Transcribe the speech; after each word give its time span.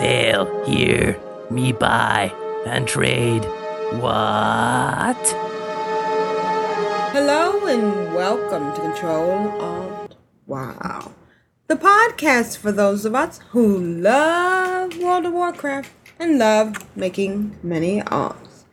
Sail 0.00 0.64
here, 0.64 1.20
me 1.50 1.72
buy 1.72 2.32
and 2.64 2.88
trade. 2.88 3.44
What? 4.00 5.20
Hello 7.12 7.66
and 7.66 8.14
welcome 8.14 8.74
to 8.74 8.80
Control 8.80 9.50
Alt 9.60 10.16
Wow, 10.46 11.12
the 11.66 11.76
podcast 11.76 12.56
for 12.56 12.72
those 12.72 13.04
of 13.04 13.14
us 13.14 13.40
who 13.50 13.78
love 13.78 14.96
World 14.96 15.26
of 15.26 15.34
Warcraft 15.34 15.90
and 16.18 16.38
love 16.38 16.82
making 16.96 17.58
many 17.62 18.00
alts. 18.00 18.64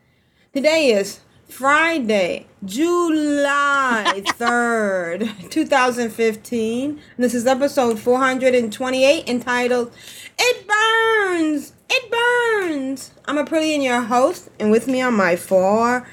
Today 0.53 0.91
is 0.93 1.19
Friday, 1.49 2.45
July 2.63 4.21
3rd, 4.25 5.49
2015, 5.49 6.89
and 6.89 6.99
this 7.17 7.33
is 7.33 7.45
episode 7.45 7.99
428 7.99 9.27
entitled 9.27 9.91
It 10.39 10.67
Burns! 10.67 11.73
It 11.89 12.11
Burns! 12.11 13.11
I'm 13.25 13.37
Aprillian 13.37 13.83
your 13.83 14.01
host, 14.01 14.49
and 14.59 14.71
with 14.71 14.87
me 14.87 15.01
are 15.01 15.11
my 15.11 15.35
four 15.35 16.07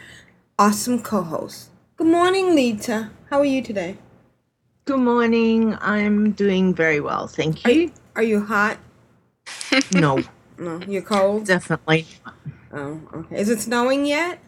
awesome 0.58 1.02
co-hosts. 1.02 1.70
Good 1.96 2.06
morning, 2.06 2.54
Leeta. 2.54 3.10
How 3.30 3.38
are 3.40 3.44
you 3.44 3.62
today? 3.62 3.96
Good 4.84 4.98
morning. 5.00 5.76
I'm 5.80 6.32
doing 6.32 6.74
very 6.74 7.00
well, 7.00 7.26
thank 7.26 7.64
you. 7.66 7.92
Are 8.16 8.22
you 8.22 8.44
hot? 8.44 8.78
no, 9.92 10.22
No, 10.58 10.80
you're 10.86 11.02
cold. 11.02 11.46
definitely. 11.46 12.06
Oh, 12.72 13.00
okay. 13.14 13.38
Is 13.40 13.48
it 13.48 13.60
snowing 13.60 14.06
yet? 14.06 14.38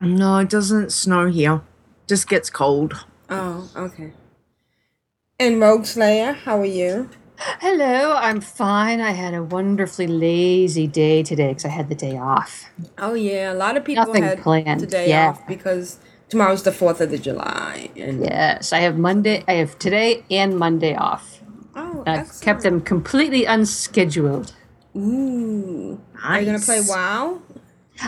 No, 0.00 0.38
it 0.38 0.50
doesn't 0.50 0.92
snow 0.92 1.26
here. 1.28 1.62
Just 2.08 2.28
gets 2.28 2.50
cold. 2.50 3.04
Oh, 3.30 3.70
okay. 3.76 4.12
And 5.38 5.56
Rogueslayer, 5.56 6.34
how 6.34 6.58
are 6.60 6.64
you? 6.64 7.10
Hello, 7.40 8.14
I'm 8.14 8.40
fine. 8.40 9.00
I 9.00 9.12
had 9.12 9.32
a 9.32 9.42
wonderfully 9.42 10.08
lazy 10.08 10.88
day 10.88 11.22
today 11.22 11.48
because 11.48 11.64
I 11.64 11.68
had 11.68 11.88
the 11.88 11.94
day 11.94 12.16
off. 12.18 12.68
Oh 12.98 13.14
yeah, 13.14 13.52
a 13.52 13.54
lot 13.54 13.76
of 13.76 13.84
people 13.84 14.06
Nothing 14.06 14.24
had 14.24 14.40
planned, 14.40 14.80
today 14.80 15.08
yeah. 15.08 15.28
off 15.30 15.46
because 15.46 15.98
tomorrow's 16.28 16.64
the 16.64 16.72
Fourth 16.72 17.00
of 17.00 17.10
the 17.10 17.18
July, 17.18 17.90
and 17.96 18.24
Yes, 18.24 18.72
I 18.72 18.80
have 18.80 18.98
Monday. 18.98 19.44
I 19.46 19.52
have 19.54 19.78
today 19.78 20.24
and 20.30 20.58
Monday 20.58 20.96
off. 20.96 21.40
oh, 21.76 22.02
And 22.06 22.20
I've 22.20 22.40
kept 22.40 22.62
them 22.62 22.80
completely 22.80 23.44
unscheduled. 23.44 24.52
Ooh, 24.96 26.00
are 26.24 26.40
you 26.40 26.46
gonna 26.46 26.58
play 26.58 26.80
WoW? 26.80 27.40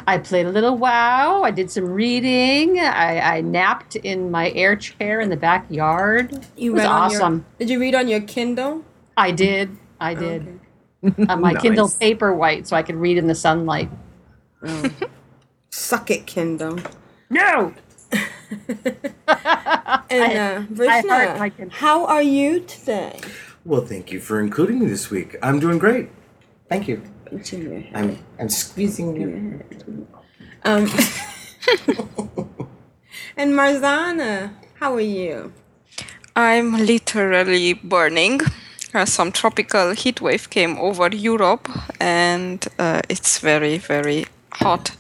I 0.09 0.19
played 0.19 0.47
a 0.47 0.51
little 0.51 0.77
WoW. 0.77 1.43
I 1.45 1.53
did 1.53 1.71
some 1.71 1.85
reading. 1.87 2.81
I, 2.81 3.39
I 3.39 3.41
napped 3.43 3.95
in 3.97 4.31
my 4.31 4.51
air 4.53 4.75
chair 4.77 5.21
in 5.21 5.31
the 5.31 5.37
backyard. 5.37 6.47
You 6.57 6.73
it 6.73 6.75
was 6.75 6.85
awesome. 6.85 7.35
Your, 7.35 7.45
did 7.59 7.71
you 7.71 7.81
read 7.81 7.95
on 7.95 8.09
your 8.09 8.21
Kindle? 8.21 8.85
I 9.17 9.31
did. 9.33 9.77
I 10.01 10.15
did. 10.15 10.61
On 11.29 11.41
my 11.41 11.55
Kindle 11.63 11.87
Nice. 11.87 11.99
Paperwhite, 11.99 12.67
so 12.67 12.77
I 12.77 12.83
could 12.83 12.97
read 12.97 13.19
in 13.19 13.27
the 13.27 13.35
sunlight. 13.35 13.91
Suck 15.71 16.11
it, 16.11 16.27
Kindle. 16.27 16.79
No. 17.31 17.75
And 20.11 20.33
uh, 20.37 20.87
I 20.89 21.03
heart 21.03 21.39
my 21.39 21.51
Vrishna, 21.51 21.71
how 21.71 22.05
are 22.07 22.23
you 22.23 22.61
today? 22.61 23.21
Well, 23.65 23.83
thank 23.83 24.11
you 24.11 24.21
for 24.21 24.41
including 24.41 24.81
me 24.81 24.87
this 24.87 25.11
week. 25.11 25.37
I'm 25.43 25.61
doing 25.61 25.79
great. 25.79 26.09
Thank 26.69 26.89
you. 26.89 27.03
I'm 27.95 28.19
I'm 28.41 28.49
squeezing 28.49 29.15
you. 29.17 29.65
Um, 30.65 30.85
and 33.37 33.53
Marzana, 33.55 34.53
how 34.81 34.95
are 34.95 35.01
you? 35.01 35.53
I'm 36.35 36.75
literally 36.75 37.75
burning. 37.75 38.41
Uh, 38.93 39.05
some 39.05 39.31
tropical 39.31 39.93
heat 39.93 40.21
wave 40.21 40.51
came 40.51 40.77
over 40.79 41.09
Europe, 41.15 41.69
and 42.01 42.67
uh, 42.79 43.01
it's 43.09 43.39
very, 43.39 43.79
very 43.79 44.27
hot. 44.55 44.91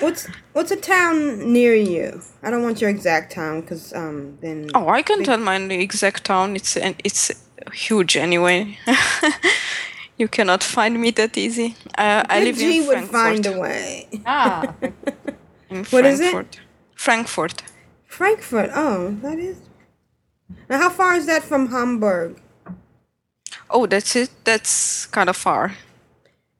What's 0.00 0.26
what's 0.52 0.70
a 0.70 0.76
town 0.76 1.52
near 1.52 1.74
you? 1.74 2.20
I 2.42 2.50
don't 2.50 2.62
want 2.62 2.80
your 2.80 2.90
exact 2.90 3.32
town 3.32 3.60
because 3.60 3.92
um 3.94 4.38
then 4.40 4.70
Oh, 4.74 4.88
I 4.88 5.02
can 5.02 5.22
tell 5.22 5.38
my 5.38 5.56
exact 5.56 6.24
town. 6.24 6.56
It's 6.56 6.76
and 6.76 6.94
it's 7.04 7.30
huge 7.72 8.16
anyway. 8.16 8.78
you 10.18 10.28
cannot 10.28 10.62
find 10.62 11.00
me 11.00 11.10
that 11.12 11.36
easy. 11.36 11.74
Uh, 11.98 12.22
I 12.28 12.40
Big 12.40 12.46
live 12.46 12.56
G 12.58 12.78
in 12.80 12.86
would 12.86 13.08
Frankfurt. 13.10 13.12
find 13.12 13.46
a 13.46 13.58
way. 13.60 14.08
Ah, 14.26 14.74
in 15.70 15.84
What 15.86 16.04
is 16.06 16.20
it? 16.20 16.30
Frankfurt. 16.30 16.60
Frankfurt. 16.94 17.62
Frankfurt. 18.06 18.70
Oh, 18.74 19.16
that 19.22 19.38
is. 19.38 19.56
Now, 20.68 20.78
how 20.78 20.90
far 20.90 21.14
is 21.16 21.26
that 21.26 21.42
from 21.42 21.68
Hamburg? 21.68 22.40
Oh, 23.70 23.86
that's 23.86 24.14
it. 24.16 24.30
That's 24.44 25.06
kind 25.06 25.28
of 25.28 25.36
far. 25.36 25.74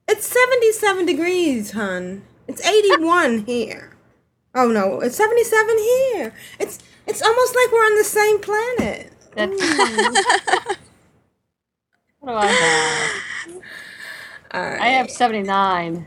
It's 0.08 0.26
seventy-seven 0.26 1.06
degrees, 1.06 1.72
hun. 1.72 2.22
It's 2.48 2.64
eighty-one 2.66 3.38
here. 3.46 3.96
Oh 4.54 4.68
no, 4.68 5.00
it's 5.00 5.16
seventy-seven 5.16 5.78
here. 5.78 6.34
It's 6.58 6.78
it's 7.06 7.22
almost 7.22 7.54
like 7.54 7.72
we're 7.72 7.78
on 7.78 7.96
the 7.98 8.04
same 8.04 8.40
planet. 8.40 9.12
what 12.20 12.32
do 12.32 12.34
I 12.34 12.46
have? 12.46 13.22
All 14.52 14.62
right. 14.62 14.80
I 14.80 14.88
have 14.88 15.10
79. 15.10 16.06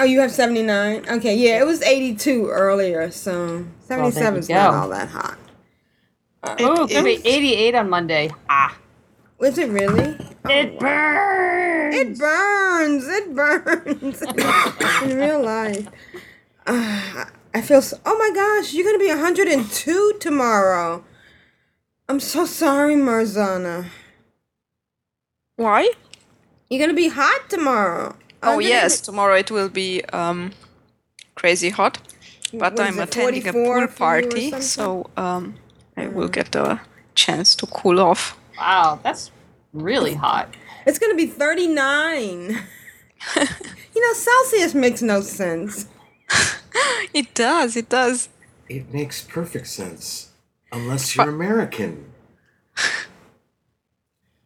Oh, 0.00 0.04
you 0.04 0.20
have 0.20 0.32
seventy-nine. 0.32 1.08
Okay, 1.08 1.36
yeah, 1.36 1.60
it 1.60 1.66
was 1.66 1.82
eighty-two 1.82 2.48
earlier, 2.48 3.10
so 3.10 3.64
seventy-seven 3.80 4.40
is 4.40 4.48
you 4.48 4.56
not 4.56 4.74
all 4.74 4.88
that 4.88 5.08
hot. 5.08 5.38
Oh, 6.42 6.84
it's 6.84 6.92
going 6.92 7.16
to 7.16 7.22
be 7.22 7.28
88 7.28 7.74
on 7.74 7.88
Monday. 7.88 8.30
Ah. 8.50 8.76
Was 9.38 9.58
it 9.58 9.68
really? 9.68 10.16
It 10.48 10.78
burns. 10.78 11.94
It 11.94 12.18
burns. 12.18 13.08
It 13.08 13.34
burns 13.34 14.22
in 15.02 15.18
real 15.18 15.42
life. 15.42 15.88
Ah, 16.66 17.30
I 17.54 17.60
feel 17.60 17.82
so. 17.82 17.98
Oh 18.06 18.16
my 18.18 18.30
gosh, 18.34 18.72
you're 18.72 18.84
gonna 18.84 18.98
be 18.98 19.08
102 19.08 20.14
tomorrow. 20.20 21.04
I'm 22.08 22.20
so 22.20 22.46
sorry, 22.46 22.94
Marzana. 22.94 23.86
Why? 25.56 25.90
You're 26.68 26.80
gonna 26.80 26.94
be 26.94 27.08
hot 27.08 27.48
tomorrow. 27.48 28.16
Oh 28.42 28.56
100 28.56 28.68
yes, 28.68 29.00
tomorrow 29.00 29.36
it 29.36 29.50
will 29.50 29.68
be 29.68 30.02
um, 30.12 30.52
crazy 31.34 31.70
hot. 31.70 31.98
But 32.52 32.78
I'm 32.78 32.98
attending 33.00 33.48
a 33.48 33.52
pool 33.52 33.64
for 33.64 33.78
you 33.78 33.84
or 33.84 33.88
party, 33.88 34.60
so 34.60 35.10
um, 35.16 35.54
I 35.96 36.06
will 36.06 36.28
get 36.28 36.54
a 36.54 36.80
chance 37.14 37.54
to 37.56 37.66
cool 37.66 38.00
off. 38.00 38.36
Wow, 38.58 39.00
that's 39.02 39.30
really 39.72 40.14
hot. 40.14 40.54
It's 40.86 40.98
gonna 40.98 41.14
be 41.14 41.26
39. 41.26 42.58
you 43.36 44.00
know, 44.00 44.12
Celsius 44.12 44.74
makes 44.74 45.02
no 45.02 45.20
sense. 45.20 45.86
It 47.12 47.32
does, 47.34 47.76
it 47.76 47.88
does. 47.88 48.28
It 48.68 48.92
makes 48.92 49.22
perfect 49.22 49.68
sense. 49.68 50.32
Unless 50.72 51.14
you're 51.14 51.28
American. 51.28 52.06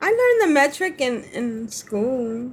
I 0.01 0.11
learned 0.11 0.43
the 0.43 0.53
metric 0.53 1.01
in 1.01 1.23
in 1.33 1.69
school. 1.69 2.51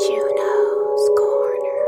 Juno's 0.00 1.08
Corner. 1.18 1.84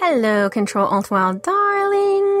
Hello, 0.00 0.50
Control 0.50 0.86
Alt 0.86 1.10
Wild 1.10 1.42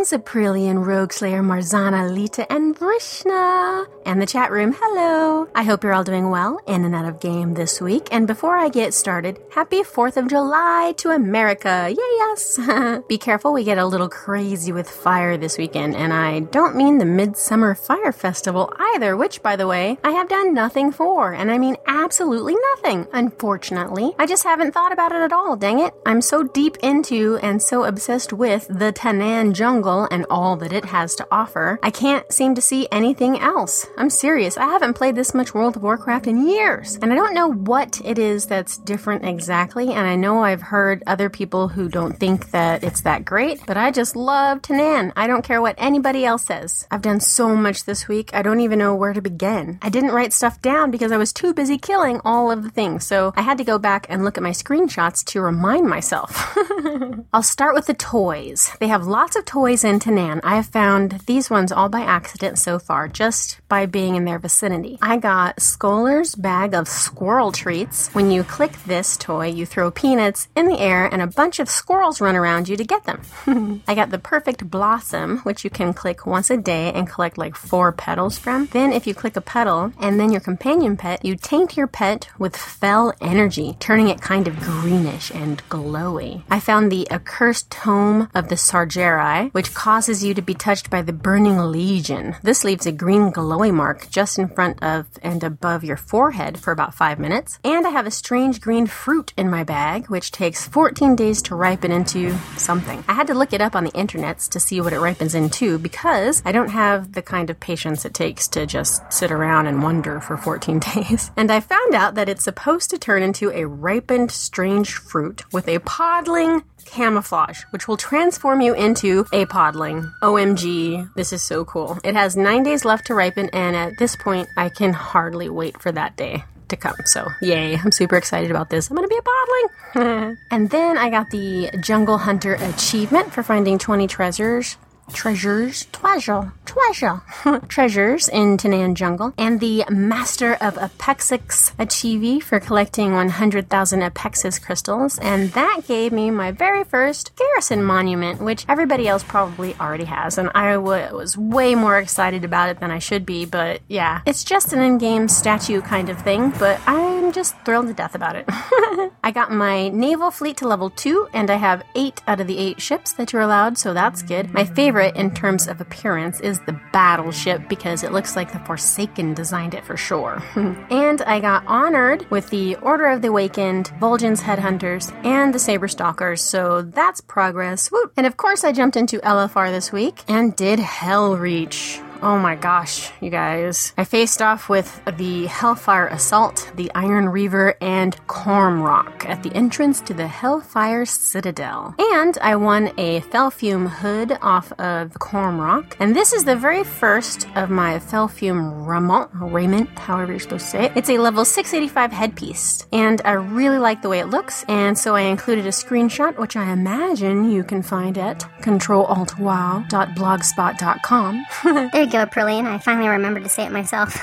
darlings, 0.00 0.12
Aprillian 0.12 0.84
Rogueslayer 0.84 1.42
Marzana, 1.42 2.10
Leeta, 2.10 2.46
and 2.50 2.76
Vrishna. 2.76 3.86
And 4.06 4.20
the 4.20 4.26
chat 4.26 4.50
room, 4.50 4.74
hello. 4.78 5.48
I 5.54 5.62
hope 5.62 5.84
you're 5.84 5.92
all 5.92 6.04
doing 6.04 6.30
well 6.30 6.58
in 6.66 6.84
and 6.84 6.94
out 6.94 7.04
of 7.04 7.20
game 7.20 7.54
this 7.54 7.80
week. 7.80 8.08
And 8.10 8.26
before 8.26 8.56
I 8.56 8.68
get 8.70 8.94
started, 8.94 9.38
happy 9.52 9.82
4th 9.82 10.16
of 10.16 10.28
July 10.28 10.94
to 10.98 11.10
America. 11.10 11.86
Yay, 11.88 11.96
yes. 11.96 12.58
Be 13.08 13.18
careful, 13.18 13.52
we 13.52 13.64
get 13.64 13.78
a 13.78 13.86
little 13.86 14.08
crazy 14.08 14.72
with 14.72 14.88
fire 14.88 15.36
this 15.36 15.58
weekend. 15.58 15.94
And 15.94 16.12
I 16.12 16.40
don't 16.40 16.76
mean 16.76 16.98
the 16.98 17.04
Midsummer 17.04 17.74
Fire 17.74 18.12
Festival 18.12 18.72
either, 18.78 19.16
which, 19.16 19.42
by 19.42 19.56
the 19.56 19.66
way, 19.66 19.98
I 20.02 20.12
have 20.12 20.28
done 20.28 20.54
nothing 20.54 20.92
for. 20.92 21.34
And 21.34 21.50
I 21.50 21.58
mean 21.58 21.76
absolutely 21.86 22.56
nothing, 22.74 23.06
unfortunately. 23.12 24.12
I 24.18 24.26
just 24.26 24.44
haven't 24.44 24.72
thought 24.72 24.92
about 24.92 25.12
it 25.12 25.20
at 25.20 25.32
all, 25.32 25.56
dang 25.56 25.78
it. 25.80 25.92
I'm 26.06 26.22
so 26.22 26.42
deep 26.42 26.78
into 26.82 27.38
and 27.42 27.62
so 27.62 27.84
obsessed 27.84 28.32
with 28.32 28.66
the 28.66 28.92
Tanaan 28.92 29.52
jungle 29.52 29.89
and 30.10 30.26
all 30.30 30.56
that 30.56 30.72
it 30.72 30.84
has 30.86 31.14
to 31.16 31.26
offer, 31.30 31.78
I 31.82 31.90
can't 31.90 32.30
seem 32.32 32.54
to 32.54 32.60
see 32.60 32.88
anything 32.92 33.38
else. 33.38 33.86
I'm 33.96 34.10
serious. 34.10 34.56
I 34.56 34.66
haven't 34.66 34.94
played 34.94 35.16
this 35.16 35.34
much 35.34 35.54
World 35.54 35.76
of 35.76 35.82
Warcraft 35.82 36.26
in 36.26 36.48
years. 36.48 36.98
And 37.02 37.12
I 37.12 37.16
don't 37.16 37.34
know 37.34 37.52
what 37.52 38.00
it 38.04 38.18
is 38.18 38.46
that's 38.46 38.78
different 38.78 39.24
exactly. 39.24 39.92
And 39.92 40.06
I 40.06 40.16
know 40.16 40.44
I've 40.44 40.62
heard 40.62 41.02
other 41.06 41.28
people 41.28 41.68
who 41.68 41.88
don't 41.88 42.18
think 42.18 42.50
that 42.50 42.84
it's 42.84 43.02
that 43.02 43.24
great, 43.24 43.60
but 43.66 43.76
I 43.76 43.90
just 43.90 44.16
love 44.16 44.62
Tanaan. 44.62 45.12
I 45.16 45.26
don't 45.26 45.44
care 45.44 45.60
what 45.60 45.74
anybody 45.78 46.24
else 46.24 46.44
says. 46.44 46.86
I've 46.90 47.02
done 47.02 47.20
so 47.20 47.56
much 47.56 47.84
this 47.84 48.08
week, 48.08 48.30
I 48.32 48.42
don't 48.42 48.60
even 48.60 48.78
know 48.78 48.94
where 48.94 49.12
to 49.12 49.22
begin. 49.22 49.78
I 49.82 49.88
didn't 49.88 50.12
write 50.12 50.32
stuff 50.32 50.62
down 50.62 50.90
because 50.90 51.12
I 51.12 51.16
was 51.16 51.32
too 51.32 51.52
busy 51.52 51.78
killing 51.78 52.20
all 52.24 52.50
of 52.50 52.62
the 52.62 52.70
things. 52.70 53.06
So 53.06 53.32
I 53.36 53.42
had 53.42 53.58
to 53.58 53.64
go 53.64 53.78
back 53.78 54.06
and 54.08 54.24
look 54.24 54.36
at 54.36 54.42
my 54.42 54.50
screenshots 54.50 55.24
to 55.26 55.40
remind 55.40 55.88
myself. 55.88 56.56
I'll 57.32 57.42
start 57.42 57.74
with 57.74 57.86
the 57.86 57.94
toys. 57.94 58.70
They 58.80 58.88
have 58.88 59.06
lots 59.06 59.36
of 59.36 59.44
toys 59.44 59.79
in 59.84 59.98
Tanaan. 59.98 60.40
I 60.42 60.56
have 60.56 60.66
found 60.66 61.20
these 61.26 61.50
ones 61.50 61.72
all 61.72 61.88
by 61.88 62.00
accident 62.00 62.58
so 62.58 62.78
far, 62.78 63.08
just 63.08 63.60
by 63.68 63.86
being 63.86 64.16
in 64.16 64.24
their 64.24 64.38
vicinity. 64.38 64.98
I 65.00 65.16
got 65.16 65.60
Scholar's 65.60 66.34
bag 66.34 66.74
of 66.74 66.88
squirrel 66.88 67.52
treats. 67.52 68.08
When 68.08 68.30
you 68.30 68.44
click 68.44 68.72
this 68.84 69.16
toy, 69.16 69.48
you 69.48 69.66
throw 69.66 69.90
peanuts 69.90 70.48
in 70.54 70.66
the 70.66 70.78
air 70.78 71.06
and 71.06 71.22
a 71.22 71.26
bunch 71.26 71.58
of 71.58 71.68
squirrels 71.68 72.20
run 72.20 72.36
around 72.36 72.68
you 72.68 72.76
to 72.76 72.84
get 72.84 73.04
them. 73.04 73.22
I 73.88 73.94
got 73.94 74.10
the 74.10 74.18
perfect 74.18 74.70
blossom, 74.70 75.38
which 75.38 75.64
you 75.64 75.70
can 75.70 75.92
click 75.92 76.26
once 76.26 76.50
a 76.50 76.56
day 76.56 76.92
and 76.92 77.08
collect 77.08 77.38
like 77.38 77.56
four 77.56 77.92
petals 77.92 78.38
from. 78.38 78.66
Then, 78.66 78.92
if 78.92 79.06
you 79.06 79.14
click 79.14 79.36
a 79.36 79.40
petal 79.40 79.92
and 79.98 80.18
then 80.18 80.32
your 80.32 80.40
companion 80.40 80.96
pet, 80.96 81.24
you 81.24 81.36
taint 81.36 81.76
your 81.76 81.86
pet 81.86 82.28
with 82.38 82.56
fel 82.56 83.12
energy, 83.20 83.76
turning 83.80 84.08
it 84.08 84.20
kind 84.20 84.46
of 84.46 84.58
greenish 84.60 85.30
and 85.30 85.62
glowy. 85.68 86.42
I 86.50 86.60
found 86.60 86.90
the 86.90 87.10
accursed 87.10 87.70
tome 87.70 88.28
of 88.34 88.48
the 88.48 88.54
Sargerei, 88.56 89.52
which 89.52 89.69
causes 89.74 90.24
you 90.24 90.34
to 90.34 90.42
be 90.42 90.54
touched 90.54 90.90
by 90.90 91.02
the 91.02 91.12
burning 91.12 91.58
legion. 91.58 92.36
This 92.42 92.64
leaves 92.64 92.86
a 92.86 92.92
green 92.92 93.32
glowy 93.32 93.72
mark 93.72 94.08
just 94.10 94.38
in 94.38 94.48
front 94.48 94.82
of 94.82 95.06
and 95.22 95.42
above 95.42 95.84
your 95.84 95.96
forehead 95.96 96.58
for 96.58 96.72
about 96.72 96.94
five 96.94 97.18
minutes. 97.18 97.58
And 97.64 97.86
I 97.86 97.90
have 97.90 98.06
a 98.06 98.10
strange 98.10 98.60
green 98.60 98.86
fruit 98.86 99.32
in 99.36 99.50
my 99.50 99.64
bag, 99.64 100.08
which 100.08 100.30
takes 100.30 100.66
14 100.66 101.16
days 101.16 101.42
to 101.42 101.54
ripen 101.54 101.92
into 101.92 102.36
something. 102.56 103.04
I 103.08 103.14
had 103.14 103.26
to 103.28 103.34
look 103.34 103.52
it 103.52 103.60
up 103.60 103.74
on 103.74 103.84
the 103.84 103.92
internets 103.92 104.48
to 104.50 104.60
see 104.60 104.80
what 104.80 104.92
it 104.92 105.00
ripens 105.00 105.34
into 105.34 105.78
because 105.78 106.42
I 106.44 106.52
don't 106.52 106.70
have 106.70 107.12
the 107.12 107.22
kind 107.22 107.50
of 107.50 107.60
patience 107.60 108.04
it 108.04 108.14
takes 108.14 108.48
to 108.48 108.66
just 108.66 109.12
sit 109.12 109.30
around 109.30 109.66
and 109.66 109.82
wonder 109.82 110.20
for 110.20 110.36
14 110.36 110.78
days. 110.94 111.30
And 111.36 111.50
I 111.50 111.60
found 111.60 111.94
out 111.94 112.14
that 112.14 112.28
it's 112.28 112.44
supposed 112.44 112.90
to 112.90 112.98
turn 112.98 113.22
into 113.22 113.50
a 113.50 113.66
ripened 113.66 114.30
strange 114.30 114.94
fruit 114.94 115.42
with 115.52 115.68
a 115.68 115.78
podling 115.80 116.62
camouflage, 116.86 117.62
which 117.70 117.88
will 117.88 117.96
transform 117.96 118.60
you 118.60 118.74
into 118.74 119.26
a 119.32 119.46
podling. 119.46 120.12
OMG, 120.22 121.12
this 121.14 121.32
is 121.32 121.42
so 121.42 121.64
cool. 121.64 121.98
It 122.04 122.14
has 122.14 122.36
nine 122.36 122.62
days 122.62 122.84
left 122.84 123.06
to 123.06 123.14
ripen, 123.14 123.50
and 123.52 123.76
at 123.76 123.98
this 123.98 124.16
point, 124.16 124.48
I 124.56 124.68
can 124.68 124.92
hardly 124.92 125.48
wait 125.48 125.80
for 125.80 125.92
that 125.92 126.16
day 126.16 126.44
to 126.68 126.76
come. 126.76 126.96
So, 127.04 127.28
yay, 127.42 127.76
I'm 127.76 127.92
super 127.92 128.16
excited 128.16 128.50
about 128.50 128.70
this. 128.70 128.88
I'm 128.88 128.96
gonna 128.96 129.08
be 129.08 129.18
a 129.18 129.22
podling. 129.22 130.36
and 130.50 130.70
then 130.70 130.96
I 130.96 131.10
got 131.10 131.30
the 131.30 131.70
Jungle 131.80 132.18
Hunter 132.18 132.54
achievement 132.54 133.32
for 133.32 133.42
finding 133.42 133.78
20 133.78 134.06
treasures. 134.06 134.76
Treasures, 135.12 135.86
treasure, 135.92 136.52
treasure, 136.64 137.22
treasures 137.68 138.28
in 138.28 138.56
Tanaan 138.56 138.94
Jungle, 138.94 139.34
and 139.36 139.60
the 139.60 139.84
Master 139.90 140.54
of 140.54 140.74
Apexis 140.76 141.74
achievie 141.76 142.42
for 142.42 142.58
collecting 142.60 143.12
100,000 143.14 144.00
Apexis 144.00 144.62
crystals, 144.62 145.18
and 145.18 145.50
that 145.50 145.82
gave 145.86 146.12
me 146.12 146.30
my 146.30 146.52
very 146.52 146.84
first 146.84 147.36
Garrison 147.36 147.84
Monument, 147.84 148.40
which 148.40 148.64
everybody 148.68 149.08
else 149.08 149.24
probably 149.24 149.74
already 149.74 150.04
has, 150.04 150.38
and 150.38 150.50
I 150.54 150.76
was 150.78 151.36
way 151.36 151.74
more 151.74 151.98
excited 151.98 152.44
about 152.44 152.70
it 152.70 152.80
than 152.80 152.90
I 152.90 152.98
should 152.98 153.26
be, 153.26 153.44
but 153.44 153.80
yeah, 153.88 154.22
it's 154.24 154.44
just 154.44 154.72
an 154.72 154.80
in-game 154.80 155.28
statue 155.28 155.82
kind 155.82 156.08
of 156.08 156.22
thing, 156.22 156.50
but 156.58 156.80
I'm 156.86 157.32
just 157.32 157.58
thrilled 157.64 157.88
to 157.88 157.94
death 157.94 158.14
about 158.14 158.36
it. 158.36 158.44
I 159.22 159.32
got 159.34 159.50
my 159.50 159.88
naval 159.88 160.30
fleet 160.30 160.56
to 160.58 160.68
level 160.68 160.88
2, 160.90 161.28
and 161.34 161.50
I 161.50 161.56
have 161.56 161.82
8 161.94 162.22
out 162.26 162.40
of 162.40 162.46
the 162.46 162.58
8 162.58 162.80
ships 162.80 163.12
that 163.14 163.32
you're 163.32 163.42
allowed, 163.42 163.76
so 163.76 163.92
that's 163.92 164.22
good. 164.22 164.54
My 164.54 164.64
favorite 164.64 164.99
in 165.00 165.32
terms 165.32 165.66
of 165.66 165.80
appearance 165.80 166.40
is 166.40 166.60
the 166.60 166.78
battleship 166.92 167.68
because 167.68 168.02
it 168.02 168.12
looks 168.12 168.36
like 168.36 168.52
the 168.52 168.58
Forsaken 168.60 169.34
designed 169.34 169.74
it 169.74 169.84
for 169.84 169.96
sure. 169.96 170.42
and 170.90 171.22
I 171.22 171.40
got 171.40 171.64
honored 171.66 172.30
with 172.30 172.50
the 172.50 172.76
Order 172.76 173.06
of 173.06 173.22
the 173.22 173.28
Awakened, 173.28 173.90
Vol'jin's 174.00 174.42
Headhunters, 174.42 175.12
and 175.24 175.54
the 175.54 175.58
Saber 175.58 175.88
Stalkers, 175.88 176.42
so 176.42 176.82
that's 176.82 177.20
progress. 177.20 177.90
Woo! 177.90 178.10
And 178.16 178.26
of 178.26 178.36
course, 178.36 178.64
I 178.64 178.72
jumped 178.72 178.96
into 178.96 179.18
LFR 179.18 179.70
this 179.70 179.92
week 179.92 180.22
and 180.28 180.54
did 180.56 180.78
Hellbreach. 180.78 182.09
Oh 182.22 182.38
my 182.38 182.54
gosh, 182.54 183.10
you 183.20 183.30
guys. 183.30 183.94
I 183.96 184.04
faced 184.04 184.42
off 184.42 184.68
with 184.68 185.00
the 185.16 185.46
Hellfire 185.46 186.08
Assault, 186.08 186.70
the 186.76 186.92
Iron 186.94 187.30
Reaver, 187.30 187.78
and 187.80 188.14
Kormrok 188.26 189.24
at 189.24 189.42
the 189.42 189.50
entrance 189.54 190.02
to 190.02 190.12
the 190.12 190.26
Hellfire 190.26 191.06
Citadel. 191.06 191.94
And 191.98 192.36
I 192.42 192.56
won 192.56 192.92
a 192.98 193.22
Felfume 193.22 193.88
hood 193.88 194.36
off 194.42 194.70
of 194.72 195.12
Kormrok. 195.14 195.94
And 195.98 196.14
this 196.14 196.34
is 196.34 196.44
the 196.44 196.56
very 196.56 196.84
first 196.84 197.48
of 197.56 197.70
my 197.70 197.98
Felfume 197.98 198.86
raiment, 198.86 199.30
raiment, 199.32 199.88
however 199.98 200.32
you're 200.32 200.40
supposed 200.40 200.66
to 200.66 200.70
say 200.70 200.84
it. 200.86 200.92
It's 200.96 201.08
a 201.08 201.16
level 201.16 201.46
685 201.46 202.12
headpiece. 202.12 202.86
And 202.92 203.22
I 203.24 203.32
really 203.32 203.78
like 203.78 204.02
the 204.02 204.10
way 204.10 204.18
it 204.20 204.26
looks. 204.26 204.62
And 204.68 204.98
so 204.98 205.16
I 205.16 205.22
included 205.22 205.64
a 205.64 205.70
screenshot, 205.70 206.36
which 206.38 206.54
I 206.54 206.70
imagine 206.70 207.50
you 207.50 207.64
can 207.64 207.80
find 207.82 208.18
at 208.18 208.40
controlaltwow.blogspot.com. 208.60 211.46
Prillian. 212.10 212.66
I 212.66 212.78
finally 212.78 213.08
remembered 213.08 213.44
to 213.44 213.48
say 213.48 213.64
it 213.64 213.72
myself. 213.72 214.18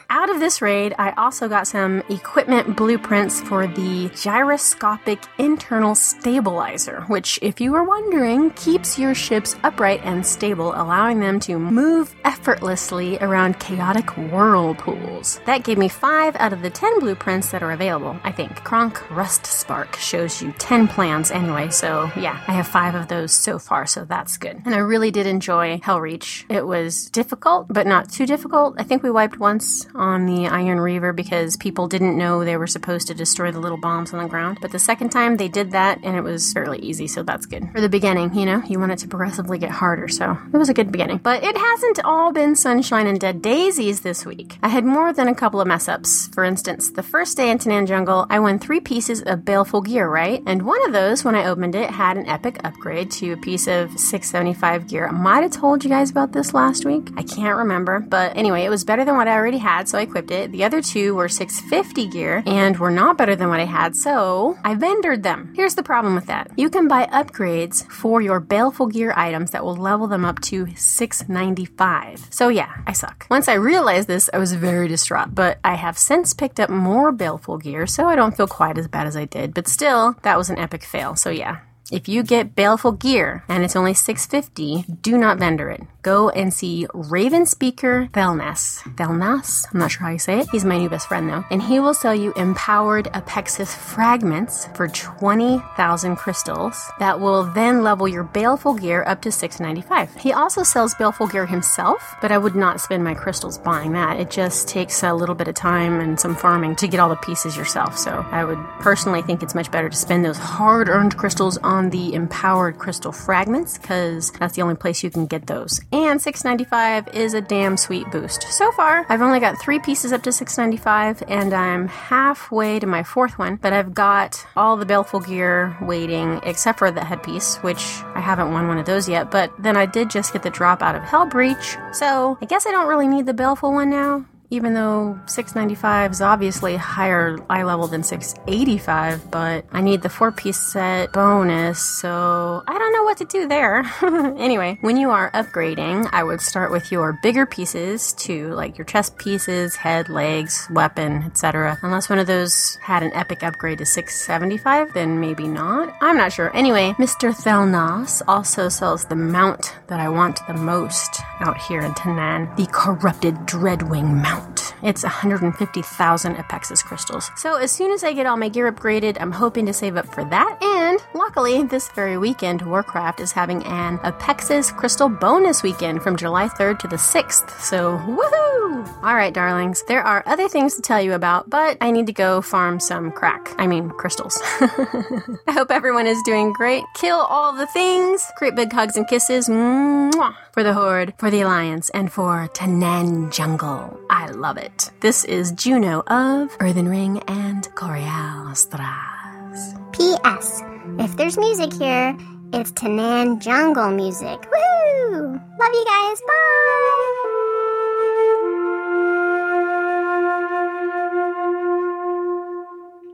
Out 0.10 0.30
of 0.30 0.40
this 0.40 0.62
raid, 0.62 0.94
I 0.98 1.10
also 1.12 1.48
got 1.48 1.66
some 1.66 2.02
equipment 2.08 2.76
blueprints 2.76 3.42
for 3.42 3.66
the 3.66 4.10
gyroscopic 4.16 5.20
internal 5.36 5.94
stabilizer, 5.94 7.02
which, 7.08 7.38
if 7.42 7.60
you 7.60 7.72
were 7.72 7.84
wondering, 7.84 8.50
keeps 8.52 8.98
your 8.98 9.14
ships 9.14 9.54
upright 9.62 10.00
and 10.04 10.24
stable, 10.24 10.72
allowing 10.74 11.20
them 11.20 11.38
to 11.40 11.58
move 11.58 12.14
effortlessly 12.24 13.18
around 13.18 13.60
chaotic 13.60 14.08
whirlpools. 14.16 15.40
That 15.44 15.62
gave 15.62 15.76
me 15.76 15.90
5 15.90 16.36
out 16.36 16.54
of 16.54 16.62
the 16.62 16.70
10 16.70 17.00
blueprints 17.00 17.50
that 17.50 17.62
are 17.62 17.72
available, 17.72 18.18
I 18.24 18.32
think. 18.32 18.64
Kronk 18.64 19.10
Rust 19.10 19.44
Spark 19.44 19.96
shows 19.96 20.40
you 20.40 20.52
10 20.52 20.88
plans 20.88 21.30
anyway, 21.30 21.68
so 21.68 22.10
yeah, 22.16 22.42
I 22.48 22.52
have 22.52 22.66
5 22.66 22.94
of 22.94 23.08
those 23.08 23.32
so 23.32 23.58
far, 23.58 23.84
so 23.84 24.06
that's 24.06 24.38
good. 24.38 24.62
And 24.64 24.74
I 24.74 24.78
really 24.78 25.10
did 25.10 25.26
enjoy 25.26 25.78
Hellbreach. 25.80 26.50
It 26.50 26.66
was 26.66 27.10
difficult 27.10 27.27
difficult, 27.28 27.66
but 27.68 27.86
not 27.86 28.08
too 28.08 28.24
difficult. 28.24 28.74
I 28.78 28.84
think 28.84 29.02
we 29.02 29.10
wiped 29.10 29.38
once 29.38 29.86
on 29.94 30.24
the 30.24 30.46
Iron 30.46 30.80
Reaver 30.80 31.12
because 31.12 31.58
people 31.58 31.86
didn't 31.86 32.16
know 32.16 32.42
they 32.42 32.56
were 32.56 32.66
supposed 32.66 33.06
to 33.08 33.14
destroy 33.14 33.52
the 33.52 33.60
little 33.60 33.76
bombs 33.76 34.14
on 34.14 34.22
the 34.22 34.28
ground. 34.30 34.56
But 34.62 34.72
the 34.72 34.78
second 34.78 35.10
time 35.10 35.36
they 35.36 35.48
did 35.48 35.72
that 35.72 35.98
and 36.02 36.16
it 36.16 36.22
was 36.22 36.54
fairly 36.54 36.78
easy, 36.78 37.06
so 37.06 37.22
that's 37.22 37.44
good. 37.44 37.68
For 37.74 37.82
the 37.82 37.88
beginning, 37.90 38.34
you 38.34 38.46
know, 38.46 38.62
you 38.66 38.80
want 38.80 38.92
it 38.92 38.98
to 39.00 39.08
progressively 39.08 39.58
get 39.58 39.68
harder, 39.68 40.08
so 40.08 40.38
it 40.54 40.56
was 40.56 40.70
a 40.70 40.74
good 40.74 40.90
beginning. 40.90 41.18
But 41.18 41.44
it 41.44 41.54
hasn't 41.54 42.02
all 42.02 42.32
been 42.32 42.56
sunshine 42.56 43.06
and 43.06 43.20
dead 43.20 43.42
daisies 43.42 44.00
this 44.00 44.24
week. 44.24 44.56
I 44.62 44.70
had 44.70 44.86
more 44.86 45.12
than 45.12 45.28
a 45.28 45.34
couple 45.34 45.60
of 45.60 45.68
mess 45.68 45.86
ups. 45.86 46.28
For 46.28 46.44
instance, 46.44 46.92
the 46.92 47.02
first 47.02 47.36
day 47.36 47.50
in 47.50 47.58
Tanaan 47.58 47.86
Jungle, 47.86 48.26
I 48.30 48.38
won 48.38 48.58
three 48.58 48.80
pieces 48.80 49.20
of 49.20 49.44
baleful 49.44 49.82
gear, 49.82 50.08
right? 50.08 50.42
And 50.46 50.62
one 50.62 50.82
of 50.86 50.94
those, 50.94 51.24
when 51.26 51.34
I 51.34 51.44
opened 51.44 51.74
it, 51.74 51.90
had 51.90 52.16
an 52.16 52.26
epic 52.26 52.58
upgrade 52.64 53.10
to 53.20 53.32
a 53.32 53.36
piece 53.36 53.66
of 53.66 53.90
675 54.00 54.88
gear. 54.88 55.08
I 55.08 55.10
might 55.10 55.42
have 55.42 55.52
told 55.52 55.84
you 55.84 55.90
guys 55.90 56.10
about 56.10 56.32
this 56.32 56.54
last 56.54 56.86
week. 56.86 57.10
I 57.18 57.24
can't 57.24 57.56
remember. 57.56 57.98
But 57.98 58.36
anyway, 58.36 58.64
it 58.64 58.70
was 58.70 58.84
better 58.84 59.04
than 59.04 59.16
what 59.16 59.26
I 59.26 59.34
already 59.34 59.58
had, 59.58 59.88
so 59.88 59.98
I 59.98 60.02
equipped 60.02 60.30
it. 60.30 60.52
The 60.52 60.62
other 60.62 60.80
two 60.80 61.16
were 61.16 61.28
650 61.28 62.06
gear 62.06 62.44
and 62.46 62.78
were 62.78 62.92
not 62.92 63.18
better 63.18 63.34
than 63.34 63.48
what 63.48 63.58
I 63.58 63.64
had, 63.64 63.96
so 63.96 64.56
I 64.62 64.76
vendored 64.76 65.24
them. 65.24 65.52
Here's 65.56 65.74
the 65.74 65.82
problem 65.82 66.14
with 66.14 66.26
that 66.26 66.52
you 66.56 66.70
can 66.70 66.86
buy 66.86 67.06
upgrades 67.06 67.84
for 67.90 68.22
your 68.22 68.38
baleful 68.38 68.86
gear 68.86 69.12
items 69.16 69.50
that 69.50 69.64
will 69.64 69.74
level 69.74 70.06
them 70.06 70.24
up 70.24 70.40
to 70.42 70.68
695. 70.76 72.28
So 72.30 72.48
yeah, 72.48 72.72
I 72.86 72.92
suck. 72.92 73.26
Once 73.28 73.48
I 73.48 73.54
realized 73.54 74.06
this, 74.06 74.30
I 74.32 74.38
was 74.38 74.52
very 74.52 74.86
distraught, 74.86 75.34
but 75.34 75.58
I 75.64 75.74
have 75.74 75.98
since 75.98 76.34
picked 76.34 76.60
up 76.60 76.70
more 76.70 77.10
baleful 77.10 77.58
gear, 77.58 77.88
so 77.88 78.06
I 78.06 78.14
don't 78.14 78.36
feel 78.36 78.46
quite 78.46 78.78
as 78.78 78.86
bad 78.86 79.08
as 79.08 79.16
I 79.16 79.24
did. 79.24 79.54
But 79.54 79.66
still, 79.66 80.14
that 80.22 80.38
was 80.38 80.50
an 80.50 80.58
epic 80.58 80.84
fail. 80.84 81.16
So 81.16 81.30
yeah, 81.30 81.58
if 81.90 82.06
you 82.06 82.22
get 82.22 82.54
baleful 82.54 82.92
gear 82.92 83.44
and 83.48 83.64
it's 83.64 83.76
only 83.76 83.94
650, 83.94 84.84
do 85.00 85.16
not 85.16 85.38
vendor 85.38 85.70
it. 85.70 85.80
Go 86.02 86.28
and 86.30 86.52
see 86.52 86.86
Raven 86.92 87.46
Speaker 87.46 88.08
Thelnas. 88.12 88.82
Thelnas? 88.96 89.66
I'm 89.72 89.80
not 89.80 89.90
sure 89.90 90.02
how 90.02 90.12
you 90.12 90.18
say 90.18 90.40
it. 90.40 90.48
He's 90.50 90.64
my 90.64 90.78
new 90.78 90.88
best 90.88 91.08
friend 91.08 91.28
though. 91.28 91.44
And 91.50 91.62
he 91.62 91.80
will 91.80 91.94
sell 91.94 92.14
you 92.14 92.32
empowered 92.34 93.06
Apexis 93.06 93.74
fragments 93.74 94.68
for 94.74 94.88
20,000 94.88 96.16
crystals 96.16 96.90
that 96.98 97.20
will 97.20 97.44
then 97.44 97.82
level 97.82 98.06
your 98.06 98.24
baleful 98.24 98.74
gear 98.74 99.04
up 99.06 99.22
to 99.22 99.32
695. 99.32 100.14
He 100.22 100.32
also 100.32 100.62
sells 100.62 100.94
baleful 100.94 101.26
gear 101.26 101.46
himself, 101.46 102.16
but 102.20 102.32
I 102.32 102.38
would 102.38 102.54
not 102.54 102.80
spend 102.80 103.02
my 103.02 103.14
crystals 103.14 103.58
buying 103.58 103.92
that. 103.92 104.18
It 104.18 104.30
just 104.30 104.68
takes 104.68 105.02
a 105.02 105.14
little 105.14 105.34
bit 105.34 105.48
of 105.48 105.54
time 105.54 106.00
and 106.00 106.18
some 106.18 106.36
farming 106.36 106.76
to 106.76 106.88
get 106.88 107.00
all 107.00 107.08
the 107.08 107.16
pieces 107.16 107.56
yourself. 107.56 107.98
So 107.98 108.26
I 108.30 108.44
would 108.44 108.58
personally 108.80 109.22
think 109.22 109.42
it's 109.42 109.54
much 109.54 109.70
better 109.70 109.88
to 109.88 109.96
spend 109.96 110.24
those 110.24 110.38
hard 110.38 110.88
earned 110.88 111.16
crystals 111.16 111.58
on 111.58 111.77
the 111.90 112.14
empowered 112.14 112.78
crystal 112.78 113.12
fragments 113.12 113.78
because 113.78 114.30
that's 114.32 114.54
the 114.56 114.62
only 114.62 114.74
place 114.74 115.02
you 115.02 115.10
can 115.10 115.26
get 115.26 115.46
those. 115.46 115.80
And 115.92 116.20
695 116.20 117.14
is 117.14 117.34
a 117.34 117.40
damn 117.40 117.76
sweet 117.76 118.10
boost. 118.10 118.42
So 118.52 118.70
far, 118.72 119.06
I've 119.08 119.22
only 119.22 119.40
got 119.40 119.60
three 119.60 119.78
pieces 119.78 120.12
up 120.12 120.22
to 120.24 120.32
695 120.32 121.22
and 121.28 121.54
I'm 121.54 121.88
halfway 121.88 122.78
to 122.78 122.86
my 122.86 123.02
fourth 123.02 123.38
one, 123.38 123.56
but 123.56 123.72
I've 123.72 123.94
got 123.94 124.46
all 124.56 124.76
the 124.76 124.86
baleful 124.86 125.20
gear 125.20 125.76
waiting 125.80 126.40
except 126.44 126.78
for 126.78 126.90
the 126.90 127.04
headpiece, 127.04 127.56
which 127.56 128.02
I 128.14 128.20
haven't 128.20 128.52
won 128.52 128.68
one 128.68 128.78
of 128.78 128.86
those 128.86 129.08
yet, 129.08 129.30
but 129.30 129.52
then 129.58 129.76
I 129.76 129.86
did 129.86 130.10
just 130.10 130.32
get 130.32 130.42
the 130.42 130.50
drop 130.50 130.82
out 130.82 130.94
of 130.94 131.02
Hellbreach, 131.02 131.94
so 131.94 132.38
I 132.40 132.46
guess 132.46 132.66
I 132.66 132.70
don't 132.70 132.88
really 132.88 133.08
need 133.08 133.26
the 133.26 133.34
baleful 133.34 133.72
one 133.72 133.90
now 133.90 134.24
even 134.50 134.74
though 134.74 135.18
695 135.26 136.12
is 136.12 136.20
obviously 136.22 136.76
higher 136.76 137.38
eye 137.50 137.62
level 137.62 137.86
than 137.86 138.02
685, 138.02 139.30
but 139.30 139.64
I 139.72 139.80
need 139.82 140.02
the 140.02 140.08
four 140.08 140.32
piece 140.32 140.58
set 140.58 141.12
bonus, 141.12 141.82
so 141.82 142.62
I 142.66 142.78
don't 142.78 142.92
know 142.92 143.02
what 143.02 143.18
to 143.18 143.24
do 143.24 143.46
there. 143.46 143.84
anyway, 144.38 144.78
when 144.80 144.96
you 144.96 145.10
are 145.10 145.30
upgrading, 145.32 146.08
I 146.12 146.24
would 146.24 146.40
start 146.40 146.70
with 146.70 146.90
your 146.90 147.18
bigger 147.22 147.44
pieces 147.46 148.12
to 148.14 148.48
like 148.54 148.78
your 148.78 148.84
chest 148.84 149.18
pieces, 149.18 149.76
head, 149.76 150.08
legs, 150.08 150.66
weapon, 150.70 151.24
etc. 151.24 151.78
Unless 151.82 152.08
one 152.08 152.18
of 152.18 152.26
those 152.26 152.76
had 152.76 153.02
an 153.02 153.12
epic 153.14 153.42
upgrade 153.42 153.78
to 153.78 153.86
675, 153.86 154.94
then 154.94 155.20
maybe 155.20 155.46
not. 155.46 155.94
I'm 156.00 156.16
not 156.16 156.32
sure. 156.32 156.54
Anyway, 156.56 156.94
Mr. 156.98 157.34
Thelnas 157.34 158.22
also 158.26 158.68
sells 158.68 159.04
the 159.04 159.16
mount 159.16 159.74
that 159.88 160.00
I 160.00 160.08
want 160.08 160.40
the 160.46 160.54
most 160.54 161.20
out 161.40 161.58
here 161.58 161.80
in 161.80 161.92
Tanaan 161.92 162.56
the 162.56 162.66
corrupted 162.72 163.34
Dreadwing 163.46 164.22
mount. 164.22 164.37
It's 164.82 165.02
150,000 165.02 166.36
Apexis 166.36 166.84
crystals. 166.84 167.30
So 167.36 167.56
as 167.56 167.72
soon 167.72 167.90
as 167.92 168.04
I 168.04 168.12
get 168.12 168.26
all 168.26 168.36
my 168.36 168.48
gear 168.48 168.70
upgraded, 168.70 169.16
I'm 169.20 169.32
hoping 169.32 169.66
to 169.66 169.72
save 169.72 169.96
up 169.96 170.06
for 170.14 170.24
that. 170.24 170.58
And 170.62 171.00
luckily, 171.14 171.64
this 171.64 171.88
very 171.90 172.16
weekend, 172.16 172.62
Warcraft 172.62 173.20
is 173.20 173.32
having 173.32 173.64
an 173.64 173.98
Apexis 173.98 174.74
crystal 174.76 175.08
bonus 175.08 175.62
weekend 175.62 176.02
from 176.02 176.16
July 176.16 176.48
3rd 176.48 176.78
to 176.80 176.88
the 176.88 176.96
6th. 176.96 177.60
So 177.60 177.98
woohoo! 177.98 178.68
All 179.02 179.14
right, 179.14 179.34
darlings, 179.34 179.82
there 179.88 180.02
are 180.02 180.22
other 180.26 180.48
things 180.48 180.76
to 180.76 180.82
tell 180.82 181.00
you 181.00 181.14
about, 181.14 181.50
but 181.50 181.76
I 181.80 181.90
need 181.90 182.06
to 182.06 182.12
go 182.12 182.40
farm 182.40 182.78
some 182.80 183.10
crack. 183.10 183.54
I 183.58 183.66
mean, 183.66 183.90
crystals. 183.90 184.40
I 184.60 185.52
hope 185.52 185.70
everyone 185.70 186.06
is 186.06 186.20
doing 186.24 186.52
great. 186.52 186.84
Kill 186.94 187.16
all 187.16 187.56
the 187.56 187.66
things. 187.66 188.24
Create 188.36 188.54
big 188.54 188.72
hugs 188.72 188.96
and 188.96 189.06
kisses. 189.08 189.48
Mwah! 189.48 190.34
For 190.52 190.62
the 190.62 190.74
Horde, 190.74 191.14
for 191.18 191.30
the 191.30 191.40
Alliance, 191.40 191.90
and 191.90 192.12
for 192.12 192.48
Tanaan 192.54 193.32
Jungle. 193.32 193.98
I 194.10 194.27
love 194.32 194.56
it. 194.56 194.90
This 195.00 195.24
is 195.24 195.52
Juno 195.52 196.02
of 196.06 196.56
Earthen 196.60 196.88
Ring 196.88 197.20
and 197.28 197.64
Korialstrasz. 197.74 199.92
P.S. 199.92 200.62
If 200.98 201.16
there's 201.16 201.38
music 201.38 201.72
here, 201.72 202.16
it's 202.52 202.70
Tanaan 202.72 203.40
Jungle 203.40 203.90
music. 203.90 204.40
Woohoo! 204.40 205.58
Love 205.58 205.74
you 205.74 205.84
guys. 205.84 206.20
Bye! 206.20 207.24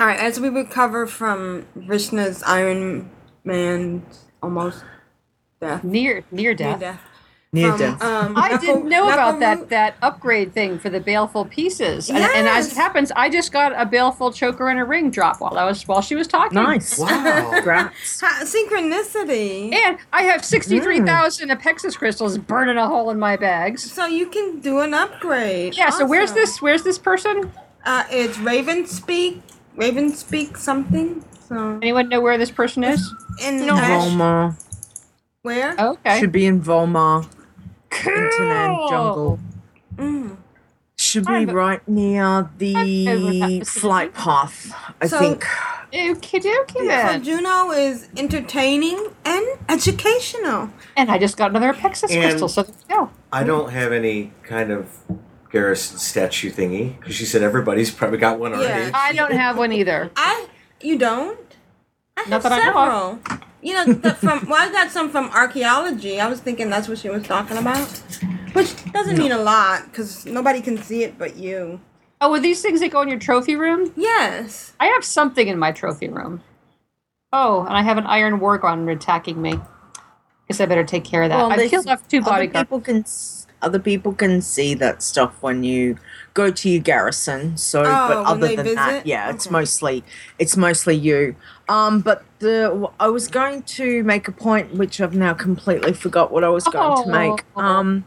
All 0.01 0.09
right, 0.09 0.19
as 0.21 0.41
we 0.41 0.49
recover 0.49 1.07
from 1.07 1.67
Vrishna's 1.77 2.43
Iron 2.43 3.11
Man 3.45 4.05
almost 4.43 4.85
death. 5.61 5.85
Near 5.85 6.25
near 6.31 6.55
death. 6.55 6.81
Near 6.81 6.99
From. 7.55 8.03
Um, 8.03 8.35
I 8.37 8.57
didn't 8.59 8.89
know 8.89 9.05
about 9.09 9.37
Nakamura- 9.37 9.41
that 9.41 9.69
that 9.71 9.95
upgrade 10.03 10.53
thing 10.53 10.79
for 10.79 10.91
the 10.91 11.01
baleful 11.01 11.45
pieces. 11.45 12.09
And, 12.11 12.19
and 12.19 12.49
as 12.49 12.73
it 12.73 12.77
happens, 12.77 13.13
I 13.15 13.29
just 13.31 13.53
got 13.53 13.73
a 13.81 13.87
baleful 13.87 14.33
choker 14.33 14.69
and 14.69 14.81
a 14.81 14.85
ring 14.85 15.11
drop 15.11 15.41
while 15.41 15.57
I 15.57 15.65
was 15.65 15.87
while 15.87 16.01
she 16.03 16.15
was 16.15 16.27
talking. 16.27 16.55
Nice. 16.57 16.99
Wow. 16.99 17.51
Congrats. 17.55 18.23
Synchronicity. 18.23 19.73
And 19.73 19.99
I 20.13 20.23
have 20.23 20.45
sixty 20.45 20.81
three 20.81 21.01
thousand 21.01 21.51
Apexis 21.51 21.97
crystals 21.97 22.39
burning 22.39 22.77
a 22.77 22.87
hole 22.89 23.11
in 23.11 23.19
my 23.19 23.37
bags. 23.37 23.91
So 23.93 24.07
you 24.07 24.27
can 24.27 24.61
do 24.61 24.81
an 24.81 24.95
upgrade. 24.95 25.77
Yeah. 25.77 25.91
So 25.91 26.07
where's 26.07 26.33
this? 26.33 26.61
Where's 26.63 26.83
this 26.83 26.99
person? 26.99 27.53
Uh, 27.85 28.05
it's 28.11 28.39
Raven 28.39 28.87
Speak. 28.87 29.43
Raven 29.77 30.11
Speak 30.13 30.57
something. 30.57 31.25
So 31.49 31.79
Anyone 31.83 32.09
know 32.09 32.21
where 32.21 32.39
this 32.39 32.51
person 32.51 32.85
is? 32.85 33.13
in 33.45 33.67
No. 33.67 33.75
Ash- 33.77 34.09
Vol'mar. 34.09 34.57
where? 35.43 35.75
Okay. 35.79 36.19
Should 36.21 36.33
be 36.33 36.47
in 36.47 36.63
Vol'mar. 36.63 37.27
Internet 37.99 38.71
jungle. 38.91 39.39
Mm. 39.97 40.37
Should 40.97 41.27
I 41.29 41.41
be 41.41 41.47
have 41.47 41.55
right 41.55 41.89
near 41.89 42.23
I 42.25 42.37
have 42.37 42.61
a 42.61 43.59
the 43.59 43.65
flight 43.65 44.15
path, 44.15 44.75
I 45.01 45.07
So- 45.07 45.19
think. 45.19 45.45
Okie 45.93 46.43
dokie 46.43 46.73
So 46.75 46.85
then. 46.87 47.23
Juno 47.23 47.71
is 47.71 48.09
entertaining 48.17 49.07
and 49.25 49.47
educational. 49.69 50.71
And 50.97 51.09
I 51.11 51.19
just 51.19 51.37
got 51.37 51.51
another 51.51 51.73
Apexis 51.73 52.11
And- 52.11 52.23
crystal. 52.25 52.49
So 52.49 52.63
there 52.65 52.75
you 52.91 52.97
go. 52.97 53.11
I 53.33 53.45
don't 53.45 53.71
have 53.71 53.93
any 53.93 54.33
kind 54.43 54.73
of 54.73 54.89
Garrison 55.53 55.99
statue 55.99 56.51
thingy 56.51 56.99
because 56.99 57.15
she 57.15 57.25
said 57.25 57.43
everybody's 57.43 57.93
probably 57.93 58.19
got 58.19 58.41
one 58.41 58.53
already. 58.55 58.87
Yeah. 58.87 58.91
I 58.93 59.13
don't 59.13 59.33
have 59.33 59.57
one 59.57 59.71
either. 59.73 60.11
I 60.17 60.47
you 60.81 60.99
don't? 60.99 61.39
I 62.17 62.21
have 62.23 62.31
Not 62.31 62.43
that 62.43 62.53
I 62.53 62.59
know 62.59 62.65
several. 62.65 63.41
You 63.65 63.73
know, 63.73 63.85
the, 63.95 64.13
from 64.15 64.47
well, 64.47 64.61
I 64.61 64.71
got 64.71 64.91
some 64.91 65.09
from 65.09 65.31
archaeology. 65.31 66.21
I 66.21 66.29
was 66.29 66.39
thinking 66.39 66.69
that's 66.69 66.87
what 66.87 66.99
she 66.99 67.09
was 67.09 67.23
talking 67.23 67.57
about, 67.57 67.89
which 68.53 68.75
doesn't 68.93 69.17
mean 69.17 69.33
a 69.33 69.39
lot 69.39 69.87
because 69.87 70.27
nobody 70.27 70.61
can 70.61 70.77
see 70.77 71.03
it 71.03 71.19
but 71.19 71.37
you. 71.37 71.81
Oh, 72.21 72.31
were 72.31 72.41
these 72.41 72.61
things 72.61 72.81
that 72.81 72.91
go 72.91 73.01
in 73.01 73.09
your 73.09 73.19
trophy 73.19 73.57
room? 73.57 73.91
Yes. 73.97 74.75
I 74.79 74.89
have 74.89 75.03
something 75.03 75.49
in 75.49 75.59
my 75.59 75.73
trophy 75.73 76.09
room. 76.09 76.43
Oh, 77.33 77.65
and 77.65 77.75
I 77.75 77.83
have 77.83 77.97
an 77.97 78.05
iron 78.05 78.39
war 78.39 78.59
gun 78.59 78.87
attacking 78.91 79.41
me. 79.41 79.59
Guess 80.49 80.61
I 80.61 80.67
better 80.67 80.85
take 80.85 81.05
care 81.05 81.23
of 81.23 81.31
that. 81.31 81.39
Well, 81.39 81.51
I 81.51 81.67
killed 81.67 81.89
off 81.89 82.07
two 82.07 82.19
other 82.19 82.31
bodyguards. 82.31 82.67
people 82.67 82.81
can 82.83 83.05
other 83.63 83.79
people 83.79 84.13
can 84.13 84.43
see 84.43 84.75
that 84.75 85.03
stuff 85.03 85.41
when 85.41 85.65
you 85.65 85.97
go 86.35 86.51
to 86.51 86.69
your 86.69 86.83
garrison. 86.83 87.57
So, 87.57 87.81
Oh, 87.83 87.85
but 88.09 88.25
other 88.27 88.49
than 88.57 88.65
visit? 88.65 88.75
that, 88.77 89.07
yeah, 89.07 89.31
it's 89.31 89.51
mostly 89.51 90.05
it's 90.39 90.57
mostly 90.57 90.95
you. 90.97 91.37
Um, 91.69 92.01
but 92.01 92.25
the 92.41 92.89
I 93.01 93.09
was 93.09 93.29
going 93.29 93.63
to 93.63 94.03
make 94.05 94.29
a 94.29 94.33
point 94.33 94.75
which 94.75 95.01
I've 95.01 95.15
now 95.15 95.33
completely 95.35 95.93
forgot 95.93 96.31
what 96.31 96.45
I 96.45 96.49
was 96.51 96.65
going 96.65 97.05
to 97.05 97.09
make. 97.11 97.45
Oh. 97.57 97.61
Um, 97.63 98.05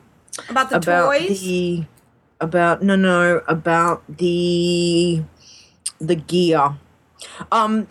About 0.49 0.69
the 0.69 0.75
about 0.77 1.05
toys. 1.07 1.41
the 1.41 1.85
about 2.39 2.83
no 2.83 2.95
no 2.95 3.41
about 3.47 4.03
the 4.07 5.23
the 5.99 6.15
gear. 6.15 6.75
Um, 7.51 7.87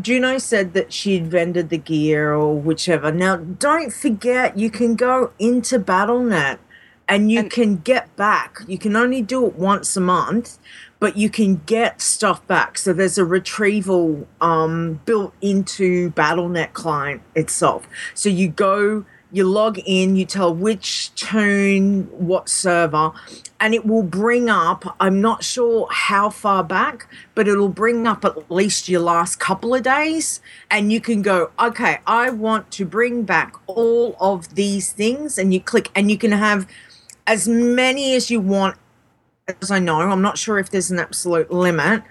Juno 0.00 0.38
said 0.38 0.72
that 0.72 0.90
she'd 0.90 1.26
vended 1.26 1.68
the 1.68 1.76
gear 1.76 2.32
or 2.32 2.58
whichever. 2.58 3.12
Now, 3.12 3.36
don't 3.36 3.92
forget, 3.92 4.56
you 4.56 4.70
can 4.70 4.96
go 4.96 5.32
into 5.38 5.78
BattleNet 5.78 6.58
and 7.10 7.30
you 7.30 7.44
can 7.48 7.76
get 7.78 8.14
back. 8.14 8.60
You 8.68 8.78
can 8.78 8.94
only 8.94 9.20
do 9.20 9.44
it 9.44 9.56
once 9.56 9.96
a 9.96 10.00
month, 10.00 10.58
but 11.00 11.16
you 11.16 11.28
can 11.28 11.56
get 11.66 12.00
stuff 12.00 12.46
back. 12.46 12.78
So 12.78 12.92
there's 12.92 13.18
a 13.18 13.24
retrieval 13.24 14.28
um, 14.40 15.00
built 15.04 15.34
into 15.40 16.10
BattleNet 16.12 16.72
client 16.72 17.22
itself. 17.34 17.88
So 18.14 18.28
you 18.28 18.48
go, 18.48 19.04
you 19.32 19.44
log 19.44 19.80
in, 19.84 20.14
you 20.14 20.24
tell 20.24 20.54
which 20.54 21.12
tune, 21.16 22.04
what 22.12 22.48
server, 22.48 23.10
and 23.58 23.74
it 23.74 23.84
will 23.84 24.04
bring 24.04 24.48
up. 24.48 24.96
I'm 25.00 25.20
not 25.20 25.42
sure 25.42 25.88
how 25.90 26.30
far 26.30 26.62
back, 26.62 27.08
but 27.34 27.48
it'll 27.48 27.68
bring 27.68 28.06
up 28.06 28.24
at 28.24 28.50
least 28.50 28.88
your 28.88 29.00
last 29.00 29.40
couple 29.40 29.74
of 29.74 29.82
days, 29.82 30.40
and 30.70 30.92
you 30.92 31.00
can 31.00 31.22
go, 31.22 31.50
okay, 31.58 31.98
I 32.06 32.30
want 32.30 32.70
to 32.72 32.84
bring 32.84 33.24
back 33.24 33.54
all 33.66 34.16
of 34.20 34.54
these 34.54 34.92
things, 34.92 35.38
and 35.38 35.52
you 35.52 35.60
click, 35.60 35.90
and 35.94 36.08
you 36.08 36.18
can 36.18 36.32
have 36.32 36.68
as 37.30 37.46
many 37.46 38.14
as 38.16 38.28
you 38.28 38.40
want 38.40 38.76
as 39.62 39.70
I 39.70 39.78
know. 39.78 40.00
I'm 40.00 40.20
not 40.22 40.36
sure 40.36 40.58
if 40.58 40.70
there's 40.70 40.90
an 40.90 40.98
absolute 40.98 41.50
limit, 41.50 42.02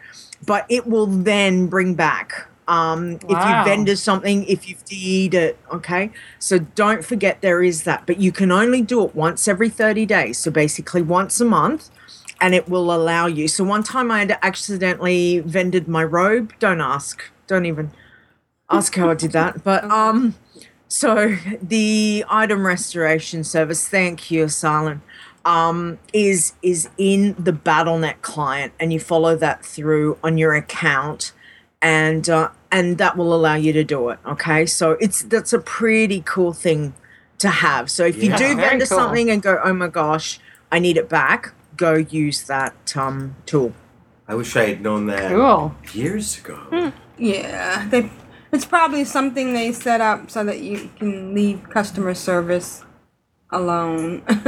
but 0.45 0.65
it 0.69 0.87
will 0.87 1.07
then 1.07 1.67
bring 1.67 1.93
back. 1.93 2.47
Um, 2.69 3.15
If 3.27 3.29
Wow. 3.29 3.47
you 3.49 3.63
vendor 3.65 3.95
something, 3.95 4.45
if 4.45 4.69
you've 4.69 4.83
DE'd 4.85 5.33
it, 5.33 5.57
okay? 5.73 6.11
So 6.39 6.59
don't 6.59 7.03
forget 7.03 7.41
there 7.41 7.61
is 7.63 7.83
that, 7.83 8.03
but 8.05 8.19
you 8.19 8.31
can 8.31 8.51
only 8.51 8.81
do 8.81 9.03
it 9.03 9.13
once 9.15 9.47
every 9.47 9.69
30 9.69 10.05
days. 10.05 10.37
So 10.37 10.51
basically 10.51 11.01
once 11.01 11.41
a 11.41 11.45
month, 11.45 11.89
and 12.39 12.53
it 12.55 12.69
will 12.69 12.93
allow 12.93 13.25
you. 13.25 13.47
So 13.49 13.63
one 13.65 13.83
time 13.83 14.11
I 14.11 14.19
had 14.19 14.37
accidentally 14.41 15.39
vended 15.39 15.87
my 15.89 16.03
robe. 16.03 16.53
Don't 16.59 16.79
ask. 16.79 17.21
Don't 17.47 17.65
even 17.65 17.91
ask 18.69 18.95
how 18.95 19.09
I 19.09 19.15
did 19.15 19.33
that. 19.33 19.63
But 19.69 19.83
um, 19.85 20.35
so 20.87 21.35
the 21.61 22.25
item 22.29 22.65
restoration 22.65 23.43
service, 23.43 23.87
thank 23.87 24.31
you, 24.31 24.47
Silent, 24.47 25.01
um, 25.49 25.97
is 26.13 26.53
is 26.61 26.89
in 26.97 27.35
the 27.39 27.51
BattleNet 27.51 28.21
client, 28.21 28.71
and 28.79 28.93
you 28.93 28.99
follow 28.99 29.35
that 29.37 29.65
through 29.65 30.17
on 30.23 30.37
your 30.37 30.53
account, 30.53 31.31
and 31.81 32.29
uh, 32.29 32.49
and 32.71 32.99
that 32.99 33.17
will 33.17 33.33
allow 33.33 33.55
you 33.55 33.73
to 33.73 33.83
do 33.83 34.09
it. 34.09 34.19
Okay, 34.27 34.67
so 34.67 34.91
it's 34.99 35.23
that's 35.23 35.51
a 35.51 35.59
pretty 35.59 36.21
cool 36.23 36.53
thing 36.53 36.93
to 37.39 37.49
have. 37.49 37.89
So 37.89 38.05
if 38.05 38.21
you 38.21 38.29
do 38.29 38.37
Very 38.37 38.55
vendor 38.55 38.85
cool. 38.85 38.97
something 38.97 39.31
and 39.31 39.41
go, 39.41 39.59
oh 39.63 39.73
my 39.73 39.87
gosh, 39.87 40.39
I 40.71 40.77
need 40.77 40.97
it 40.97 41.09
back, 41.09 41.53
go 41.77 41.95
use 41.95 42.43
that 42.43 42.95
um, 42.95 43.35
tool. 43.45 43.73
I 44.27 44.35
wish 44.35 44.55
I 44.55 44.67
had 44.67 44.81
known 44.81 45.07
that 45.07 45.31
Cool. 45.31 45.73
years 45.93 46.37
ago. 46.37 46.57
Hmm. 46.69 46.89
Yeah, 47.17 47.87
they. 47.89 48.11
It's 48.51 48.65
probably 48.65 49.03
something 49.03 49.53
they 49.53 49.71
set 49.71 50.01
up 50.01 50.29
so 50.29 50.43
that 50.43 50.59
you 50.59 50.89
can 50.97 51.33
leave 51.35 51.69
customer 51.69 52.13
service 52.13 52.83
alone. 53.51 54.21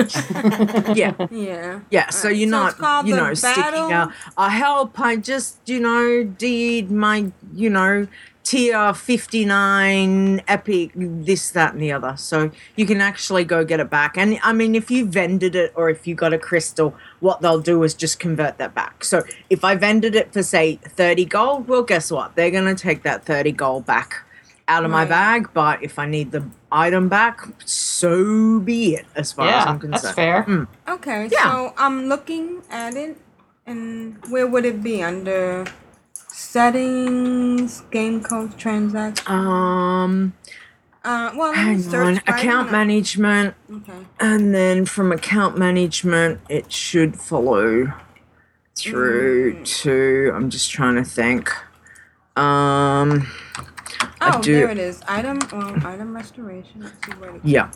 yeah. 0.94 1.14
Yeah. 1.32 1.82
Yeah, 1.90 2.10
so 2.10 2.30
you're 2.30 2.50
So 2.50 2.76
not, 2.80 3.08
you 3.08 3.16
know, 3.16 3.34
sticking 3.34 3.92
out. 3.92 4.12
I 4.38 4.50
help. 4.50 5.00
I 5.00 5.16
just, 5.16 5.58
you 5.66 5.80
know, 5.80 6.24
did 6.24 6.92
my, 6.92 7.32
you 7.54 7.70
know, 7.70 8.08
tier 8.44 8.94
59 8.94 10.42
epic, 10.48 10.92
this, 10.96 11.52
that, 11.52 11.74
and 11.74 11.82
the 11.82 11.92
other. 11.92 12.16
So 12.18 12.52
you 12.76 12.86
can 12.86 13.02
actually 13.02 13.44
go 13.44 13.64
get 13.64 13.80
it 13.80 13.90
back. 13.90 14.18
And 14.18 14.40
I 14.44 14.54
mean, 14.54 14.76
if 14.76 14.90
you 14.92 15.06
vended 15.06 15.56
it 15.56 15.72
or 15.76 15.90
if 15.90 16.08
you 16.08 16.16
got 16.16 16.34
a 16.34 16.40
crystal, 16.40 16.96
what 17.20 17.42
they'll 17.42 17.62
do 17.62 17.84
is 17.84 17.94
just 17.94 18.20
convert 18.20 18.58
that 18.58 18.74
back. 18.74 19.04
So 19.04 19.24
if 19.50 19.64
I 19.64 19.76
vended 19.76 20.16
it 20.16 20.34
for, 20.34 20.44
say, 20.44 20.76
30 20.76 21.26
gold, 21.26 21.68
well, 21.68 21.84
guess 21.84 22.12
what? 22.12 22.36
They're 22.36 22.52
going 22.52 22.74
to 22.74 22.82
take 22.82 23.04
that 23.04 23.26
30 23.26 23.52
gold 23.52 23.86
back 23.86 24.26
out 24.72 24.86
of 24.86 24.92
my 24.92 25.06
bag. 25.06 25.50
But 25.54 25.84
if 25.84 26.00
I 26.00 26.06
need 26.06 26.32
the 26.32 26.44
item 26.72 27.10
back, 27.10 27.42
so 27.66 28.60
be 28.62 28.96
it, 28.96 29.06
as 29.16 29.32
far 29.34 29.48
as 29.48 29.52
Yeah, 29.54 29.66
I'm 29.72 29.80
concerned. 29.80 30.04
that's 30.04 30.16
fair. 30.16 30.44
Mm. 30.48 30.68
Okay, 30.96 31.28
Yeah. 31.32 31.52
so 31.52 31.74
I'm 31.78 32.08
looking 32.08 32.62
at 32.72 32.96
it, 32.96 33.18
and 33.68 34.18
where 34.30 34.48
would 34.48 34.66
it 34.66 34.82
be 34.82 35.04
under 35.04 35.66
settings, 36.28 37.82
game 37.92 38.22
code, 38.24 38.58
transaction? 38.58 39.28
Um, 39.32 40.34
Uh, 41.04 41.32
well, 41.36 41.50
let 41.52 41.58
me 41.66 41.82
hang 41.82 41.96
on, 41.96 42.18
account 42.28 42.68
the- 42.68 42.72
management, 42.74 43.56
Okay. 43.78 44.06
and 44.20 44.54
then 44.54 44.86
from 44.86 45.12
account 45.12 45.58
management, 45.58 46.40
it 46.48 46.72
should 46.72 47.20
follow 47.20 47.92
through 48.78 49.54
Mm. 49.56 49.66
to. 49.82 50.32
I'm 50.36 50.50
just 50.52 50.70
trying 50.72 50.96
to 50.96 51.04
think. 51.04 51.50
Um, 52.38 53.26
I 54.22 54.38
Oh, 54.38 54.42
do. 54.42 54.54
there 54.56 54.70
it 54.70 54.78
is. 54.78 55.02
Item, 55.08 55.40
well, 55.52 55.76
item 55.86 56.16
restoration. 56.16 56.82
Let's 56.82 56.96
see 57.06 57.12
where. 57.14 57.36
It 57.36 57.42
Yeah, 57.44 57.70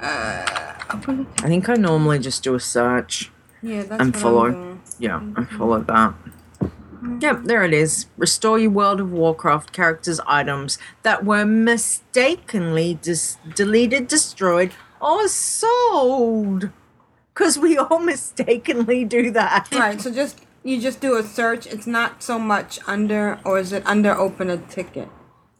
Uh. 0.00 0.70
I 0.90 1.46
think 1.48 1.68
I 1.68 1.74
normally 1.74 2.18
just 2.18 2.42
do 2.44 2.54
a 2.54 2.60
search 2.60 3.30
Yeah, 3.62 3.82
that's 3.82 4.00
and 4.00 4.14
what 4.14 4.22
follow. 4.22 4.44
I'm 4.46 4.52
doing. 4.52 4.80
Yeah, 4.98 5.20
I 5.36 5.44
follow 5.44 5.80
that. 5.82 6.14
Yep, 7.20 7.44
there 7.44 7.64
it 7.64 7.74
is. 7.74 8.06
Restore 8.16 8.58
your 8.58 8.70
World 8.70 9.00
of 9.00 9.10
Warcraft 9.12 9.72
characters' 9.72 10.20
items 10.26 10.78
that 11.02 11.24
were 11.24 11.44
mistakenly 11.44 12.98
dis- 13.02 13.36
deleted, 13.54 14.08
destroyed, 14.08 14.72
or 15.00 15.28
sold. 15.28 16.70
Because 17.34 17.58
we 17.58 17.76
all 17.76 17.98
mistakenly 18.14 19.04
do 19.04 19.30
that. 19.32 19.68
Right. 19.72 20.00
So 20.00 20.10
just 20.10 20.40
you 20.62 20.80
just 20.80 21.00
do 21.00 21.16
a 21.16 21.22
search. 21.22 21.66
It's 21.66 21.86
not 21.86 22.22
so 22.22 22.38
much 22.38 22.78
under, 22.86 23.38
or 23.44 23.58
is 23.58 23.72
it 23.72 23.82
under 23.84 24.16
open 24.16 24.48
a 24.48 24.56
ticket? 24.56 25.08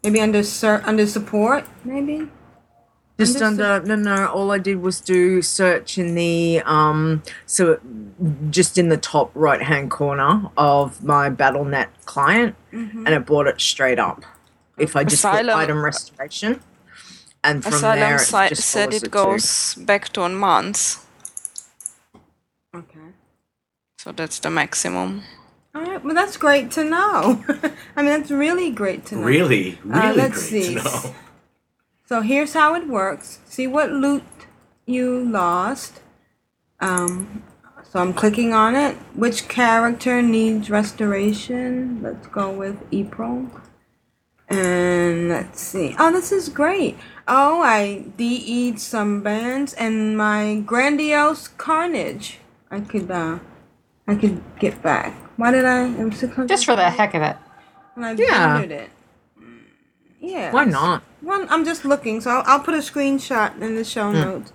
Maybe 0.05 0.21
under 0.21 0.43
ser- 0.43 0.83
under 0.85 1.07
support. 1.07 1.65
Maybe. 1.85 2.29
Just 3.19 3.41
Under 3.41 3.65
under, 3.75 3.97
no, 3.97 4.17
no, 4.17 4.27
all 4.27 4.51
I 4.51 4.59
did 4.59 4.83
was 4.83 5.01
do 5.01 5.41
search 5.41 5.99
in 5.99 6.17
the, 6.17 6.61
um, 6.67 7.23
so 7.47 7.79
just 8.51 8.77
in 8.77 8.89
the 8.89 8.97
top 8.97 9.31
right 9.35 9.63
hand 9.63 9.91
corner 9.93 10.51
of 10.57 11.03
my 11.05 11.31
BattleNet 11.31 11.87
client, 12.07 12.57
Mhm. 12.73 13.05
and 13.07 13.09
it 13.11 13.25
brought 13.25 13.47
it 13.47 13.61
straight 13.61 14.01
up. 14.01 14.25
If 14.79 14.97
I 14.97 15.05
just 15.05 15.23
put 15.23 15.29
Asylum- 15.31 15.59
item 15.61 15.85
restoration, 15.85 16.61
and 17.45 17.63
from 17.63 17.75
Asylum 17.75 18.01
there, 18.01 18.17
it 18.17 18.19
si- 18.19 18.49
just 18.49 18.69
said 18.69 18.87
follows 18.89 19.03
it 19.03 19.05
too. 19.05 19.11
goes 19.11 19.75
back 19.77 20.09
to 20.15 20.23
on 20.23 20.35
months. 20.35 20.99
Okay. 22.75 22.99
So 24.01 24.11
that's 24.11 24.41
the 24.41 24.51
maximum. 24.51 25.23
All 25.75 25.83
right. 25.83 26.05
Well, 26.05 26.15
that's 26.15 26.37
great 26.37 26.71
to 26.73 26.85
know. 26.85 27.43
I 27.97 28.03
mean, 28.03 28.07
that's 28.21 28.31
really 28.31 28.71
great 28.71 29.05
to 29.07 29.17
know. 29.17 29.23
Really, 29.25 29.79
Uh, 29.85 30.01
really 30.01 30.17
let's 30.17 30.49
great 30.51 30.65
see. 30.65 30.75
to 30.75 30.83
know. 30.85 31.15
So 32.07 32.21
here's 32.21 32.53
how 32.53 32.75
it 32.75 32.87
works. 32.87 33.39
See 33.47 33.67
what 33.67 33.91
loot 33.91 34.23
you 34.85 35.25
lost. 35.25 36.01
Um, 36.79 37.43
so 37.83 37.99
I'm 37.99 38.13
clicking 38.13 38.53
on 38.53 38.77
it. 38.77 38.97
Which 39.15 39.49
character 39.49 40.21
needs 40.21 40.69
restoration? 40.69 42.01
Let's 42.03 42.27
go 42.27 42.51
with 42.51 42.77
April. 42.93 43.49
And 44.51 45.31
let's 45.31 45.63
see. 45.63 45.97
Oh, 45.99 46.13
this 46.13 46.31
is 46.31 46.51
great. 46.51 46.99
Oh, 47.27 47.63
I 47.63 48.05
DE'd 48.19 48.79
some 48.79 49.23
bands 49.23 49.73
and 49.73 50.15
my 50.17 50.57
grandiose 50.67 51.49
carnage. 51.49 52.39
I 52.71 52.81
could 52.81 53.11
uh, 53.11 53.39
I 54.07 54.15
could 54.15 54.43
get 54.61 54.83
back. 54.83 55.15
Why 55.37 55.51
did 55.51 55.65
I? 55.65 55.87
It 55.89 56.05
was 56.05 56.49
Just 56.49 56.65
for 56.65 56.77
the 56.77 56.89
heck 56.91 57.15
of 57.15 57.23
it. 57.23 57.37
And 57.97 58.05
I 58.05 58.13
Yeah. 58.13 58.59
vended 58.59 58.71
it. 58.83 58.91
Mm, 59.41 59.61
Yeah. 60.21 60.53
Why 60.53 60.65
not? 60.65 61.03
Well, 61.23 61.47
I'm 61.51 61.65
just 61.65 61.85
looking, 61.85 62.21
so 62.21 62.31
I'll, 62.31 62.43
I'll 62.47 62.61
put 62.61 62.75
a 62.75 62.79
screenshot 62.79 63.61
in 63.61 63.75
the 63.77 63.85
show 63.85 64.11
Hmm. 64.11 64.21
notes, 64.21 64.53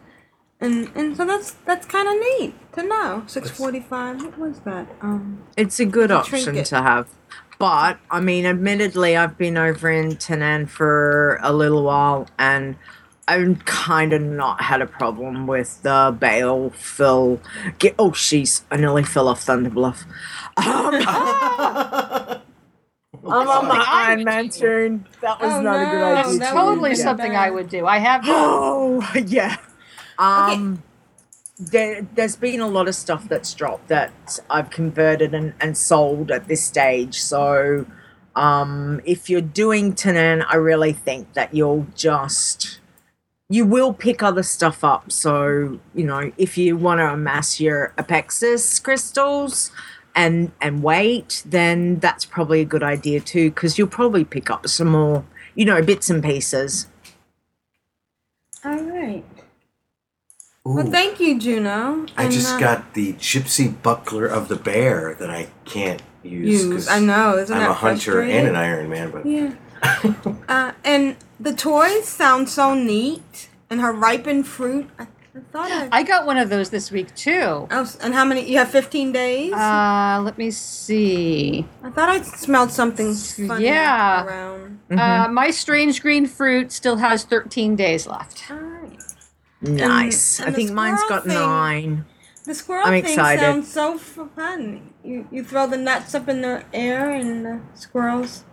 and 0.61 0.89
and 0.95 1.15
so 1.17 1.25
that's 1.25 1.51
that's 1.65 1.85
kind 1.85 2.07
of 2.07 2.15
neat 2.15 2.53
to 2.73 2.83
know. 2.83 3.23
Six 3.27 3.49
forty 3.51 3.79
five. 3.79 4.21
What 4.23 4.37
was 4.37 4.59
that? 4.61 4.87
Um. 5.01 5.39
It's 5.57 5.79
a 5.79 5.85
good 5.85 6.11
option 6.11 6.43
trinket. 6.43 6.65
to 6.67 6.81
have. 6.81 7.07
But 7.57 7.97
I 8.09 8.19
mean, 8.21 8.45
admittedly, 8.45 9.17
I've 9.17 9.37
been 9.37 9.57
over 9.57 9.89
in 9.89 10.11
Tanaan 10.15 10.69
for 10.69 11.39
a 11.41 11.51
little 11.51 11.83
while, 11.83 12.27
and 12.37 12.75
I've 13.29 13.63
kind 13.65 14.11
of 14.11 14.23
not 14.23 14.61
had 14.61 14.81
a 14.81 14.87
problem 14.87 15.45
with 15.45 15.83
the 15.83 16.15
baleful. 16.19 17.39
Get 17.77 17.93
oh, 17.99 18.11
she's 18.11 18.63
I 18.71 18.77
nearly 18.77 19.03
fell 19.03 19.27
off 19.27 19.41
Thunder 19.43 19.69
Bluff. 19.69 20.03
Um, 20.57 20.95
I'm 23.27 23.47
on 23.47 23.67
my 23.67 23.85
Iron 23.87 24.23
Man 24.23 24.49
tune. 24.49 25.05
That 25.21 25.39
was 25.39 25.53
Oh, 25.53 25.61
not 25.61 25.75
a 25.75 25.85
good 25.91 26.03
idea. 26.03 26.39
That's 26.39 26.51
totally 26.51 26.89
be 26.91 26.95
something. 26.95 27.35
I 27.35 27.51
would 27.51 27.69
do. 27.69 27.85
I 27.85 27.99
have 27.99 28.25
done. 28.25 28.35
Oh 28.35 29.13
yeah. 29.25 29.57
Um 30.17 30.81
there, 31.59 32.07
there's 32.15 32.35
been 32.37 32.61
a 32.61 32.67
lot 32.67 32.87
of 32.87 32.95
stuff 32.95 33.27
that's 33.27 33.53
dropped 33.53 33.89
that 33.89 34.39
I've 34.49 34.69
converted 34.69 35.33
and, 35.35 35.53
and 35.59 35.77
sold 35.77 36.31
at 36.31 36.47
this 36.47 36.63
stage. 36.63 37.19
So 37.21 37.85
um 38.35 39.01
if 39.05 39.29
you're 39.29 39.41
doing 39.41 39.93
Tanaan, 39.93 40.45
I 40.49 40.55
really 40.55 40.93
think 40.93 41.33
that 41.33 41.53
you'll 41.53 41.85
just 41.95 42.79
you 43.49 43.65
will 43.65 43.93
pick 43.93 44.21
other 44.21 44.43
stuff 44.43 44.83
up. 44.83 45.11
So, 45.11 45.79
you 45.95 46.05
know, 46.05 46.31
if 46.37 46.57
you 46.57 46.77
want 46.77 46.99
to 46.99 47.07
amass 47.11 47.59
your 47.59 47.93
Apexis 47.97 48.81
crystals 48.81 49.71
and 50.15 50.51
and 50.61 50.83
wait, 50.83 51.43
then 51.45 51.97
that's 51.99 52.25
probably 52.25 52.61
a 52.61 52.65
good 52.65 52.83
idea 52.83 53.19
too, 53.19 53.49
because 53.49 53.77
you'll 53.77 53.87
probably 53.87 54.23
pick 54.23 54.49
up 54.49 54.67
some 54.67 54.89
more, 54.89 55.25
you 55.55 55.65
know, 55.65 55.81
bits 55.81 56.09
and 56.09 56.23
pieces. 56.23 56.87
All 58.63 58.77
right. 58.83 59.23
Well, 60.65 60.85
thank 60.91 61.19
you, 61.19 61.39
Juno. 61.39 62.05
I 62.17 62.23
And, 62.25 62.31
just 62.31 62.55
uh, 62.55 62.59
got 62.59 62.93
the 62.93 63.13
gypsy 63.13 63.81
buckler 63.81 64.27
of 64.27 64.49
the 64.49 64.57
bear 64.57 65.15
that 65.17 65.29
I 65.31 65.47
can't 65.65 66.01
use. 66.21 66.65
Use. 66.65 66.71
'cause 66.85 66.87
I 66.87 66.99
know, 66.99 67.37
isn't 67.37 67.55
I'm 67.55 67.61
that 67.63 67.69
a 67.71 67.73
hunter 67.73 68.21
and 68.21 68.47
an 68.47 68.55
Iron 68.55 68.89
Man, 68.89 69.09
but 69.09 69.25
Yeah. 69.25 69.53
uh, 70.49 70.73
and 70.83 71.15
the 71.39 71.53
toys 71.53 72.07
sound 72.07 72.49
so 72.49 72.73
neat. 72.73 73.49
And 73.71 73.81
her 73.81 73.91
ripened 73.93 74.47
fruit. 74.47 74.89
I, 74.97 75.03
I 75.03 75.39
thought 75.51 75.71
I. 75.71 75.89
I 75.99 76.01
got 76.03 76.25
one 76.25 76.37
of 76.37 76.49
those 76.49 76.71
this 76.71 76.89
week 76.89 77.13
too. 77.13 77.67
Oh, 77.69 77.87
and 78.01 78.15
how 78.15 78.25
many? 78.25 78.49
You 78.49 78.57
have 78.57 78.69
15 78.71 79.11
days? 79.11 79.53
Uh, 79.53 80.21
let 80.25 80.39
me 80.39 80.49
see. 80.49 81.67
I 81.83 81.91
thought 81.91 82.09
I 82.09 82.21
smelled 82.23 82.71
something 82.71 83.13
funny 83.13 83.65
Yeah. 83.65 84.25
around. 84.25 84.79
Uh, 84.89 85.27
my 85.29 85.51
strange 85.51 86.01
green 86.01 86.25
fruit 86.25 86.71
still 86.71 86.95
has 86.97 87.25
13 87.25 87.75
days 87.75 88.07
left. 88.07 88.43
Nice. 89.61 90.39
and 90.39 90.49
I 90.49 90.51
think 90.51 90.71
mine's 90.71 91.03
got 91.07 91.25
thing- 91.25 91.33
nine. 91.35 92.05
The 92.45 92.55
squirrel 92.55 92.87
I'm 92.87 92.93
thing 92.93 93.11
excited. 93.11 93.41
sounds 93.41 93.71
so 93.71 93.97
fun. 93.99 94.93
You 95.03 95.27
you 95.31 95.43
throw 95.43 95.67
the 95.67 95.77
nuts 95.77 96.15
up 96.15 96.27
in 96.27 96.41
the 96.41 96.63
air 96.73 97.11
and 97.11 97.45
the 97.45 97.59
squirrels. 97.75 98.45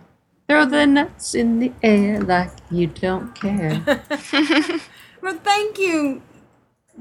Throw 0.47 0.65
the 0.65 0.85
nuts 0.87 1.35
in 1.35 1.59
the 1.59 1.73
air 1.83 2.21
like 2.21 2.51
you 2.71 2.87
don't 2.87 3.33
care. 3.35 3.81
Well, 5.21 5.39
thank 5.43 5.79
you, 5.79 6.21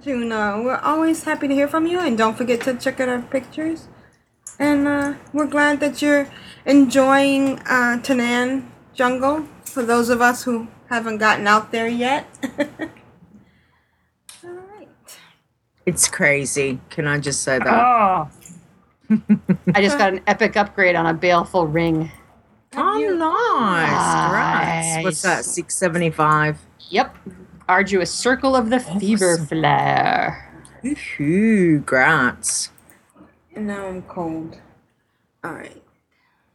Juno. 0.02 0.62
We're 0.64 0.78
always 0.82 1.22
happy 1.24 1.48
to 1.48 1.54
hear 1.54 1.68
from 1.68 1.86
you, 1.86 2.00
and 2.00 2.18
don't 2.18 2.36
forget 2.36 2.62
to 2.62 2.74
check 2.74 2.98
out 2.98 3.08
our 3.08 3.22
pictures. 3.22 3.88
And 4.58 4.88
uh, 4.88 5.14
we're 5.32 5.46
glad 5.46 5.80
that 5.80 6.02
you're 6.02 6.28
enjoying 6.64 7.58
uh, 7.60 8.00
Tanaan 8.02 8.66
Jungle. 8.94 9.44
For 9.64 9.84
those 9.84 10.08
of 10.08 10.20
us 10.22 10.44
who 10.44 10.68
haven't 10.88 11.18
gotten 11.18 11.46
out 11.46 11.70
there 11.72 11.86
yet, 11.88 12.26
It's 15.86 16.08
crazy. 16.08 16.80
Can 16.90 17.06
I 17.06 17.18
just 17.18 17.42
say 17.42 17.58
that? 17.60 17.68
oh. 17.68 18.28
I 19.74 19.80
just 19.80 19.98
got 19.98 20.14
an 20.14 20.20
epic 20.26 20.56
upgrade 20.56 20.96
on 20.96 21.06
a 21.06 21.14
baleful 21.14 21.66
ring. 21.68 22.10
Oh, 22.76 22.98
nice. 22.98 24.24
Congrats. 24.24 25.04
What's 25.04 25.22
that? 25.22 25.44
Six 25.44 25.74
seventy 25.74 26.10
five. 26.10 26.58
Yep. 26.90 27.16
Arduous 27.68 28.12
Circle 28.12 28.54
of 28.54 28.70
the 28.70 28.78
Fever 28.80 29.38
Flare. 29.38 30.42
Ooh, 30.84 31.80
grats. 31.80 32.70
and 33.54 33.66
now 33.66 33.86
I'm 33.88 34.02
cold. 34.02 34.58
All 35.42 35.52
right. 35.52 35.82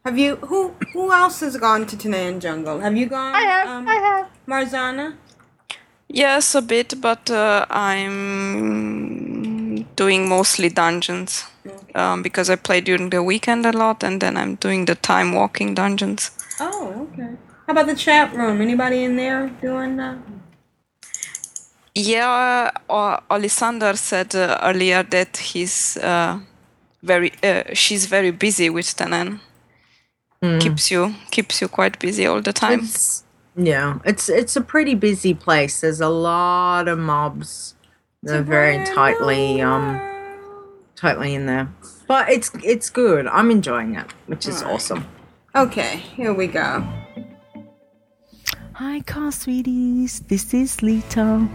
Have 0.05 0.17
you 0.17 0.37
who 0.37 0.73
who 0.93 1.11
else 1.11 1.41
has 1.41 1.57
gone 1.57 1.85
to 1.87 1.97
Tanaan 1.97 2.39
Jungle? 2.39 2.79
Have 2.79 2.95
you 2.95 3.07
gone? 3.07 3.35
I 3.35 3.41
have. 3.41 3.67
Um, 3.67 3.87
I 3.87 3.95
have. 3.95 4.27
Marzana. 4.47 5.15
Yes, 6.07 6.55
a 6.55 6.61
bit, 6.61 6.99
but 7.01 7.29
uh, 7.29 7.65
I'm 7.69 9.83
doing 9.95 10.27
mostly 10.27 10.69
dungeons 10.69 11.45
um, 11.95 12.21
because 12.21 12.49
I 12.49 12.55
play 12.55 12.81
during 12.81 13.09
the 13.09 13.23
weekend 13.23 13.65
a 13.65 13.71
lot, 13.71 14.03
and 14.03 14.21
then 14.21 14.37
I'm 14.37 14.55
doing 14.55 14.85
the 14.85 14.95
time 14.95 15.33
walking 15.33 15.75
dungeons. 15.75 16.31
Oh, 16.59 17.07
okay. 17.13 17.35
How 17.67 17.71
about 17.73 17.87
the 17.87 17.95
chat 17.95 18.33
room? 18.35 18.61
Anybody 18.61 19.03
in 19.03 19.15
there 19.15 19.49
doing 19.61 19.99
uh 19.99 20.17
Yeah, 21.95 22.71
uh, 22.89 23.19
Alisander 23.29 23.97
said 23.97 24.35
uh, 24.35 24.57
earlier 24.63 25.03
that 25.03 25.37
he's 25.37 25.97
uh, 25.97 26.39
very, 27.03 27.31
uh, 27.43 27.63
she's 27.73 28.05
very 28.05 28.31
busy 28.31 28.69
with 28.69 28.95
Tanaan. 28.95 29.39
Keeps 30.59 30.89
you 30.89 31.13
keeps 31.29 31.61
you 31.61 31.67
quite 31.67 31.99
busy 31.99 32.25
all 32.25 32.41
the 32.41 32.53
time. 32.53 32.79
It's, 32.79 33.23
yeah, 33.55 33.99
it's 34.05 34.27
it's 34.27 34.55
a 34.55 34.61
pretty 34.61 34.95
busy 34.95 35.35
place. 35.35 35.81
There's 35.81 36.01
a 36.01 36.09
lot 36.09 36.87
of 36.87 36.97
mobs. 36.97 37.75
They're 38.23 38.41
very 38.41 38.83
tightly 38.85 39.61
um 39.61 40.10
tightly 41.01 41.33
in 41.33 41.47
there. 41.47 41.67
But 42.07 42.29
it's 42.29 42.51
it's 42.63 42.89
good. 42.89 43.25
I'm 43.27 43.49
enjoying 43.49 43.95
it, 43.95 44.05
which 44.27 44.47
is 44.47 44.61
awesome. 44.61 45.07
Okay, 45.55 45.97
here 45.97 46.33
we 46.33 46.47
go. 46.47 46.87
Hi, 48.73 49.01
car 49.01 49.31
sweeties. 49.31 50.19
This 50.21 50.53
is 50.53 50.77
Lito. 50.77 51.49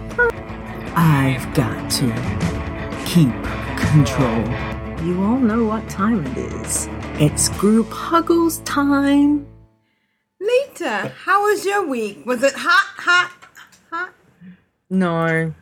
I've 0.96 1.46
got 1.54 1.90
to 1.98 2.06
keep 3.06 3.32
control. 3.78 4.42
You 5.06 5.22
all 5.22 5.38
know 5.38 5.64
what 5.64 5.88
time 5.88 6.26
it 6.26 6.38
is. 6.38 6.88
It's 7.20 7.48
group 7.50 7.88
huggles 7.90 8.58
time. 8.60 9.46
Leeta, 10.40 11.12
how 11.24 11.44
was 11.44 11.64
your 11.64 11.86
week? 11.86 12.26
Was 12.26 12.42
it 12.42 12.54
hot, 12.56 12.88
hot, 12.96 13.32
hot? 13.90 14.12
No. 14.90 15.54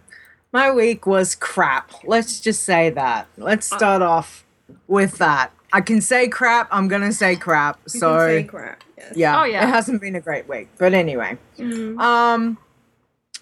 My 0.54 0.70
week 0.70 1.04
was 1.04 1.34
crap. 1.34 1.90
Let's 2.04 2.38
just 2.38 2.62
say 2.62 2.88
that. 2.90 3.26
Let's 3.36 3.66
start 3.66 4.02
off 4.02 4.44
with 4.86 5.18
that. 5.18 5.50
I 5.72 5.80
can 5.80 6.00
say 6.00 6.28
crap. 6.28 6.68
I'm 6.70 6.86
gonna 6.86 7.10
say 7.12 7.34
crap. 7.34 7.80
So 7.88 8.16
say 8.20 8.44
crap. 8.44 8.84
Yes. 8.96 9.12
yeah, 9.16 9.40
Oh, 9.40 9.44
yeah. 9.44 9.64
it 9.66 9.68
hasn't 9.68 10.00
been 10.00 10.14
a 10.14 10.20
great 10.20 10.48
week. 10.48 10.68
But 10.78 10.94
anyway, 10.94 11.38
Mm. 11.58 11.98
um, 12.00 12.58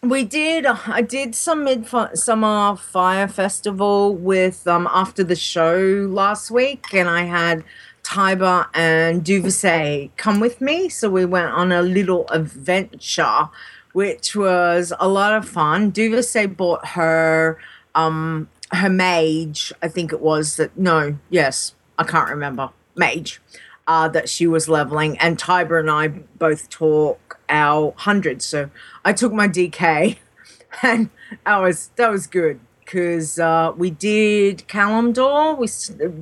we 0.03 0.25
did. 0.25 0.64
I 0.64 1.03
did 1.03 1.35
some 1.35 1.64
midsummer 1.64 2.77
fire 2.77 3.29
festival 3.29 4.16
with 4.16 4.66
um 4.66 4.88
after 4.90 5.22
the 5.22 5.37
show 5.37 5.77
last 6.11 6.51
week, 6.51 6.94
and 6.94 7.11
I 7.11 7.25
had 7.25 7.62
Tiber 8.03 8.68
and 8.72 9.22
Duvesay 9.22 10.11
come 10.16 10.40
with 10.40 10.62
me. 10.62 10.88
So 10.88 11.11
we 11.11 11.27
went 11.27 11.51
on 11.53 11.72
a 11.72 11.83
little 11.83 12.25
adventure, 12.31 13.51
which 13.92 14.35
was 14.35 14.92
a 14.98 15.09
lot 15.09 15.35
of 15.35 15.48
fun. 15.48 15.92
Duvesay 15.92 16.57
bought 16.57 16.88
her 16.88 17.59
um 17.94 18.48
her 18.72 18.88
mage, 18.88 19.72
I 19.83 19.88
think 19.88 20.12
it 20.12 20.20
was 20.20 20.57
that 20.57 20.76
no, 20.76 21.18
yes, 21.31 21.74
I 21.98 22.05
can't 22.05 22.31
remember. 22.31 22.70
Mage. 22.96 23.40
Uh, 23.85 24.07
that 24.07 24.28
she 24.28 24.46
was 24.46 24.68
leveling, 24.68 25.18
and 25.18 25.37
Tiber 25.37 25.76
and 25.76 25.90
I 25.90 26.07
both 26.07 26.68
took 26.68 27.40
our 27.48 27.92
hundreds. 27.96 28.44
So 28.44 28.70
I 29.05 29.12
took 29.12 29.33
my 29.33 29.48
DK, 29.48 30.18
and 30.83 31.11
that 31.44 31.59
was 31.59 31.90
that 31.96 32.09
was 32.09 32.28
good 32.28 32.61
because 32.85 33.40
uh, 33.40 33.72
we 33.76 33.90
did 33.90 34.64
Kalimdor. 34.68 35.59
We 35.59 35.68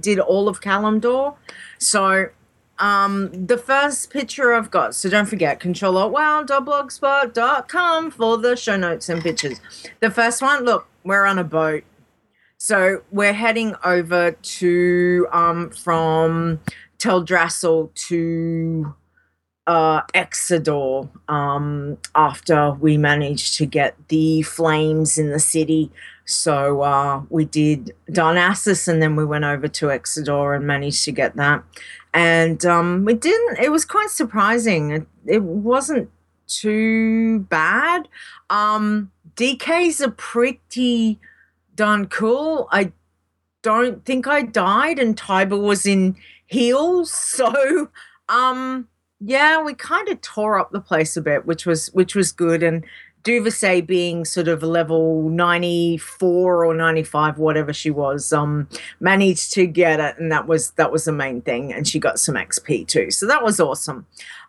did 0.00 0.18
all 0.18 0.48
of 0.48 0.62
Kalimdor. 0.62 1.35
So 1.78 2.30
um, 2.80 3.46
the 3.46 3.58
first 3.58 4.10
picture 4.10 4.54
I've 4.54 4.70
got, 4.70 4.94
so 4.94 5.08
don't 5.08 5.26
forget, 5.26 5.58
control.wow.blogspot.com 5.60 8.10
for 8.10 8.36
the 8.38 8.56
show 8.56 8.76
notes 8.76 9.08
and 9.08 9.22
pictures. 9.22 9.60
The 10.00 10.10
first 10.10 10.42
one, 10.42 10.64
look, 10.64 10.88
we're 11.04 11.26
on 11.26 11.38
a 11.38 11.44
boat. 11.44 11.84
So 12.56 13.02
we're 13.10 13.32
heading 13.32 13.76
over 13.84 14.32
to, 14.32 15.28
um, 15.32 15.70
from 15.70 16.60
Teldrassil 16.98 17.94
to 18.08 18.94
uh, 19.66 20.02
Exodar 20.14 21.08
um, 21.28 21.98
after 22.14 22.72
we 22.72 22.96
managed 22.96 23.56
to 23.58 23.66
get 23.66 23.96
the 24.08 24.42
flames 24.42 25.16
in 25.16 25.30
the 25.30 25.38
city. 25.38 25.90
So 26.24 26.82
uh, 26.82 27.22
we 27.28 27.44
did 27.44 27.94
Darnassus 28.10 28.88
and 28.88 29.02
then 29.02 29.16
we 29.16 29.24
went 29.24 29.44
over 29.44 29.68
to 29.68 29.86
Exodar 29.86 30.56
and 30.56 30.66
managed 30.66 31.04
to 31.04 31.12
get 31.12 31.36
that. 31.36 31.62
And 32.12 32.64
um, 32.66 33.05
we 33.05 33.14
didn't, 33.14 33.59
it 33.59 33.70
was 33.70 33.85
quite 33.85 34.11
surprising. 34.11 34.90
It, 34.90 35.07
it 35.27 35.42
wasn't 35.42 36.11
too 36.46 37.40
bad. 37.40 38.09
Um, 38.49 39.12
DKs 39.37 40.01
are 40.01 40.11
pretty 40.11 41.18
darn 41.77 42.07
cool. 42.09 42.68
I 42.70 42.92
don't 43.62 44.05
think 44.05 44.27
I 44.27 44.42
died 44.42 44.99
and 44.99 45.16
Tiber 45.16 45.57
was 45.59 45.87
in 45.87 46.16
heels. 46.46 47.11
So 47.40 47.90
um 48.29 48.87
yeah, 49.23 49.62
we 49.62 49.75
kind 49.75 50.09
of 50.09 50.20
tore 50.23 50.59
up 50.59 50.70
the 50.70 50.81
place 50.81 51.16
a 51.16 51.20
bit, 51.23 51.46
which 51.46 51.66
was 51.66 51.88
which 51.88 52.14
was 52.14 52.33
good. 52.33 52.62
And 52.62 52.85
Duvesay 53.22 53.87
being 53.87 54.24
sort 54.24 54.48
of 54.48 54.62
level 54.62 55.28
94 55.28 56.64
or 56.64 56.74
95, 56.74 57.38
whatever 57.38 57.72
she 57.72 57.90
was, 57.90 58.33
um, 58.33 58.68
managed 58.98 59.52
to 59.54 59.66
get 59.66 60.00
it, 60.00 60.18
and 60.18 60.33
that 60.33 60.46
was 60.46 60.70
that 60.72 60.90
was 60.90 61.04
the 61.04 61.12
main 61.12 61.42
thing. 61.42 61.72
And 61.72 61.87
she 61.87 61.98
got 61.98 62.18
some 62.18 62.35
XP 62.35 62.87
too. 62.87 63.11
So 63.11 63.26
that 63.26 63.42
was 63.42 63.61
awesome. 63.61 64.06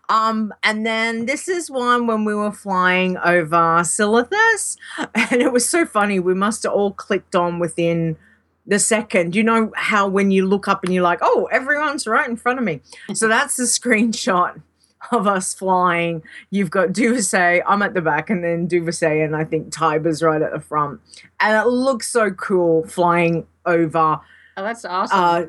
Um, 0.09 0.53
and 0.63 0.85
then 0.85 1.25
this 1.25 1.47
is 1.47 1.71
one 1.71 2.05
when 2.05 2.25
we 2.25 2.35
were 2.35 2.51
flying 2.51 3.17
over 3.17 3.81
Silithus, 3.81 4.77
and 5.15 5.41
it 5.41 5.51
was 5.51 5.67
so 5.67 5.85
funny. 5.85 6.19
We 6.19 6.33
must 6.33 6.63
have 6.63 6.73
all 6.73 6.91
clicked 6.91 7.35
on 7.35 7.59
within 7.59 8.17
the 8.65 8.79
second. 8.79 9.35
You 9.35 9.43
know 9.43 9.71
how 9.75 10.07
when 10.07 10.31
you 10.31 10.45
look 10.45 10.67
up 10.67 10.83
and 10.83 10.93
you're 10.93 11.03
like, 11.03 11.19
oh, 11.21 11.47
everyone's 11.51 12.07
right 12.07 12.29
in 12.29 12.37
front 12.37 12.59
of 12.59 12.65
me. 12.65 12.81
so 13.13 13.27
that's 13.27 13.57
the 13.57 13.63
screenshot 13.63 14.61
of 15.11 15.27
us 15.27 15.53
flying. 15.53 16.23
You've 16.49 16.69
got 16.69 16.89
Duvesay, 16.89 17.61
I'm 17.65 17.81
at 17.81 17.93
the 17.93 18.01
back, 18.01 18.29
and 18.29 18.43
then 18.43 18.67
Duvesay, 18.67 19.23
and 19.23 19.35
I 19.35 19.43
think 19.43 19.71
Tiber's 19.71 20.21
right 20.21 20.41
at 20.41 20.51
the 20.51 20.59
front. 20.59 21.01
And 21.39 21.55
it 21.55 21.69
looks 21.69 22.07
so 22.07 22.31
cool 22.31 22.85
flying 22.87 23.47
over. 23.65 24.19
Oh, 24.57 24.63
that's 24.63 24.85
awesome. 24.85 25.19
Uh, 25.19 25.45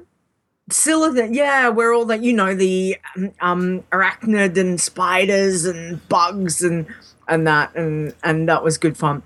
Silitha, 0.70 1.28
yeah, 1.34 1.68
we're 1.68 1.92
all 1.94 2.04
that 2.06 2.22
you 2.22 2.32
know 2.32 2.54
the 2.54 2.96
um 3.40 3.82
arachnid 3.90 4.56
and 4.56 4.80
spiders 4.80 5.64
and 5.64 6.06
bugs 6.08 6.62
and 6.62 6.86
and 7.28 7.46
that 7.46 7.74
and 7.74 8.14
and 8.22 8.48
that 8.48 8.62
was 8.62 8.78
good 8.78 8.96
fun. 8.96 9.22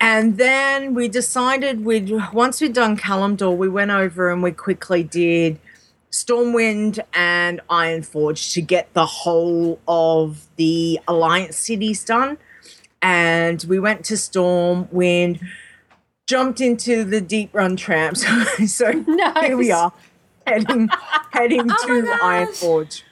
And 0.00 0.38
then 0.38 0.94
we 0.94 1.08
decided 1.08 1.84
we'd 1.84 2.12
once 2.32 2.60
we'd 2.60 2.72
done 2.72 2.96
Kalimdor, 2.96 3.56
we 3.56 3.68
went 3.68 3.90
over 3.90 4.30
and 4.30 4.42
we 4.42 4.52
quickly 4.52 5.02
did 5.02 5.58
Stormwind 6.10 6.98
and 7.12 7.60
Ironforge 7.68 8.52
to 8.54 8.62
get 8.62 8.92
the 8.94 9.06
whole 9.06 9.80
of 9.86 10.46
the 10.56 11.00
Alliance 11.06 11.56
cities 11.56 12.04
done. 12.04 12.38
And 13.02 13.64
we 13.68 13.78
went 13.78 14.04
to 14.06 14.14
Stormwind, 14.14 15.40
jumped 16.26 16.60
into 16.60 17.04
the 17.04 17.20
Deeprun 17.20 17.76
Tram. 17.76 18.14
so 18.66 19.04
here 19.40 19.56
we 19.56 19.70
are, 19.70 19.92
heading 20.46 20.88
heading 21.32 21.70
Oh 21.70 21.86
to 21.86 22.02
Ironforge. 22.22 23.02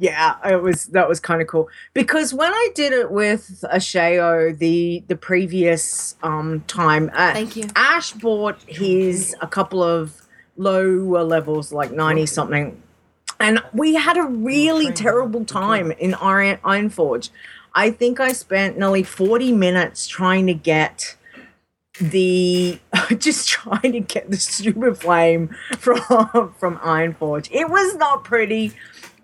Yeah, 0.00 0.36
it 0.48 0.62
was 0.62 0.86
that 0.86 1.08
was 1.08 1.18
kind 1.18 1.42
of 1.42 1.48
cool 1.48 1.68
because 1.92 2.32
when 2.32 2.52
I 2.52 2.68
did 2.76 2.92
it 2.92 3.10
with 3.10 3.64
Asheo 3.72 4.56
the 4.56 5.02
the 5.08 5.16
previous 5.16 6.14
um 6.22 6.62
time, 6.68 7.10
uh, 7.14 7.32
Thank 7.32 7.56
you. 7.56 7.64
Ash 7.74 8.12
bought 8.12 8.62
his 8.62 9.34
a 9.40 9.48
couple 9.48 9.82
of 9.82 10.27
lower 10.58 11.22
levels, 11.22 11.72
like 11.72 11.90
ninety 11.90 12.26
something, 12.26 12.82
and 13.40 13.62
we 13.72 13.94
had 13.94 14.18
a 14.18 14.24
really 14.24 14.92
terrible 14.92 15.44
time 15.44 15.92
in 15.92 16.14
Iron 16.14 16.58
Ironforge. 16.58 17.30
I 17.74 17.90
think 17.90 18.20
I 18.20 18.32
spent 18.32 18.78
nearly 18.78 19.02
forty 19.02 19.52
minutes 19.52 20.06
trying 20.06 20.46
to 20.48 20.54
get 20.54 21.16
the 22.00 22.78
just 23.18 23.48
trying 23.48 23.92
to 23.92 24.00
get 24.00 24.30
the 24.30 24.36
super 24.36 24.94
flame 24.94 25.48
from 25.78 25.98
from 26.58 26.78
Ironforge. 26.78 27.48
It 27.50 27.70
was 27.70 27.94
not 27.96 28.24
pretty. 28.24 28.72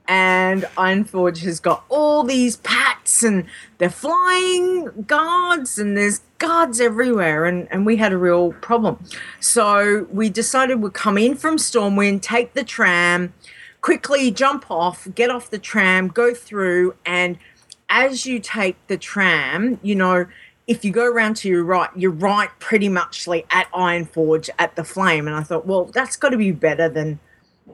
And 0.07 0.64
Ironforge 0.77 1.38
has 1.45 1.61
got 1.61 1.85
all 1.88 2.25
these 2.25 2.59
packs 2.59 3.23
and 3.23 3.47
they're 3.79 3.88
flying 3.88 5.05
guards 5.07 5.79
and 5.79 5.97
there's 5.97 6.21
guards 6.38 6.81
everywhere 6.81 7.47
and, 7.47 7.67
and 7.71 7.87
we 7.87 7.97
had 7.97 8.12
a 8.12 8.19
real 8.19 8.53
problem. 8.53 9.03
So 9.40 10.07
we 10.11 10.29
decided 10.29 10.83
we'd 10.83 10.93
come 10.93 11.17
in 11.17 11.37
from 11.37 11.57
Stormwind, 11.57 12.21
take 12.21 12.53
the 12.53 12.64
tram, 12.64 13.33
quickly 13.81 14.31
jump 14.31 14.71
off, 14.71 15.09
get 15.14 15.31
off 15.31 15.49
the 15.49 15.59
tram, 15.59 16.09
go 16.09 16.35
through, 16.35 16.95
and 17.07 17.38
as 17.88 18.27
you 18.27 18.40
take 18.40 18.77
the 18.88 18.97
tram, 18.97 19.79
you 19.83 19.95
know, 19.95 20.27
if 20.67 20.85
you 20.85 20.90
go 20.90 21.05
around 21.05 21.37
to 21.37 21.49
your 21.49 21.64
right, 21.64 21.90
you're 21.95 22.11
right 22.11 22.49
pretty 22.59 22.88
much 22.88 23.27
like 23.27 23.47
at 23.55 23.71
Ironforge 23.73 24.49
at 24.59 24.77
the 24.77 24.85
flame. 24.85 25.27
And 25.27 25.37
I 25.37 25.43
thought, 25.43 25.67
well, 25.67 25.85
that's 25.85 26.17
got 26.17 26.31
to 26.31 26.37
be 26.37 26.53
better 26.53 26.88
than 26.88 27.21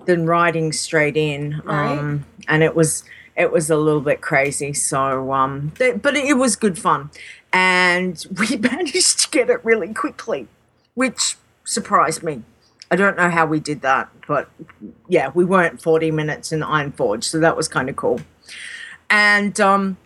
than 0.07 0.27
riding 0.27 0.73
straight 0.73 1.17
in. 1.17 1.61
Right. 1.65 1.99
Um, 1.99 2.27
and 2.49 2.63
it 2.63 2.75
was 2.75 3.05
it 3.37 3.53
was 3.53 3.71
a 3.71 3.77
little 3.77 4.01
bit 4.01 4.21
crazy. 4.21 4.73
So, 4.73 5.33
um, 5.33 5.73
th- 5.79 6.03
but 6.03 6.17
it 6.17 6.37
was 6.37 6.57
good 6.57 6.79
fun, 6.79 7.11
and 7.53 8.25
we 8.39 8.57
managed 8.57 9.21
to 9.21 9.31
get 9.31 9.51
it 9.51 9.65
really 9.65 9.93
quickly, 9.95 10.49
which 10.95 11.37
surprised 11.65 12.23
me. 12.23 12.43
I 12.91 12.97
don't 12.97 13.17
know 13.17 13.31
how 13.31 13.47
we 13.47 13.61
did 13.61 13.83
that, 13.83 14.09
but 14.27 14.51
yeah, 15.09 15.31
we 15.33 15.45
weren't 15.45 15.81
40 15.81 16.11
minutes 16.11 16.51
in 16.51 16.61
Ironforge, 16.61 17.23
so 17.23 17.39
that 17.39 17.57
was 17.57 17.69
kind 17.69 17.89
of 17.89 17.95
cool. 17.95 18.21
And 19.09 19.61
um, 19.61 19.97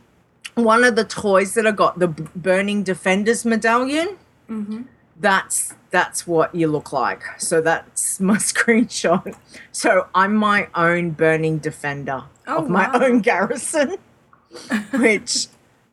one 0.55 0.85
of 0.85 0.95
the 0.95 1.05
toys 1.05 1.55
that 1.55 1.67
I 1.67 1.71
got, 1.71 1.99
the 1.99 2.09
Burning 2.09 2.83
Defenders 2.83 3.47
medallion, 3.47 4.19
that's 5.19 5.75
that's 5.91 6.27
what 6.27 6.55
you 6.55 6.67
look 6.69 6.93
like. 6.93 7.23
So 7.39 7.61
that's 7.61 8.21
my 8.31 8.37
screenshot. 8.37 9.37
So 9.73 10.09
I'm 10.15 10.35
my 10.35 10.69
own 10.75 11.11
Burning 11.11 11.59
Defender 11.59 12.25
Oh, 12.47 12.59
of 12.59 12.69
my 12.69 12.89
wow. 12.89 13.05
own 13.05 13.21
garrison, 13.21 13.97
which 14.95 15.47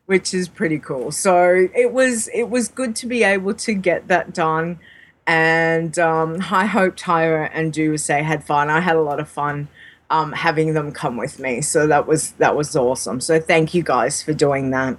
which 0.06 0.34
is 0.34 0.48
pretty 0.48 0.78
cool. 0.78 1.10
So 1.12 1.68
it 1.74 1.92
was 1.92 2.28
it 2.34 2.50
was 2.50 2.68
good 2.68 2.94
to 2.96 3.06
be 3.06 3.22
able 3.22 3.54
to 3.54 3.74
get 3.74 4.08
that 4.08 4.34
done. 4.34 4.78
And 5.26 5.96
um, 6.00 6.38
I 6.50 6.66
hope 6.66 6.96
Tyra 6.96 7.48
and 7.52 7.72
Do 7.72 7.96
say 7.96 8.22
had 8.22 8.42
fun. 8.44 8.68
I 8.68 8.80
had 8.80 8.96
a 8.96 9.00
lot 9.02 9.20
of 9.20 9.28
fun 9.28 9.68
um, 10.10 10.32
having 10.32 10.74
them 10.74 10.90
come 10.92 11.16
with 11.16 11.38
me. 11.38 11.60
So 11.60 11.86
that 11.86 12.06
was 12.06 12.32
that 12.32 12.56
was 12.56 12.74
awesome. 12.76 13.20
So 13.20 13.40
thank 13.40 13.72
you 13.72 13.82
guys 13.82 14.22
for 14.22 14.34
doing 14.34 14.70
that. 14.72 14.98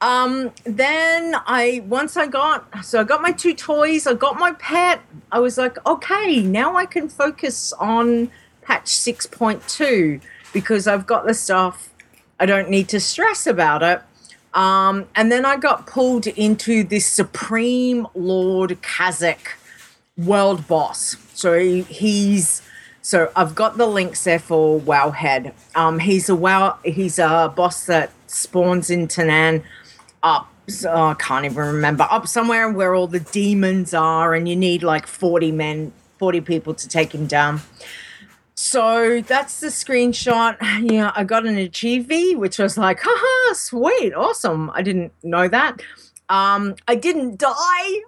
Um, 0.00 0.52
then 0.64 1.34
I 1.46 1.82
once 1.86 2.16
I 2.16 2.26
got 2.26 2.84
so 2.84 3.00
I 3.00 3.04
got 3.04 3.20
my 3.20 3.32
two 3.32 3.54
toys, 3.54 4.06
I 4.06 4.14
got 4.14 4.38
my 4.38 4.52
pet. 4.52 5.00
I 5.30 5.40
was 5.40 5.58
like, 5.58 5.84
okay, 5.86 6.40
now 6.40 6.76
I 6.76 6.86
can 6.86 7.08
focus 7.08 7.72
on 7.74 8.30
patch 8.62 8.86
6.2 8.86 10.20
because 10.52 10.86
I've 10.86 11.06
got 11.06 11.26
the 11.26 11.34
stuff. 11.34 11.90
I 12.38 12.46
don't 12.46 12.70
need 12.70 12.88
to 12.90 13.00
stress 13.00 13.46
about 13.46 13.82
it. 13.82 14.00
Um, 14.54 15.06
and 15.14 15.30
then 15.30 15.44
I 15.44 15.56
got 15.56 15.86
pulled 15.86 16.26
into 16.26 16.82
this 16.82 17.06
Supreme 17.06 18.06
Lord 18.14 18.80
Kazzak 18.82 19.56
world 20.16 20.66
boss. 20.66 21.16
So 21.34 21.58
he, 21.58 21.82
he's 21.82 22.62
so 23.02 23.30
I've 23.36 23.54
got 23.54 23.76
the 23.76 23.86
links 23.86 24.24
there 24.24 24.38
for 24.38 24.80
Wowhead. 24.80 25.52
Um, 25.74 25.98
he's 25.98 26.28
a 26.28 26.34
wow. 26.34 26.78
He's 26.84 27.18
a 27.18 27.52
boss 27.54 27.86
that 27.86 28.12
spawns 28.26 28.90
in 28.90 29.08
Tanaan 29.08 29.62
up. 30.22 30.48
So, 30.68 30.94
I 30.94 31.14
can't 31.14 31.44
even 31.44 31.56
remember 31.56 32.06
up 32.10 32.28
somewhere 32.28 32.70
where 32.70 32.94
all 32.94 33.08
the 33.08 33.20
demons 33.20 33.92
are, 33.92 34.34
and 34.34 34.48
you 34.48 34.54
need 34.54 34.82
like 34.82 35.06
forty 35.06 35.50
men, 35.50 35.92
forty 36.18 36.40
people 36.40 36.74
to 36.74 36.88
take 36.88 37.12
him 37.12 37.26
down. 37.26 37.60
So 38.54 39.22
that's 39.22 39.60
the 39.60 39.68
screenshot. 39.68 40.56
Yeah, 40.92 41.12
I 41.16 41.24
got 41.24 41.46
an 41.46 41.56
achievement, 41.56 42.38
which 42.38 42.58
was 42.58 42.76
like, 42.76 43.00
haha, 43.02 43.54
sweet, 43.54 44.12
awesome. 44.12 44.70
I 44.74 44.82
didn't 44.82 45.12
know 45.22 45.48
that. 45.48 45.80
Um, 46.28 46.76
I 46.86 46.94
didn't 46.94 47.38
die. 47.38 47.54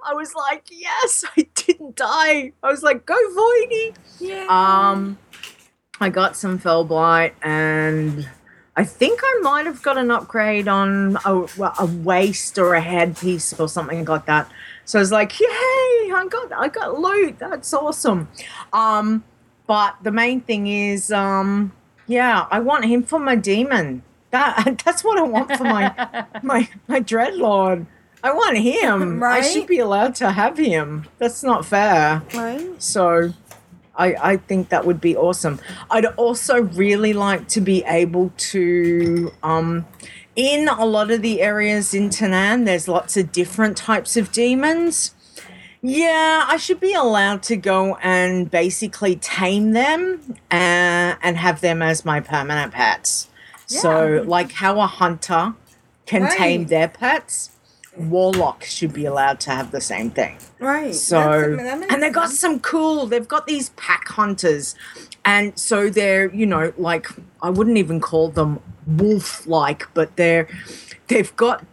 I 0.04 0.12
was 0.14 0.34
like, 0.34 0.66
yes, 0.70 1.24
I 1.36 1.48
didn't 1.54 1.96
die. 1.96 2.52
I 2.62 2.70
was 2.70 2.82
like, 2.82 3.06
go 3.06 3.14
Voidy. 3.14 3.94
Yeah. 4.20 4.46
Um, 4.48 5.18
I 6.00 6.10
got 6.10 6.36
some 6.36 6.58
felblight, 6.58 7.32
and 7.42 8.28
I 8.74 8.84
think 8.84 9.20
I 9.22 9.40
might 9.42 9.66
have 9.66 9.82
got 9.82 9.98
an 9.98 10.10
upgrade 10.10 10.66
on 10.66 11.18
a, 11.24 11.44
a 11.78 11.86
waist 11.86 12.58
or 12.58 12.74
a 12.74 12.80
headpiece 12.80 13.58
or 13.60 13.68
something 13.68 14.04
like 14.04 14.26
that. 14.26 14.50
So 14.86 14.98
I 14.98 15.02
was 15.02 15.12
like, 15.12 15.38
yay! 15.38 15.46
I 15.46 16.26
got 16.30 16.52
I 16.52 16.68
got 16.68 16.98
loot. 16.98 17.38
That's 17.38 17.72
awesome. 17.74 18.28
Um, 18.72 19.24
but 19.66 19.96
the 20.02 20.10
main 20.10 20.40
thing 20.40 20.66
is, 20.66 21.12
um, 21.12 21.72
yeah, 22.06 22.46
I 22.50 22.60
want 22.60 22.86
him 22.86 23.02
for 23.02 23.18
my 23.18 23.36
demon. 23.36 24.02
That 24.30 24.80
that's 24.84 25.04
what 25.04 25.18
I 25.18 25.22
want 25.22 25.52
for 25.56 25.64
my 25.64 26.26
my 26.42 26.68
my 26.88 27.00
dreadlord. 27.00 27.86
I 28.24 28.32
want 28.32 28.56
him. 28.56 29.22
I 29.22 29.40
should 29.40 29.66
be 29.66 29.80
allowed 29.80 30.14
to 30.16 30.30
have 30.30 30.56
him. 30.56 31.06
That's 31.18 31.42
not 31.42 31.66
fair. 31.66 32.22
Right. 32.32 32.80
So 32.80 33.34
I, 33.96 34.14
I 34.20 34.36
think 34.38 34.70
that 34.70 34.86
would 34.86 35.00
be 35.00 35.16
awesome. 35.16 35.60
I'd 35.90 36.06
also 36.06 36.62
really 36.62 37.12
like 37.12 37.48
to 37.48 37.60
be 37.60 37.84
able 37.84 38.32
to, 38.36 39.32
um, 39.42 39.86
in 40.34 40.68
a 40.68 40.86
lot 40.86 41.10
of 41.10 41.22
the 41.22 41.42
areas 41.42 41.92
in 41.92 42.08
Tanaan, 42.08 42.64
there's 42.64 42.88
lots 42.88 43.16
of 43.16 43.32
different 43.32 43.76
types 43.76 44.16
of 44.16 44.32
demons. 44.32 45.14
Yeah, 45.82 46.44
I 46.46 46.56
should 46.58 46.80
be 46.80 46.94
allowed 46.94 47.42
to 47.44 47.56
go 47.56 47.96
and 47.96 48.50
basically 48.50 49.16
tame 49.16 49.72
them 49.72 50.36
uh, 50.50 51.16
and 51.22 51.36
have 51.36 51.60
them 51.60 51.82
as 51.82 52.04
my 52.04 52.20
permanent 52.20 52.72
pets. 52.72 53.28
Yeah. 53.68 53.80
So, 53.80 54.24
like 54.26 54.52
how 54.52 54.80
a 54.80 54.86
hunter 54.86 55.54
can 56.06 56.30
tame 56.36 56.66
their 56.66 56.88
pets, 56.88 57.50
warlock 57.96 58.64
should 58.64 58.92
be 58.92 59.04
allowed 59.04 59.38
to 59.40 59.50
have 59.50 59.70
the 59.70 59.80
same 59.80 60.10
thing. 60.10 60.38
Right. 60.58 60.94
So, 60.94 61.18
That's- 61.20 61.56
that 61.58 61.78
makes 61.80 61.92
and 61.92 62.02
they've 62.02 62.12
got 62.12 62.30
some 62.30 62.60
cool, 62.60 63.06
they've 63.06 63.28
got 63.28 63.46
these 63.46 63.70
pack 63.70 64.08
hunters. 64.08 64.74
And 65.24 65.56
so 65.58 65.88
they're, 65.90 66.32
you 66.34 66.46
know, 66.46 66.72
like, 66.76 67.06
I 67.42 67.50
wouldn't 67.50 67.76
even 67.78 68.00
call 68.00 68.28
them 68.28 68.60
wolf 68.86 69.46
like, 69.46 69.86
but 69.94 70.16
they're, 70.16 70.48
they've 71.08 71.34
got, 71.36 71.64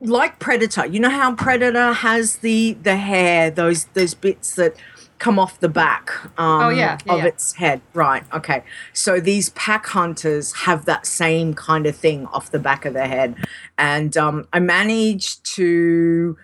like 0.00 0.38
Predator. 0.38 0.86
You 0.86 1.00
know 1.00 1.10
how 1.10 1.34
Predator 1.34 1.92
has 1.92 2.36
the, 2.38 2.76
the 2.82 2.96
hair, 2.96 3.50
those, 3.50 3.84
those 3.94 4.14
bits 4.14 4.54
that 4.56 4.74
come 5.18 5.38
off 5.38 5.60
the 5.60 5.68
back 5.68 6.10
um, 6.38 6.60
Oh, 6.64 6.68
yeah, 6.68 6.98
yeah, 7.06 7.12
of 7.14 7.18
yeah. 7.20 7.26
its 7.26 7.54
head. 7.54 7.80
Right. 7.94 8.24
Okay. 8.34 8.64
So 8.92 9.20
these 9.20 9.50
pack 9.50 9.86
hunters 9.86 10.52
have 10.52 10.84
that 10.86 11.06
same 11.06 11.54
kind 11.54 11.86
of 11.86 11.96
thing 11.96 12.26
off 12.26 12.50
the 12.50 12.58
back 12.58 12.84
of 12.84 12.92
their 12.92 13.06
head. 13.08 13.36
And 13.78 14.16
um, 14.16 14.46
I 14.52 14.60
managed 14.60 15.44
to, 15.56 16.36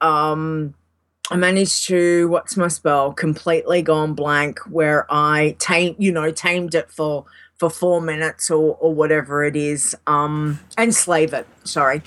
um, 0.00 0.74
I 1.30 1.36
managed 1.36 1.86
to 1.86 2.28
what's 2.28 2.56
my 2.56 2.68
spell? 2.68 3.12
Completely 3.12 3.82
gone 3.82 4.14
blank. 4.14 4.58
Where 4.60 5.06
I 5.10 5.56
tame, 5.58 5.94
you 5.98 6.12
know, 6.12 6.30
tamed 6.30 6.74
it 6.74 6.90
for 6.90 7.26
for 7.58 7.68
four 7.68 8.00
minutes 8.00 8.50
or 8.50 8.76
or 8.80 8.94
whatever 8.94 9.44
it 9.44 9.54
is, 9.54 9.94
um, 10.06 10.58
and 10.78 10.94
slave 10.94 11.34
it. 11.34 11.46
Sorry, 11.64 12.02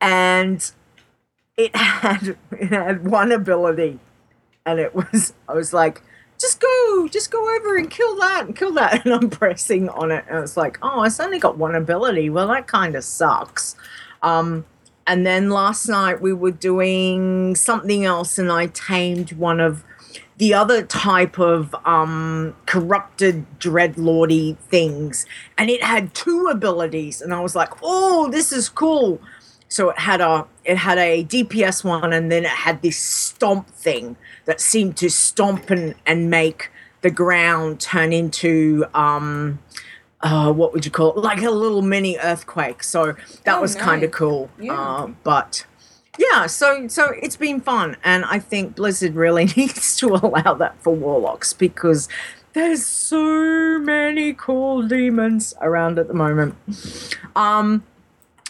and 0.00 0.70
it 1.56 1.74
had 1.76 2.36
it 2.50 2.68
had 2.68 3.06
one 3.06 3.32
ability, 3.32 3.98
and 4.66 4.80
it 4.80 4.94
was 4.94 5.32
I 5.48 5.54
was 5.54 5.72
like, 5.72 6.02
just 6.40 6.60
go, 6.60 7.08
just 7.08 7.30
go 7.30 7.54
over 7.56 7.76
and 7.76 7.90
kill 7.90 8.16
that 8.18 8.46
and 8.46 8.56
kill 8.56 8.72
that, 8.72 9.04
and 9.04 9.14
I'm 9.14 9.30
pressing 9.30 9.88
on 9.90 10.10
it, 10.10 10.24
and 10.28 10.42
it's 10.42 10.56
like, 10.56 10.78
oh, 10.82 11.04
it's 11.04 11.20
only 11.20 11.38
got 11.38 11.58
one 11.58 11.74
ability. 11.74 12.30
Well, 12.30 12.48
that 12.48 12.66
kind 12.66 12.96
of 12.96 13.04
sucks. 13.04 13.76
Um, 14.22 14.64
and 15.06 15.26
then 15.26 15.50
last 15.50 15.88
night 15.88 16.20
we 16.20 16.32
were 16.32 16.50
doing 16.50 17.54
something 17.56 18.04
else, 18.04 18.38
and 18.38 18.50
I 18.50 18.66
tamed 18.68 19.32
one 19.32 19.60
of 19.60 19.84
the 20.36 20.54
other 20.54 20.82
type 20.82 21.38
of 21.38 21.74
um, 21.84 22.54
corrupted 22.66 23.44
dreadlordy 23.58 24.56
things, 24.58 25.26
and 25.58 25.68
it 25.68 25.82
had 25.82 26.14
two 26.14 26.46
abilities, 26.46 27.20
and 27.20 27.34
I 27.34 27.40
was 27.40 27.54
like, 27.54 27.70
"Oh, 27.82 28.30
this 28.30 28.52
is 28.52 28.68
cool." 28.68 29.20
So 29.68 29.90
it 29.90 29.98
had 29.98 30.20
a 30.20 30.46
it 30.64 30.76
had 30.76 30.98
a 30.98 31.24
DPS 31.24 31.84
one, 31.84 32.12
and 32.12 32.30
then 32.30 32.44
it 32.44 32.50
had 32.50 32.82
this 32.82 32.98
stomp 32.98 33.68
thing 33.68 34.16
that 34.44 34.60
seemed 34.60 34.96
to 34.98 35.10
stomp 35.10 35.70
and 35.70 35.94
and 36.06 36.30
make 36.30 36.70
the 37.02 37.10
ground 37.10 37.80
turn 37.80 38.12
into 38.12 38.84
um, 38.94 39.58
uh, 40.22 40.52
what 40.52 40.72
would 40.72 40.84
you 40.84 40.90
call 40.90 41.10
it? 41.12 41.16
Like 41.18 41.42
a 41.42 41.50
little 41.50 41.82
mini 41.82 42.18
earthquake. 42.18 42.82
So 42.82 43.14
that 43.44 43.58
Oh, 43.58 43.60
was 43.60 43.74
kind 43.74 44.02
of 44.02 44.10
cool. 44.10 44.50
Yeah. 44.58 44.78
Uh, 44.78 45.06
but 45.24 45.64
yeah, 46.18 46.46
so 46.46 46.88
so 46.88 47.12
it's 47.22 47.36
been 47.36 47.60
fun, 47.60 47.96
and 48.04 48.24
I 48.26 48.38
think 48.38 48.76
Blizzard 48.76 49.14
really 49.14 49.44
needs 49.56 49.96
to 49.98 50.08
allow 50.08 50.54
that 50.54 50.80
for 50.82 50.94
warlocks 50.94 51.52
because 51.52 52.08
there's 52.52 52.84
so 52.84 53.78
many 53.78 54.32
cool 54.34 54.82
demons 54.82 55.54
around 55.60 55.98
at 55.98 56.08
the 56.08 56.14
moment. 56.14 56.54
Um, 57.36 57.84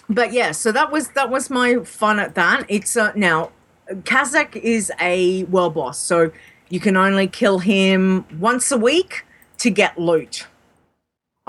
but 0.09 0.33
yeah, 0.33 0.53
so 0.53 0.73
that 0.73 0.91
was 0.91 1.11
that 1.11 1.31
was 1.31 1.51
my 1.51 1.77
fun 1.85 2.19
at 2.19 2.35
that. 2.35 2.65
It's 2.69 2.97
uh, 2.97 3.13
now 3.15 3.51
Kazzak 3.89 4.57
is 4.57 4.91
a 5.01 5.45
world 5.45 5.75
boss, 5.75 5.99
so 5.99 6.33
you 6.69 6.81
can 6.81 6.97
only 6.97 7.29
kill 7.29 7.59
him 7.61 8.25
once 8.41 8.73
a 8.73 8.79
week 8.79 9.25
to 9.59 9.71
get 9.71 9.99
loot. 9.99 10.47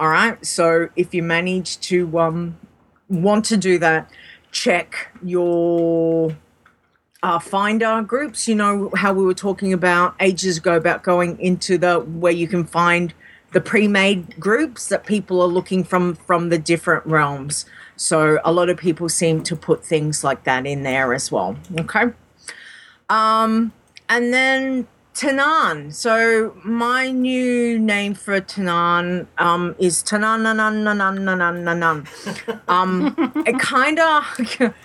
All 0.02 0.10
right. 0.10 0.44
So 0.44 0.90
if 0.96 1.14
you 1.14 1.22
manage 1.22 1.80
to 1.82 2.20
um 2.20 2.58
want 3.08 3.46
to 3.46 3.56
do 3.56 3.78
that, 3.78 4.10
check 4.52 5.12
your 5.24 6.36
uh, 7.22 7.38
finder 7.38 8.02
groups. 8.02 8.48
You 8.48 8.56
know 8.56 8.90
how 8.96 9.14
we 9.14 9.24
were 9.24 9.36
talking 9.36 9.74
about 9.74 10.16
ages 10.20 10.58
ago 10.58 10.76
about 10.76 11.04
going 11.04 11.40
into 11.40 11.78
the 11.78 12.00
where 12.00 12.32
you 12.32 12.48
can 12.48 12.66
find 12.66 13.14
the 13.52 13.62
pre-made 13.62 14.40
groups 14.40 14.88
that 14.88 15.06
people 15.06 15.40
are 15.40 15.48
looking 15.48 15.84
from 15.84 16.16
from 16.16 16.50
the 16.50 16.58
different 16.58 17.06
realms. 17.06 17.68
So 17.96 18.40
a 18.44 18.52
lot 18.52 18.70
of 18.70 18.78
people 18.78 19.08
seem 19.08 19.44
to 19.44 19.56
put 19.56 19.86
things 19.86 20.24
like 20.24 20.46
that 20.46 20.66
in 20.66 20.82
there 20.82 21.14
as 21.14 21.32
well. 21.32 21.58
Okay. 21.80 22.06
Um, 23.08 23.72
and 24.10 24.34
then 24.34 24.88
Tanaan. 25.14 25.94
So 25.94 26.56
my 26.64 27.12
new 27.12 27.78
name 27.78 28.14
for 28.14 28.40
Tanaan 28.40 29.28
um, 29.38 29.76
is 29.78 30.02
Tanan. 30.04 30.46
Um, 32.68 33.16
it 33.46 33.60
kind 33.60 34.00
of, 34.00 34.24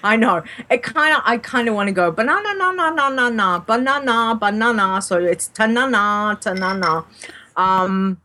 I 0.02 0.16
know, 0.16 0.42
it 0.68 0.82
kind 0.82 1.16
of, 1.16 1.22
I 1.24 1.38
kind 1.38 1.68
of 1.68 1.74
want 1.74 1.88
to 1.88 1.92
go 1.92 2.10
banana, 2.10 2.54
na 2.54 2.72
na 2.72 2.90
na 2.90 3.08
na 3.08 3.28
na, 3.28 3.58
banana, 3.60 4.34
banana. 4.34 5.00
So 5.00 5.18
it's 5.18 5.48
Tanana, 5.48 6.36
Tanana. 6.40 7.04
Um, 7.56 8.20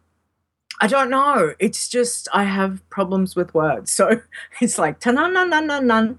I 0.83 0.87
don't 0.87 1.11
know. 1.11 1.53
It's 1.59 1.87
just 1.87 2.27
I 2.33 2.45
have 2.45 2.81
problems 2.89 3.35
with 3.35 3.53
words, 3.53 3.91
so 3.91 4.21
it's 4.59 4.79
like 4.79 4.99
na. 4.99 6.15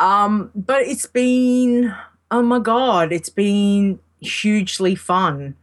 Um, 0.00 0.50
but 0.56 0.82
it's 0.82 1.06
been, 1.06 1.94
oh 2.32 2.42
my 2.42 2.58
god, 2.58 3.12
it's 3.12 3.28
been 3.28 4.00
hugely 4.22 4.94
fun. 4.94 5.56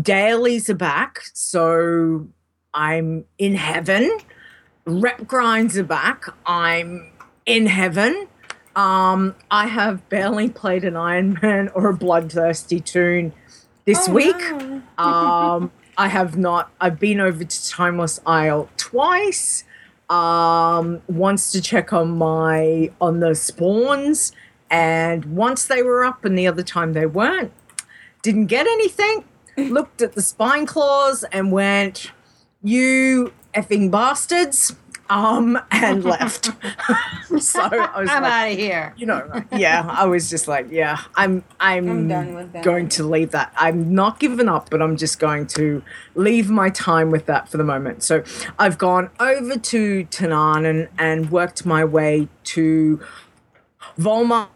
Dailies 0.00 0.70
are 0.70 0.74
back, 0.74 1.20
so 1.34 2.26
I'm 2.74 3.24
in 3.38 3.54
heaven. 3.56 4.18
Rep 4.86 5.26
grinds 5.26 5.76
are 5.78 5.84
back. 5.84 6.24
I'm 6.46 7.10
in 7.46 7.66
heaven. 7.66 8.26
Um, 8.76 9.34
I 9.50 9.66
have 9.66 10.08
barely 10.08 10.48
played 10.48 10.84
an 10.84 10.96
Iron 10.96 11.38
Man 11.42 11.68
or 11.74 11.88
a 11.88 11.94
Bloodthirsty 11.96 12.80
toon 12.80 13.32
this 13.84 14.08
Oh, 14.08 14.12
week. 14.12 14.36
no. 14.38 14.82
Um, 14.98 15.70
I 15.96 16.08
have 16.08 16.36
not. 16.36 16.70
I've 16.80 16.98
been 17.00 17.20
over 17.20 17.42
to 17.42 17.68
Timeless 17.68 18.20
Isle 18.26 18.68
twice. 18.76 19.64
Um, 20.08 21.02
once 21.08 21.52
to 21.52 21.60
check 21.60 21.92
on 21.92 22.16
my 22.18 22.90
on 23.00 23.20
the 23.20 23.34
spawns, 23.34 24.32
and 24.70 25.24
once 25.26 25.66
they 25.66 25.82
were 25.82 26.04
up, 26.04 26.24
and 26.24 26.36
the 26.38 26.46
other 26.46 26.62
time 26.62 26.92
they 26.92 27.06
weren't. 27.06 27.52
Didn't 28.22 28.46
get 28.46 28.66
anything. 28.66 29.24
Looked 29.56 30.02
at 30.02 30.12
the 30.12 30.22
spine 30.22 30.66
claws 30.66 31.24
and 31.32 31.52
went, 31.52 32.12
"You 32.62 33.32
effing 33.54 33.90
bastards!" 33.90 34.76
Um, 35.08 35.58
and 35.72 36.04
left. 36.14 36.44
so 37.38 37.60
I 37.60 38.00
was 38.00 38.08
I'm 38.08 38.22
like, 38.22 38.32
out 38.32 38.50
of 38.52 38.56
here. 38.58 38.94
you 38.96 39.06
know, 39.06 39.44
yeah, 39.52 39.84
I 39.88 40.06
was 40.06 40.30
just 40.30 40.46
like, 40.46 40.70
yeah, 40.70 41.00
I'm, 41.16 41.42
I'm, 41.58 41.90
I'm 41.90 42.08
done 42.08 42.34
with 42.36 42.52
that. 42.52 42.62
going 42.62 42.88
to 42.90 43.02
leave 43.02 43.32
that. 43.32 43.52
I'm 43.56 43.92
not 43.92 44.20
giving 44.20 44.48
up, 44.48 44.70
but 44.70 44.80
I'm 44.80 44.96
just 44.96 45.18
going 45.18 45.48
to 45.48 45.82
leave 46.14 46.48
my 46.48 46.70
time 46.70 47.10
with 47.10 47.26
that 47.26 47.48
for 47.48 47.56
the 47.56 47.64
moment. 47.64 48.04
So 48.04 48.22
I've 48.56 48.78
gone 48.78 49.10
over 49.18 49.58
to 49.58 50.04
Tanaan 50.04 50.64
and, 50.64 50.88
and 50.96 51.32
worked 51.32 51.66
my 51.66 51.84
way 51.84 52.28
to 52.44 53.00
Vol'mar. 53.98 54.46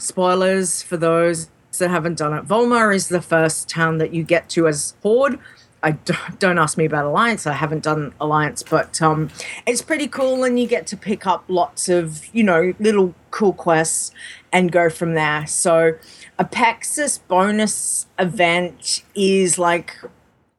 Spoilers 0.00 0.80
for 0.80 0.96
those 0.96 1.50
that 1.78 1.90
haven't 1.90 2.18
done 2.18 2.32
it. 2.34 2.46
Vol'mar 2.46 2.94
is 2.94 3.08
the 3.08 3.22
first 3.22 3.68
town 3.68 3.98
that 3.98 4.12
you 4.14 4.22
get 4.22 4.48
to 4.50 4.68
as 4.68 4.94
Horde. 5.02 5.38
I 5.82 5.92
don't, 5.92 6.38
don't 6.38 6.58
ask 6.58 6.76
me 6.76 6.84
about 6.84 7.04
Alliance. 7.04 7.46
I 7.46 7.52
haven't 7.52 7.84
done 7.84 8.14
Alliance, 8.20 8.62
but 8.62 9.00
um, 9.00 9.30
it's 9.66 9.82
pretty 9.82 10.08
cool, 10.08 10.44
and 10.44 10.58
you 10.58 10.66
get 10.66 10.86
to 10.88 10.96
pick 10.96 11.26
up 11.26 11.44
lots 11.48 11.88
of 11.88 12.26
you 12.34 12.42
know 12.42 12.74
little 12.78 13.14
cool 13.30 13.52
quests 13.52 14.12
and 14.52 14.72
go 14.72 14.90
from 14.90 15.14
there. 15.14 15.46
So, 15.46 15.96
Apexis 16.38 17.20
bonus 17.28 18.06
event 18.18 19.02
is 19.14 19.58
like 19.58 19.94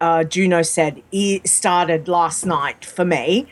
uh, 0.02 0.24
Juno 0.24 0.62
said, 0.62 1.02
it 1.12 1.48
started 1.48 2.08
last 2.08 2.46
night 2.46 2.86
for 2.86 3.06
me. 3.06 3.48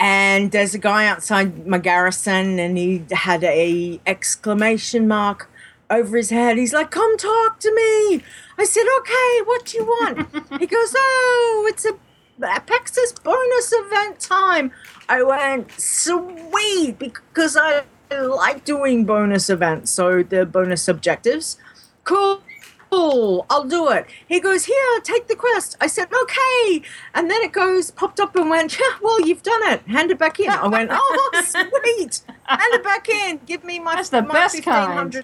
And 0.00 0.52
there's 0.52 0.74
a 0.74 0.78
guy 0.78 1.06
outside 1.06 1.66
my 1.66 1.78
garrison, 1.78 2.58
and 2.60 2.78
he 2.78 3.04
had 3.10 3.42
a 3.42 4.00
exclamation 4.06 5.08
mark 5.08 5.50
over 5.90 6.16
his 6.16 6.30
head. 6.30 6.56
He's 6.56 6.72
like, 6.72 6.90
"Come 6.90 7.16
talk 7.16 7.60
to 7.60 7.74
me." 7.74 8.22
I 8.58 8.64
said, 8.64 8.84
"Okay, 8.98 9.40
what 9.44 9.64
do 9.66 9.78
you 9.78 9.84
want?" 9.84 10.28
he 10.60 10.66
goes, 10.76 10.94
"Oh, 10.96 11.66
it's 11.68 11.84
a 11.84 11.94
Apexis 12.40 13.22
bonus 13.22 13.72
event 13.72 14.20
time." 14.20 14.72
I 15.08 15.22
went, 15.22 15.72
"Sweet," 15.72 16.98
because 16.98 17.56
I 17.56 17.84
like 18.10 18.64
doing 18.64 19.04
bonus 19.04 19.50
events, 19.50 19.90
so 19.90 20.22
the 20.22 20.46
bonus 20.46 20.88
objectives. 20.88 21.58
Cool. 22.04 22.42
Cool, 22.90 23.44
I'll 23.50 23.64
do 23.64 23.90
it. 23.90 24.06
He 24.26 24.40
goes, 24.40 24.64
Here, 24.64 25.00
take 25.02 25.26
the 25.28 25.36
quest. 25.36 25.76
I 25.78 25.86
said, 25.88 26.08
Okay. 26.22 26.82
And 27.14 27.30
then 27.30 27.42
it 27.42 27.52
goes, 27.52 27.90
popped 27.90 28.18
up 28.18 28.34
and 28.34 28.48
went, 28.48 28.78
yeah, 28.78 28.96
Well, 29.02 29.20
you've 29.26 29.42
done 29.42 29.60
it. 29.72 29.82
Hand 29.82 30.10
it 30.10 30.18
back 30.18 30.40
in. 30.40 30.48
I 30.48 30.66
went, 30.68 30.88
Oh, 30.90 31.30
sweet. 31.44 32.22
Hand 32.44 32.74
it 32.74 32.82
back 32.82 33.08
in. 33.10 33.40
Give 33.44 33.62
me 33.62 33.78
my, 33.78 33.96
That's 33.96 34.08
the 34.08 34.22
my 34.22 34.32
best 34.32 34.62
kind. 34.62 35.22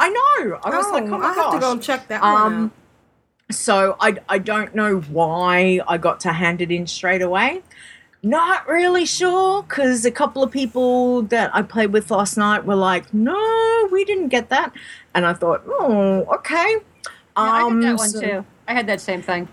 1500. 0.00 0.06
I 0.06 0.08
know. 0.08 0.60
I 0.64 0.76
was 0.76 0.90
like, 0.90 1.04
Oh 1.04 1.18
my 1.18 1.26
I 1.26 1.32
have 1.34 1.52
to 1.52 1.58
gosh. 1.58 1.60
go 1.60 1.78
check 1.78 2.08
that 2.08 2.22
one 2.22 2.42
Um, 2.52 2.64
out. 3.48 3.54
so 3.54 3.96
I, 4.00 4.16
I 4.28 4.38
don't 4.38 4.74
know 4.74 5.00
why 5.00 5.80
I 5.86 5.98
got 5.98 6.20
to 6.20 6.32
hand 6.32 6.60
it 6.60 6.70
in 6.70 6.86
straight 6.86 7.22
away. 7.22 7.62
Not 8.22 8.68
really 8.68 9.06
sure 9.06 9.62
because 9.62 10.04
a 10.04 10.10
couple 10.10 10.42
of 10.42 10.50
people 10.50 11.22
that 11.22 11.50
I 11.54 11.62
played 11.62 11.92
with 11.92 12.10
last 12.10 12.36
night 12.36 12.66
were 12.66 12.74
like, 12.76 13.14
"No, 13.14 13.88
we 13.90 14.04
didn't 14.04 14.28
get 14.28 14.50
that," 14.50 14.72
and 15.14 15.24
I 15.24 15.32
thought, 15.32 15.62
"Oh, 15.66 16.26
okay." 16.34 16.74
Yeah, 16.74 17.10
I 17.36 17.62
Um, 17.62 17.80
had 17.80 17.92
that 17.92 17.98
one 17.98 18.08
so- 18.10 18.20
too. 18.20 18.44
I 18.68 18.74
had 18.74 18.86
that 18.88 19.00
same 19.00 19.22
thing. 19.22 19.48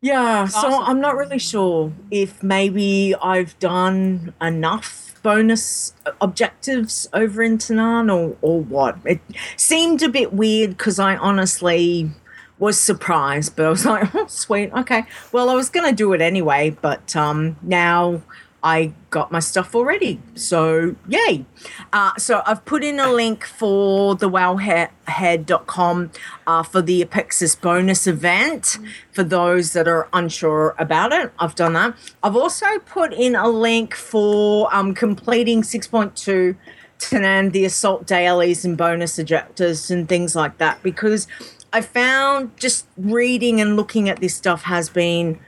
Yeah, 0.00 0.46
so 0.46 0.80
I'm 0.82 1.00
not 1.00 1.16
really 1.16 1.38
sure 1.40 1.92
if 2.10 2.40
maybe 2.42 3.14
I've 3.22 3.58
done 3.58 4.32
enough 4.40 5.11
bonus 5.22 5.94
objectives 6.20 7.08
over 7.12 7.42
in 7.42 7.58
Tanaan 7.58 8.12
or, 8.12 8.36
or 8.42 8.60
what. 8.60 8.98
It 9.04 9.20
seemed 9.56 10.02
a 10.02 10.08
bit 10.08 10.32
weird 10.32 10.70
because 10.70 10.98
I 10.98 11.16
honestly 11.16 12.10
was 12.58 12.80
surprised, 12.80 13.56
but 13.56 13.66
I 13.66 13.70
was 13.70 13.84
like, 13.84 14.14
oh, 14.14 14.26
sweet, 14.26 14.72
okay. 14.72 15.04
Well, 15.32 15.48
I 15.48 15.54
was 15.54 15.68
going 15.68 15.88
to 15.88 15.94
do 15.94 16.12
it 16.12 16.20
anyway, 16.20 16.76
but 16.80 17.14
um, 17.16 17.56
now 17.62 18.22
I 18.62 18.92
got 19.10 19.32
my 19.32 19.40
stuff 19.40 19.74
already. 19.74 20.20
So, 20.34 20.96
yay. 21.08 21.44
Uh, 21.92 22.12
so, 22.16 22.42
I've 22.46 22.64
put 22.64 22.84
in 22.84 23.00
a 23.00 23.12
link 23.12 23.44
for 23.44 24.14
the 24.14 24.30
wowhead.com 24.30 26.10
uh, 26.46 26.62
for 26.62 26.82
the 26.82 27.04
Apexis 27.04 27.60
bonus 27.60 28.06
event 28.06 28.78
for 29.12 29.24
those 29.24 29.72
that 29.72 29.88
are 29.88 30.08
unsure 30.12 30.74
about 30.78 31.12
it. 31.12 31.32
I've 31.38 31.54
done 31.54 31.72
that. 31.74 31.94
I've 32.22 32.36
also 32.36 32.78
put 32.86 33.12
in 33.12 33.34
a 33.34 33.48
link 33.48 33.94
for 33.94 34.72
um, 34.74 34.94
completing 34.94 35.62
6.2 35.62 36.56
Tanaan, 37.02 37.52
the 37.52 37.64
assault 37.64 38.06
dailies 38.06 38.64
and 38.64 38.78
bonus 38.78 39.18
ejectors 39.18 39.90
and 39.90 40.08
things 40.08 40.36
like 40.36 40.58
that 40.58 40.82
because 40.82 41.26
I 41.72 41.80
found 41.80 42.56
just 42.56 42.86
reading 42.96 43.60
and 43.60 43.76
looking 43.76 44.08
at 44.08 44.20
this 44.20 44.34
stuff 44.34 44.62
has 44.62 44.88
been 44.88 45.40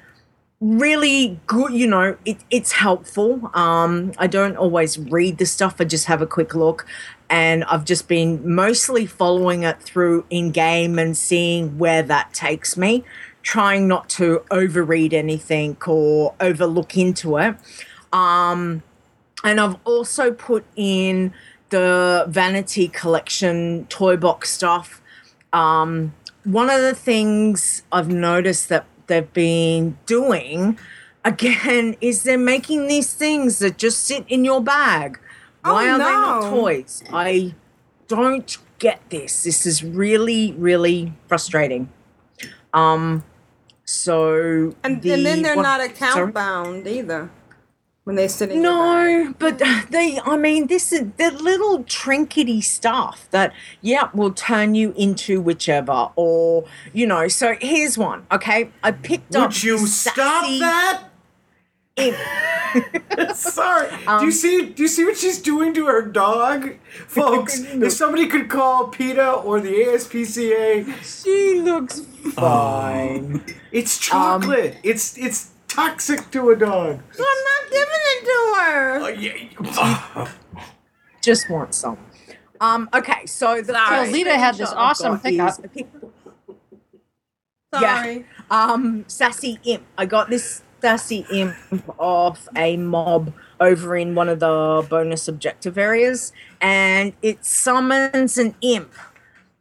really 0.61 1.39
good 1.47 1.73
you 1.73 1.87
know 1.87 2.17
it, 2.25 2.39
it's 2.51 2.73
helpful. 2.73 3.51
Um 3.55 4.13
i 4.19 4.27
don't 4.27 4.57
always 4.57 4.99
read 4.99 5.39
the 5.39 5.47
stuff. 5.47 5.81
I 5.81 5.85
just 5.85 6.07
have 6.07 6.23
a 6.23 6.27
quick 6.27 6.55
look. 6.55 6.87
And 7.29 7.65
i've 7.65 7.85
just 7.85 8.09
been 8.09 8.55
mostly 8.55 9.05
following 9.07 9.63
it 9.65 9.83
through 9.83 10.25
in 10.31 10.51
game 10.53 10.99
and 10.99 11.17
seeing 11.17 11.79
where 11.79 12.03
that 12.03 12.33
takes 12.33 12.77
me 12.77 13.05
trying 13.43 13.87
not 13.87 14.09
to 14.09 14.43
overread 14.51 15.13
anything 15.13 15.77
or 15.87 16.35
overlook 16.41 16.97
into 16.97 17.37
it. 17.39 17.57
Um 18.13 18.83
and 19.43 19.61
i've 19.61 19.77
also 19.85 20.33
put 20.33 20.65
in 20.77 21.35
the 21.71 22.27
vanity 22.29 22.89
collection 22.89 23.87
toy 23.89 24.17
box 24.17 24.51
stuff. 24.51 25.03
Um 25.53 26.15
one 26.45 26.71
of 26.71 26.81
the 26.81 26.95
things 26.95 27.83
i've 27.91 28.09
noticed 28.09 28.69
that 28.69 28.87
they've 29.07 29.33
been 29.33 29.99
doing 30.07 30.79
again 31.25 31.97
is 32.01 32.23
they're 32.23 32.37
making 32.39 32.87
these 32.87 33.13
things 33.15 33.59
that 33.61 33.79
just 33.79 34.05
sit 34.05 34.25
in 34.29 34.45
your 34.45 34.61
bag. 34.63 35.19
Why 35.63 35.89
Oh, 35.89 35.93
are 35.95 35.99
they 35.99 36.05
not 36.05 36.51
toys? 36.51 37.03
I 37.13 37.55
don't 38.09 38.59
get 38.79 39.01
this. 39.09 39.45
This 39.45 39.65
is 39.65 39.83
really, 39.83 40.53
really 40.53 41.15
frustrating. 41.27 41.89
Um, 42.75 43.25
so 43.85 44.75
And, 44.83 45.01
the- 45.03 45.13
and 45.13 45.25
then 45.27 45.43
they're 45.43 45.57
what- 45.57 45.63
not 45.63 45.81
account 45.81 46.15
sorry? 46.15 46.33
bound 46.33 46.87
either 46.87 47.31
when 48.05 48.17
they 48.17 48.29
sit 48.29 48.51
in 48.51 48.63
your 48.63 48.73
No, 48.73 49.35
but 49.39 49.61
they, 49.91 50.21
I 50.25 50.37
mean, 50.37 50.69
this 50.69 50.93
is 50.93 51.11
the 51.17 51.31
little 51.31 51.85
trinkety 51.85 52.63
stuff 52.63 53.29
that, 53.31 53.53
yeah, 53.81 54.11
will 54.15 54.33
turn 54.33 54.75
you 54.75 54.93
into 54.97 55.41
whichever, 55.41 56.11
or, 56.17 56.65
you 56.93 57.07
know. 57.07 57.29
So 57.29 57.57
here's 57.61 57.99
one, 57.99 58.27
okay? 58.31 58.71
I 58.83 58.93
picked 58.93 59.35
up. 59.35 59.51
Would 59.51 59.63
you 59.63 59.79
stop 59.87 60.45
sassy 60.45 60.61
that? 60.61 61.05
imp. 61.97 62.17
Sorry. 63.35 63.89
Um, 64.07 64.21
do 64.21 64.27
you 64.27 64.33
see? 64.33 64.67
Do 64.71 64.83
you 64.83 64.89
see 64.89 65.05
what 65.05 65.17
she's 65.17 65.41
doing 65.41 65.75
to 65.75 65.87
her 65.87 66.03
dog, 66.03 66.75
folks? 67.07 67.61
if 67.61 67.93
somebody 67.93 68.27
could 68.27 68.49
call 68.49 68.89
PETA 68.89 69.33
or 69.33 69.61
the 69.61 69.71
ASPCA, 69.71 71.03
she 71.03 71.61
looks 71.61 72.01
fine. 72.35 73.45
It's 73.71 73.99
chocolate. 73.99 74.77
it's 74.83 75.17
it's 75.19 75.51
toxic 75.75 76.31
to 76.31 76.51
a 76.51 76.57
dog. 76.57 77.01
So 77.13 77.25
I'm 77.27 77.45
not 77.51 77.71
giving 77.71 78.05
it 78.13 78.25
to 78.25 78.39
her. 78.61 79.11
yeah 79.11 80.29
Just 81.23 81.49
want 81.51 81.75
some. 81.75 81.99
Um, 82.61 82.89
okay, 82.95 83.27
so 83.27 83.61
the 83.61 83.73
So 83.73 84.13
Leeta 84.13 84.35
had 84.37 84.57
this 84.57 84.71
screenshot 84.71 84.77
awesome 84.77 85.13
got 85.15 85.23
pickup. 85.23 85.49
is 85.51 85.59
a 85.59 85.69
pic- 85.69 85.89
Sorry. 87.75 88.17
Yeah. 88.17 88.23
Um, 88.51 89.05
sassy 89.09 89.59
imp. 89.65 89.83
I 89.99 90.07
got 90.07 90.31
this 90.31 90.63
sassy 90.81 91.27
imp 91.33 91.57
off 91.99 92.47
a 92.57 92.77
mob 92.77 93.33
over 93.59 93.97
in 93.97 94.15
one 94.15 94.29
of 94.29 94.39
the 94.41 94.87
bonus 94.89 95.27
objective 95.29 95.77
areas, 95.79 96.33
and 96.61 97.15
it 97.23 97.45
summons 97.45 98.39
an 98.39 98.55
imp. 98.61 98.93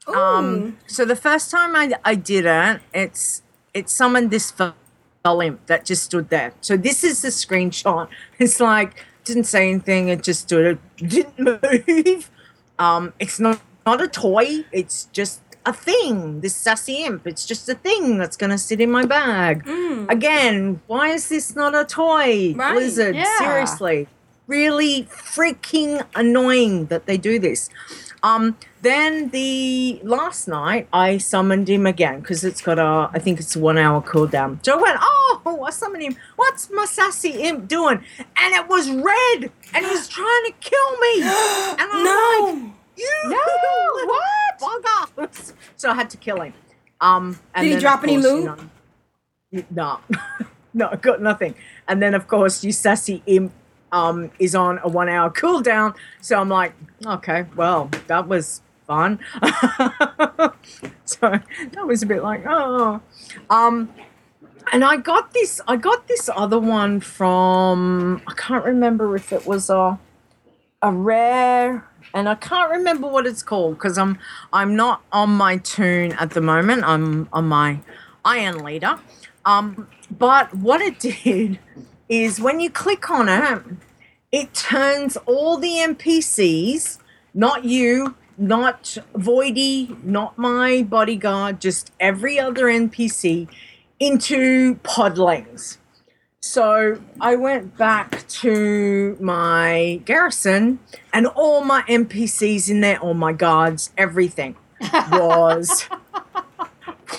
Um, 0.07 0.77
so 0.85 1.05
the 1.05 1.15
first 1.15 1.49
time 1.49 1.75
I, 1.75 1.93
I 2.03 2.15
did 2.15 2.45
it, 2.45 2.81
it's 2.93 3.41
it 3.73 3.89
summoned 3.89 4.29
this 4.31 4.51
fel 5.23 5.41
imp 5.41 5.65
that 5.67 5.85
just 5.85 6.03
stood 6.03 6.29
there. 6.29 6.53
So 6.61 6.75
this 6.77 7.03
is 7.03 7.21
the 7.21 7.29
screenshot. 7.29 8.09
It's 8.39 8.59
like 8.59 9.05
didn't 9.23 9.45
say 9.45 9.69
anything. 9.69 10.09
It 10.09 10.21
just 10.21 10.41
stood. 10.41 10.77
It 10.97 11.07
didn't 11.07 11.39
move. 11.39 12.29
Um, 12.79 13.13
it's 13.19 13.39
not 13.39 13.61
not 13.85 14.01
a 14.01 14.07
toy. 14.07 14.65
It's 14.71 15.05
just 15.13 15.41
a 15.63 15.71
thing. 15.71 16.41
This 16.41 16.55
sassy 16.55 17.03
imp. 17.05 17.27
It's 17.27 17.45
just 17.45 17.69
a 17.69 17.75
thing 17.75 18.17
that's 18.17 18.35
gonna 18.35 18.57
sit 18.57 18.81
in 18.81 18.89
my 18.89 19.05
bag. 19.05 19.61
Again, 20.09 20.81
why 20.87 21.09
is 21.09 21.29
this 21.29 21.55
not 21.55 21.75
a 21.75 21.85
toy? 21.85 22.55
Right, 22.55 22.73
Blizzard, 22.73 23.15
yeah. 23.15 23.37
seriously, 23.37 24.07
really 24.47 25.03
freaking 25.03 26.03
annoying 26.15 26.87
that 26.87 27.05
they 27.05 27.15
do 27.15 27.37
this. 27.37 27.69
Um, 28.23 28.57
then 28.83 29.29
the 29.29 29.99
last 30.03 30.47
night 30.47 30.87
I 30.93 31.17
summoned 31.17 31.69
him 31.69 31.85
again 31.87 32.19
because 32.19 32.43
it's 32.43 32.61
got 32.61 32.77
a, 32.79 33.09
I 33.13 33.19
think 33.19 33.39
it's 33.39 33.55
a 33.55 33.59
one 33.59 33.77
hour 33.77 34.01
cooldown. 34.01 34.63
So 34.63 34.77
I 34.77 34.81
went, 34.81 34.97
oh, 35.01 35.63
I 35.65 35.71
summoned 35.71 36.03
him. 36.03 36.15
What's 36.35 36.69
my 36.69 36.85
sassy 36.85 37.31
imp 37.43 37.67
doing? 37.67 38.03
And 38.19 38.53
it 38.53 38.67
was 38.67 38.89
red 38.91 39.51
and 39.73 39.85
was 39.87 40.07
trying 40.07 40.45
to 40.47 40.53
kill 40.59 40.91
me. 40.99 41.21
And 41.79 41.89
I'm 41.91 42.03
No. 42.03 42.51
like, 42.61 42.73
you 42.97 43.09
no, 43.25 43.37
what? 44.05 44.83
Bugger. 45.17 45.53
So 45.77 45.89
I 45.89 45.95
had 45.95 46.09
to 46.11 46.17
kill 46.17 46.41
him. 46.41 46.53
Um, 47.01 47.39
and 47.55 47.65
Did 47.67 47.75
he 47.75 47.79
drop 47.79 47.99
of 47.99 48.09
any 48.09 48.13
course, 48.15 48.25
you 48.25 48.33
loot? 48.41 48.45
know, 48.45 49.63
no, 49.71 49.99
no, 50.73 50.95
got 51.01 51.21
nothing. 51.21 51.55
And 51.87 52.01
then, 52.01 52.13
of 52.13 52.27
course, 52.27 52.63
you 52.63 52.71
sassy 52.73 53.23
imp 53.25 53.53
um, 53.91 54.31
is 54.39 54.55
on 54.55 54.79
a 54.83 54.89
one 54.89 55.07
hour 55.09 55.29
cooldown. 55.29 55.95
So 56.21 56.37
I'm 56.39 56.49
like, 56.49 56.73
okay, 57.05 57.45
well, 57.55 57.89
that 58.07 58.27
was 58.27 58.61
fun. 58.85 59.19
so 61.05 61.19
that 61.71 61.85
was 61.85 62.03
a 62.03 62.05
bit 62.05 62.23
like, 62.23 62.43
oh. 62.47 63.01
Um, 63.49 63.89
and 64.71 64.83
I 64.83 64.97
got 64.97 65.33
this, 65.33 65.59
I 65.67 65.75
got 65.75 66.07
this 66.07 66.29
other 66.33 66.59
one 66.59 66.99
from, 66.99 68.21
I 68.27 68.33
can't 68.33 68.63
remember 68.63 69.15
if 69.15 69.33
it 69.33 69.45
was 69.45 69.69
a, 69.69 69.99
a 70.81 70.91
rare, 70.91 71.87
and 72.13 72.29
I 72.29 72.35
can't 72.35 72.71
remember 72.71 73.07
what 73.07 73.25
it's 73.25 73.43
called 73.43 73.75
because 73.75 73.97
I'm, 73.97 74.19
I'm 74.51 74.75
not 74.75 75.01
on 75.11 75.31
my 75.31 75.57
toon 75.57 76.13
at 76.13 76.31
the 76.31 76.41
moment. 76.41 76.83
I'm 76.83 77.27
on 77.33 77.47
my 77.47 77.79
Iron 78.23 78.63
Leader. 78.63 78.99
Um, 79.45 79.87
but 80.11 80.53
what 80.53 80.81
it 80.81 80.99
did 81.23 81.59
is 82.07 82.39
when 82.39 82.59
you 82.59 82.69
click 82.69 83.09
on 83.09 83.29
it, 83.29 83.63
it 84.31 84.53
turns 84.53 85.17
all 85.25 85.57
the 85.57 85.69
NPCs, 85.69 86.99
not 87.33 87.65
you, 87.65 88.15
not 88.37 88.97
Voidy, 89.13 90.03
not 90.03 90.37
my 90.37 90.83
bodyguard, 90.83 91.61
just 91.61 91.91
every 91.99 92.39
other 92.39 92.65
NPC, 92.65 93.47
into 93.99 94.75
podlings. 94.75 95.77
So 96.41 97.01
I 97.21 97.35
went 97.37 97.77
back 97.77 98.27
to 98.27 99.17
my 99.19 100.01
garrison, 100.03 100.79
and 101.13 101.25
all 101.27 101.63
my 101.63 101.83
NPCs 101.83 102.69
in 102.69 102.81
there, 102.81 102.99
all 102.99 103.13
my 103.13 103.31
guards, 103.31 103.91
everything 103.97 104.55
was 105.11 105.87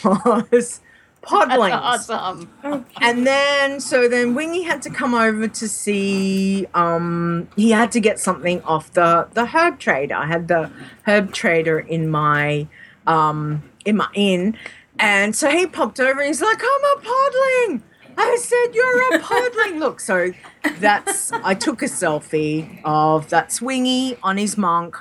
was 0.04 0.80
podlings. 1.24 1.70
That's 1.70 2.10
awesome. 2.10 2.86
And 3.00 3.26
then, 3.26 3.80
so 3.80 4.08
then 4.08 4.34
Wingy 4.34 4.62
had 4.62 4.82
to 4.82 4.90
come 4.90 5.14
over 5.14 5.48
to 5.48 5.68
see. 5.68 6.66
Um, 6.74 7.48
he 7.56 7.70
had 7.70 7.90
to 7.92 8.00
get 8.00 8.18
something 8.18 8.62
off 8.62 8.92
the 8.92 9.28
the 9.32 9.46
herb 9.46 9.78
trader. 9.78 10.14
I 10.14 10.26
had 10.26 10.48
the 10.48 10.70
herb 11.06 11.32
trader 11.32 11.78
in 11.78 12.08
my 12.08 12.66
um 13.06 13.62
in 13.84 13.96
my 13.96 14.08
inn, 14.14 14.56
and 14.98 15.34
so 15.34 15.50
he 15.50 15.66
popped 15.66 16.00
over 16.00 16.20
and 16.20 16.28
he's 16.28 16.42
like, 16.42 16.60
"I'm 16.62 16.84
a 16.84 17.02
podling." 17.02 17.82
I 18.16 18.36
said, 18.40 18.74
"You're 18.74 19.14
a 19.14 19.18
podling." 19.18 19.78
Look, 19.80 20.00
so 20.00 20.32
that's 20.78 21.32
I 21.32 21.54
took 21.54 21.82
a 21.82 21.86
selfie 21.86 22.80
of 22.84 23.28
that 23.30 23.48
Swingy 23.50 24.16
on 24.22 24.36
his 24.36 24.56
monk. 24.56 24.96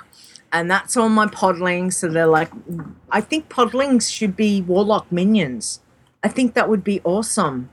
And 0.52 0.70
that's 0.70 0.96
all 0.96 1.08
my 1.08 1.26
podlings. 1.26 1.94
So 1.94 2.06
they're 2.06 2.28
like, 2.28 2.48
I 3.10 3.20
think 3.20 3.48
podlings 3.48 4.08
should 4.08 4.36
be 4.36 4.62
warlock 4.62 5.10
minions. 5.10 5.80
I 6.24 6.28
think 6.28 6.54
that 6.54 6.70
would 6.70 6.82
be 6.82 7.02
awesome. 7.04 7.68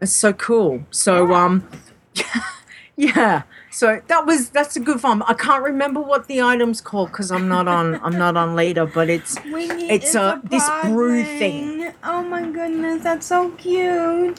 It's 0.00 0.12
so 0.12 0.34
cool. 0.34 0.84
So 0.90 1.32
um 1.32 1.68
yeah. 2.96 3.42
So 3.70 4.02
that 4.08 4.26
was 4.26 4.50
that's 4.50 4.76
a 4.76 4.80
good 4.80 5.00
fun. 5.00 5.22
I 5.22 5.32
can't 5.32 5.62
remember 5.62 6.00
what 6.00 6.28
the 6.28 6.42
item's 6.42 6.82
called 6.82 7.10
because 7.10 7.32
I'm 7.32 7.48
not 7.48 7.68
on 7.68 7.98
I'm 8.04 8.18
not 8.18 8.36
on 8.36 8.54
later, 8.54 8.84
but 8.84 9.08
it's 9.08 9.38
it's 9.44 10.10
is 10.10 10.14
a, 10.14 10.40
this 10.44 10.68
brew 10.84 11.24
thing. 11.24 11.92
Oh 12.04 12.22
my 12.22 12.42
goodness, 12.42 13.02
that's 13.02 13.26
so 13.26 13.50
cute. 13.52 14.36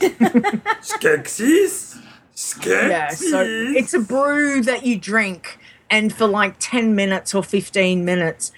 Skeksis? 0.82 2.00
Skeksis? 2.36 2.90
Yeah, 2.90 3.10
so 3.10 3.44
it's 3.44 3.96
a 3.96 4.00
brew 4.00 4.62
that 4.62 4.86
you 4.86 5.00
drink 5.00 5.58
and 5.90 6.14
for 6.14 6.28
like 6.28 6.56
10 6.60 6.96
minutes 6.96 7.34
or 7.34 7.44
15 7.44 8.06
minutes 8.06 8.52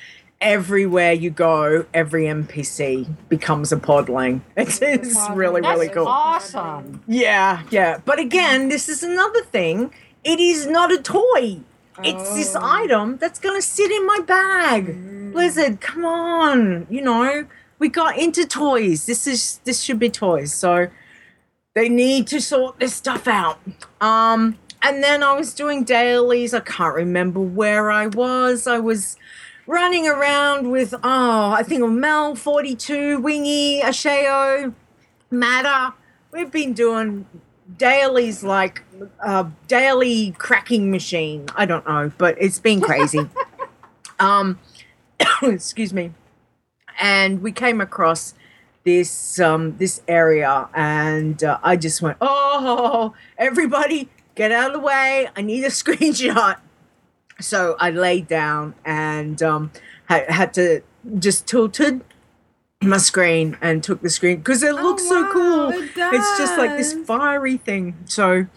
everywhere 0.43 1.13
you 1.13 1.31
go, 1.31 1.85
every 1.93 2.25
NPC 2.25 3.07
becomes 3.29 3.71
a 3.71 3.77
podling. 3.77 4.41
It's, 4.55 4.79
it's 4.81 5.17
really, 5.31 5.61
really 5.61 5.87
That's 5.87 5.97
cool. 5.97 6.07
awesome. 6.07 7.01
Yeah, 7.07 7.63
yeah. 7.71 7.99
But 8.05 8.19
again, 8.19 8.69
this 8.69 8.87
is 8.89 9.01
another 9.01 9.41
thing. 9.43 9.91
It 10.23 10.39
is 10.39 10.67
not 10.67 10.91
a 10.91 11.01
toy. 11.01 11.61
It's 12.03 12.33
this 12.35 12.55
item 12.55 13.17
that's 13.17 13.39
going 13.39 13.59
to 13.59 13.65
sit 13.65 13.91
in 13.91 14.05
my 14.05 14.19
bag. 14.25 15.31
Blizzard, 15.31 15.79
come 15.79 16.05
on. 16.05 16.87
You 16.89 17.01
know, 17.01 17.45
we 17.79 17.89
got 17.89 18.17
into 18.17 18.45
toys. 18.45 19.05
This 19.05 19.27
is 19.27 19.59
this 19.63 19.81
should 19.81 19.99
be 19.99 20.09
toys. 20.09 20.53
So 20.53 20.87
they 21.75 21.89
need 21.89 22.27
to 22.27 22.39
sort 22.39 22.79
this 22.79 22.95
stuff 22.95 23.27
out. 23.27 23.59
Um 24.01 24.57
and 24.81 25.01
then 25.03 25.23
I 25.23 25.33
was 25.33 25.53
doing 25.53 25.83
dailies. 25.83 26.53
I 26.53 26.59
can't 26.59 26.95
remember 26.95 27.39
where 27.39 27.89
I 27.89 28.07
was. 28.07 28.67
I 28.67 28.79
was 28.79 29.17
running 29.67 30.07
around 30.07 30.69
with 30.69 30.93
oh, 31.03 31.51
I 31.51 31.63
think 31.63 31.87
Mel 31.89 32.35
42, 32.35 33.19
Wingy, 33.19 33.81
Asheo, 33.81 34.73
Matter, 35.31 35.93
we've 36.31 36.51
been 36.51 36.73
doing 36.73 37.25
dailies 37.77 38.43
like 38.43 38.83
a 39.19 39.47
daily 39.67 40.31
cracking 40.37 40.91
machine. 40.91 41.47
I 41.55 41.65
don't 41.65 41.87
know, 41.87 42.11
but 42.17 42.35
it's 42.39 42.59
been 42.59 42.81
crazy. 42.81 43.27
um, 44.19 44.59
excuse 45.41 45.93
me. 45.93 46.13
And 46.99 47.41
we 47.41 47.51
came 47.51 47.81
across 47.81 48.35
this 48.83 49.39
um 49.39 49.77
this 49.77 50.01
area, 50.07 50.67
and 50.73 51.43
uh, 51.43 51.57
I 51.63 51.75
just 51.75 52.01
went, 52.01 52.17
"Oh, 52.21 53.13
everybody, 53.37 54.09
get 54.35 54.51
out 54.51 54.67
of 54.67 54.73
the 54.73 54.79
way! 54.79 55.29
I 55.35 55.41
need 55.41 55.63
a 55.63 55.69
screenshot." 55.81 56.57
So 57.39 57.75
I 57.79 57.89
laid 57.89 58.27
down 58.27 58.75
and 58.85 59.41
um, 59.41 59.71
had, 60.05 60.29
had 60.29 60.53
to 60.55 60.81
just 61.19 61.47
tilted 61.47 62.01
my 62.81 62.97
screen 62.97 63.57
and 63.61 63.83
took 63.83 64.01
the 64.01 64.09
screen 64.09 64.37
because 64.37 64.63
it 64.63 64.75
looks 64.75 65.07
so 65.07 65.29
cool. 65.31 65.71
It's 65.71 66.37
just 66.37 66.57
like 66.57 66.77
this 66.77 66.93
fiery 66.93 67.57
thing. 67.57 67.97
So, 68.05 68.47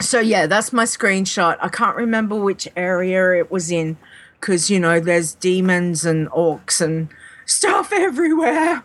so 0.00 0.20
yeah, 0.20 0.46
that's 0.46 0.72
my 0.72 0.84
screenshot. 0.84 1.56
I 1.60 1.68
can't 1.68 1.96
remember 1.96 2.36
which 2.36 2.68
area 2.76 3.38
it 3.38 3.50
was 3.50 3.70
in 3.70 3.96
because 4.40 4.70
you 4.70 4.78
know 4.78 5.00
there's 5.00 5.34
demons 5.34 6.04
and 6.04 6.28
orcs 6.30 6.80
and 6.80 7.08
stuff 7.46 7.92
everywhere. 7.92 8.84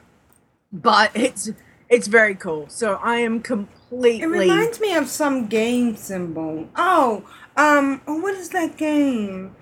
But 0.72 1.12
it's 1.16 1.52
it's 1.90 2.08
very 2.08 2.36
cool. 2.36 2.68
So 2.70 3.00
I 3.02 3.18
am 3.18 3.42
completely. 3.42 4.22
It 4.22 4.28
reminds 4.28 4.80
me 4.80 4.96
of 4.96 5.08
some 5.08 5.48
game 5.48 5.96
symbol. 5.96 6.70
Oh, 6.76 7.26
um, 7.60 8.02
oh, 8.08 8.18
what 8.22 8.36
is 8.36 8.50
that 8.50 8.78
game? 8.78 9.56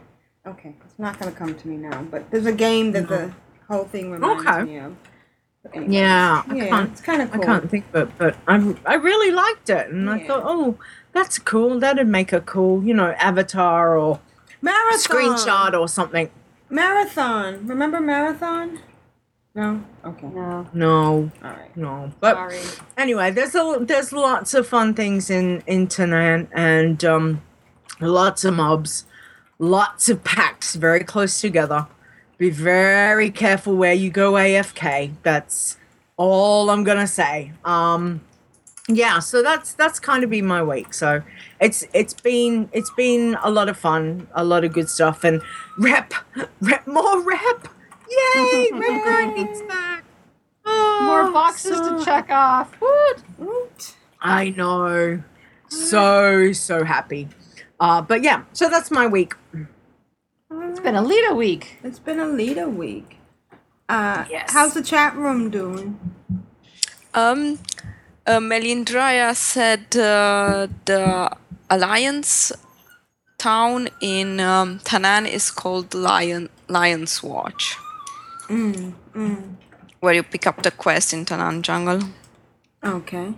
Okay, 0.46 0.74
it's 0.86 0.98
not 1.00 1.20
gonna 1.20 1.32
come 1.32 1.56
to 1.56 1.68
me 1.68 1.78
now. 1.78 2.04
But 2.04 2.30
there's 2.32 2.46
a 2.46 2.54
game 2.54 2.92
that 2.94 3.08
the 3.10 3.34
whole 3.68 3.86
thing 3.86 4.12
reminds 4.12 4.46
Okay. 4.48 4.62
me 4.64 4.78
of. 4.78 4.96
But 5.64 5.76
anyways, 5.76 5.94
Yeah, 5.94 6.44
I 6.48 6.56
yeah, 6.56 6.84
it's 6.86 7.02
kind 7.02 7.22
of 7.22 7.32
cool. 7.32 7.42
I 7.42 7.46
can't 7.46 7.70
think 7.70 7.86
of 7.94 8.10
it, 8.10 8.18
but 8.18 8.38
I 8.48 8.76
I 8.86 8.96
really 8.96 9.32
liked 9.32 9.70
it, 9.70 9.90
and 9.90 10.10
I 10.10 10.20
thought, 10.20 10.44
oh, 10.46 10.78
that's 11.12 11.38
cool. 11.40 11.80
That'd 11.80 12.08
make 12.08 12.32
a 12.32 12.42
cool, 12.42 12.84
you 12.84 12.94
know, 12.94 13.12
avatar 13.30 13.98
or 13.98 14.20
Marathon. 14.62 15.00
screenshot 15.00 15.74
or 15.78 15.88
something. 15.90 16.30
Marathon. 16.70 17.68
Remember 17.68 18.00
Marathon? 18.00 18.80
No. 19.56 19.84
Okay. 20.06 20.28
No. 20.28 20.68
No, 20.74 21.32
All 21.44 21.50
right. 21.52 21.76
no. 21.76 22.12
But 22.20 22.36
Sorry. 22.36 22.60
anyway, 22.96 23.32
there's 23.32 23.56
a 23.56 23.80
there's 23.82 24.14
lots 24.14 24.54
of 24.54 24.68
fun 24.68 24.94
things 24.94 25.30
in 25.30 25.64
in 25.66 25.88
Tanaan 25.88 26.48
and 26.54 27.04
um, 27.04 27.42
lots 28.00 28.44
of 28.46 28.54
mobs, 28.56 29.06
lots 29.60 30.10
of 30.10 30.24
packs 30.24 30.76
very 30.76 31.04
close 31.04 31.40
together. 31.42 31.88
Be 32.38 32.50
very 32.50 33.32
careful 33.32 33.76
where 33.76 33.94
you 33.94 34.10
go 34.10 34.34
AFK. 34.34 35.14
That's 35.24 35.78
all 36.18 36.70
I'm 36.70 36.84
gonna 36.84 37.08
say. 37.08 37.52
Um, 37.66 38.22
yeah, 38.88 39.20
so 39.20 39.42
that's 39.42 39.74
that's 39.74 40.00
kind 40.00 40.24
of 40.24 40.30
been 40.30 40.46
my 40.46 40.62
week. 40.64 40.94
So 40.94 41.24
it's 41.60 41.84
it's 41.94 42.14
been 42.14 42.70
it's 42.72 42.92
been 42.92 43.38
a 43.44 43.50
lot 43.50 43.70
of 43.70 43.78
fun, 43.78 44.28
a 44.34 44.44
lot 44.44 44.64
of 44.64 44.72
good 44.74 44.90
stuff, 44.90 45.24
and 45.24 45.42
rep 45.78 46.14
rep 46.62 46.86
more 46.88 47.22
rep. 47.22 47.68
Yay, 48.10 48.70
rep 48.74 49.04
grinding's 49.04 49.62
back. 49.64 50.04
More 50.66 51.32
boxes 51.32 51.78
so- 51.78 51.98
to 51.98 52.06
check 52.06 52.30
off. 52.30 52.80
Woot. 53.38 53.96
I 54.22 54.50
know. 54.50 55.24
So, 55.70 56.54
so 56.54 56.84
happy. 56.84 57.28
Uh, 57.80 58.02
but 58.02 58.24
yeah, 58.24 58.44
so 58.54 58.70
that's 58.70 58.92
my 58.92 59.08
week. 59.08 59.36
It's 60.52 60.80
been 60.80 60.96
a 60.96 61.04
Leeta 61.04 61.36
week. 61.36 61.80
It's 61.84 62.00
been 62.00 62.20
a 62.20 62.28
leader 62.28 62.70
week. 62.70 63.18
Uh, 63.90 64.26
Yes. 64.30 64.52
How's 64.52 64.74
the 64.74 64.84
chat 64.84 65.16
room 65.16 65.50
doing? 65.50 66.00
Um, 67.14 67.60
uh, 68.28 68.40
Melindria 68.40 69.36
said 69.36 69.96
uh, 69.98 70.68
the 70.86 71.32
Alliance 71.70 72.52
town 73.38 73.90
in 74.02 74.40
um, 74.40 74.80
Tanaan 74.80 75.28
is 75.30 75.52
called 75.52 75.94
Lion 75.94 76.50
Lion's 76.70 77.24
Watch, 77.24 77.78
Mm, 78.50 78.94
mm. 79.16 79.56
where 80.02 80.14
you 80.16 80.24
pick 80.24 80.48
up 80.48 80.64
the 80.64 80.72
quest 80.72 81.14
in 81.14 81.26
Tanaan 81.26 81.62
Jungle. 81.64 82.02
Okay. 82.84 83.34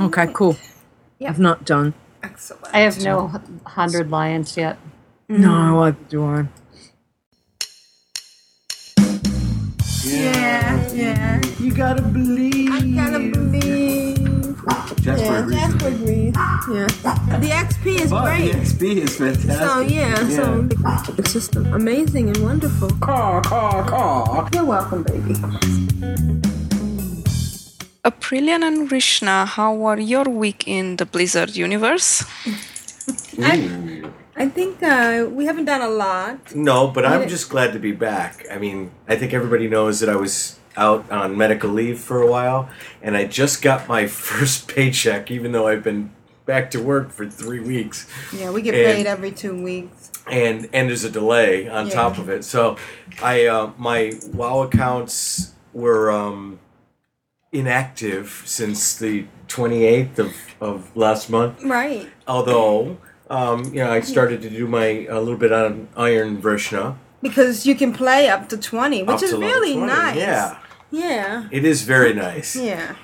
Okay, 0.00 0.28
cool. 0.32 0.56
I've 1.22 1.38
not 1.38 1.64
done. 1.64 1.94
Excellent. 2.22 2.74
I 2.74 2.80
have 2.80 3.02
no 3.02 3.28
hundred 3.66 4.10
lions 4.10 4.56
yet. 4.56 4.78
Mm. 5.30 5.38
No, 5.40 5.82
I 5.82 5.90
do. 5.92 6.24
I. 6.24 6.46
Yeah, 10.04 10.92
yeah. 10.92 11.40
You 11.58 11.72
gotta 11.74 12.02
believe. 12.02 12.70
I 12.70 12.80
gotta 12.94 13.30
believe. 13.30 14.14
Jasper 15.00 15.24
yeah, 15.24 15.38
agrees 15.40 15.46
with 15.46 15.82
Jasper 15.82 15.88
agrees. 15.88 16.34
Yeah. 16.36 17.38
The 17.38 17.48
XP 17.48 18.00
is 18.00 18.10
But 18.10 18.24
great. 18.24 18.52
the 18.52 18.58
XP 18.58 18.82
is 18.96 19.16
fantastic. 19.18 19.68
So 19.68 19.80
yeah, 19.80 20.28
so 20.30 20.68
it's 21.18 21.32
just 21.32 21.56
amazing 21.56 22.28
and 22.28 22.38
wonderful. 22.42 22.88
Caw, 23.00 23.42
caw, 23.42 23.82
caw. 23.86 24.48
You're 24.54 24.64
welcome, 24.64 25.02
baby. 25.02 25.34
Aprillian 28.04 28.62
and 28.62 28.88
Vrishna, 28.88 29.46
how 29.46 29.82
are 29.86 29.98
your 29.98 30.24
week 30.24 30.64
in 30.68 30.96
the 30.96 31.06
Blizzard 31.06 31.56
universe? 31.56 32.22
I 34.36 34.48
think 34.48 34.82
uh, 34.82 35.26
we 35.30 35.46
haven't 35.46 35.64
done 35.64 35.80
a 35.80 35.88
lot. 35.88 36.54
No, 36.54 36.88
but 36.88 37.06
I'm 37.06 37.28
just 37.28 37.48
glad 37.48 37.72
to 37.72 37.78
be 37.78 37.92
back. 37.92 38.44
I 38.50 38.58
mean, 38.58 38.90
I 39.08 39.16
think 39.16 39.32
everybody 39.32 39.68
knows 39.68 40.00
that 40.00 40.08
I 40.10 40.16
was 40.16 40.58
out 40.76 41.10
on 41.10 41.36
medical 41.38 41.70
leave 41.70 41.98
for 42.00 42.20
a 42.20 42.26
while, 42.30 42.68
and 43.00 43.16
I 43.16 43.24
just 43.24 43.62
got 43.62 43.88
my 43.88 44.06
first 44.24 44.68
paycheck, 44.68 45.30
even 45.30 45.52
though 45.52 45.66
I've 45.66 45.82
been 45.82 46.10
back 46.46 46.70
to 46.72 46.82
work 46.82 47.10
for 47.10 47.24
three 47.26 47.60
weeks. 47.60 48.06
Yeah, 48.36 48.50
we 48.50 48.60
get 48.60 48.74
And- 48.74 48.84
paid 48.96 49.06
every 49.06 49.30
two 49.32 49.62
weeks. 49.62 50.10
and 50.30 50.68
and 50.74 50.88
there's 50.90 51.04
a 51.04 51.10
delay 51.10 51.68
on 51.68 51.86
Yeah. 51.86 51.94
top 51.94 52.18
of 52.18 52.28
it. 52.28 52.44
So 52.44 52.76
I 53.22 53.46
uh, 53.46 53.70
my 53.78 54.12
WoW 54.34 54.62
accounts 54.62 55.54
were 55.72 56.10
um, 56.10 56.58
inactive 57.54 58.42
since 58.44 58.96
the 58.98 59.24
28th 59.48 60.18
of, 60.18 60.34
of 60.60 60.96
last 60.96 61.30
month. 61.30 61.62
Right. 61.64 62.08
Although 62.26 62.98
um, 63.30 63.64
you 63.66 63.82
know 63.82 63.90
I 63.90 64.00
started 64.00 64.42
to 64.42 64.50
do 64.50 64.66
my 64.66 65.06
a 65.08 65.18
little 65.20 65.38
bit 65.38 65.52
on 65.52 65.88
Iron 65.96 66.40
Vrishna. 66.42 66.96
Because 67.22 67.64
you 67.64 67.74
can 67.74 67.92
play 67.94 68.28
up 68.28 68.50
to 68.50 68.58
20, 68.58 69.02
which 69.04 69.16
Up 69.16 69.22
is 69.22 69.32
really 69.32 69.72
20, 69.74 69.86
nice. 69.86 70.16
yeah. 70.16 70.58
Yeah. 70.90 71.48
It 71.50 71.64
is 71.64 71.82
very 71.82 72.12
nice. 72.12 72.54
Yeah. 72.54 72.96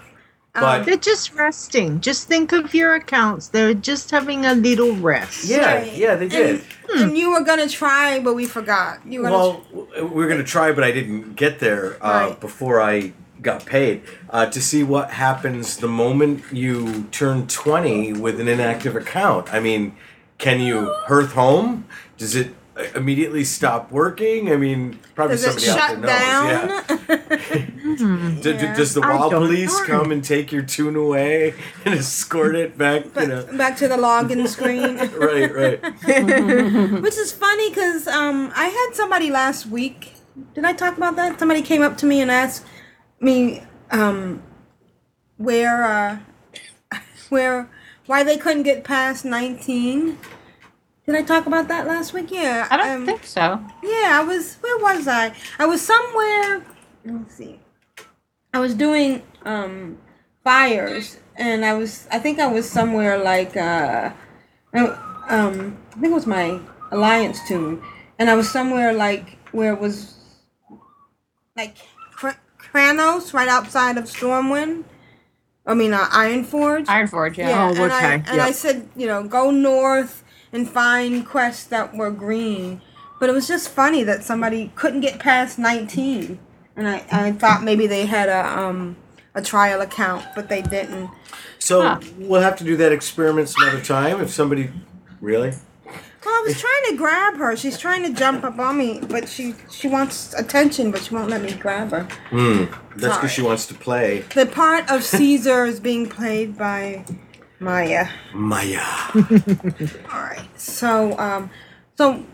But 0.53 0.85
They're 0.85 0.97
just 0.97 1.33
resting. 1.35 2.01
Just 2.01 2.27
think 2.29 2.53
of 2.53 2.75
your 2.75 2.95
accounts. 2.97 3.49
They're 3.49 3.73
just 3.73 4.11
having 4.11 4.45
a 4.45 4.53
little 4.55 4.95
rest. 4.97 5.45
yeah, 5.45 5.85
yeah, 5.85 6.17
they 6.17 6.29
did. 6.29 6.63
And 6.97 7.17
you 7.17 7.31
were 7.33 7.45
gonna 7.45 7.69
try, 7.69 8.19
but 8.21 8.35
we 8.35 8.47
forgot. 8.47 8.99
You 9.07 9.21
were 9.23 9.29
gonna 9.31 9.39
Well, 9.39 9.65
w- 9.73 10.07
we 10.13 10.23
were 10.23 10.27
going 10.27 10.41
to 10.45 10.51
try, 10.57 10.73
but 10.73 10.83
I 10.85 10.91
didn't 10.91 11.35
get 11.37 11.61
there 11.61 11.97
uh, 12.05 12.27
Right. 12.31 12.41
before 12.41 12.81
I 12.81 13.13
got 13.43 13.65
paid 13.67 14.03
uh, 14.31 14.47
to 14.47 14.61
see 14.61 14.83
what 14.83 15.11
happens 15.13 15.77
the 15.79 15.89
moment 15.89 16.43
you 16.53 17.05
turn 17.11 17.47
20 17.47 18.13
with 18.15 18.41
an 18.41 18.49
inactive 18.49 18.97
account. 18.97 19.53
I 19.53 19.61
mean, 19.61 19.97
can 20.39 20.61
you 20.61 20.93
hearth 21.07 21.33
home? 21.33 21.87
Does 22.19 22.35
it 22.37 22.55
uh, 22.77 22.85
immediately 22.95 23.45
stop 23.45 23.91
working? 23.91 24.51
I 24.53 24.57
mean, 24.57 24.99
probably 25.15 25.37
Does 25.37 25.45
it 25.57 25.61
somebody 25.61 25.71
out 25.71 25.91
shut 25.91 26.03
there 26.03 26.71
knows. 26.71 26.99
down? 26.99 27.27
Yeah. 27.91 27.97
Do- 27.97 28.43
do- 28.43 28.51
Yeah. 28.67 28.75
does 28.77 28.95
the 28.95 29.03
I 29.03 29.15
wild 29.17 29.33
police 29.33 29.77
know. 29.81 29.85
come 29.87 30.13
and 30.13 30.23
take 30.25 30.53
your 30.53 30.63
toon 30.63 30.97
away 30.97 31.55
and 31.85 31.95
escort 31.95 32.55
it 32.55 32.79
back? 32.79 33.05
You 33.17 33.27
know, 33.27 33.45
Back 33.57 33.77
to 33.79 33.89
the 33.89 33.97
login 33.97 34.47
screen. 34.57 34.97
right, 35.19 35.53
right. 35.55 37.03
Which 37.03 37.17
is 37.19 37.33
funny 37.33 37.69
because 37.71 38.07
um, 38.07 38.53
I 38.55 38.67
had 38.67 38.95
somebody 38.95 39.31
last 39.31 39.67
week. 39.67 40.13
Did 40.55 40.65
I 40.65 40.73
talk 40.73 40.97
about 40.97 41.17
that? 41.17 41.39
Somebody 41.39 41.63
came 41.63 41.83
up 41.83 41.97
to 41.99 42.07
me 42.07 42.21
and 42.21 42.31
asked 42.31 42.65
me 43.21 43.63
um, 43.91 44.43
where, 45.37 45.85
uh, 45.85 46.19
where, 47.29 47.71
why 48.07 48.23
they 48.25 48.37
couldn't 48.37 48.65
get 48.65 48.85
past 48.85 49.25
nineteen. 49.25 50.19
Did 51.07 51.15
I 51.17 51.23
talk 51.23 51.47
about 51.47 51.69
that 51.69 51.87
last 51.87 52.13
week? 52.13 52.31
Yeah. 52.31 52.69
I 52.71 52.77
don't 52.77 53.05
think 53.07 53.25
so. 53.25 53.65
Yeah, 53.83 54.19
I 54.21 54.25
was. 54.25 54.57
Where 54.61 54.79
was 54.79 55.09
I? 55.09 55.35
I 55.59 55.67
was 55.67 55.81
somewhere. 55.83 56.65
Let 57.05 57.15
me 57.15 57.25
see. 57.29 57.61
I 58.53 58.59
was 58.61 58.75
doing 58.75 59.23
um 59.45 59.99
fires, 60.45 61.19
and 61.37 61.65
I 61.65 61.75
was. 61.75 62.07
I 62.13 62.19
think 62.19 62.39
I 62.39 62.47
was 62.47 62.69
somewhere 62.71 63.19
like 63.19 63.57
uh, 63.57 64.13
I- 64.75 64.99
um, 65.29 65.79
I 65.91 65.95
think 66.01 66.07
it 66.13 66.15
was 66.15 66.27
my 66.27 66.61
alliance 66.93 67.39
toon, 67.49 67.83
and 68.19 68.29
I 68.31 68.35
was 68.35 68.51
somewhere 68.51 68.93
like 68.93 69.39
where 69.53 69.73
it 69.73 69.81
was 69.81 70.15
like 71.57 71.77
Kr- 72.71 72.79
Kharanos, 72.79 73.33
right 73.35 73.49
outside 73.49 73.99
of 73.99 74.05
Stormwind. 74.05 74.85
I 75.67 75.75
mean, 75.75 75.93
uh, 75.93 76.07
Ironforge. 76.07 76.87
Ironforge, 76.87 77.37
yeah. 77.37 77.49
Yeah, 77.51 77.69
Oh, 77.79 77.83
and 77.85 77.93
I, 77.93 78.15
okay, 78.15 78.25
and 78.33 78.41
I 78.41 78.53
said, 78.53 78.89
you 78.97 79.07
know, 79.07 79.23
go 79.23 79.51
north 79.51 80.25
and 80.53 80.69
find 80.69 81.27
quests 81.27 81.65
that 81.65 81.95
were 81.95 82.11
green. 82.11 82.81
But 83.21 83.29
it 83.29 83.33
was 83.33 83.47
just 83.47 83.69
funny 83.69 84.03
that 84.05 84.25
somebody 84.25 84.73
couldn't 84.75 85.01
get 85.01 85.19
past 85.19 85.59
19. 85.59 86.39
and 86.77 86.89
I, 86.89 87.05
I 87.13 87.33
thought 87.33 87.63
maybe 87.63 87.87
they 87.87 88.07
had 88.07 88.29
a 88.29 88.59
um 88.59 88.97
a 89.35 89.43
trial 89.43 89.81
account, 89.81 90.25
but 90.35 90.49
they 90.49 90.63
didn't. 90.63 91.11
So 91.59 92.01
we'll 92.17 92.41
have 92.41 92.57
to 92.57 92.65
do 92.65 92.77
that 92.79 92.91
experiment 92.91 93.49
some 93.51 93.69
other 93.69 93.81
time 93.83 94.21
if 94.21 94.31
somebody 94.31 94.71
really. 95.21 95.53
Well, 96.25 96.35
I 96.35 96.43
was 96.47 96.61
trying 96.61 96.91
to 96.91 96.97
grab 96.97 97.37
her. 97.37 97.57
She's 97.57 97.79
trying 97.79 98.03
to 98.03 98.13
jump 98.13 98.45
up 98.45 98.59
on 98.59 98.77
me, 98.77 99.01
but 99.09 99.29
she 99.29 99.55
she 99.71 99.89
wants 99.89 100.35
attention, 100.35 100.91
but 100.91 101.03
she 101.03 101.15
won't 101.15 101.31
let 101.31 101.43
me 101.43 101.53
grab 101.55 101.91
her. 101.93 102.05
Hmm. 102.29 102.65
That's 102.97 103.17
because 103.17 103.31
she 103.33 103.43
wants 103.43 103.67
to 103.67 103.75
play. 103.75 104.21
The 104.35 104.47
part 104.47 104.91
of 104.91 105.03
Caesar 105.03 105.65
is 105.65 105.81
being 105.81 106.09
played 106.09 106.59
by 106.59 107.07
Maya. 107.59 108.09
Maya. 108.35 108.85
All 109.15 110.21
right. 110.21 110.49
So, 110.57 111.19
um, 111.19 111.51
so 111.97 112.25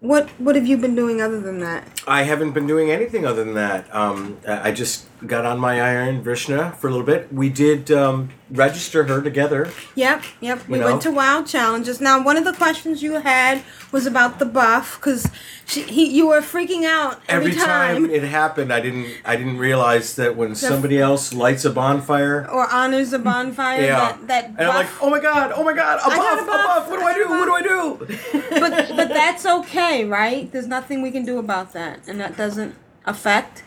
what 0.00 0.28
what 0.40 0.56
have 0.56 0.66
you 0.66 0.76
been 0.76 0.94
doing 0.94 1.20
other 1.20 1.40
than 1.40 1.60
that? 1.60 2.02
I 2.06 2.22
haven't 2.22 2.52
been 2.52 2.66
doing 2.66 2.90
anything 2.90 3.24
other 3.24 3.44
than 3.44 3.54
that. 3.54 3.92
Um, 3.94 4.38
I 4.46 4.68
I 4.68 4.72
just 4.72 5.06
got 5.26 5.46
on 5.46 5.58
my 5.58 5.80
Iron 5.80 6.22
Vrishna 6.22 6.74
for 6.76 6.88
a 6.88 6.90
little 6.90 7.06
bit. 7.06 7.32
We 7.32 7.48
did 7.48 7.90
um, 7.90 8.30
register 8.50 9.04
her 9.04 9.22
together. 9.22 9.70
Yep, 9.94 10.24
yep. 10.40 10.68
We 10.68 10.78
You 10.78 10.84
went 10.84 11.02
to 11.02 11.10
Wild 11.10 11.46
Challenges. 11.46 12.00
Now, 12.00 12.22
one 12.22 12.36
of 12.36 12.44
the 12.44 12.52
questions 12.52 13.02
you 13.02 13.14
had 13.20 13.62
was 13.92 14.06
about 14.06 14.38
the 14.38 14.44
buff 14.44 14.96
because 15.00 15.30
he 15.66 16.06
you 16.06 16.28
were 16.28 16.40
freaking 16.40 16.84
out 16.84 17.20
every, 17.28 17.52
Every 17.52 17.64
time 17.64 18.10
it 18.10 18.22
happened, 18.22 18.72
I 18.72 18.80
didn't 18.80 19.08
I 19.24 19.36
didn't 19.36 19.58
realize 19.58 20.16
that 20.16 20.36
when 20.36 20.54
somebody 20.54 20.98
else 20.98 21.32
lights 21.32 21.64
a 21.64 21.70
bonfire. 21.70 22.48
or 22.50 22.70
honors 22.72 23.12
a 23.12 23.18
bonfire. 23.18 23.82
Yeah. 23.82 23.96
That, 23.96 24.26
that 24.28 24.44
And 24.58 24.60
I'm 24.60 24.74
like, 24.74 25.02
oh 25.02 25.10
my 25.10 25.20
god, 25.20 25.52
oh 25.54 25.64
my 25.64 25.72
god, 25.72 25.98
a 26.00 26.06
I 26.12 26.16
got 26.16 26.46
buff, 26.46 26.48
a 26.48 26.50
a 26.50 26.64
buff. 26.64 26.90
What 26.90 27.00
do 27.00 27.06
I 27.06 27.14
do? 27.14 27.28
What 27.28 27.44
do 27.46 27.54
I 27.54 27.62
do? 27.62 28.60
but 28.60 28.96
but 28.96 29.08
that's 29.08 29.46
okay, 29.46 30.04
right? 30.04 30.50
There's 30.52 30.68
nothing 30.68 31.02
we 31.02 31.10
can 31.10 31.24
do 31.24 31.38
about 31.38 31.72
that, 31.72 32.06
and 32.06 32.20
that 32.20 32.36
doesn't 32.36 32.74
affect. 33.06 33.62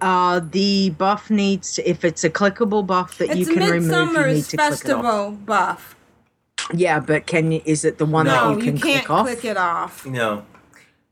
Uh, 0.00 0.40
the 0.50 0.90
buff 0.90 1.30
needs 1.30 1.74
to, 1.74 1.88
if 1.88 2.04
it's 2.04 2.24
a 2.24 2.30
clickable 2.30 2.84
buff 2.84 3.16
that 3.18 3.36
you 3.36 3.42
It's 3.42 3.50
can 3.50 3.70
remove, 3.70 3.74
you 3.74 3.80
need 3.80 3.86
Midsummer's 3.86 4.48
to 4.48 4.56
click 4.56 4.66
it 4.66 4.70
off. 4.70 4.78
Festival 4.80 5.30
buff. 5.32 5.96
Yeah, 6.74 7.00
but 7.00 7.26
can 7.26 7.52
you? 7.52 7.62
Is 7.64 7.84
it 7.84 7.98
the 7.98 8.04
one 8.04 8.26
no, 8.26 8.54
that 8.54 8.58
you 8.58 8.64
can 8.64 8.76
you 8.76 8.82
can't 8.82 9.06
click 9.06 9.10
off? 9.10 9.26
click 9.26 9.44
it 9.44 9.56
off. 9.56 10.04
No, 10.04 10.44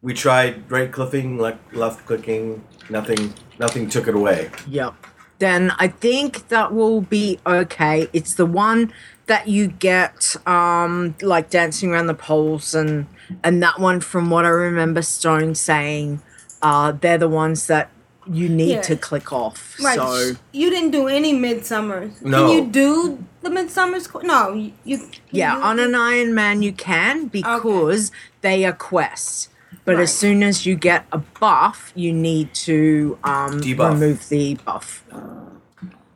we 0.02 0.14
tried 0.14 0.70
right 0.70 0.90
clicking, 0.90 1.38
left, 1.38 1.74
left 1.74 2.04
clicking. 2.06 2.64
Nothing, 2.90 3.34
nothing 3.58 3.88
took 3.88 4.08
it 4.08 4.14
away. 4.14 4.50
Yep. 4.68 4.94
Then 5.38 5.72
I 5.78 5.88
think 5.88 6.48
that 6.48 6.72
will 6.72 7.00
be 7.02 7.38
okay. 7.46 8.08
It's 8.12 8.34
the 8.34 8.46
one 8.46 8.92
that 9.26 9.48
you 9.48 9.68
get 9.68 10.36
um 10.46 11.14
like 11.22 11.50
dancing 11.50 11.92
around 11.92 12.08
the 12.08 12.14
poles 12.14 12.74
and 12.74 13.06
and 13.44 13.62
that 13.62 13.78
one 13.78 14.00
from 14.00 14.30
what 14.30 14.44
I 14.44 14.48
remember 14.48 15.02
Stone 15.02 15.54
saying, 15.54 16.20
uh 16.62 16.92
they're 16.92 17.18
the 17.18 17.28
ones 17.28 17.66
that 17.68 17.90
you 18.30 18.48
need 18.48 18.70
Yeah. 18.76 18.82
to 18.82 18.96
click 18.96 19.32
off. 19.32 19.76
Right. 19.82 19.96
So 19.96 20.32
you 20.52 20.70
didn't 20.70 20.90
do 20.90 21.06
any 21.08 21.32
Midsummers. 21.34 22.20
No. 22.22 22.48
Can 22.48 22.56
you 22.56 22.70
do 22.70 23.24
the 23.42 23.50
Midsummers? 23.50 24.08
qu- 24.08 24.26
No, 24.26 24.52
you. 24.54 24.72
you 24.84 25.08
yeah, 25.30 25.56
you- 25.56 25.62
on 25.62 25.78
an 25.78 25.94
Iron 25.94 26.34
Man 26.34 26.62
you 26.62 26.72
can 26.72 27.26
because 27.28 28.10
they 28.40 28.64
are 28.64 28.72
quests. 28.72 29.48
But 29.84 30.00
as 30.00 30.12
soon 30.12 30.42
as 30.42 30.66
you 30.66 30.74
get 30.74 31.06
a 31.12 31.18
buff, 31.18 31.92
you 31.94 32.12
need 32.12 32.52
to 32.66 33.18
um, 33.22 33.60
Debuff. 33.60 33.92
remove 33.92 34.28
the 34.28 34.54
buff. 34.64 35.04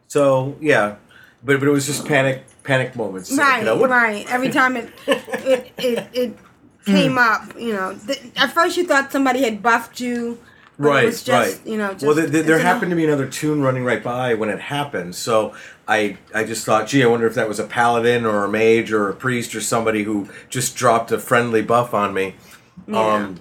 So 0.08 0.56
yeah, 0.61 0.96
but 1.44 1.61
but 1.61 1.68
it 1.68 1.70
was 1.70 1.86
just 1.86 2.06
panic, 2.06 2.44
panic 2.64 2.96
moments. 2.96 3.30
Right, 3.36 3.61
you 3.61 3.64
know, 3.66 3.86
right. 3.86 4.26
Every 4.30 4.50
time 4.50 4.76
it 4.76 4.90
it 5.06 5.72
it, 5.78 6.08
it 6.12 6.38
came 6.84 7.16
up, 7.18 7.42
you 7.56 7.72
know. 7.72 7.96
Th- 8.06 8.20
at 8.36 8.52
first, 8.52 8.76
you 8.76 8.86
thought 8.86 9.12
somebody 9.12 9.42
had 9.42 9.62
buffed 9.62 10.00
you. 10.00 10.38
But 10.81 10.89
right, 10.89 11.03
it 11.05 11.07
was 11.09 11.22
just, 11.22 11.59
right. 11.59 11.66
You 11.66 11.76
know, 11.76 11.93
just, 11.93 12.07
well, 12.07 12.14
th- 12.14 12.31
th- 12.33 12.47
there 12.47 12.57
it's 12.57 12.64
an- 12.64 12.66
happened 12.66 12.91
to 12.91 12.97
be 12.97 13.05
another 13.05 13.26
toon 13.26 13.61
running 13.61 13.85
right 13.85 14.03
by 14.03 14.33
when 14.33 14.49
it 14.49 14.59
happened, 14.61 15.14
so 15.14 15.55
I 15.87 16.16
I 16.35 16.45
just 16.45 16.64
thought, 16.64 16.87
gee, 16.87 17.03
I 17.03 17.07
wonder 17.07 17.26
if 17.26 17.35
that 17.35 17.49
was 17.49 17.59
a 17.59 17.64
paladin 17.66 18.24
or 18.24 18.45
a 18.45 18.49
mage 18.49 18.91
or 18.91 19.11
a 19.11 19.14
priest 19.14 19.55
or 19.55 19.61
somebody 19.61 20.05
who 20.05 20.28
just 20.49 20.76
dropped 20.76 21.12
a 21.12 21.18
friendly 21.18 21.61
buff 21.61 21.93
on 21.93 22.14
me. 22.14 22.35
Um, 22.93 23.37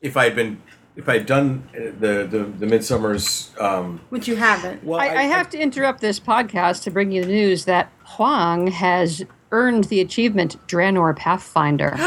if 0.00 0.16
I 0.16 0.24
had 0.24 0.34
been, 0.34 0.62
if 0.96 1.08
I 1.10 1.18
had 1.18 1.26
done 1.26 1.68
uh, 1.74 1.90
the 2.00 2.26
the 2.26 2.44
the 2.58 2.66
midsummer's, 2.66 3.50
um, 3.60 4.00
Which 4.08 4.26
you 4.26 4.36
haven't. 4.36 4.82
Well, 4.82 4.98
I, 4.98 5.08
I 5.08 5.22
have 5.24 5.50
to 5.50 5.58
interrupt 5.58 6.00
this 6.00 6.18
podcast 6.18 6.84
to 6.84 6.90
bring 6.90 7.12
you 7.12 7.22
the 7.22 7.28
news 7.32 7.66
that 7.66 7.92
Huang 8.16 8.68
has 8.68 9.24
earned 9.50 9.84
the 9.84 10.00
achievement 10.00 10.56
Draenor 10.66 11.16
Pathfinder. 11.16 11.96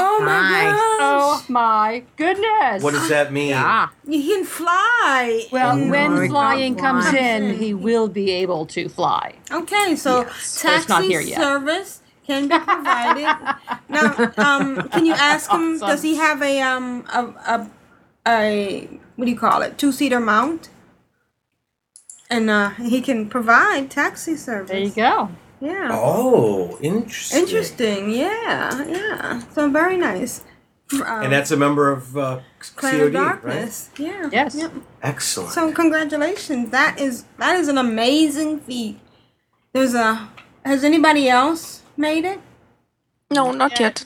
Oh 0.00 0.20
my 0.22 0.64
gosh. 0.98 0.98
Oh 1.00 1.44
my 1.48 2.02
goodness! 2.16 2.82
what 2.82 2.92
does 2.94 3.08
that 3.08 3.32
mean? 3.32 3.54
He 4.06 4.26
can 4.34 4.44
fly. 4.44 5.46
Well, 5.52 5.76
and- 5.76 5.90
when 5.90 6.28
flying 6.28 6.74
comes 6.76 7.06
Comes 7.06 7.16
in, 7.16 7.58
he 7.58 7.74
will 7.74 8.08
be 8.08 8.30
able 8.30 8.66
to 8.66 8.88
fly. 8.88 9.34
Okay, 9.50 9.96
so 9.96 10.24
but 10.24 10.32
it's 10.36 10.60
taxi 10.62 10.88
not 10.88 11.04
here 11.04 11.20
yet. 11.20 11.40
service 11.40 12.02
can 12.26 12.48
be 12.48 12.58
provided. 12.58 13.56
now, 13.88 14.32
um, 14.36 14.88
can 14.90 15.06
you 15.06 15.14
ask 15.14 15.50
him? 15.50 15.74
Awesome. 15.76 15.88
Does 15.88 16.02
he 16.02 16.16
have 16.16 16.42
a 16.42 16.60
um 16.60 17.04
a 17.12 17.24
a, 17.46 17.70
a 18.26 19.00
what 19.16 19.24
do 19.24 19.30
you 19.30 19.38
call 19.38 19.62
it? 19.62 19.78
Two 19.78 19.92
seater 19.92 20.20
mount, 20.20 20.70
and 22.30 22.50
uh, 22.50 22.70
he 22.70 23.00
can 23.00 23.28
provide 23.28 23.90
taxi 23.90 24.36
service. 24.36 24.70
There 24.70 24.80
you 24.80 24.90
go. 24.90 25.30
Yeah. 25.60 25.88
Oh, 25.92 26.78
interesting. 26.80 27.40
Interesting. 27.40 28.10
Yeah. 28.10 28.84
Yeah. 28.86 29.42
So 29.54 29.68
very 29.70 29.96
nice. 29.96 30.44
Um, 30.92 31.02
and 31.24 31.32
that's 31.32 31.50
a 31.50 31.56
member 31.56 31.90
of 31.92 32.16
uh, 32.16 32.40
Clan 32.76 32.94
COD, 32.98 33.06
of 33.08 33.12
Darkness. 33.12 33.90
Yeah. 33.98 34.30
Yes. 34.32 34.54
Yep. 34.54 34.72
Excellent. 35.02 35.52
So 35.52 35.72
congratulations. 35.72 36.70
That 36.70 36.98
is 37.00 37.24
that 37.38 37.56
is 37.56 37.68
an 37.68 37.76
amazing 37.78 38.60
feat. 38.60 38.98
There's 39.72 39.94
a 39.94 40.28
has 40.64 40.84
anybody 40.84 41.28
else 41.28 41.82
made 41.96 42.24
it? 42.24 42.40
No, 43.30 43.52
not 43.52 43.78
yet. 43.78 44.04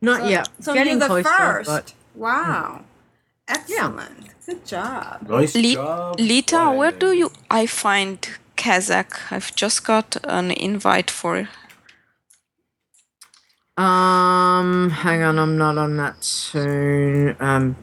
Not 0.00 0.20
So- 0.20 0.28
yet. 0.28 0.48
So 0.60 0.74
Getting 0.74 0.92
you're 0.92 1.00
the 1.00 1.06
closer, 1.06 1.28
first. 1.38 1.68
but- 1.70 1.94
Wow. 2.14 2.84
Excellent. 3.48 4.26
Good 4.46 4.64
job. 4.66 5.28
Nice 5.28 5.54
Li- 5.54 5.74
job. 5.74 6.18
Leeta, 6.18 6.76
where 6.76 6.92
do 6.92 7.12
you 7.12 7.30
I 7.50 7.66
find 7.66 8.18
Kazzak? 8.60 9.32
I've 9.32 9.54
just 9.56 9.84
got 9.84 10.16
an 10.24 10.50
invite 10.50 11.10
for 11.10 11.48
Um, 13.76 14.90
hang 14.90 15.22
on, 15.22 15.38
I'm 15.38 15.56
not 15.56 15.78
on 15.78 15.96
that 15.96 16.22
soon. 16.22 17.36
Um. 17.40 17.76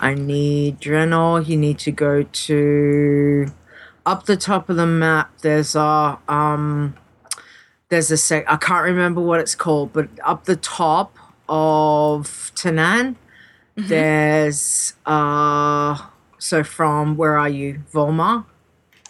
I 0.00 0.14
need 0.14 0.80
Draenor. 0.80 1.46
You 1.46 1.56
need 1.56 1.78
to 1.80 1.92
go 1.92 2.22
to 2.22 3.46
up 4.04 4.26
the 4.26 4.36
top 4.36 4.68
of 4.68 4.76
the 4.76 4.86
map. 4.86 5.38
There's 5.42 5.76
a 5.76 6.18
um, 6.28 6.96
there's 7.88 8.10
a 8.10 8.16
sec. 8.16 8.44
I 8.48 8.56
can't 8.56 8.84
remember 8.84 9.20
what 9.20 9.40
it's 9.40 9.54
called, 9.54 9.92
but 9.92 10.08
up 10.24 10.44
the 10.44 10.56
top 10.56 11.16
of 11.48 12.52
Tanaan, 12.54 13.16
there's 13.76 14.94
uh. 15.06 16.06
So 16.38 16.64
from 16.64 17.16
where 17.18 17.36
are 17.36 17.50
you, 17.50 17.82
Vol'mar? 17.92 18.46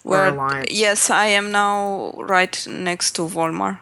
Or 0.05 0.11
where 0.11 0.29
Alliance? 0.29 0.71
yes, 0.71 1.11
I 1.11 1.27
am 1.27 1.53
now 1.53 2.13
right 2.17 2.67
next 2.67 3.13
to 3.13 3.23
Vol'mar. 3.23 3.81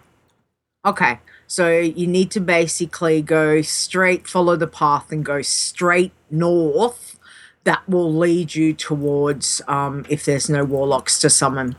Okay. 0.85 1.21
So 1.47 1.79
you 1.79 2.07
need 2.07 2.31
to 2.33 2.41
basically 2.41 3.23
go 3.23 3.63
straight, 3.63 4.29
follow 4.29 4.55
the 4.55 4.67
path, 4.67 5.11
and 5.11 5.25
go 5.25 5.41
straight 5.41 6.13
north. 6.31 7.19
That 7.65 7.89
will 7.89 8.13
lead 8.13 8.55
you 8.55 8.75
towards 8.75 9.63
um, 9.67 10.05
if 10.09 10.25
there's 10.25 10.51
no 10.51 10.65
warlocks 10.65 11.19
to 11.21 11.31
summon. 11.31 11.77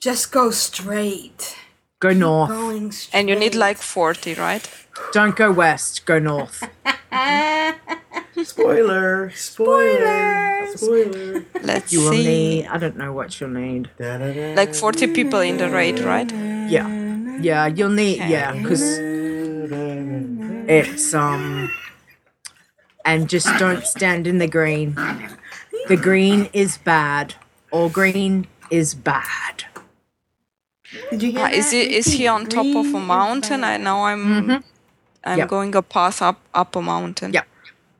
Just 0.00 0.32
go 0.32 0.50
straight. 0.50 1.56
Go 2.00 2.12
north. 2.12 2.50
Going 2.50 2.92
And 3.12 3.28
you 3.28 3.36
need 3.36 3.54
like 3.54 3.78
40, 3.78 4.34
right? 4.34 4.68
Don't 5.12 5.36
go 5.36 5.52
west. 5.52 6.04
Go 6.04 6.18
north. 6.18 6.68
Spoiler. 8.44 9.30
Spoiler. 9.34 10.66
Spoiler. 10.76 11.44
Let's 11.62 11.92
you 11.92 12.00
will 12.00 12.12
see. 12.12 12.24
need. 12.24 12.66
I 12.66 12.78
don't 12.78 12.96
know 12.96 13.12
what 13.12 13.40
you'll 13.40 13.50
need. 13.50 13.90
Like 13.98 14.74
40 14.74 15.08
people 15.08 15.40
in 15.40 15.58
the 15.58 15.68
raid, 15.70 15.98
right? 16.00 16.30
Yeah. 16.68 16.88
Yeah. 17.40 17.66
You'll 17.66 17.90
need. 17.90 18.18
Yeah, 18.18 18.52
because 18.52 18.82
it's 20.68 21.14
um. 21.14 21.70
And 23.04 23.28
just 23.28 23.48
don't 23.58 23.84
stand 23.84 24.26
in 24.28 24.38
the 24.38 24.46
green. 24.46 24.96
The 25.88 25.96
green 25.96 26.48
is 26.52 26.78
bad. 26.78 27.34
All 27.72 27.88
green 27.88 28.46
is 28.70 28.94
bad. 28.94 29.64
Did 31.10 31.22
you 31.22 31.32
hear 31.32 31.46
Uh, 31.46 31.50
is 31.50 31.70
that? 31.70 31.76
he 31.76 31.96
is 31.96 32.06
he 32.06 32.28
on 32.28 32.46
top 32.46 32.66
of 32.66 32.94
a 32.94 33.00
mountain? 33.00 33.64
I 33.64 33.76
know 33.78 34.04
I'm 34.04 34.62
I'm 35.24 35.38
Yep. 35.38 35.48
going 35.48 35.74
a 35.74 35.82
path 35.82 36.22
up 36.22 36.38
up 36.54 36.76
a 36.76 36.82
mountain. 36.82 37.32
Yep. 37.32 37.46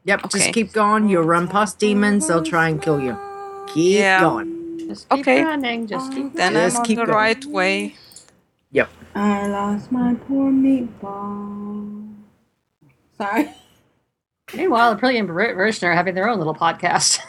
Yep, 0.04 0.24
Okay. 0.26 0.38
just 0.38 0.52
keep 0.52 0.72
going. 0.72 1.08
You'll 1.08 1.22
run 1.22 1.48
past 1.48 1.78
demons, 1.78 2.26
they'll 2.28 2.42
try 2.42 2.68
and 2.68 2.82
kill 2.82 3.00
you. 3.00 3.16
Keep 3.68 3.98
Yeah. 4.00 4.20
going. 4.20 4.78
Just 4.88 5.08
keep 5.08 5.20
Okay. 5.20 5.42
running. 5.44 5.86
Just 5.86 6.12
keep 6.12 6.34
Then 6.34 6.52
Just 6.54 6.76
I'm 6.76 6.80
on 6.80 6.86
keep 6.86 6.98
the 6.98 7.06
going. 7.06 7.16
right 7.16 7.44
way. 7.46 7.94
Yep. 8.72 8.88
I 9.14 9.46
lost 9.46 9.92
my 9.92 10.14
poor 10.26 10.50
meatball. 10.50 12.08
Sorry. 13.16 13.48
Meanwhile, 14.54 14.96
Aprillia 14.96 15.20
and 15.20 15.28
Bar- 15.28 15.54
Varishna 15.54 15.88
are 15.88 15.94
having 15.94 16.14
their 16.14 16.28
own 16.28 16.36
little 16.38 16.54
podcast. 16.54 17.20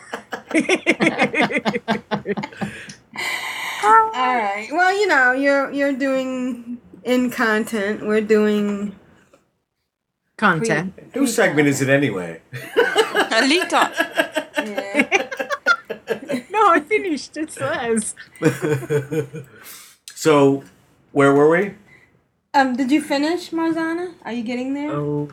All 3.83 4.11
right. 4.13 4.67
Well, 4.71 4.97
you 4.97 5.07
know, 5.07 5.31
you're 5.33 5.71
you're 5.71 5.93
doing 5.93 6.77
in 7.03 7.29
content. 7.29 8.05
We're 8.05 8.21
doing 8.21 8.95
Content. 10.47 10.93
Whose 11.13 11.33
segment 11.35 11.67
is 11.69 11.81
it 11.81 11.89
anyway? 11.89 12.41
Alita. 13.39 13.83
no, 16.51 16.61
I 16.75 16.79
finished. 16.81 17.37
It 17.37 17.51
says. 17.51 18.15
so, 20.23 20.63
where 21.13 21.33
were 21.33 21.49
we? 21.49 21.75
Um, 22.53 22.75
did 22.75 22.91
you 22.91 23.01
finish, 23.01 23.51
Marzana? 23.51 24.13
Are 24.25 24.33
you 24.33 24.43
getting 24.43 24.73
there? 24.73 24.91
Oh. 24.91 25.29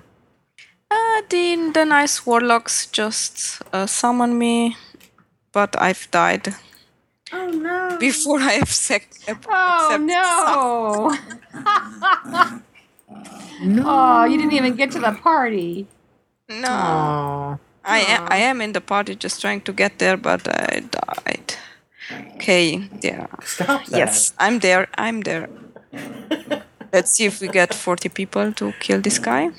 Uh, 0.90 1.22
the, 1.28 1.70
the 1.74 1.84
nice 1.84 2.24
warlocks 2.26 2.86
just 2.86 3.62
uh, 3.72 3.86
summon 3.86 4.38
me, 4.38 4.76
but 5.52 5.74
I've 5.80 6.08
died 6.10 6.54
Oh 7.32 7.46
no. 7.48 7.96
before 8.00 8.40
I 8.40 8.52
have 8.54 8.70
sec- 8.72 9.08
Oh 9.48 9.96
no! 10.00 11.14
Oh, 13.62 14.24
you 14.24 14.38
didn't 14.38 14.52
even 14.52 14.74
get 14.74 14.90
to 14.92 15.00
the 15.00 15.12
party. 15.12 15.86
No. 16.48 17.58
I 17.84 18.00
am, 18.00 18.28
I 18.30 18.36
am 18.36 18.60
in 18.60 18.72
the 18.72 18.80
party 18.80 19.14
just 19.14 19.40
trying 19.40 19.60
to 19.62 19.72
get 19.72 19.98
there, 19.98 20.16
but 20.16 20.46
I 20.48 20.80
died. 20.80 21.54
Okay, 22.36 22.88
yeah. 23.02 23.26
Stop 23.42 23.86
that. 23.86 23.98
Yes, 23.98 24.32
I'm 24.38 24.58
there. 24.58 24.88
I'm 24.96 25.20
there. 25.22 25.48
Let's 26.92 27.12
see 27.12 27.26
if 27.26 27.40
we 27.40 27.48
get 27.48 27.72
40 27.72 28.08
people 28.08 28.52
to 28.54 28.72
kill 28.80 29.00
this 29.00 29.18
guy. 29.18 29.50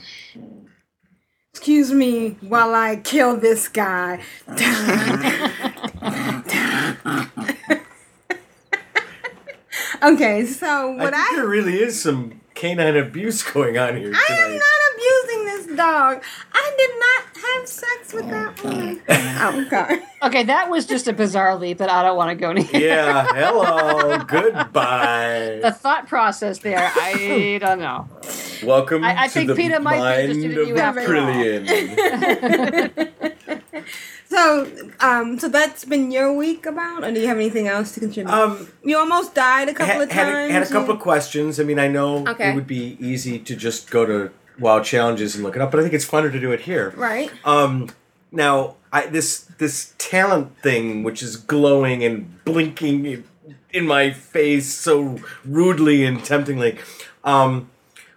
Excuse 1.53 1.93
me 1.93 2.37
while 2.41 2.73
I 2.73 2.97
kill 2.97 3.37
this 3.37 3.67
guy. 3.67 4.21
okay, 10.03 10.45
so 10.45 10.93
I 10.93 10.95
what 10.95 11.13
think 11.13 11.15
I, 11.15 11.33
there 11.35 11.47
really 11.47 11.79
is 11.79 12.01
some 12.01 12.40
canine 12.61 12.95
abuse 12.95 13.41
going 13.53 13.77
on 13.79 13.97
here 13.97 14.13
I 14.13 14.33
am 14.33 14.51
not 14.53 14.79
abusing 14.93 15.45
this 15.45 15.77
dog. 15.77 16.23
I 16.53 16.75
did 16.77 16.91
not 16.99 17.30
have 17.57 17.67
sex 17.67 18.13
with 18.13 18.29
that 18.29 18.63
one. 18.63 19.01
oh 19.09 19.67
god. 19.69 19.99
Okay, 20.23 20.43
that 20.43 20.69
was 20.69 20.85
just 20.85 21.07
a 21.07 21.13
bizarre 21.13 21.55
leap, 21.57 21.77
but 21.79 21.89
I 21.89 22.03
don't 22.03 22.15
want 22.17 22.29
to 22.29 22.35
go 22.35 22.51
any. 22.51 22.67
yeah, 22.73 23.25
hello, 23.33 24.17
goodbye. 24.27 25.59
The 25.61 25.71
thought 25.71 26.07
process 26.07 26.59
there, 26.59 26.91
I 26.95 27.57
don't 27.59 27.79
know. 27.79 28.07
Welcome 28.63 29.03
I- 29.03 29.23
I 29.23 29.27
to 29.27 29.33
think 29.33 29.47
the 29.47 29.55
PETA 29.55 29.79
might 29.79 29.95
be 29.95 29.99
mind 29.99 30.21
interested 30.31 30.51
in 30.51 30.59
of 30.61 30.67
you 30.67 30.77
after 30.77 31.15
all. 31.17 31.23
Aprillian. 31.23 33.11
So, 34.29 34.65
um, 35.01 35.37
so 35.39 35.49
that's 35.49 35.83
been 35.83 36.09
your 36.09 36.31
week 36.33 36.65
about, 36.65 37.03
or 37.03 37.11
do 37.11 37.19
you 37.19 37.27
have 37.27 37.35
anything 37.35 37.67
else 37.67 37.91
to 37.95 37.99
contribute? 37.99 38.31
Um, 38.33 38.69
you 38.81 38.97
almost 38.97 39.35
died 39.35 39.67
a 39.67 39.73
couple 39.73 39.93
had, 39.95 40.01
of 40.03 40.11
had 40.11 40.23
times. 40.23 40.49
a, 40.49 40.53
had 40.53 40.63
a 40.63 40.67
couple 40.67 40.87
You- 40.87 40.93
of 40.93 40.99
questions. 41.01 41.59
I 41.59 41.63
mean, 41.63 41.77
I 41.79 41.89
know 41.89 42.25
Okay. 42.25 42.51
it 42.51 42.55
would 42.55 42.67
be 42.67 42.95
easy 43.01 43.39
to 43.39 43.55
just 43.57 43.89
go 43.91 44.05
to 44.05 44.31
Wild 44.61 44.85
Challenges 44.85 45.35
and 45.35 45.43
look 45.43 45.55
it 45.55 45.61
up, 45.61 45.71
but 45.71 45.79
I 45.79 45.83
think 45.83 45.93
it's 45.93 46.05
funner 46.05 46.31
to 46.31 46.39
do 46.39 46.51
it 46.51 46.61
here. 46.61 46.93
Right. 46.95 47.31
Um, 47.43 47.89
now, 48.31 48.75
I 48.93 49.07
this 49.07 49.39
this 49.57 49.93
talent 49.97 50.57
thing, 50.61 51.03
which 51.03 51.21
is 51.21 51.35
glowing 51.35 52.03
and 52.03 52.43
blinking 52.45 53.05
in, 53.05 53.23
in 53.71 53.87
my 53.87 54.11
face 54.11 54.73
so 54.73 55.19
rudely 55.43 56.05
and 56.05 56.23
temptingly, 56.23 56.77
um, 57.23 57.69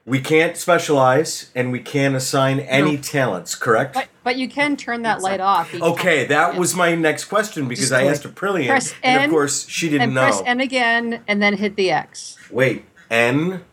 we 0.06 0.20
can't 0.20 0.56
specialize 0.56 1.50
and 1.54 1.72
we 1.72 1.80
can't 1.80 2.14
assign 2.14 2.60
any 2.60 2.96
No. 2.96 3.02
talents. 3.02 3.54
Correct? 3.54 3.94
But, 3.94 4.08
but 4.22 4.36
you 4.36 4.48
can 4.48 4.76
turn 4.76 5.02
that 5.02 5.22
light 5.22 5.40
off. 5.40 5.74
Okay, 5.74 6.20
time. 6.20 6.28
that 6.28 6.56
was 6.56 6.74
my 6.76 6.94
next 6.94 7.24
question 7.24 7.66
because 7.68 7.90
I 7.90 8.04
asked 8.04 8.22
Aprillian, 8.24 8.68
Press 8.68 8.94
and 9.02 9.18
N, 9.22 9.24
of 9.24 9.30
course 9.30 9.66
she 9.66 9.88
didn't 9.88 10.02
and 10.02 10.14
know. 10.14 10.20
press 10.22 10.42
N 10.44 10.60
again, 10.60 11.22
and 11.26 11.42
then 11.42 11.56
hit 11.56 11.76
the 11.76 11.90
X, 11.90 12.36
Wait, 12.50 12.84
N, 13.10 13.64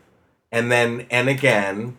and 0.50 0.72
then 0.72 1.06
N 1.10 1.28
again. 1.28 1.98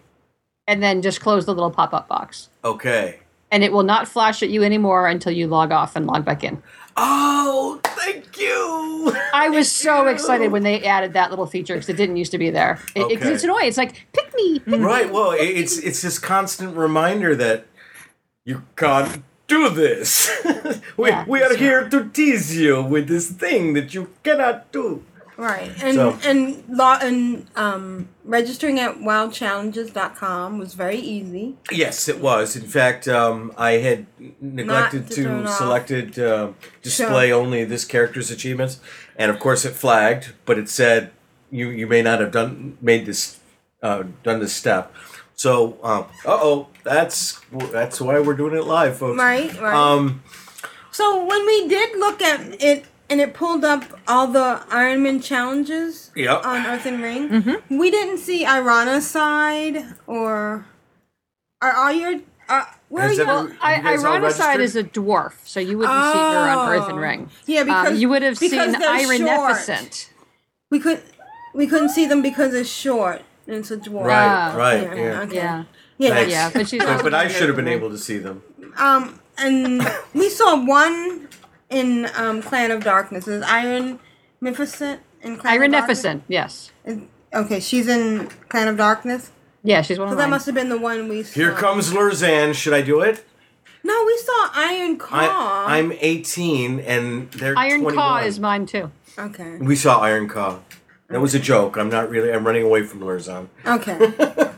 And 0.68 0.82
then 0.82 1.02
just 1.02 1.22
close 1.22 1.46
the 1.46 1.54
little 1.54 1.72
pop-up 1.72 2.08
box, 2.08 2.50
Okay. 2.64 3.20
and 3.52 3.64
it 3.64 3.72
will 3.72 3.84
not 3.84 4.08
flash 4.08 4.42
at 4.44 4.50
you 4.50 4.64
anymore 4.64 5.08
until 5.08 5.32
you 5.32 5.48
log 5.48 5.72
off 5.72 5.96
and 5.96 6.08
log 6.08 6.26
back 6.26 6.44
in. 6.44 6.62
Oh, 6.96 7.80
thank 7.84 8.38
you. 8.40 9.16
I 9.34 9.50
was 9.50 9.72
so 9.72 10.08
excited 10.08 10.52
when 10.52 10.64
they 10.64 10.84
added 10.84 11.14
that 11.14 11.32
little 11.32 11.48
feature 11.48 11.74
because 11.74 11.90
it 11.90 11.98
didn't 11.98 12.18
used 12.18 12.32
to 12.32 12.38
be 12.38 12.50
there. 12.52 12.80
It, 12.96 13.12
it- 13.12 13.20
'cause 13.20 13.30
it's 13.30 13.44
annoying. 13.44 13.68
It's 13.68 13.78
like 13.78 14.06
pick 14.14 14.34
me, 14.36 14.60
pick 14.60 14.68
me. 14.68 14.78
Right. 14.80 15.12
Well, 15.12 15.32
it- 15.32 15.42
it's 15.62 15.78
it's 15.80 16.02
this 16.04 16.20
constant 16.20 16.78
reminder 16.78 17.36
that 17.36 17.66
you 18.46 18.62
can't 18.76 19.24
do 19.48 19.70
this. 19.70 20.30
we 20.98 21.10
Yeah, 21.10 21.26
we 21.28 21.42
are 21.42 21.56
here 21.56 21.90
to 21.90 22.10
tease 22.10 22.56
you 22.56 22.84
with 22.84 23.08
this 23.08 23.28
thing 23.32 23.74
that 23.74 23.94
you 23.96 24.10
cannot 24.24 24.72
do. 24.72 25.04
Right. 25.38 25.72
And 25.82 25.96
So- 25.96 26.18
and 26.24 26.64
law 26.70 26.98
and 27.02 27.48
um 27.56 28.08
registering 28.24 28.80
at 28.80 29.00
wildchallenges.com 29.00 30.58
was 30.60 30.74
very 30.74 30.98
easy. 30.98 31.56
Yes, 31.72 32.08
it 32.08 32.20
was. 32.20 32.56
In 32.56 32.64
fact, 32.64 33.08
um, 33.08 33.52
I 33.58 33.74
had 33.74 34.06
neglected 34.40 35.10
to 35.12 35.24
to 35.24 35.48
selected 35.48 36.20
uh, 36.20 36.50
display 36.82 37.32
only 37.32 37.64
this 37.66 37.86
character's 37.86 38.32
achievements, 38.32 38.80
and 39.16 39.32
of 39.32 39.40
course 39.40 39.66
it 39.66 39.74
flagged, 39.74 40.34
but 40.46 40.58
it 40.58 40.70
said 40.70 41.12
you 41.52 41.70
you 41.70 41.88
may 41.88 42.02
not 42.02 42.20
have 42.20 42.32
done 42.32 42.78
made 42.82 43.06
this 43.06 43.40
uh, 43.82 44.04
done 44.24 44.40
this 44.40 44.54
step. 44.54 44.94
So, 45.36 45.78
uh 45.84 46.04
oh, 46.26 46.68
that's 46.84 47.40
that's 47.72 48.00
why 48.00 48.20
we're 48.20 48.36
doing 48.36 48.56
it 48.56 48.66
live, 48.66 48.98
folks. 48.98 49.20
Right, 49.20 49.52
right. 49.60 49.74
Um, 49.76 50.22
So 50.92 51.26
when 51.26 51.44
we 51.48 51.68
did 51.68 51.98
look 51.98 52.22
at 52.22 52.40
it 52.62 52.86
and 53.14 53.22
it 53.22 53.32
pulled 53.36 53.64
up 53.64 53.84
all 54.08 54.26
the 54.26 54.62
Ironman 54.70 55.24
challenges 55.24 56.10
Yep. 56.16 56.44
on 56.46 56.66
Earthen 56.66 57.00
Ring, 57.00 57.58
we 57.70 57.92
didn't 57.92 58.18
see 58.18 58.44
Irana's 58.44 59.06
side 59.08 59.86
or 60.08 60.66
are 61.62 61.74
all 61.76 61.92
your 61.92 62.20
uh, 62.50 62.66
where 62.90 63.08
Has 63.08 63.20
are 63.20 63.24
you? 63.24 63.30
every- 63.30 63.56
Have 63.58 63.78
you 63.78 63.84
guys 63.84 64.04
all 64.04 64.14
Ironicide 64.20 64.60
is 64.60 64.76
a 64.76 64.84
dwarf, 64.84 65.34
so 65.46 65.60
you 65.60 65.78
wouldn't 65.78 65.96
see 66.14 66.20
her 66.20 66.50
on 66.50 66.70
Earth 66.70 66.90
and 66.90 66.98
Oh. 66.98 67.02
Ring. 67.02 67.30
Yeah, 67.46 67.62
Um, 67.62 67.68
because 67.68 68.02
you 68.02 68.10
would 68.10 68.22
have 68.24 68.38
seen 68.38 68.50
they're 68.50 69.90
We 70.72 70.80
could 70.80 71.02
we 71.54 71.68
couldn't 71.68 71.90
see 71.90 72.08
them 72.08 72.22
because 72.24 72.54
it's 72.56 72.68
short 72.70 73.22
and 73.46 73.58
it's 73.58 73.70
a 73.70 73.78
dwarf. 73.78 74.06
Right, 74.06 74.26
Ah, 74.28 74.56
right, 74.58 74.82
Yeah. 74.82 74.96
yeah. 74.96 75.22
Okay. 75.22 75.36
Yeah. 75.36 75.64
Yeah. 76.00 76.20
Yeah, 76.22 76.50
but 76.52 76.68
she's 76.68 76.84
but, 76.84 77.04
but 77.04 77.14
I 77.14 77.28
should 77.28 77.48
have 77.48 77.56
been 77.56 77.68
able 77.68 77.92
to 77.92 77.98
see 78.00 78.18
them. 78.18 78.42
Um, 78.78 79.20
and 79.38 79.88
we 80.16 80.30
saw 80.30 80.56
one 80.66 81.30
in 81.74 82.08
um, 82.16 82.42
Clan 82.42 82.72
of 82.72 82.84
Darkness. 82.84 83.28
Is 83.28 83.44
Iron 83.44 84.00
Mificent 84.42 85.00
in 85.22 85.38
Clan 85.38 85.56
of 85.62 85.72
Darkness? 85.72 86.04
Ireneficent, 86.06 86.24
yes. 86.28 86.72
Is- 86.86 87.00
Okay, 87.36 87.60
she's 87.60 87.88
in 87.88 88.28
Clan 88.50 88.68
of 88.68 88.78
Darkness. 88.78 89.32
Yeah, 89.64 89.82
she's 89.82 89.98
one 89.98 90.10
So 90.10 90.12
of 90.12 90.18
that 90.20 90.26
mine. 90.26 90.30
must 90.30 90.46
have 90.46 90.54
been 90.54 90.70
the 90.70 90.78
one 90.78 91.10
we 91.10 91.24
saw. 91.24 91.34
Here 91.34 91.52
comes 91.52 91.90
Lurzan. 91.92 92.54
Should 92.54 92.74
I 92.74 92.84
do 92.84 93.02
it? 93.02 93.26
No, 93.84 94.04
we 94.06 94.16
saw 94.18 94.50
Iron 94.54 94.98
Claw. 95.00 95.66
I, 95.66 95.80
I'm 95.80 95.92
18 96.00 96.80
and 96.82 97.32
they're 97.32 97.58
Iron 97.58 97.82
21. 97.82 97.96
Caw 97.96 98.18
is 98.20 98.40
mine 98.40 98.68
too. 98.68 98.92
okay. 99.18 99.58
We 99.58 99.76
saw 99.76 100.00
Iron 100.02 100.30
Caw. 100.30 100.60
That 101.10 101.22
was 101.22 101.34
a 101.34 101.40
joke. 101.40 101.76
I'm 101.76 101.90
not 101.90 102.08
really. 102.12 102.32
I'm 102.32 102.46
running 102.46 102.64
away 102.64 102.84
from 102.84 103.00
Lurzan. 103.00 103.48
Okay. 103.66 103.98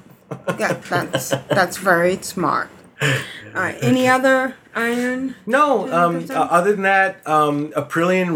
yeah, 0.59 0.74
that's 0.89 1.30
that's 1.30 1.78
very 1.78 2.18
smart. 2.18 2.70
All 3.02 3.62
right. 3.62 3.78
Any 3.82 4.08
other 4.08 4.56
Iron? 4.74 5.36
No, 5.46 5.91
um, 5.93 6.26
uh, 6.30 6.34
other 6.34 6.74
than 6.74 6.82
that, 6.84 7.26
um, 7.28 7.72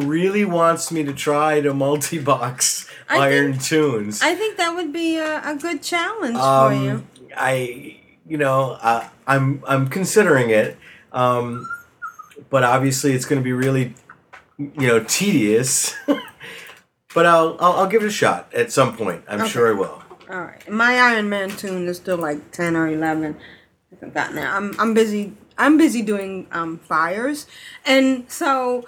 really 0.07 0.45
wants 0.45 0.91
me 0.91 1.03
to 1.03 1.14
try 1.14 1.60
to 1.62 1.74
multi-box 1.74 2.89
I 3.10 3.18
Iron 3.18 3.57
Toons. 3.57 4.22
I 4.22 4.36
think 4.36 4.57
that 4.57 4.76
would 4.76 4.93
be 4.93 5.18
a, 5.18 5.41
a 5.43 5.55
good 5.55 5.82
challenge 5.84 6.36
for 6.38 6.41
Um, 6.41 6.84
you. 6.86 7.07
I, 7.36 7.99
you 8.28 8.38
know, 8.38 8.78
uh, 8.82 9.07
I'm 9.28 9.64
I'm 9.68 9.88
considering 9.89 10.49
it, 10.49 10.78
um, 11.12 11.68
but 12.49 12.64
obviously 12.64 13.14
it's 13.14 13.26
going 13.26 13.41
to 13.41 13.43
be 13.43 13.53
really, 13.53 13.93
you 14.57 14.88
know, 14.88 15.03
tedious. 15.03 15.93
but 17.14 17.26
I'll, 17.26 17.57
I'll 17.60 17.74
I'll 17.74 17.88
give 17.88 18.03
it 18.03 18.07
a 18.07 18.12
shot 18.12 18.53
at 18.53 18.72
some 18.72 18.95
point. 18.95 19.24
I'm 19.28 19.41
Okay. 19.41 19.49
sure 19.49 19.68
I 19.70 19.78
will. 19.78 20.03
All 20.30 20.41
right. 20.41 20.70
My 20.70 20.93
Iron 20.99 21.28
Man 21.30 21.49
toon 21.49 21.88
is 21.88 21.97
still 21.97 22.18
like 22.18 22.51
ten 22.51 22.76
or 22.76 22.88
eleven. 22.88 23.36
Gotten 24.14 24.36
there. 24.36 24.50
I'm 24.50 24.74
I'm 24.80 24.93
busy. 24.93 25.34
I'm 25.58 25.78
busy 25.78 26.02
doing 26.02 26.47
um 26.52 26.78
fires, 26.80 27.47
and 27.86 28.30
so. 28.32 28.86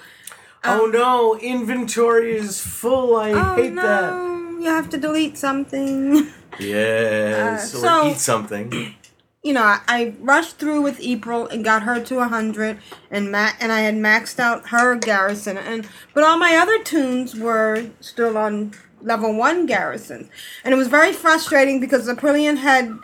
oh 0.63 0.85
no, 0.91 1.37
inventory 1.39 2.35
is 2.35 2.59
full. 2.61 3.15
I 3.17 3.31
oh 3.31 3.55
hate 3.55 3.73
no! 3.73 3.81
that. 3.81 4.61
You 4.63 4.69
have 4.69 4.89
to 4.91 4.97
delete 4.97 5.37
something. 5.37 6.27
Yes, 6.59 7.73
Uh, 7.73 7.77
so- 7.77 8.07
eat 8.09 8.17
something. 8.17 8.93
you 9.43 9.53
know, 9.53 9.63
I, 9.63 9.79
I 9.87 10.13
rushed 10.19 10.57
through 10.57 10.81
with 10.81 10.99
April 10.99 11.47
and 11.47 11.63
got 11.63 11.83
her 11.83 11.99
to 12.03 12.27
hundred, 12.27 12.77
and 13.09 13.31
Matt 13.31 13.55
and 13.61 13.71
I 13.71 13.81
had 13.81 13.95
maxed 13.95 14.37
out 14.39 14.67
her 14.69 14.95
garrison, 14.95 15.57
and 15.57 15.87
but 16.13 16.23
all 16.25 16.37
my 16.37 16.55
other 16.57 16.77
toons 16.83 17.35
were 17.35 17.89
still 18.01 18.37
on 18.37 18.73
level 19.01 19.33
one 19.33 19.65
garrisons, 19.65 20.29
and 20.63 20.73
it 20.73 20.77
was 20.77 20.89
very 20.89 21.13
frustrating 21.13 21.79
because 21.79 22.05
the 22.05 22.13
Aprillian 22.13 22.57
had 22.57 22.99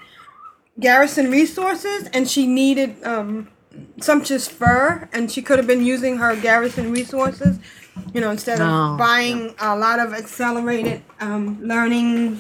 garrison 0.80 1.32
resources, 1.32 2.08
and 2.14 2.30
she 2.30 2.46
needed 2.48 3.02
um, 3.04 3.48
sumptuous 4.02 4.48
fur, 4.48 5.10
and 5.14 5.32
she 5.32 5.42
could 5.42 5.58
have 5.58 5.68
been 5.68 5.84
using 5.86 6.18
her 6.18 6.36
garrison 6.36 6.92
resources, 6.92 7.60
you 8.14 8.22
know, 8.22 8.32
instead 8.32 8.60
of 8.62 8.68
Oh, 8.70 8.98
buying 8.98 9.56
a 9.60 9.76
lot 9.76 10.00
of 10.00 10.14
accelerated 10.14 11.02
um, 11.20 11.60
learning 11.62 12.40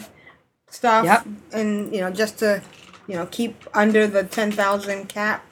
stuff, 0.69 1.05
Yep. 1.05 1.25
and 1.53 1.93
you 1.93 2.01
know, 2.01 2.11
just 2.11 2.37
to 2.39 2.61
you 3.07 3.15
know 3.15 3.25
keep 3.27 3.63
under 3.73 4.07
the 4.07 4.23
ten 4.23 4.51
thousand 4.51 5.07
cap. 5.09 5.43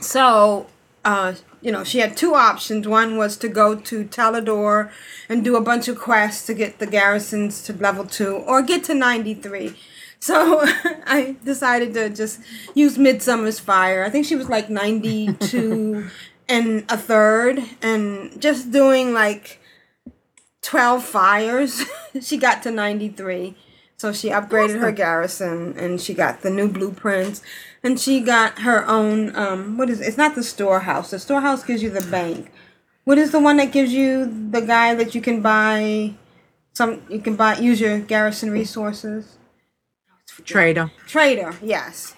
So, 0.00 0.66
uh, 1.04 1.34
you 1.62 1.72
know, 1.72 1.82
she 1.84 1.98
had 2.00 2.16
two 2.16 2.34
options. 2.34 2.86
One 2.86 3.16
was 3.16 3.36
to 3.38 3.48
go 3.48 3.74
to 3.74 4.04
Talador 4.04 4.90
and 5.28 5.42
do 5.42 5.56
a 5.56 5.60
bunch 5.60 5.88
of 5.88 5.98
quests 5.98 6.44
to 6.46 6.54
get 6.54 6.78
the 6.78 6.86
garrisons 6.86 7.62
to 7.62 7.72
level 7.72 8.04
two 8.04 8.36
or 8.36 8.60
get 8.62 8.84
to 8.84 8.94
93. 8.94 9.74
So 10.20 10.62
I 11.06 11.36
decided 11.44 11.94
to 11.94 12.10
just 12.10 12.40
use 12.74 12.98
Midsummer's 12.98 13.58
Fire. 13.58 14.04
I 14.04 14.10
think 14.10 14.26
she 14.26 14.36
was 14.36 14.48
like 14.48 14.70
92 14.70 16.06
and 16.48 16.84
a 16.88 16.96
third, 16.96 17.62
and 17.82 18.40
just 18.40 18.70
doing 18.70 19.12
like 19.12 19.60
12 20.62 21.04
fires, 21.04 21.84
she 22.20 22.36
got 22.36 22.62
to 22.64 22.70
93. 22.70 23.56
So 23.98 24.12
she 24.12 24.28
upgraded 24.28 24.80
her 24.80 24.92
garrison 24.92 25.74
and 25.78 26.00
she 26.00 26.12
got 26.12 26.42
the 26.42 26.50
new 26.50 26.68
blueprints 26.68 27.40
and 27.82 27.98
she 27.98 28.20
got 28.20 28.58
her 28.58 28.86
own 28.86 29.34
um 29.34 29.78
what 29.78 29.88
is 29.88 30.00
it? 30.00 30.08
It's 30.08 30.18
not 30.18 30.34
the 30.34 30.42
storehouse. 30.42 31.10
The 31.10 31.18
storehouse 31.18 31.64
gives 31.64 31.82
you 31.82 31.88
the 31.88 32.06
bank. 32.10 32.52
What 33.04 33.16
is 33.16 33.30
the 33.30 33.40
one 33.40 33.56
that 33.56 33.72
gives 33.72 33.94
you 33.94 34.26
the 34.50 34.60
guy 34.60 34.94
that 34.94 35.14
you 35.14 35.22
can 35.22 35.40
buy 35.40 36.12
some 36.74 37.00
you 37.08 37.20
can 37.20 37.36
buy 37.36 37.56
use 37.56 37.80
your 37.80 37.98
garrison 37.98 38.50
resources? 38.50 39.35
Trader. 40.44 40.90
Trader, 41.06 41.54
yes. 41.62 42.14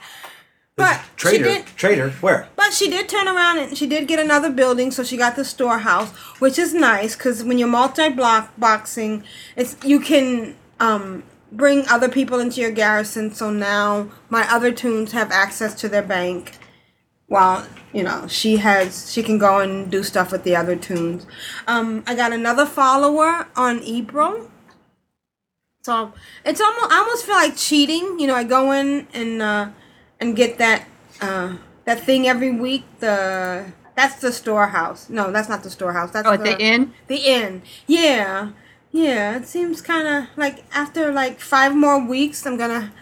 But 0.77 1.01
she 1.17 1.23
Trader, 1.23 1.45
did 1.45 1.67
trader, 1.77 2.11
where? 2.21 2.49
but 2.55 2.73
she 2.73 2.89
did 2.89 3.09
turn 3.09 3.27
around 3.27 3.59
and 3.59 3.77
she 3.77 3.87
did 3.89 4.07
get 4.07 4.21
another 4.21 4.49
building, 4.49 4.93
so 4.93 5.03
she 5.03 5.17
got 5.17 5.35
the 5.35 5.45
storehouse, 5.45 6.11
which 6.39 6.57
is 6.57 6.73
nice 6.73 7.17
because 7.17 7.43
when 7.43 7.59
you're 7.59 7.67
multi-block 7.67 8.53
boxing, 8.57 9.25
it's 9.57 9.77
you 9.85 9.99
can 9.99 10.55
um, 10.79 11.25
bring 11.51 11.85
other 11.89 12.09
people 12.09 12.39
into 12.39 12.61
your 12.61 12.71
garrison. 12.71 13.35
So 13.35 13.51
now 13.51 14.09
my 14.31 14.47
other 14.53 14.71
toons 14.71 15.11
have 15.13 15.33
access 15.33 15.75
to 15.81 15.89
their 15.89 16.03
bank, 16.03 16.59
while 17.27 17.67
you 17.93 18.05
know 18.05 18.29
she 18.29 18.59
has 18.59 19.11
she 19.13 19.25
can 19.25 19.37
go 19.37 19.59
and 19.59 19.91
do 19.91 20.05
stuff 20.05 20.31
with 20.31 20.45
the 20.45 20.55
other 20.55 20.77
toons. 20.77 21.27
Um, 21.67 22.05
I 22.07 22.15
got 22.15 22.33
another 22.33 22.67
follower 22.67 23.49
on 23.57 23.83
April. 23.83 24.49
So 25.89 26.13
it's 26.45 26.61
almost 26.61 26.93
I 26.93 26.99
almost 26.99 27.25
feel 27.25 27.35
like 27.35 27.57
cheating. 27.57 28.21
You 28.21 28.27
know, 28.27 28.35
I 28.35 28.45
go 28.45 28.73
in 28.73 29.09
and 29.15 29.41
uh, 29.41 29.71
and 30.21 30.37
get 30.37 30.59
that 30.59 30.87
uh, 31.23 31.57
that 31.87 32.05
thing 32.05 32.29
every 32.29 32.51
week. 32.51 32.85
The 33.01 33.73
that's 33.97 34.21
the 34.21 34.31
storehouse. 34.31 35.09
No, 35.09 35.33
that's 35.33 35.49
not 35.49 35.63
the 35.63 35.71
storehouse. 35.71 36.11
That's 36.11 36.29
Oh, 36.29 36.33
at 36.33 36.45
the 36.45 36.59
inn? 36.61 36.93
The 37.07 37.17
inn. 37.17 37.63
Yeah, 37.87 38.51
yeah. 38.93 39.39
It 39.39 39.47
seems 39.47 39.81
kind 39.81 40.07
of 40.07 40.27
like 40.37 40.63
after 40.73 41.11
like 41.11 41.41
five 41.41 41.75
more 41.75 41.99
weeks, 41.99 42.45
I'm 42.45 42.59
gonna 42.59 42.93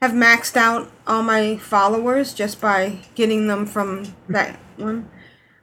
have 0.00 0.12
maxed 0.12 0.56
out 0.56 0.92
all 1.04 1.24
my 1.24 1.56
followers 1.56 2.32
just 2.32 2.60
by 2.60 3.00
getting 3.16 3.48
them 3.48 3.66
from 3.66 4.14
that 4.28 4.60
one. 4.76 5.10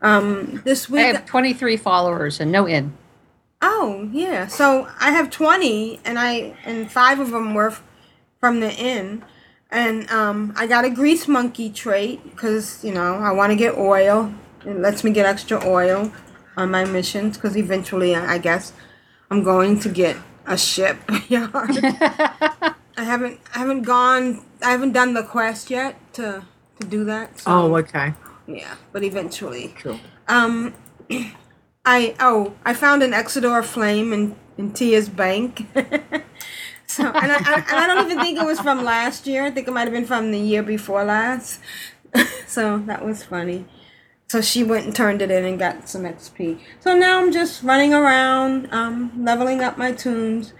Um, 0.01 0.61
this 0.65 0.91
I 0.91 0.99
have 0.99 1.25
23 1.25 1.77
followers 1.77 2.41
and 2.41 2.51
no 2.51 2.67
in. 2.67 2.97
Oh 3.66 4.09
yeah, 4.11 4.47
so 4.47 4.89
I 4.99 5.11
have 5.11 5.30
twenty, 5.30 6.01
and 6.03 6.20
I 6.20 6.53
and 6.66 6.91
five 6.91 7.22
of 7.22 7.32
them 7.32 7.53
were 7.53 7.70
f- 7.70 7.82
from 8.41 8.59
the 8.59 8.74
inn, 8.76 9.24
and 9.72 10.09
um, 10.11 10.53
I 10.57 10.68
got 10.68 10.84
a 10.84 10.89
grease 10.89 11.30
monkey 11.30 11.70
trait 11.70 12.22
because 12.26 12.84
you 12.84 12.93
know 12.93 13.16
I 13.16 13.32
want 13.32 13.51
to 13.51 13.55
get 13.55 13.78
oil. 13.78 14.34
It 14.66 14.80
lets 14.80 15.05
me 15.05 15.11
get 15.11 15.26
extra 15.26 15.66
oil 15.66 16.11
on 16.57 16.72
my 16.72 16.84
missions 16.84 17.38
because 17.38 17.55
eventually 17.55 18.14
I 18.14 18.38
guess 18.38 18.74
I'm 19.32 19.43
going 19.43 19.80
to 19.80 19.89
get 19.89 20.18
a 20.45 20.57
ship 20.57 20.97
yard. 21.30 21.51
I 22.97 23.03
haven't 23.03 23.39
I 23.55 23.59
haven't 23.59 23.84
gone 23.84 24.43
I 24.61 24.72
haven't 24.72 24.91
done 24.91 25.14
the 25.14 25.24
quest 25.24 25.70
yet 25.70 25.95
to 26.16 26.43
to 26.82 26.88
do 26.88 27.05
that. 27.05 27.39
So. 27.39 27.51
Oh, 27.51 27.78
okay. 27.78 28.14
Yeah, 28.45 28.76
but 28.91 29.03
eventually. 29.03 29.74
Cool. 29.80 30.01
Um, 30.28 30.74
I 31.86 32.15
oh 32.19 32.53
I 32.63 32.73
found 32.73 33.03
an 33.03 33.11
Exodar 33.11 33.63
flame 33.63 34.13
in 34.13 34.36
in 34.57 34.71
Tia's 34.71 35.09
bank. 35.09 35.67
so 36.88 37.05
and 37.05 37.31
I, 37.31 37.36
I 37.36 37.55
and 37.55 37.79
I 37.79 37.88
don't 37.88 38.05
even 38.05 38.19
think 38.23 38.39
it 38.39 38.45
was 38.45 38.59
from 38.59 38.84
last 38.84 39.27
year. 39.27 39.43
I 39.43 39.51
think 39.51 39.67
it 39.67 39.71
might 39.71 39.81
have 39.81 39.91
been 39.91 40.05
from 40.05 40.31
the 40.31 40.39
year 40.39 40.63
before 40.63 41.03
last. 41.03 41.59
so 42.47 42.77
that 42.79 43.03
was 43.03 43.23
funny. 43.23 43.65
So 44.27 44.41
she 44.41 44.63
went 44.63 44.86
and 44.86 44.95
turned 44.95 45.21
it 45.21 45.29
in 45.29 45.43
and 45.43 45.59
got 45.59 45.89
some 45.89 46.03
XP. 46.03 46.59
So 46.79 46.95
now 46.95 47.19
I'm 47.19 47.31
just 47.31 47.61
running 47.61 47.93
around, 47.93 48.67
um, 48.71 49.11
leveling 49.23 49.61
up 49.61 49.77
my 49.77 49.91
toons 49.91 50.53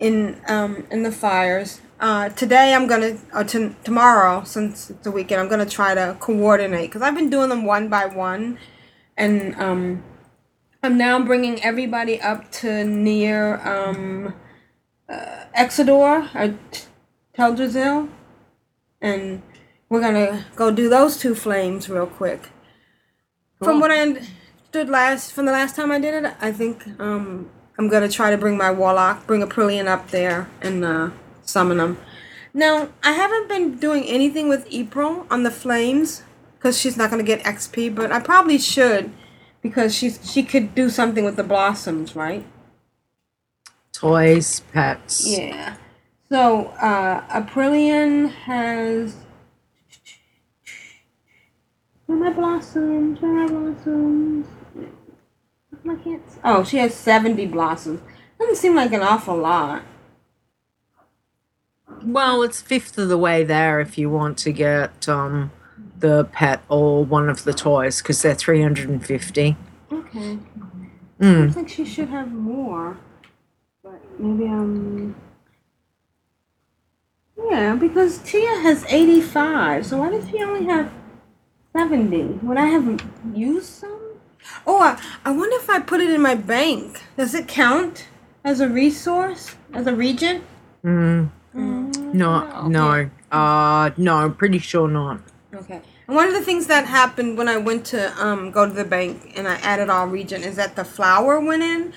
in 0.00 0.40
um 0.48 0.86
in 0.90 1.04
the 1.04 1.12
fires. 1.12 1.80
Uh, 2.00 2.30
today 2.30 2.74
I'm 2.74 2.88
gonna 2.88 3.16
or 3.32 3.44
t- 3.44 3.76
tomorrow 3.84 4.42
since 4.44 4.90
it's 4.90 5.06
a 5.06 5.10
weekend 5.12 5.40
I'm 5.40 5.48
gonna 5.48 5.66
try 5.66 5.94
to 5.94 6.16
coordinate 6.18 6.90
because 6.90 7.02
I've 7.02 7.14
been 7.14 7.30
doing 7.30 7.48
them 7.48 7.64
one 7.64 7.88
by 7.88 8.06
one, 8.06 8.58
and 9.16 9.54
um, 9.56 10.02
I'm 10.82 10.96
now 10.96 11.20
bringing 11.24 11.62
everybody 11.64 12.20
up 12.20 12.52
to 12.52 12.84
near 12.84 13.56
um, 13.66 14.34
uh, 15.08 15.44
Exodar 15.56 16.32
or 16.36 16.56
T- 16.70 16.84
Teldrassil, 17.36 18.08
and 19.00 19.42
we're 19.88 20.00
gonna 20.00 20.46
go 20.54 20.70
do 20.70 20.88
those 20.88 21.16
two 21.16 21.34
flames 21.34 21.88
real 21.88 22.06
quick. 22.06 22.50
From 23.60 23.80
what 23.80 23.90
I 23.90 23.98
understood 23.98 24.88
last 24.88 25.32
from 25.32 25.46
the 25.46 25.52
last 25.52 25.74
time 25.74 25.90
I 25.90 25.98
did 25.98 26.24
it, 26.24 26.32
I 26.40 26.52
think 26.52 26.86
um, 27.00 27.50
I'm 27.76 27.88
gonna 27.88 28.08
try 28.08 28.30
to 28.30 28.38
bring 28.38 28.56
my 28.56 28.70
warlock, 28.70 29.26
bring 29.26 29.42
a 29.42 29.48
Prillian 29.48 29.88
up 29.88 30.12
there, 30.12 30.48
and 30.62 30.84
uh, 30.84 31.10
summon 31.42 31.78
them. 31.78 31.98
Now 32.54 32.90
I 33.02 33.12
haven't 33.12 33.48
been 33.48 33.78
doing 33.78 34.04
anything 34.04 34.48
with 34.48 34.64
April 34.70 35.26
on 35.28 35.42
the 35.42 35.50
flames 35.50 36.22
because 36.56 36.78
she's 36.78 36.96
not 36.96 37.10
gonna 37.10 37.24
get 37.24 37.42
XP, 37.42 37.96
but 37.96 38.12
I 38.12 38.20
probably 38.20 38.58
should 38.58 39.10
because 39.62 39.94
she's 39.94 40.30
she 40.30 40.42
could 40.42 40.74
do 40.74 40.90
something 40.90 41.24
with 41.24 41.36
the 41.36 41.44
blossoms, 41.44 42.14
right? 42.14 42.44
Toys, 43.92 44.60
pets. 44.72 45.26
Yeah. 45.26 45.76
So 46.30 46.66
uh, 46.80 47.22
Aprillian 47.28 48.30
has. 48.30 49.16
Where 52.06 52.18
are 52.18 52.20
my 52.20 52.32
blossoms? 52.32 53.20
Where 53.20 53.30
are 53.30 53.48
my 53.48 53.72
blossoms? 53.72 54.46
I 55.88 55.94
can't. 55.96 56.22
Oh, 56.44 56.64
she 56.64 56.78
has 56.78 56.94
seventy 56.94 57.46
blossoms. 57.46 58.00
Doesn't 58.38 58.56
seem 58.56 58.74
like 58.74 58.92
an 58.92 59.02
awful 59.02 59.36
lot. 59.36 59.82
Well, 62.04 62.42
it's 62.42 62.60
fifth 62.60 62.98
of 62.98 63.08
the 63.08 63.18
way 63.18 63.42
there 63.42 63.80
if 63.80 63.98
you 63.98 64.08
want 64.08 64.38
to 64.38 64.52
get 64.52 65.08
um, 65.08 65.50
the 66.00 66.24
pet 66.32 66.62
or 66.68 67.04
one 67.04 67.28
of 67.28 67.44
the 67.44 67.52
toys 67.52 68.00
because 68.02 68.22
they're 68.22 68.34
350. 68.34 69.56
Okay. 69.92 70.38
Mm. 71.20 71.44
Looks 71.44 71.56
like 71.56 71.68
she 71.68 71.84
should 71.84 72.08
have 72.08 72.32
more, 72.32 72.96
but 73.82 74.00
maybe 74.20 74.44
um. 74.48 75.14
Yeah, 77.50 77.74
because 77.74 78.18
Tia 78.18 78.60
has 78.62 78.84
eighty-five. 78.88 79.86
So 79.86 79.98
why 79.98 80.10
does 80.10 80.28
she 80.28 80.42
only 80.42 80.64
have 80.66 80.92
seventy? 81.74 82.22
Would 82.22 82.56
I 82.56 82.66
have 82.66 83.00
used 83.34 83.66
some? 83.66 84.00
Oh, 84.66 84.80
I, 84.80 85.00
I 85.24 85.30
wonder 85.30 85.56
if 85.56 85.68
I 85.68 85.80
put 85.80 86.00
it 86.00 86.10
in 86.10 86.20
my 86.20 86.34
bank. 86.34 87.02
Does 87.16 87.34
it 87.34 87.48
count 87.48 88.06
as 88.44 88.60
a 88.60 88.68
resource 88.68 89.56
as 89.72 89.86
a 89.86 89.94
region 89.94 90.42
Mm. 90.84 91.30
No, 92.14 92.68
no. 92.68 93.10
Uh, 93.30 93.90
no, 93.96 94.14
I'm 94.16 94.34
pretty 94.34 94.58
sure 94.58 94.88
not. 94.88 95.20
Okay. 95.54 95.80
And 96.06 96.16
one 96.16 96.28
of 96.28 96.34
the 96.34 96.42
things 96.42 96.66
that 96.66 96.86
happened 96.86 97.38
when 97.38 97.48
I 97.48 97.56
went 97.56 97.86
to 97.86 98.12
um, 98.22 98.50
go 98.50 98.66
to 98.66 98.72
the 98.72 98.84
bank 98.84 99.32
and 99.34 99.48
I 99.48 99.54
added 99.56 99.88
all 99.88 100.06
region 100.06 100.42
is 100.42 100.56
that 100.56 100.76
the 100.76 100.84
flour 100.84 101.40
went 101.40 101.62
in. 101.62 101.92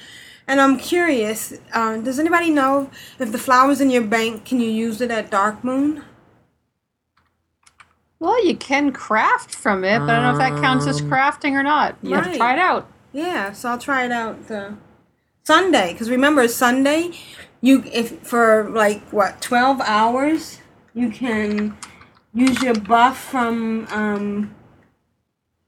And 0.48 0.60
I'm 0.60 0.78
curious, 0.78 1.54
uh, 1.74 1.98
does 1.98 2.18
anybody 2.20 2.50
know 2.50 2.90
if 3.20 3.32
the 3.32 3.38
flour's 3.38 3.80
in 3.80 3.90
your 3.90 4.04
bank, 4.04 4.46
can 4.46 4.60
you 4.60 4.70
use 4.70 5.00
it 5.02 5.12
at 5.12 5.30
Dark 5.30 5.64
Moon? 5.64 6.04
Well, 8.20 8.46
you 8.46 8.56
can 8.56 8.92
craft 8.92 9.54
from 9.56 9.84
it, 9.84 10.00
but 10.00 10.10
I 10.10 10.16
don't 10.16 10.24
know 10.24 10.44
if 10.44 10.52
that 10.52 10.62
counts 10.62 10.86
as 10.88 11.02
Um, 11.02 11.10
crafting 11.10 11.54
or 11.54 11.64
not. 11.64 11.96
You 12.02 12.16
have 12.16 12.26
to 12.26 12.30
right. 12.32 12.38
try 12.38 12.54
it 12.54 12.60
out. 12.60 12.88
Yeah, 13.14 13.52
so 13.52 13.70
I'll 13.70 13.80
try 13.80 14.06
it 14.06 14.12
out 14.12 14.50
uh, 14.52 14.72
Sunday. 15.44 15.94
Because 15.94 16.10
remember, 16.10 16.48
Sunday, 16.48 17.12
you 17.62 17.84
if 17.92 18.20
for 18.20 18.70
like 18.70 19.02
what 19.10 19.42
twelve 19.42 19.82
hours, 19.82 20.60
you 20.94 21.10
can 21.10 21.78
use 22.34 22.62
your 22.62 22.76
buff 22.76 23.18
from. 23.18 23.88
Um, 23.92 24.56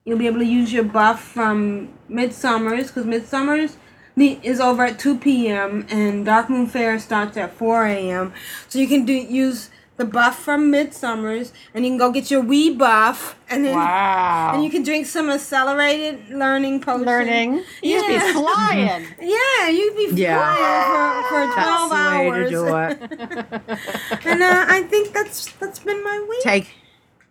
you'll 0.05 0.18
be 0.18 0.28
able 0.28 0.39
to 0.39 0.45
use 0.45 0.74
your 0.74 0.84
buff 0.84 1.22
from 1.22 1.93
Midsummer's 2.09 2.88
because 2.88 3.05
Midsummer's 3.05 3.78
is 4.16 4.59
over 4.59 4.84
at 4.86 4.99
two 4.99 5.18
p.m. 5.18 5.86
and 5.89 6.26
Dark 6.26 6.49
Moon 6.49 6.68
Fair 6.68 6.99
starts 6.99 7.36
at 7.38 7.53
four 7.53 7.86
a.m. 7.86 8.34
So 8.68 8.80
you 8.80 8.88
can 8.88 9.05
do 9.05 9.14
use 9.14 9.70
the 9.98 10.06
buff 10.06 10.39
from 10.39 10.72
Midsummer's, 10.72 11.54
and 11.74 11.86
you 11.86 11.91
can 11.91 11.98
go 12.00 12.12
get 12.12 12.32
your 12.32 12.41
wee 12.41 12.74
buff, 12.74 13.38
and 13.50 13.64
then 13.64 13.76
Wow. 13.76 14.52
and 14.56 14.64
you 14.64 14.70
can 14.72 14.82
drink 14.84 15.06
some 15.06 15.30
accelerated 15.30 16.30
learning 16.30 16.82
potion. 16.82 17.06
Learning. 17.06 17.64
You 17.84 18.00
just 18.02 18.08
be 18.08 18.34
flying. 18.34 19.06
Yeah, 19.22 19.68
you'd 19.70 19.96
be 19.96 20.10
Yeah. 20.16 20.38
flying 20.39 21.24
for, 21.24 21.30
for 21.30 21.56
That's 21.56 21.68
twelve 21.68 21.89
the 21.89 21.96
way 21.96 22.28
hours. 22.28 22.50
to 22.50 22.56
do 22.56 22.76
it. 22.76 24.26
and 24.26 24.41
uh, 24.44 24.66
I 24.68 24.82
think 24.84 25.14
that's 25.14 25.52
that's 25.54 25.80
been 25.80 26.04
my 26.04 26.26
week. 26.28 26.41
Take 26.41 26.68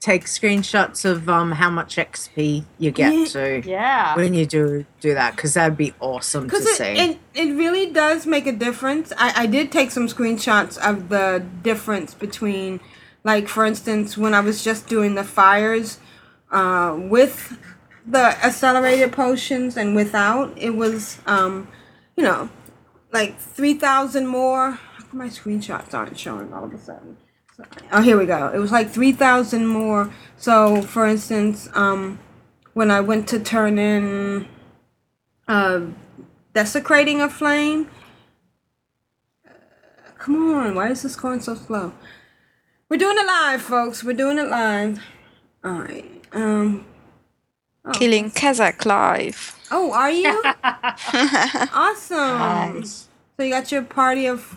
take 0.03 0.25
screenshots 0.25 1.05
of 1.05 1.29
um 1.29 1.53
how 1.53 1.71
much 1.71 1.95
XP 1.95 2.65
you 2.77 2.91
get 2.91 3.13
Yeah. 3.15 3.25
to 3.27 3.63
Yeah. 3.65 4.17
when 4.17 4.35
you 4.35 4.45
do 4.47 4.85
do 5.01 5.15
that 5.15 5.37
because 5.37 5.55
that'd 5.55 5.77
be 5.77 5.95
awesome 6.01 6.51
to 6.51 6.57
it, 6.57 6.63
see. 6.81 6.85
it, 7.05 7.19
it 7.35 7.55
really 7.55 7.87
does 7.87 8.27
make 8.27 8.47
a 8.49 8.53
difference. 8.67 9.13
I, 9.17 9.33
I 9.43 9.47
did 9.47 9.71
take 9.71 9.93
some 9.93 10.09
screenshots 10.09 10.77
of 10.77 11.09
the 11.09 11.45
difference 11.63 12.15
between, 12.15 12.81
like, 13.23 13.47
for 13.47 13.65
instance, 13.65 14.19
when 14.19 14.35
I 14.35 14.41
was 14.41 14.65
just 14.65 14.89
doing 14.89 15.15
the 15.15 15.23
fires 15.25 16.01
uh, 16.51 16.97
with 16.99 17.57
the 18.05 18.25
accelerated 18.45 19.13
potions 19.13 19.77
and 19.77 19.95
without, 19.95 20.53
it 20.59 20.75
was, 20.75 21.19
um, 21.27 21.69
you 22.17 22.25
know, 22.25 22.49
like 23.13 23.39
3,000 23.39 24.27
more. 24.27 24.73
How 24.73 25.05
come 25.05 25.19
my 25.21 25.29
screenshots 25.29 25.95
aren't 25.95 26.19
showing 26.19 26.53
all 26.53 26.65
of 26.65 26.75
a 26.75 26.79
sudden? 26.79 27.17
Oh, 27.93 28.03
here 28.03 28.19
we 28.19 28.27
go. 28.27 28.49
It 28.49 28.59
was 28.59 28.73
like 28.73 28.91
3,000 28.91 29.67
more. 29.67 30.13
So, 30.37 30.83
for 30.83 31.07
instance, 31.07 31.69
um, 31.75 32.19
when 32.75 32.91
I 32.91 33.01
went 33.01 33.29
to 33.29 33.39
turn 33.39 33.79
in 33.79 34.49
uh, 35.49 35.81
desecrating 36.55 37.21
a 37.21 37.29
flame. 37.29 37.91
Uh, 39.47 39.51
come 40.19 40.55
on, 40.55 40.75
why 40.75 40.91
is 40.91 41.03
this 41.03 41.17
going 41.17 41.41
so 41.41 41.55
slow? 41.55 41.93
We're 42.89 42.99
doing 42.99 43.17
it 43.19 43.27
live, 43.27 43.63
folks. 43.63 44.05
We're 44.05 44.17
doing 44.17 44.39
it 44.39 44.49
live. 44.49 45.01
All 45.65 45.73
right. 45.73 46.25
Um. 46.33 46.87
Killing 47.95 48.31
Kazzak 48.31 48.85
live. 48.87 49.59
Oh, 49.71 49.93
are 49.93 50.11
you? 50.11 50.43
awesome. 51.75 52.39
Nice. 52.79 53.09
So 53.37 53.43
you 53.43 53.51
got 53.51 53.73
your 53.73 53.83
party 53.83 54.27
of 54.27 54.57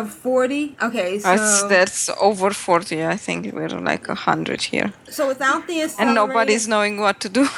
of 0.00 0.10
forty. 0.12 0.76
Okay, 0.82 1.18
so 1.18 1.28
That's 1.28 1.62
that's 1.74 2.10
over 2.20 2.50
forty. 2.50 3.04
I 3.04 3.16
think 3.16 3.52
we're 3.54 3.68
like 3.68 4.08
a 4.08 4.14
hundred 4.14 4.60
here, 4.62 4.92
so 5.08 5.28
without 5.28 5.66
the 5.66 5.82
accelerated. 5.82 6.00
and 6.00 6.14
nobody's 6.14 6.66
knowing 6.68 7.00
what 7.00 7.20
to 7.20 7.28
do. 7.28 7.48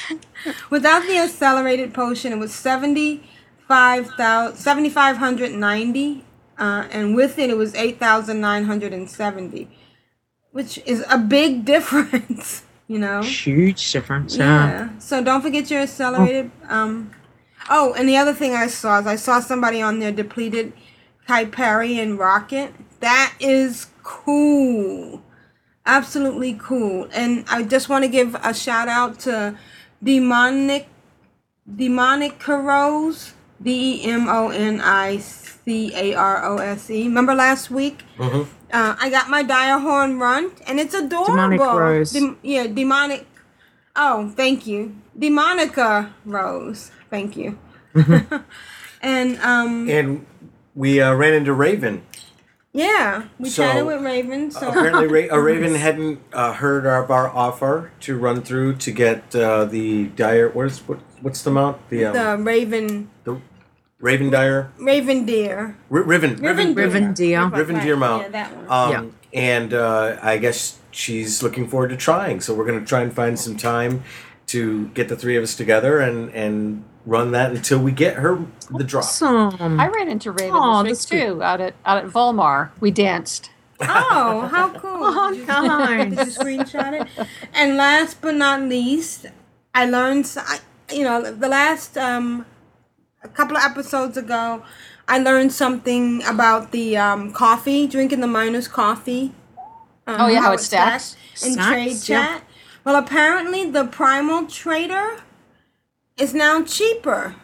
without 0.70 1.02
the 1.06 1.18
accelerated 1.18 1.92
potion, 1.94 2.32
it 2.32 2.38
was 2.38 2.52
seventy 2.54 3.22
five 3.68 4.06
thousand 4.16 4.56
seventy 4.56 4.90
five 4.90 5.16
hundred 5.16 5.52
ninety, 5.52 6.24
uh, 6.58 6.86
and 6.90 7.14
with 7.14 7.38
it, 7.38 7.50
it 7.50 7.56
was 7.56 7.74
eight 7.74 7.98
thousand 7.98 8.40
nine 8.40 8.64
hundred 8.64 8.92
and 8.92 9.08
seventy, 9.10 9.68
which 10.52 10.78
is 10.86 11.04
a 11.10 11.18
big 11.18 11.64
difference. 11.74 12.62
You 12.88 13.00
know. 13.00 13.22
Huge 13.22 13.92
difference. 13.92 14.36
Yeah. 14.36 14.70
Yeah. 14.70 14.98
So 14.98 15.22
don't 15.22 15.42
forget 15.42 15.70
your 15.70 15.80
accelerated. 15.82 16.50
Um. 16.68 17.10
Oh, 17.68 17.94
and 17.94 18.08
the 18.08 18.16
other 18.16 18.32
thing 18.32 18.54
I 18.54 18.68
saw 18.68 19.00
is 19.00 19.06
I 19.08 19.16
saw 19.16 19.40
somebody 19.40 19.82
on 19.82 19.98
their 19.98 20.12
depleted 20.12 20.72
Kyparium 21.28 22.18
rocket. 22.18 22.74
That 23.00 23.34
is 23.40 23.88
cool. 24.02 25.22
Absolutely 25.84 26.54
cool. 26.60 27.08
And 27.12 27.44
I 27.48 27.62
just 27.62 27.88
want 27.88 28.04
to 28.04 28.08
give 28.08 28.34
a 28.42 28.52
shout 28.54 28.88
out 28.88 29.18
to 29.20 29.58
Demonic 30.02 30.88
Demonic 31.74 32.46
Rose. 32.46 33.34
D 33.62 34.02
E 34.04 34.10
M 34.10 34.28
O 34.28 34.50
N 34.50 34.80
I 34.82 35.16
C 35.16 35.92
A 35.94 36.14
R 36.14 36.44
O 36.44 36.58
S 36.58 36.90
E. 36.90 37.04
Remember 37.04 37.34
last 37.34 37.70
week? 37.70 38.04
Mhm. 38.18 38.46
Uh, 38.72 38.96
I 39.00 39.08
got 39.08 39.30
my 39.30 39.42
dire 39.42 39.78
horn 39.78 40.18
run, 40.18 40.50
and 40.66 40.78
it's 40.78 40.94
adorable. 40.94 41.34
Demonic 41.34 41.60
Rose. 41.60 42.12
Dem- 42.12 42.38
yeah, 42.42 42.66
demonic. 42.66 43.26
Oh, 43.94 44.28
thank 44.36 44.66
you, 44.66 44.94
Demonica 45.18 46.12
Rose. 46.26 46.90
Thank 47.08 47.36
you. 47.36 47.58
and 49.00 49.38
um, 49.40 49.88
And 49.88 50.26
we 50.76 51.00
uh, 51.00 51.12
ran 51.14 51.34
into 51.34 51.52
Raven. 51.52 52.02
yeah, 52.72 53.24
we 53.38 53.48
So, 53.48 53.62
chatted 53.64 53.86
with 53.86 54.02
Raven. 54.04 54.50
So 54.52 54.68
Apparently, 54.68 55.06
Ra- 55.08 55.34
uh, 55.36 55.38
Raven 55.50 55.74
hadn't 55.74 56.20
uh, 56.32 56.52
heard 56.52 56.86
of 56.86 57.10
our 57.10 57.28
offer 57.30 57.90
to 58.00 58.16
run 58.18 58.42
through 58.42 58.76
to 58.76 58.92
get 58.92 59.34
uh, 59.34 59.64
the 59.64 60.06
dire. 60.08 60.48
What's 60.50 60.78
what, 60.86 60.98
what's 61.22 61.42
the 61.42 61.50
mount? 61.50 61.78
The, 61.90 62.04
um, 62.04 62.12
the 62.14 62.36
Raven 62.44 63.10
the 63.24 63.40
Raven 63.98 64.30
dire. 64.30 64.70
Raven 64.78 65.24
deer. 65.24 65.76
R- 65.90 66.02
Riven, 66.02 66.36
Riven. 66.36 66.74
Riven 66.74 67.14
deer. 67.14 67.46
Riven 67.48 67.76
Right, 67.76 67.84
deer 67.84 67.96
mount. 67.96 68.22
Yeah, 68.24 68.28
that 68.28 68.56
one. 68.56 68.66
Um, 68.70 68.90
Yeah. 68.92 69.04
And 69.32 69.74
uh, 69.74 70.18
I 70.22 70.38
guess 70.38 70.78
she's 70.90 71.42
looking 71.42 71.68
forward 71.68 71.88
to 71.88 71.96
trying. 71.96 72.40
So 72.40 72.54
we're 72.54 72.64
going 72.64 72.78
to 72.80 72.86
try 72.86 73.02
and 73.02 73.12
find 73.12 73.38
some 73.38 73.56
time 73.56 74.02
to 74.46 74.88
get 74.88 75.08
the 75.08 75.16
three 75.16 75.36
of 75.36 75.42
us 75.42 75.54
together 75.56 75.98
and 76.00 76.30
and 76.30 76.84
run 77.06 77.30
that 77.32 77.52
until 77.52 77.78
we 77.78 77.92
get 77.92 78.16
her 78.16 78.44
the 78.70 78.84
drop. 78.84 79.04
Awesome. 79.04 79.80
I 79.80 79.86
ran 79.88 80.08
into 80.08 80.32
Raven 80.32 80.52
Aw, 80.52 80.82
this 80.82 80.98
that's 81.04 81.10
week 81.12 81.20
good. 81.20 81.26
too, 81.34 81.42
out 81.42 81.60
at 81.60 81.74
out 81.86 82.04
at 82.04 82.10
Vol'mar. 82.10 82.70
We 82.80 82.90
danced. 82.90 83.50
Oh, 83.80 84.48
how 84.50 84.70
cool! 84.70 84.90
Oh, 85.18 85.30
did, 85.30 85.40
you, 85.40 85.46
nice. 85.46 86.08
did 86.16 86.18
you 86.26 86.32
screenshot 86.32 87.00
it? 87.00 87.26
And 87.54 87.76
last 87.76 88.20
but 88.20 88.34
not 88.34 88.60
least, 88.62 89.26
I 89.74 89.84
learned. 89.86 90.24
s- 90.24 90.36
I, 90.38 90.58
you 90.94 91.02
know, 91.04 91.20
the 91.32 91.48
last 91.48 91.96
um, 91.98 92.46
a 93.22 93.28
couple 93.28 93.56
of 93.56 93.62
episodes 93.62 94.16
ago, 94.16 94.62
I 95.08 95.18
learned 95.18 95.52
something 95.52 96.22
about 96.24 96.70
the 96.72 96.96
um, 96.96 97.32
coffee, 97.32 97.86
drinking 97.86 98.20
the 98.20 98.26
miners' 98.26 98.68
coffee. 98.68 99.32
Um, 100.06 100.20
Oh, 100.20 100.26
yeah, 100.28 100.40
how 100.40 100.52
it 100.52 100.60
stacks. 100.60 101.16
in 101.44 101.52
Stacks, 101.52 101.68
trade 101.68 102.08
yeah. 102.08 102.26
chat. 102.38 102.42
Well, 102.84 102.96
apparently 102.96 103.68
the 103.70 103.84
primal 103.84 104.46
trader 104.46 105.20
is 106.16 106.34
now 106.34 106.62
cheaper. 106.62 107.34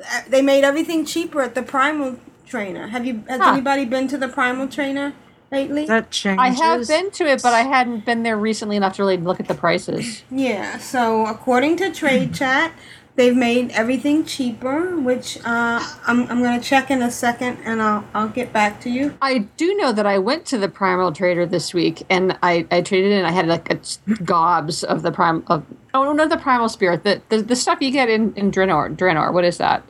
Uh, 0.00 0.20
They 0.28 0.42
made 0.42 0.64
everything 0.64 1.04
cheaper 1.04 1.40
at 1.42 1.54
the 1.54 1.62
primal 1.62 2.16
trainer. 2.46 2.88
Have 2.88 3.06
you? 3.06 3.22
Has 3.28 3.40
Huh. 3.40 3.52
anybody 3.52 3.84
been 3.84 4.08
to 4.08 4.18
the 4.18 4.28
primal 4.28 4.68
trainer 4.68 5.14
lately? 5.50 5.86
That 5.86 6.10
changes. 6.10 6.40
I 6.42 6.48
have 6.64 6.86
been 6.86 7.10
to 7.12 7.26
it, 7.26 7.42
but 7.42 7.54
I 7.54 7.62
hadn't 7.62 8.04
been 8.04 8.22
there 8.22 8.36
recently 8.36 8.76
enough 8.76 8.96
to 8.96 9.02
really 9.02 9.16
look 9.16 9.40
at 9.40 9.48
the 9.48 9.54
prices. 9.54 10.22
Yeah, 10.30 10.78
so 10.78 11.26
according 11.26 11.76
to 11.78 11.90
Trade 11.92 12.34
Chat, 12.34 12.72
they've 13.16 13.36
made 13.36 13.70
everything 13.70 14.24
cheaper, 14.24 14.96
which 14.96 15.38
uh, 15.38 15.82
I'm, 16.06 16.28
I'm 16.30 16.42
going 16.42 16.60
to 16.60 16.64
check 16.64 16.90
in 16.90 17.02
a 17.02 17.10
second 17.10 17.58
and 17.64 17.82
I'll, 17.82 18.04
I'll 18.14 18.28
get 18.28 18.52
back 18.52 18.80
to 18.82 18.90
you. 18.90 19.16
I 19.20 19.38
do 19.56 19.74
know 19.76 19.92
that 19.92 20.06
I 20.06 20.18
went 20.18 20.46
to 20.46 20.58
the 20.58 20.68
Primal 20.68 21.12
Trader 21.12 21.46
this 21.46 21.74
week, 21.74 22.04
and 22.08 22.38
I, 22.42 22.66
I 22.70 22.82
traded 22.82 23.12
in. 23.12 23.24
I 23.24 23.32
had 23.32 23.48
like 23.48 23.72
a, 23.72 23.80
gobs 24.24 24.84
of 24.84 25.02
the 25.02 25.10
prime 25.10 25.42
of 25.48 25.64
oh 25.94 26.12
no, 26.12 26.28
the 26.28 26.36
Primal 26.36 26.68
Spirit. 26.68 27.04
The 27.04 27.22
the, 27.28 27.42
the 27.42 27.56
stuff 27.56 27.78
you 27.80 27.90
get 27.90 28.08
in 28.08 28.34
in 28.34 28.50
Draenor. 28.50 28.96
Draenor. 28.96 29.32
What 29.32 29.44
is 29.44 29.58
that? 29.58 29.82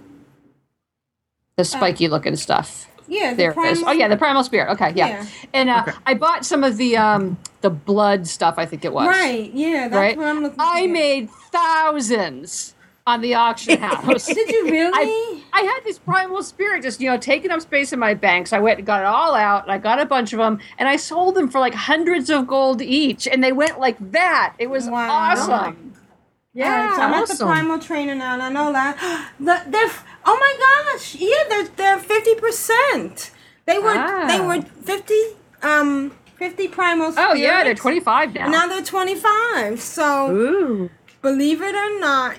The 1.56 1.64
spiky 1.64 2.08
looking 2.08 2.36
stuff. 2.36 2.88
Yeah, 3.08 3.30
the 3.30 3.36
There 3.36 3.50
it 3.52 3.72
is. 3.72 3.82
Oh 3.82 3.92
yeah, 3.92 4.08
the 4.08 4.16
Primal 4.16 4.44
Spirit. 4.44 4.72
Okay, 4.72 4.92
yeah. 4.94 5.08
Yeah. 5.08 5.26
And 5.54 5.70
uh, 5.70 5.92
I 6.04 6.14
bought 6.14 6.44
some 6.44 6.64
of 6.64 6.76
the 6.76 6.96
um 6.96 7.38
the 7.60 7.70
blood 7.70 8.26
stuff. 8.26 8.54
I 8.58 8.66
think 8.66 8.84
it 8.84 8.92
was. 8.92 9.08
Right, 9.08 9.52
yeah, 9.52 9.88
that's 9.88 9.94
right. 9.94 10.16
what 10.16 10.26
I'm 10.26 10.42
looking 10.42 10.60
I 10.60 10.82
for. 10.82 10.92
made 10.92 11.30
thousands 11.30 12.74
on 13.06 13.20
the 13.20 13.34
auction 13.34 13.78
house. 13.80 14.26
Did 14.26 14.50
you 14.50 14.64
really? 14.70 14.92
I, 14.94 15.42
I 15.52 15.60
had 15.62 15.80
this 15.84 15.98
primal 15.98 16.42
spirit 16.42 16.82
just, 16.82 17.00
you 17.00 17.08
know, 17.08 17.16
taking 17.16 17.50
up 17.50 17.60
space 17.60 17.92
in 17.92 17.98
my 17.98 18.14
bank. 18.14 18.48
So 18.48 18.56
I 18.56 18.60
went 18.60 18.78
and 18.78 18.86
got 18.86 19.00
it 19.00 19.06
all 19.06 19.34
out 19.34 19.62
and 19.62 19.72
I 19.72 19.78
got 19.78 20.00
a 20.00 20.06
bunch 20.06 20.32
of 20.32 20.38
them 20.38 20.58
and 20.78 20.88
I 20.88 20.96
sold 20.96 21.34
them 21.36 21.48
for 21.48 21.60
like 21.60 21.74
hundreds 21.74 22.28
of 22.30 22.46
gold 22.46 22.82
each. 22.82 23.26
And 23.28 23.42
they 23.42 23.52
went 23.52 23.78
like 23.78 23.96
that. 24.12 24.54
It 24.58 24.68
was 24.68 24.88
Wow. 24.88 25.08
awesome. 25.10 25.94
Yeah, 26.52 26.96
so 26.96 27.02
I'm 27.02 27.12
at 27.12 27.28
the 27.28 27.36
primal 27.44 27.78
trainer 27.78 28.14
now, 28.14 28.32
and 28.32 28.42
I 28.42 28.48
know 28.48 28.72
that 28.72 28.96
the, 29.38 29.62
they're. 29.68 29.90
Oh 30.24 30.38
my 30.40 30.92
gosh! 30.94 31.14
Yeah, 31.14 31.44
they're 31.50 31.68
they're 31.76 31.98
fifty 31.98 32.34
percent. 32.34 33.30
They 33.66 33.78
were 33.78 33.92
they 34.26 34.40
Ah. 34.40 34.46
were 34.46 34.62
fifty 34.62 35.20
um 35.62 36.12
fifty 36.38 36.66
primal. 36.66 37.12
Oh, 37.14 37.34
yeah, 37.34 37.62
they're 37.62 37.74
25 37.74 38.32
now. 38.32 38.48
now 38.48 38.66
they're 38.68 38.82
twenty 38.82 39.14
five. 39.16 39.80
So 39.82 40.30
Ooh. 40.30 40.88
believe 41.20 41.60
it 41.60 41.74
or 41.74 42.00
not, 42.00 42.38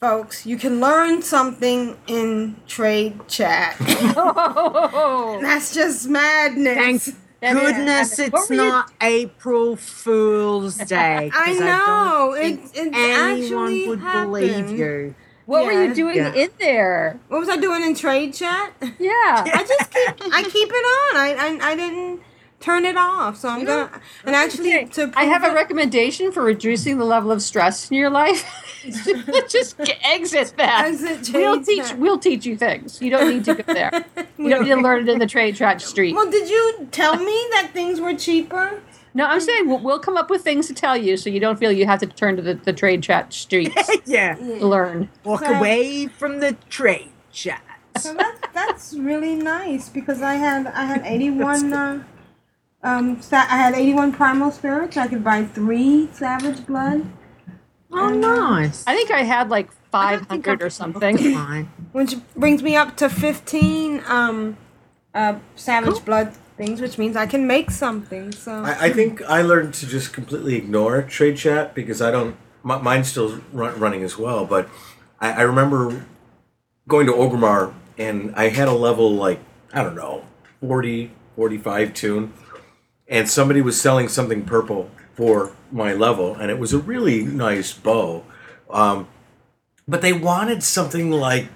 folks, 0.00 0.44
you 0.44 0.56
can 0.56 0.80
learn 0.80 1.22
something 1.22 1.96
in 2.06 2.56
trade 2.66 3.26
chat. 3.28 3.76
Oh, 4.18 5.38
That's 5.42 5.74
just 5.74 6.08
madness. 6.08 7.10
Thank 7.40 7.58
goodness 7.60 8.18
What 8.18 8.26
it's 8.28 8.48
were 8.50 8.54
you- 8.56 8.62
not 8.68 8.92
April 9.00 9.76
Fool's 9.76 10.76
Day. 10.96 11.30
I 11.34 11.52
know 11.54 12.34
think 12.36 12.64
it. 12.74 12.78
It 12.86 12.94
anyone 12.94 13.34
actually 13.42 13.88
would 13.88 13.98
happened. 14.00 14.32
believe 14.32 14.70
you. 14.78 15.14
what 15.44 15.64
were 15.66 15.72
you 15.86 15.94
doing 15.94 16.16
Yeah. 16.16 16.32
in 16.34 16.50
there? 16.58 17.20
What 17.28 17.40
was 17.40 17.48
I 17.48 17.56
doing 17.56 17.82
in 17.82 17.94
trade 17.94 18.32
chat? 18.34 18.72
Yeah. 18.98 19.10
I 19.46 19.64
just 19.68 19.90
keep 19.90 20.32
I 20.34 20.42
keep 20.50 20.68
it 20.70 20.74
on. 20.74 21.16
I 21.16 21.36
I, 21.38 21.70
I 21.72 21.76
didn't 21.76 22.20
turn 22.60 22.84
it 22.84 22.96
off. 22.96 23.36
So 23.36 23.48
I'm 23.48 23.64
gonna 23.64 23.90
and 24.24 24.34
actually 24.34 24.86
to 24.86 25.12
I 25.16 25.24
have 25.24 25.44
a 25.44 25.48
it- 25.50 25.54
recommendation 25.54 26.32
for 26.32 26.42
reducing 26.42 26.98
the 26.98 27.04
level 27.04 27.30
of 27.32 27.42
stress 27.42 27.90
in 27.90 27.96
your 27.96 28.10
life. 28.10 28.44
Just 29.48 29.80
exit 30.04 30.54
that. 30.56 30.86
Exit 30.86 31.34
we'll 31.34 31.62
teach. 31.62 31.88
chat. 31.88 31.98
We'll 31.98 32.18
teach 32.18 32.46
you 32.46 32.56
things. 32.56 33.00
You 33.02 33.10
don't 33.10 33.28
need 33.28 33.44
to 33.44 33.54
go 33.54 33.72
there. 33.72 34.04
You 34.38 34.50
don't 34.50 34.64
need 34.64 34.74
to 34.74 34.80
learn 34.80 35.00
it 35.00 35.08
in 35.08 35.18
the 35.18 35.26
trade 35.26 35.56
chat 35.56 35.80
street. 35.80 36.14
Well, 36.14 36.30
did 36.30 36.48
you 36.50 36.86
tell 36.92 37.16
me 37.16 37.46
that 37.52 37.70
things 37.72 38.00
were 38.00 38.14
cheaper? 38.14 38.82
No, 39.14 39.24
I'm 39.24 39.40
saying 39.40 39.66
we'll, 39.66 39.78
we'll 39.78 39.98
come 39.98 40.18
up 40.18 40.28
with 40.28 40.42
things 40.42 40.66
to 40.68 40.74
tell 40.74 40.94
you, 40.94 41.16
so 41.16 41.30
you 41.30 41.40
don't 41.40 41.58
feel 41.58 41.72
you 41.72 41.86
have 41.86 42.00
to 42.00 42.06
turn 42.06 42.36
to 42.36 42.42
the, 42.42 42.52
the 42.54 42.72
trade 42.74 43.02
chat 43.02 43.32
streets 43.32 43.90
yeah. 44.04 44.34
to 44.34 44.66
learn. 44.66 45.08
Walk 45.24 45.40
So- 45.40 45.54
away 45.54 46.06
from 46.06 46.40
the 46.40 46.52
trade 46.68 47.08
chat. 47.32 47.62
So 47.98 48.12
that 48.12 48.50
that's 48.52 48.92
really 48.92 49.34
nice 49.34 49.88
because 49.88 50.20
I 50.20 50.34
had 50.34 50.66
I 50.66 50.84
had 50.84 51.00
81 51.06 51.72
uh, 51.72 52.04
um 52.86 53.20
sa- 53.20 53.46
I 53.50 53.56
had 53.64 53.74
81 53.74 54.12
primal 54.12 54.50
spirits. 54.50 54.96
I 54.96 55.06
could 55.08 55.24
buy 55.24 55.44
3 55.44 56.08
savage 56.12 56.64
blood. 56.66 57.04
Oh, 57.92 58.08
nice. 58.10 58.84
I 58.86 58.94
think 58.94 59.10
I 59.10 59.22
had 59.22 59.48
like 59.50 59.68
500 59.90 60.62
or 60.62 60.70
something. 60.70 61.16
Fine. 61.34 61.64
Which 61.92 62.14
brings 62.34 62.62
me 62.62 62.76
up 62.76 62.96
to 62.98 63.08
15 63.08 64.02
um 64.06 64.56
uh 65.14 65.34
savage 65.56 66.04
blood 66.04 66.32
things, 66.56 66.80
which 66.80 66.96
means 66.98 67.16
I 67.16 67.26
can 67.26 67.46
make 67.46 67.70
something. 67.70 68.32
So 68.32 68.52
I, 68.52 68.86
I 68.86 68.92
think 68.92 69.22
I 69.28 69.42
learned 69.42 69.74
to 69.74 69.86
just 69.86 70.12
completely 70.12 70.54
ignore 70.56 71.02
trade 71.02 71.36
chat 71.36 71.74
because 71.74 72.00
I 72.00 72.10
don't. 72.10 72.36
My, 72.62 72.78
mine's 72.78 73.08
still 73.08 73.40
run, 73.52 73.78
running 73.78 74.02
as 74.02 74.18
well, 74.18 74.44
but 74.44 74.68
I, 75.20 75.32
I 75.32 75.42
remember 75.42 76.04
going 76.88 77.06
to 77.06 77.12
Orgrimmar 77.12 77.72
and 77.98 78.34
I 78.36 78.48
had 78.48 78.68
a 78.68 78.72
level 78.72 79.12
like 79.14 79.40
I 79.72 79.82
don't 79.82 79.94
know 79.94 80.24
40, 80.60 81.12
45 81.36 81.94
toon, 81.94 82.32
and 83.08 83.28
somebody 83.28 83.60
was 83.60 83.80
selling 83.80 84.08
something 84.08 84.44
purple 84.44 84.90
for 85.14 85.52
my 85.72 85.92
level, 85.94 86.34
and 86.34 86.50
it 86.50 86.58
was 86.58 86.72
a 86.72 86.78
really 86.78 87.22
nice 87.22 87.72
bow, 87.72 88.24
um, 88.70 89.08
but 89.88 90.02
they 90.02 90.12
wanted 90.12 90.62
something 90.62 91.10
like. 91.10 91.48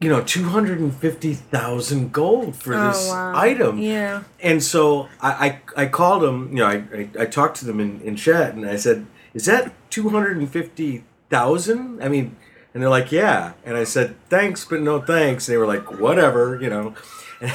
You 0.00 0.08
know, 0.08 0.22
two 0.22 0.44
hundred 0.44 0.78
and 0.78 0.94
fifty 0.94 1.34
thousand 1.34 2.12
gold 2.12 2.54
for 2.54 2.72
Oh, 2.72 2.86
this 2.86 3.08
wow. 3.08 3.32
item. 3.34 3.78
Yeah. 3.78 4.22
And 4.40 4.62
so 4.62 5.08
I, 5.20 5.58
I, 5.76 5.82
I 5.82 5.86
called 5.86 6.22
them, 6.22 6.50
you 6.52 6.58
know, 6.58 6.66
I, 6.68 6.84
I, 6.94 7.08
I 7.22 7.26
talked 7.26 7.56
to 7.56 7.64
them 7.64 7.80
in, 7.80 8.00
in 8.02 8.14
chat 8.14 8.54
and 8.54 8.64
I 8.64 8.76
said, 8.76 9.06
is 9.34 9.46
that 9.46 9.72
250,000? 9.90 12.02
I 12.02 12.08
mean, 12.08 12.36
and 12.72 12.82
they're 12.82 12.90
like, 12.90 13.10
yeah. 13.10 13.54
And 13.64 13.76
I 13.76 13.82
said, 13.84 14.14
thanks, 14.28 14.64
but 14.64 14.80
no 14.80 15.00
thanks. 15.00 15.48
And 15.48 15.54
they 15.54 15.58
were 15.58 15.66
like, 15.66 15.98
whatever, 16.00 16.60
you 16.60 16.70
know. 16.70 16.94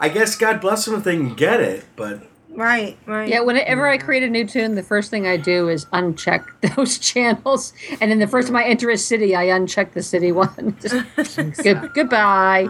I 0.00 0.08
guess 0.08 0.36
God 0.36 0.60
bless 0.60 0.84
them 0.84 0.94
if 0.96 1.04
they 1.04 1.16
can 1.16 1.34
get 1.34 1.60
it, 1.60 1.84
but 1.96 2.22
right, 2.56 2.98
right. 3.06 3.28
Yeah, 3.28 3.40
whenever 3.40 3.86
I 3.86 3.98
create 3.98 4.22
a 4.22 4.28
new 4.28 4.46
toon, 4.46 4.74
the 4.74 4.82
first 4.82 5.10
thing 5.10 5.26
I 5.26 5.36
do 5.36 5.68
is 5.68 5.84
uncheck 5.86 6.44
those 6.76 6.98
channels, 6.98 7.72
and 8.00 8.10
then 8.10 8.18
the 8.18 8.26
first 8.26 8.48
time 8.48 8.56
I 8.56 8.64
enter 8.64 8.90
a 8.90 8.98
city, 8.98 9.36
I 9.36 9.46
uncheck 9.46 9.92
the 9.92 10.02
city 10.02 10.32
one. 10.32 10.76
Just, 10.80 11.62
good, 11.62 11.92
goodbye. 11.94 12.68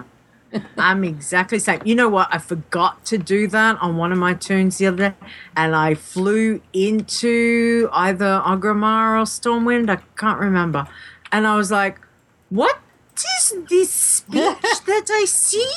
I'm 0.78 1.04
exactly 1.04 1.58
the 1.58 1.64
same. 1.64 1.80
You 1.84 1.94
know 1.94 2.08
what? 2.08 2.28
I 2.30 2.38
forgot 2.38 3.04
to 3.06 3.18
do 3.18 3.46
that 3.48 3.78
on 3.80 3.96
one 3.96 4.12
of 4.12 4.18
my 4.18 4.34
toons 4.34 4.78
the 4.78 4.86
other 4.86 5.10
day, 5.10 5.14
and 5.56 5.74
I 5.74 5.94
flew 5.94 6.62
into 6.72 7.88
either 7.92 8.42
Orgrimmar 8.44 9.20
or 9.20 9.24
Stormwind. 9.24 9.90
I 9.90 9.96
can't 10.16 10.38
remember. 10.38 10.86
And 11.32 11.46
I 11.46 11.56
was 11.56 11.70
like, 11.70 12.00
"What 12.48 12.78
is 13.16 13.54
this 13.68 13.90
speech 13.90 14.30
that 14.86 15.08
I 15.10 15.24
see?" 15.26 15.70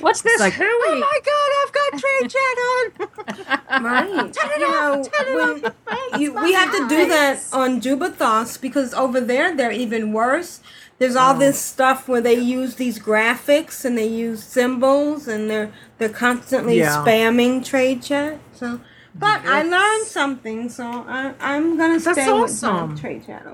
What's 0.00 0.22
this? 0.22 0.40
like, 0.40 0.54
oh 0.60 0.98
my 1.00 1.20
god, 1.24 1.50
I've 1.62 1.72
got 1.72 2.00
trade 2.00 2.30
chat 2.30 2.58
on. 2.68 3.58
Right. 3.84 4.32
Turn 4.32 4.50
it 4.52 4.60
you 4.60 4.70
know, 4.70 5.02
turn 5.04 5.26
it 5.28 5.64
off. 5.66 6.20
you, 6.20 6.32
we 6.34 6.52
have 6.52 6.72
to 6.72 6.88
do 6.88 7.08
that 7.08 7.40
on 7.52 7.80
Jubei'Thos 7.80 8.60
because 8.60 8.92
over 8.94 9.20
there 9.20 9.54
they're 9.56 9.72
even 9.72 10.12
worse. 10.12 10.60
There's 10.98 11.14
all 11.16 11.36
Oh. 11.36 11.38
this 11.38 11.60
stuff 11.60 12.08
where 12.08 12.20
they 12.20 12.34
use 12.34 12.74
these 12.74 12.98
graphics 12.98 13.84
and 13.84 13.96
they 13.96 14.06
use 14.08 14.42
symbols 14.42 15.28
and 15.28 15.48
they're 15.50 15.72
they're 15.98 16.08
constantly 16.08 16.78
Yeah. 16.78 17.04
spamming 17.04 17.64
trade 17.64 18.02
chat. 18.02 18.40
So, 18.52 18.80
but 19.14 19.46
I 19.46 19.62
learned 19.62 20.06
something, 20.06 20.68
so 20.70 20.84
I, 21.06 21.34
I'm 21.40 21.76
gonna 21.76 22.00
That's 22.00 22.18
stay 22.20 22.32
with 22.32 22.42
awesome. 22.50 22.94
my 22.94 23.00
trade 23.00 23.26
chat. 23.26 23.46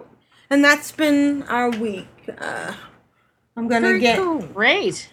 And 0.50 0.64
that's 0.64 0.90
been 0.92 1.42
our 1.44 1.70
week. 1.70 2.08
Uh, 2.38 2.72
I'm 3.56 3.68
gonna 3.68 3.88
Very 3.88 4.00
get. 4.00 4.18
cool. 4.18 4.42
Great. 4.42 5.10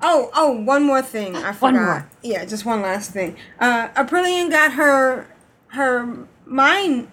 Oh, 0.00 0.30
oh, 0.34 0.52
one 0.52 0.84
more 0.84 1.02
thing. 1.02 1.36
I 1.36 1.52
forgot. 1.52 1.62
One 1.62 1.74
more. 1.74 2.10
Yeah, 2.22 2.44
just 2.44 2.64
one 2.64 2.82
last 2.82 3.10
thing. 3.12 3.36
Uh 3.58 3.88
Aprillian 3.88 4.50
got 4.50 4.72
her 4.72 5.28
her 5.68 6.26
mind 6.46 7.08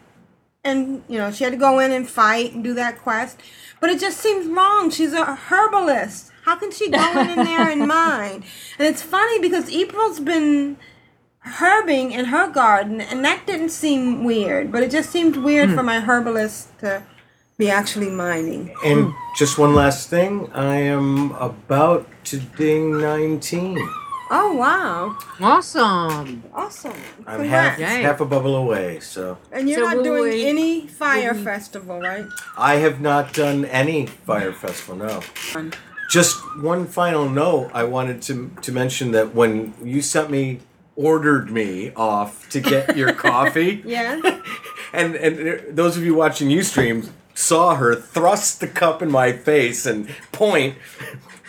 and 0.64 1.04
you 1.08 1.18
know, 1.18 1.32
she 1.32 1.44
had 1.44 1.54
to 1.54 1.58
go 1.58 1.80
in 1.80 1.92
and 1.92 2.08
fight 2.08 2.54
and 2.54 2.64
do 2.64 2.74
that 2.76 3.00
quest. 3.02 3.40
But 3.80 3.90
it 3.90 4.00
just 4.00 4.20
seems 4.20 4.46
wrong. 4.48 4.92
She's 4.92 5.14
a 5.14 5.36
herbalist. 5.36 6.32
How 6.46 6.56
can 6.56 6.72
she 6.72 6.90
go 6.90 7.20
in, 7.20 7.30
in 7.32 7.46
there 7.46 7.70
and 7.70 7.88
mine? 7.88 8.44
And 8.78 8.88
it's 8.88 9.02
funny 9.02 9.40
because 9.40 9.70
April's 9.74 10.20
been 10.20 10.78
herbing 11.46 12.12
in 12.12 12.26
her 12.26 12.48
garden 12.52 13.02
and 13.02 13.26
that 13.26 13.48
didn't 13.48 13.70
seem 13.70 14.24
weird, 14.24 14.72
but 14.72 14.84
it 14.84 14.92
just 14.92 15.10
seemed 15.10 15.38
weird 15.38 15.72
for 15.72 15.82
my 15.82 16.00
herbalist 16.00 16.78
to 16.80 17.02
be 17.62 17.70
actually 17.70 18.10
mining. 18.10 18.74
And 18.84 19.14
just 19.38 19.58
one 19.58 19.74
last 19.76 20.10
thing, 20.10 20.50
I 20.54 20.76
am 20.78 21.32
about 21.50 22.08
to 22.26 22.36
ding 22.58 23.00
19. 23.00 23.78
Oh 24.34 24.56
wow. 24.56 25.18
Awesome. 25.42 26.42
Awesome. 26.54 26.94
I'm 27.28 27.44
half, 27.44 27.76
Congrats. 27.76 28.02
half 28.08 28.22
a 28.22 28.26
bubble 28.26 28.56
away, 28.56 29.00
so. 29.02 29.38
And 29.52 29.68
you're 29.70 29.80
So 29.80 29.86
not 29.90 29.98
will 29.98 30.04
doing 30.04 30.24
we- 30.34 30.46
any 30.48 30.88
fire 30.88 31.36
festival, 31.36 32.00
right? 32.00 32.26
I 32.58 32.76
have 32.86 33.02
not 33.02 33.34
done 33.34 33.66
any 33.66 34.06
fire 34.08 34.54
festival, 34.54 34.96
no. 34.96 35.22
Just 36.10 36.36
one 36.62 36.88
final 36.88 37.30
note, 37.30 37.72
I 37.74 37.84
wanted 37.84 38.22
to 38.28 38.34
to 38.66 38.72
mention 38.72 39.12
that 39.12 39.28
when 39.36 39.74
you 39.84 40.02
sent 40.02 40.30
me 40.32 40.60
ordered 40.96 41.50
me 41.52 41.92
off 41.96 42.32
to 42.50 42.60
get 42.60 42.96
your 42.98 43.14
coffee, 43.28 43.82
Yeah. 43.86 44.20
and 44.94 45.16
and 45.16 45.34
uh, 45.50 45.54
those 45.80 45.98
of 45.98 46.04
you 46.08 46.14
watching 46.16 46.50
you 46.52 46.60
UStream 46.62 47.10
saw 47.34 47.76
her 47.76 47.96
thrust 47.96 48.60
the 48.60 48.68
cup 48.68 49.02
in 49.02 49.12
my 49.12 49.32
face 49.32 49.86
and 49.86 50.10
point, 50.32 50.76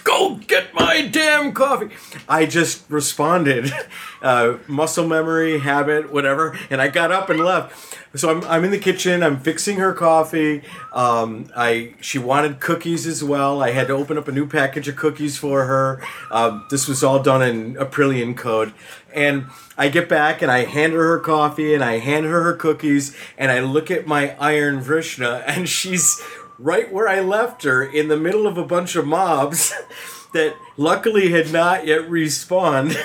"Go 0.05 0.37
get 0.37 0.75
my 0.75 1.07
damn 1.07 1.53
coffee!" 1.53 1.91
I 2.29 2.47
just 2.47 2.85
responded, 2.91 3.73
uh, 4.23 4.59
muscle 4.67 5.07
memory, 5.07 5.61
habit, 5.61 6.13
whatever, 6.13 6.59
and 6.71 6.81
I 6.81 6.89
got 6.89 7.13
up 7.13 7.31
and 7.31 7.41
left. 7.41 7.99
So 8.15 8.31
I'm, 8.31 8.45
I'm 8.45 8.65
in 8.65 8.71
the 8.71 8.79
kitchen. 8.79 9.23
I'm 9.23 9.41
fixing 9.41 9.79
her 9.79 9.95
coffee. 9.95 10.63
Um, 10.93 11.51
I 11.57 11.95
she 12.01 12.19
wanted 12.19 12.61
cookies 12.61 13.07
as 13.07 13.25
well. 13.25 13.63
I 13.63 13.71
had 13.71 13.87
to 13.87 13.95
open 13.95 14.19
up 14.19 14.29
a 14.29 14.33
new 14.33 14.47
package 14.47 14.87
of 14.89 14.97
cookies 14.97 15.39
for 15.39 15.65
her. 15.65 16.03
Um, 16.31 16.67
this 16.71 16.87
was 16.87 17.03
all 17.03 17.23
done 17.23 17.43
in 17.43 17.75
Aprillian 17.77 18.37
code, 18.37 18.75
and 19.15 19.47
I 19.77 19.89
get 19.89 20.09
back 20.09 20.43
and 20.43 20.51
I 20.51 20.65
hand 20.65 20.93
her 20.93 21.05
her 21.05 21.19
coffee 21.19 21.75
and 21.75 21.83
I 21.83 21.99
hand 21.99 22.27
her 22.27 22.43
her 22.43 22.55
cookies 22.55 23.17
and 23.39 23.51
I 23.51 23.61
look 23.61 23.91
at 23.91 24.07
my 24.07 24.37
Iron 24.39 24.83
Vrishna 24.83 25.43
and 25.47 25.69
she's 25.69 26.23
right 26.59 26.93
where 26.93 27.09
I 27.09 27.21
left 27.21 27.65
her 27.65 27.83
in 27.83 28.09
the 28.09 28.17
middle 28.17 28.47
of 28.47 28.57
a 28.59 28.65
bunch 28.65 28.97
of 28.97 29.07
mobs 29.07 29.73
that 30.33 30.57
luckily 30.77 31.31
had 31.31 31.53
not 31.53 31.87
yet 31.87 32.03
respawned. 32.03 32.97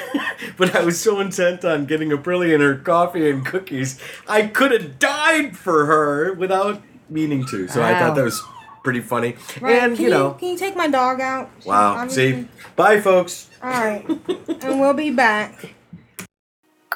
but 0.58 0.76
I 0.76 0.84
was 0.84 1.00
so 1.00 1.20
intent 1.20 1.66
on 1.66 1.86
getting 1.86 2.10
Aprillian 2.10 2.60
her 2.60 2.76
coffee 2.76 3.30
and 3.30 3.46
cookies, 3.46 4.00
I 4.28 4.48
could 4.48 4.72
have 4.72 5.00
died 5.00 5.58
for 5.58 5.86
her 5.86 6.34
without 6.34 6.82
meaning 7.10 7.46
to. 7.48 7.68
So 7.68 7.82
I 7.82 8.00
thought 8.00 8.16
that 8.16 8.24
was 8.24 8.42
pretty 8.84 9.02
funny. 9.02 9.36
Right. 9.60 9.84
And 9.84 9.96
can 9.96 10.06
you 10.06 10.10
know, 10.10 10.32
can 10.34 10.50
you 10.50 10.58
take 10.58 10.76
my 10.76 10.88
dog 10.88 11.20
out? 11.20 11.50
Wow. 11.66 12.08
See, 12.08 12.48
bye, 12.76 13.02
folks. 13.02 13.50
All 13.62 13.70
right, 13.70 14.08
and 14.08 14.80
we'll 14.80 14.94
be 14.94 15.10
back. 15.10 15.74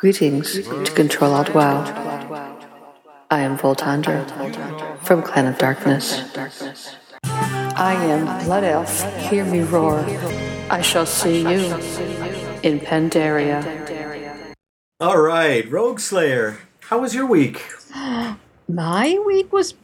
Greetings 0.01 0.53
to 0.55 0.91
Control 0.95 1.31
Alt 1.31 1.53
WoW. 1.53 1.83
I 3.29 3.41
am 3.41 3.55
Voltandra 3.55 4.25
from 5.03 5.21
Clan 5.21 5.45
of 5.45 5.59
Darkness. 5.59 6.23
I 7.23 7.93
am 8.09 8.43
Blood 8.45 8.63
Elf, 8.63 9.03
hear 9.29 9.45
me 9.45 9.59
roar. 9.59 9.99
I 10.71 10.81
shall 10.81 11.05
see 11.05 11.41
you 11.41 11.75
in 12.63 12.79
Pandaria. 12.79 14.55
All 14.99 15.21
right, 15.21 15.69
Rogueslayer. 15.69 16.57
How 16.79 16.97
was 16.97 17.13
your 17.13 17.27
week? 17.27 17.63
My 18.67 19.19
week 19.23 19.53
was 19.53 19.75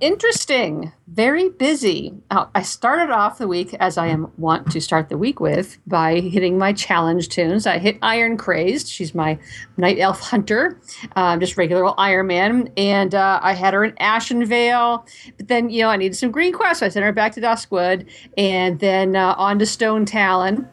interesting, 0.00 0.92
very 1.06 1.48
busy. 1.48 2.14
I 2.30 2.62
started 2.62 3.10
off 3.12 3.38
the 3.38 3.48
week 3.48 3.74
as 3.74 3.96
I 3.96 4.08
am 4.08 4.30
wont 4.38 4.70
to 4.72 4.80
start 4.80 5.08
the 5.08 5.18
week 5.18 5.40
with 5.40 5.78
by 5.86 6.20
hitting 6.20 6.58
my 6.58 6.72
challenge 6.72 7.28
toons. 7.28 7.66
I 7.66 7.78
hit 7.78 7.98
Iron 8.02 8.36
Crazed. 8.36 8.88
She's 8.88 9.14
my 9.14 9.38
night 9.76 9.98
elf 9.98 10.20
hunter, 10.20 10.80
um, 11.14 11.40
just 11.40 11.56
regular 11.56 11.84
old 11.84 11.94
Iron 11.98 12.26
Man, 12.26 12.70
and 12.76 13.14
uh, 13.14 13.40
I 13.42 13.52
had 13.52 13.74
her 13.74 13.84
in 13.84 13.92
Ashenvale. 13.92 15.06
But 15.36 15.48
then 15.48 15.70
you 15.70 15.82
know 15.82 15.90
I 15.90 15.96
needed 15.96 16.16
some 16.16 16.30
green 16.30 16.52
quests, 16.52 16.80
so 16.80 16.86
I 16.86 16.88
sent 16.88 17.04
her 17.04 17.12
back 17.12 17.32
to 17.32 17.40
Duskwood, 17.40 18.06
and 18.36 18.78
then 18.80 19.16
uh, 19.16 19.34
on 19.38 19.58
to 19.58 19.64
Stonetalon. 19.64 20.68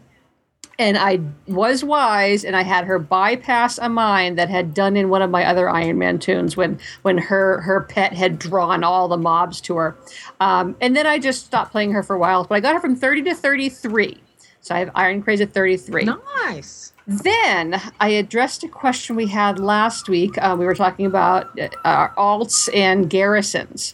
And 0.80 0.98
I 0.98 1.20
was 1.48 1.84
wise, 1.84 2.44
and 2.44 2.56
I 2.56 2.64
had 2.64 2.86
her 2.86 2.98
bypass 2.98 3.78
a 3.78 3.90
mine 3.90 4.36
that 4.36 4.50
had 4.50 4.74
done 4.74 4.98
in 4.98 5.10
one 5.10 5.22
of 5.22 5.30
my 5.30 5.45
other 5.45 5.70
Iron 5.70 6.00
Man 6.00 6.18
toons 6.18 6.58
when 6.58 6.80
when 7.04 7.20
her 7.20 7.62
her 7.62 7.82
pet 7.82 8.14
had 8.14 8.40
drawn 8.40 8.84
all 8.84 9.08
the 9.08 9.18
mobs 9.18 9.62
to 9.62 9.76
her, 9.76 9.95
um, 10.40 10.76
and 10.82 10.95
then 10.95 11.06
I 11.06 11.20
just 11.20 11.45
stopped 11.45 11.72
playing 11.72 11.91
her 11.91 12.02
for 12.02 12.16
a 12.16 12.20
while. 12.20 12.44
But 12.44 12.56
I 12.56 12.60
got 12.60 12.74
her 12.74 12.82
from 12.82 12.95
thirty 12.95 13.22
to 13.22 13.36
thirty 13.36 13.70
three, 13.70 14.20
so 14.62 14.74
I 14.74 14.80
have 14.80 14.90
Iron 14.95 15.22
Craze 15.22 15.41
at 15.41 15.54
thirty 15.54 15.78
three. 15.78 16.06
Nice. 16.06 16.91
Then 17.06 17.80
I 18.00 18.10
addressed 18.10 18.64
a 18.64 18.68
question 18.68 19.16
we 19.16 19.28
had 19.28 19.60
last 19.60 20.08
week. 20.10 20.38
Uh, 20.38 20.56
we 20.58 20.66
were 20.66 20.76
talking 20.76 21.06
about 21.06 21.60
uh, 21.60 22.08
alts 22.18 22.74
and 22.74 23.10
garrisons. 23.10 23.94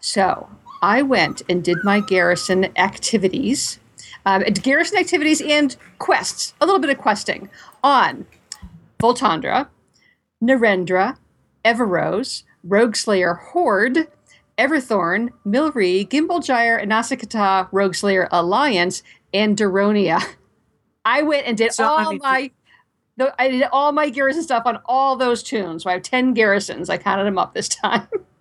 So 0.00 0.48
I 0.82 1.02
went 1.02 1.42
and 1.48 1.62
did 1.62 1.78
my 1.84 2.00
garrison 2.00 2.64
activities, 2.76 3.78
um, 4.26 4.42
garrison 4.42 4.98
activities 4.98 5.40
and 5.40 5.76
quests, 5.98 6.52
a 6.60 6.66
little 6.66 6.80
bit 6.80 6.90
of 6.90 6.98
questing 6.98 7.48
on 7.82 8.26
Voltandra, 9.00 9.68
Narendra, 10.42 11.16
Everose, 11.64 12.42
Rogueslayer 12.66 13.38
Horde, 13.38 14.08
Everthorn, 14.58 15.30
Milri, 15.46 16.06
Gimbalgyre, 16.08 16.84
Nasikata, 16.84 17.70
Rogueslayer 17.70 18.28
Alliance, 18.30 19.02
and 19.32 19.56
Daronia. 19.56 20.22
I 21.04 21.22
went 21.22 21.46
and 21.46 21.56
did 21.56 21.72
So, 21.72 21.84
all 21.84 21.98
I 21.98 22.10
mean- 22.10 22.20
my 22.22 22.50
I 23.38 23.48
did 23.48 23.62
all 23.72 23.92
my 23.92 24.10
garrison 24.10 24.42
stuff 24.42 24.64
on 24.66 24.78
all 24.84 25.16
those 25.16 25.42
toons. 25.42 25.84
So 25.84 25.90
I 25.90 25.94
have 25.94 26.02
10 26.02 26.34
garrisons. 26.34 26.90
I 26.90 26.98
counted 26.98 27.24
them 27.24 27.38
up 27.38 27.54
this 27.54 27.68
time. 27.68 28.06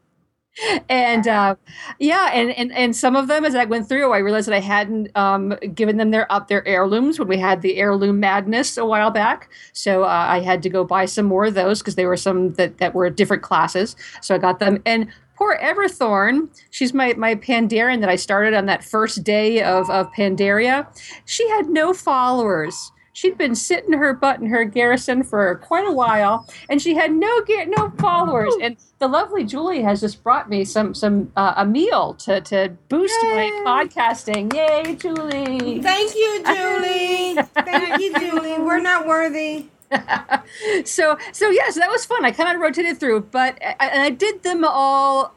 and 0.89 1.27
uh, 1.27 1.55
yeah, 1.99 2.31
and, 2.33 2.51
and 2.51 2.71
and 2.71 2.95
some 2.95 3.15
of 3.15 3.27
them 3.27 3.43
as 3.45 3.55
I 3.55 3.65
went 3.65 3.89
through, 3.89 4.13
I 4.13 4.19
realized 4.19 4.47
that 4.47 4.55
I 4.55 4.61
hadn't 4.61 5.15
um, 5.15 5.55
given 5.73 5.97
them 5.97 6.11
their 6.11 6.31
up 6.31 6.47
their 6.47 6.65
heirlooms 6.67 7.19
when 7.19 7.27
we 7.27 7.37
had 7.37 7.61
the 7.61 7.77
heirloom 7.77 8.19
madness 8.19 8.77
a 8.77 8.85
while 8.85 9.11
back. 9.11 9.49
So 9.73 10.03
uh, 10.03 10.07
I 10.07 10.39
had 10.39 10.63
to 10.63 10.69
go 10.69 10.83
buy 10.83 11.05
some 11.05 11.25
more 11.25 11.45
of 11.45 11.53
those 11.55 11.79
because 11.79 11.95
there 11.95 12.07
were 12.07 12.17
some 12.17 12.53
that, 12.53 12.77
that 12.77 12.93
were 12.93 13.09
different 13.09 13.43
classes. 13.43 13.95
So 14.21 14.35
I 14.35 14.37
got 14.37 14.59
them. 14.59 14.81
And 14.85 15.11
poor 15.35 15.57
Everthorn, 15.61 16.49
she's 16.71 16.93
my 16.93 17.13
my 17.15 17.35
Pandaren 17.35 17.99
that 17.99 18.09
I 18.09 18.15
started 18.15 18.53
on 18.53 18.65
that 18.67 18.83
first 18.83 19.23
day 19.23 19.61
of 19.61 19.89
of 19.89 20.11
Pandaria. 20.13 20.87
She 21.25 21.47
had 21.49 21.67
no 21.67 21.93
followers. 21.93 22.91
She'd 23.15 23.37
been 23.37 23.55
sitting 23.55 23.93
her 23.93 24.13
butt 24.13 24.41
in 24.41 24.47
her 24.47 24.65
garrison 24.65 25.23
for 25.23 25.55
quite 25.55 25.87
a 25.87 25.91
while, 25.91 26.45
and 26.69 26.81
she 26.81 26.95
had 26.95 27.13
no 27.13 27.41
gar- 27.47 27.65
no 27.65 27.89
followers. 27.97 28.53
And 28.61 28.75
the 28.99 29.07
lovely 29.07 29.45
Julie 29.45 29.81
has 29.83 30.01
just 30.01 30.21
brought 30.21 30.49
me 30.49 30.65
some 30.65 30.93
some 30.93 31.31
uh, 31.37 31.53
a 31.55 31.65
meal 31.65 32.15
to 32.15 32.41
to 32.41 32.75
boost 32.89 33.15
my 33.23 33.49
podcasting. 33.65 34.53
Yay, 34.53 34.95
Julie! 34.95 35.81
Thank 35.81 36.13
you, 36.13 36.43
Julie. 36.45 37.41
Thank 37.63 38.01
you, 38.01 38.19
Julie. 38.19 38.59
We're 38.59 38.81
not 38.81 39.07
worthy. 39.07 39.67
so 40.83 41.17
so 41.31 41.49
yes, 41.49 41.75
that 41.75 41.89
was 41.89 42.05
fun. 42.05 42.25
I 42.25 42.31
kind 42.31 42.53
of 42.53 42.61
rotated 42.61 42.99
through, 42.99 43.21
but 43.31 43.57
I, 43.63 43.87
and 43.93 44.01
I 44.01 44.09
did 44.09 44.43
them 44.43 44.65
all 44.65 45.33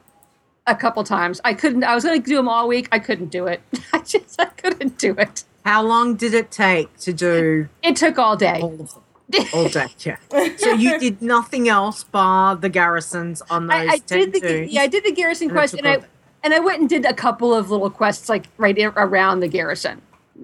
a 0.67 0.75
couple 0.75 1.05
times. 1.05 1.39
I 1.45 1.53
couldn't. 1.53 1.85
I 1.85 1.95
was 1.95 2.03
going 2.03 2.21
to 2.21 2.29
do 2.29 2.35
them 2.35 2.49
all 2.49 2.67
week. 2.67 2.89
I 2.91 2.99
couldn't 2.99 3.29
do 3.29 3.47
it. 3.47 3.61
I 3.93 3.99
just 3.99 4.37
I 4.37 4.47
couldn't 4.47 4.97
do 4.97 5.15
it. 5.17 5.45
How 5.65 5.83
long 5.83 6.15
did 6.15 6.33
it 6.33 6.51
take 6.51 6.95
to 6.99 7.13
do? 7.13 7.69
It 7.83 7.95
took 7.95 8.17
all 8.17 8.35
day. 8.35 8.59
All 8.61 8.73
of 8.79 8.93
them. 8.93 9.45
All 9.53 9.69
day, 9.69 9.87
yeah. 9.99 10.17
So 10.57 10.71
you 10.73 10.97
did 11.05 11.21
nothing 11.21 11.69
else 11.69 12.03
bar 12.03 12.55
the 12.55 12.69
garrisons 12.69 13.43
on 13.49 13.67
those 13.67 13.77
I, 13.89 13.93
I 13.93 13.97
did 13.99 14.33
the 14.33 14.39
toons? 14.39 14.71
yeah 14.71 14.81
I 14.81 14.87
did 14.87 15.03
the 15.03 15.11
garrison 15.11 15.49
And 15.49 15.55
quest 15.55 15.75
and 15.75 15.87
I 15.87 15.97
day. 15.97 16.05
and 16.43 16.53
I 16.53 16.59
went 16.59 16.79
and 16.79 16.89
did 16.89 17.05
a 17.05 17.13
couple 17.13 17.53
of 17.53 17.69
little 17.69 17.91
quests 17.91 18.27
like 18.29 18.45
right 18.57 18.75
in, 18.75 18.87
around 18.95 19.41
the 19.41 19.47
garrison, 19.47 20.01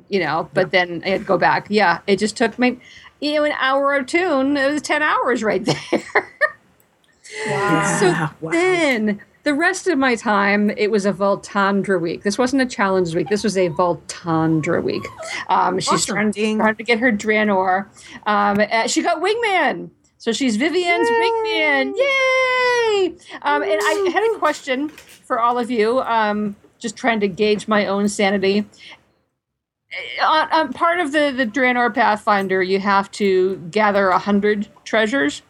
you 0.10 0.20
know. 0.20 0.50
But 0.54 0.70
then 0.72 1.02
I 1.04 1.10
had 1.10 1.22
to 1.22 1.26
go 1.26 1.38
back. 1.40 1.66
Yeah, 1.70 2.02
it 2.06 2.20
just 2.20 2.38
took 2.38 2.60
me 2.60 2.78
you 3.22 3.34
know 3.36 3.44
an 3.46 3.54
hour 3.58 3.96
of 3.96 4.06
toon. 4.06 4.56
It 4.56 4.72
was 4.72 4.82
ten 4.84 5.02
hours 5.02 5.42
right 5.44 5.66
there. 5.92 6.34
wow. 7.48 7.98
so 8.00 8.50
then 8.52 9.20
the 9.46 9.54
rest 9.54 9.88
of 9.88 9.98
my 9.98 10.16
time, 10.16 10.72
it 10.72 10.90
was 10.92 11.06
a 11.06 11.14
Voltandra 11.14 12.00
week. 12.02 12.24
This 12.24 12.38
wasn't 12.38 12.64
a 12.64 12.66
challenge 12.66 13.16
week. 13.16 13.30
This 13.30 13.44
was 13.44 13.56
a 13.58 13.70
Voltandra 13.70 14.82
week. 14.84 15.04
Um, 15.50 15.80
she's 15.80 15.94
Awesome. 16.10 16.32
trying, 16.34 16.58
trying 16.58 16.76
to 16.76 16.84
get 16.84 17.00
her 17.00 17.12
Draenor. 17.12 17.86
Um, 18.26 18.60
uh, 18.60 18.88
she 18.88 19.02
got 19.04 19.22
Wingman. 19.22 19.92
So 20.18 20.32
she's 20.34 20.58
Vivianne's 20.58 21.08
Wingman. 21.10 21.94
Yay! 21.96 23.16
Um, 23.44 23.62
and 23.62 23.80
I 23.82 24.10
had 24.12 24.36
a 24.36 24.40
question 24.40 24.90
for 24.90 25.40
all 25.40 25.60
of 25.60 25.70
you, 25.70 26.02
um, 26.02 26.56
just 26.80 26.96
trying 26.98 27.20
to 27.20 27.28
gauge 27.28 27.68
my 27.68 27.86
own 27.86 28.10
sanity. 28.10 28.66
Uh, 30.22 30.26
On, 30.26 30.52
on 30.52 30.74
part 30.74 31.00
of 31.00 31.12
the, 31.12 31.32
the 31.36 31.46
Draenor 31.46 31.94
Pathfinder, 31.94 32.64
you 32.64 32.80
have 32.80 33.12
to 33.12 33.58
gather 33.70 34.10
a 34.10 34.18
hundred 34.18 34.68
treasures. 34.84 35.44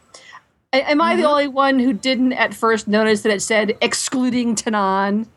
A- 0.76 0.92
Am 0.92 1.02
I 1.02 1.16
the 1.16 1.24
mm-hmm. 1.24 1.32
only 1.32 1.48
one 1.48 1.80
who 1.80 1.94
didn't 1.94 2.34
at 2.34 2.54
first 2.54 2.88
notice 2.88 3.22
that 3.22 3.32
it 3.32 3.42
said 3.42 3.78
excluding 3.82 4.56
Tanaan? 4.56 5.28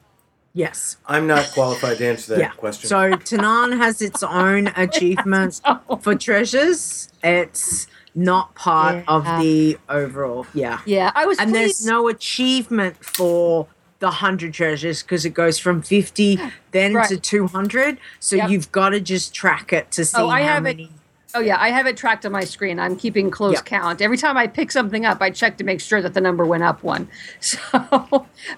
Yes. 0.53 0.97
I'm 1.07 1.27
not 1.27 1.51
qualified 1.53 1.99
to 1.99 2.07
answer 2.09 2.35
that 2.35 2.41
yeah. 2.41 2.51
question. 2.51 2.89
So 2.89 3.13
Tanaan 3.13 3.77
has 3.77 4.03
its 4.03 4.23
own 4.23 4.69
achievement 4.77 5.61
for 6.03 6.15
treasures. 6.17 7.11
It's 7.23 7.87
not 8.15 8.55
part 8.57 9.05
of 9.07 9.25
the 9.41 9.79
overall. 9.89 10.47
Yeah. 10.55 10.81
Yeah, 10.85 11.13
I 11.15 11.27
was 11.27 11.39
And 11.39 11.55
there's 11.55 11.87
no 11.87 12.09
achievement 12.09 13.05
for 13.05 13.69
the 14.01 14.07
100 14.07 14.53
treasures 14.55 15.03
because 15.03 15.25
it 15.25 15.35
goes 15.35 15.59
from 15.59 15.83
50 15.83 16.41
then 16.73 16.95
Right. 16.95 17.09
to 17.09 17.17
200. 17.19 17.99
So 18.19 18.37
Yep. 18.37 18.51
you've 18.51 18.73
got 18.73 18.89
to 18.91 19.01
just 19.01 19.33
track 19.35 19.73
it 19.73 19.93
to 19.93 20.03
oh, 20.03 20.05
see 20.05 20.21
Oh, 20.23 20.29
I 20.29 20.43
how 20.43 20.55
have 20.55 20.63
many. 20.65 20.91
Oh 21.35 21.41
yeah, 21.41 21.59
I 21.61 21.69
have 21.69 21.87
it 21.87 21.97
tracked 21.99 22.25
on 22.25 22.33
my 22.33 22.45
screen. 22.45 22.79
I'm 22.81 22.97
keeping 22.97 23.31
close 23.31 23.61
count. 23.61 24.01
Every 24.01 24.17
time 24.17 24.39
I 24.39 24.47
pick 24.47 24.73
something 24.73 25.05
up, 25.05 25.21
I 25.21 25.29
check 25.31 25.59
to 25.59 25.65
make 25.65 25.79
sure 25.81 26.01
that 26.01 26.15
the 26.15 26.23
number 26.23 26.47
went 26.47 26.63
up 26.63 26.83
one. 26.83 27.07
So, 27.41 27.59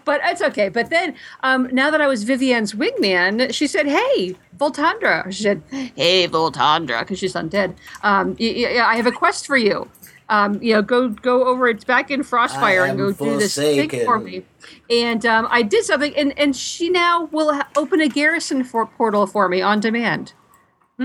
but 0.05 0.21
it's 0.25 0.41
okay. 0.41 0.69
But 0.69 0.89
then, 0.91 1.17
um, 1.43 1.69
now 1.73 1.91
that 1.91 2.01
I 2.01 2.07
was 2.07 2.25
Vivianne's 2.25 2.73
wingman, 2.75 3.53
she 3.53 3.67
said, 3.67 3.87
"Hey, 3.87 4.37
Voltandra." 4.57 5.27
She 5.33 5.43
said, 5.43 5.63
"Hey, 5.71 6.29
Voltandra," 6.29 7.01
because 7.01 7.19
she's 7.19 7.35
undead. 7.35 7.75
Um, 8.03 8.37
y- 8.39 8.55
y- 8.57 8.73
y- 8.77 8.85
I 8.87 8.97
have 8.97 9.07
a 9.07 9.13
quest 9.13 9.47
for 9.47 9.57
you. 9.57 9.89
Um, 10.29 10.63
you 10.63 10.73
know, 10.75 10.83
go 10.83 11.09
go 11.09 11.47
over. 11.49 11.69
It's 11.69 11.85
back 11.85 12.09
in 12.11 12.21
Frostfire 12.23 12.89
and 12.89 12.99
go 12.99 13.11
do 13.13 13.39
this 13.39 13.55
thing 13.57 13.89
for 14.07 14.19
me. 14.21 14.45
And 14.89 15.27
um, 15.27 15.49
I 15.51 15.63
did 15.63 15.85
something, 15.85 16.15
and 16.17 16.39
and 16.39 16.55
she 16.55 16.89
now 16.89 17.25
will 17.33 17.53
ha- 17.53 17.69
open 17.77 18.01
a 18.01 18.09
garrison 18.09 18.63
for 18.63 18.87
portal 18.87 19.27
for 19.27 19.49
me 19.49 19.61
on 19.61 19.81
demand. 19.81 20.35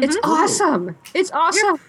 It's 0.03 0.17
awesome. 0.23 0.97
It's 1.13 1.31
awesome. 1.31 1.79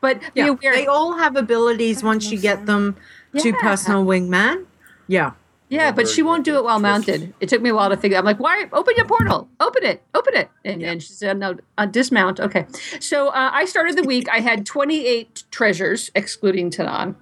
But 0.00 0.20
be 0.20 0.26
Yeah, 0.42 0.48
aware, 0.50 0.74
they 0.74 0.86
all 0.86 1.16
have 1.18 1.36
abilities 1.36 2.02
once 2.02 2.30
you 2.30 2.38
get 2.38 2.66
them 2.66 2.96
to 3.38 3.48
Yeah. 3.48 3.54
personal 3.60 4.04
wingman. 4.04 4.66
Yeah. 5.08 5.32
yeah, 5.68 5.90
but 5.92 6.08
she 6.08 6.22
won't 6.22 6.44
do 6.44 6.56
it 6.56 6.64
while 6.64 6.78
mounted. 6.78 7.34
It 7.40 7.48
took 7.48 7.60
me 7.60 7.70
a 7.70 7.74
while 7.74 7.88
to 7.90 7.96
figure. 7.96 8.16
I'm 8.16 8.24
like, 8.24 8.38
why? 8.38 8.66
Open 8.72 8.94
your 8.96 9.06
portal. 9.06 9.48
Open 9.60 9.84
it. 9.84 10.02
Open 10.14 10.34
it. 10.34 10.50
And, 10.64 10.82
and 10.82 11.02
she 11.02 11.12
said, 11.12 11.38
no, 11.38 11.56
uh, 11.76 11.86
dismount. 11.86 12.40
Okay. 12.40 12.66
So 13.00 13.28
uh, 13.28 13.50
I 13.52 13.64
started 13.64 13.96
the 13.96 14.02
week. 14.04 14.28
I 14.30 14.38
had 14.40 14.64
28 14.64 15.44
treasures, 15.50 16.10
excluding 16.14 16.70
Tanaan. 16.70 17.16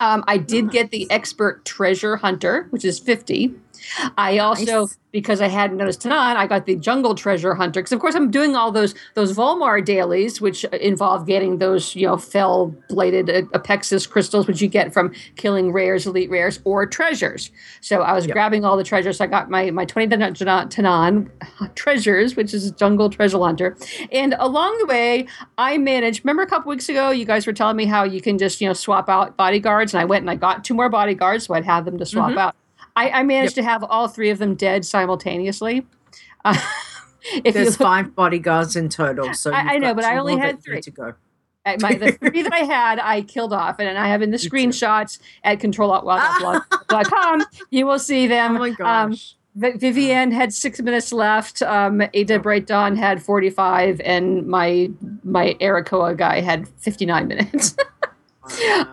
Um, 0.00 0.24
I 0.26 0.36
did 0.38 0.70
get 0.70 0.90
the 0.90 1.08
expert 1.10 1.64
treasure 1.64 2.16
hunter, 2.16 2.66
which 2.70 2.84
is 2.84 2.98
50. 2.98 3.54
I 4.16 4.38
also, 4.38 4.88
because 5.12 5.40
I 5.40 5.48
hadn't 5.48 5.76
noticed 5.76 6.00
Tanaan, 6.00 6.36
I 6.36 6.46
got 6.46 6.66
the 6.66 6.76
jungle 6.76 7.14
treasure 7.14 7.54
hunter. 7.54 7.80
Because 7.80 7.92
of 7.92 8.00
course 8.00 8.14
I'm 8.14 8.30
doing 8.30 8.56
all 8.56 8.72
those 8.72 8.94
those 9.14 9.34
Vol'mar 9.36 9.84
dailies, 9.84 10.40
which 10.40 10.64
involve 10.64 11.26
getting 11.26 11.58
those 11.58 11.94
you 11.94 12.06
know 12.06 12.16
fell 12.16 12.74
bladed 12.88 13.26
Apexis 13.52 14.08
crystals, 14.08 14.46
which 14.46 14.60
you 14.62 14.68
get 14.68 14.92
from 14.92 15.12
killing 15.36 15.72
rares, 15.72 16.06
elite 16.06 16.30
rares, 16.30 16.60
or 16.64 16.86
treasures. 16.86 17.50
So 17.80 18.02
I 18.02 18.12
was 18.14 18.26
grabbing 18.26 18.64
all 18.64 18.76
the 18.76 18.84
treasures. 18.84 19.20
I 19.20 19.26
got 19.26 19.50
my 19.50 19.70
my 19.70 19.84
20 19.84 20.08
Tanaan 20.16 20.68
Tanaan 20.70 21.30
treasures, 21.74 22.36
which 22.36 22.54
is 22.54 22.70
jungle 22.72 23.10
treasure 23.10 23.38
hunter. 23.38 23.76
And 24.10 24.34
along 24.38 24.78
the 24.78 24.86
way, 24.86 25.26
I 25.58 25.78
managed. 25.78 26.24
Remember 26.24 26.42
a 26.42 26.46
couple 26.46 26.70
weeks 26.70 26.88
ago, 26.88 27.10
you 27.10 27.24
guys 27.24 27.46
were 27.46 27.52
telling 27.52 27.76
me 27.76 27.84
how 27.86 28.04
you 28.04 28.20
can 28.20 28.38
just 28.38 28.60
you 28.60 28.68
know 28.68 28.72
swap 28.74 29.08
out 29.08 29.36
bodyguards, 29.36 29.92
and 29.94 30.00
I 30.00 30.04
went 30.04 30.22
and 30.22 30.30
I 30.30 30.36
got 30.36 30.64
two 30.64 30.74
more 30.74 30.88
bodyguards, 30.88 31.46
so 31.46 31.54
I'd 31.54 31.64
have 31.64 31.84
them 31.84 31.98
to 31.98 32.06
swap 32.06 32.32
Mhm. 32.32 32.38
out. 32.38 32.54
I, 32.96 33.10
I 33.10 33.22
managed 33.22 33.54
to 33.56 33.62
have 33.62 33.82
all 33.84 34.08
three 34.08 34.30
of 34.30 34.38
them 34.38 34.54
dead 34.54 34.84
simultaneously. 34.84 35.86
Uh, 36.44 36.58
if 37.44 37.54
There's 37.54 37.78
look, 37.80 37.86
five 37.88 38.14
bodyguards 38.14 38.76
in 38.76 38.88
total. 38.88 39.32
So 39.34 39.52
I- 39.52 39.74
I 39.74 39.78
know, 39.78 39.94
but 39.94 40.04
I 40.04 40.18
only 40.18 40.36
had 40.36 40.62
three. 40.62 40.80
to 40.82 40.90
go. 40.90 41.14
at 41.64 41.80
my 41.80 41.94
the 41.94 42.12
three 42.12 42.42
that 42.42 42.52
I 42.52 42.64
had, 42.64 42.98
I 42.98 43.22
killed 43.22 43.52
off, 43.52 43.78
and 43.78 43.96
I 43.96 44.08
have 44.08 44.20
in 44.22 44.30
the 44.30 44.36
screenshots 44.48 45.18
at 45.44 45.60
control.wild.blog.com. 45.60 47.44
You 47.70 47.86
will 47.86 47.98
see 47.98 48.26
them. 48.26 48.56
Oh 48.56 48.58
my 48.58 48.70
gosh. 48.70 49.04
Um, 49.04 49.16
Vi- 49.54 49.72
Vivianne 49.78 50.32
had 50.32 50.52
six 50.54 50.80
minutes 50.80 51.12
left. 51.12 51.60
Um, 51.62 52.00
Aeda 52.14 52.38
Brightdawn 52.38 52.96
had 52.96 53.22
forty-five, 53.22 54.00
and 54.00 54.46
my 54.46 54.90
my 55.24 55.54
Arakkoa 55.60 56.16
guy 56.16 56.40
had 56.40 56.66
fifty-nine 56.78 57.28
minutes. 57.28 57.76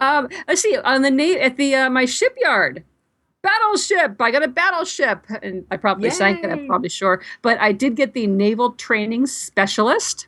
um, 0.01 0.27
let's 0.47 0.61
see 0.61 0.77
on 0.77 1.01
the 1.01 1.11
na- 1.11 1.39
at 1.39 1.57
the 1.57 1.75
uh, 1.75 1.89
my 1.89 2.05
shipyard 2.05 2.83
battleship. 3.41 4.21
I 4.21 4.31
got 4.31 4.43
a 4.43 4.47
battleship, 4.47 5.25
and 5.41 5.65
I 5.71 5.77
probably 5.77 6.09
sank 6.09 6.43
it. 6.43 6.49
I'm 6.49 6.67
probably 6.67 6.89
sure, 6.89 7.21
but 7.41 7.59
I 7.59 7.71
did 7.71 7.95
get 7.95 8.13
the 8.13 8.27
naval 8.27 8.73
training 8.73 9.27
specialist. 9.27 10.27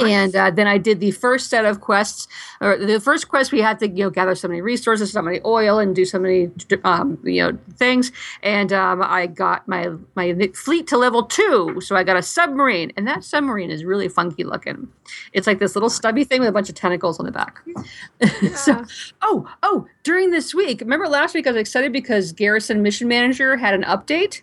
And 0.00 0.34
uh, 0.36 0.50
then 0.50 0.66
I 0.66 0.78
did 0.78 1.00
the 1.00 1.10
first 1.10 1.50
set 1.50 1.64
of 1.64 1.80
quests, 1.80 2.28
or 2.60 2.76
the 2.78 3.00
first 3.00 3.28
quest 3.28 3.50
we 3.50 3.60
had 3.60 3.78
to 3.80 3.88
you 3.88 4.04
know 4.04 4.10
gather 4.10 4.34
so 4.34 4.46
many 4.46 4.60
resources, 4.60 5.12
so 5.12 5.20
many 5.20 5.40
oil, 5.44 5.78
and 5.78 5.94
do 5.94 6.04
so 6.04 6.18
many 6.18 6.50
um, 6.84 7.18
you 7.24 7.42
know 7.42 7.58
things. 7.76 8.12
And 8.42 8.72
um, 8.72 9.02
I 9.02 9.26
got 9.26 9.66
my 9.66 9.90
my 10.14 10.34
fleet 10.54 10.86
to 10.88 10.96
level 10.96 11.24
two, 11.24 11.80
so 11.80 11.96
I 11.96 12.04
got 12.04 12.16
a 12.16 12.22
submarine, 12.22 12.92
and 12.96 13.06
that 13.08 13.24
submarine 13.24 13.70
is 13.70 13.84
really 13.84 14.08
funky 14.08 14.44
looking. 14.44 14.88
It's 15.32 15.46
like 15.46 15.58
this 15.58 15.74
little 15.74 15.90
stubby 15.90 16.24
thing 16.24 16.40
with 16.40 16.48
a 16.48 16.52
bunch 16.52 16.68
of 16.68 16.76
tentacles 16.76 17.18
on 17.18 17.26
the 17.26 17.32
back. 17.32 17.60
so, 18.54 18.84
oh 19.22 19.52
oh, 19.62 19.86
during 20.04 20.30
this 20.30 20.54
week, 20.54 20.80
remember 20.80 21.08
last 21.08 21.34
week 21.34 21.46
I 21.46 21.50
was 21.50 21.60
excited 21.60 21.92
because 21.92 22.32
Garrison 22.32 22.80
Mission 22.82 23.08
Manager 23.08 23.56
had 23.56 23.74
an 23.74 23.82
update. 23.82 24.42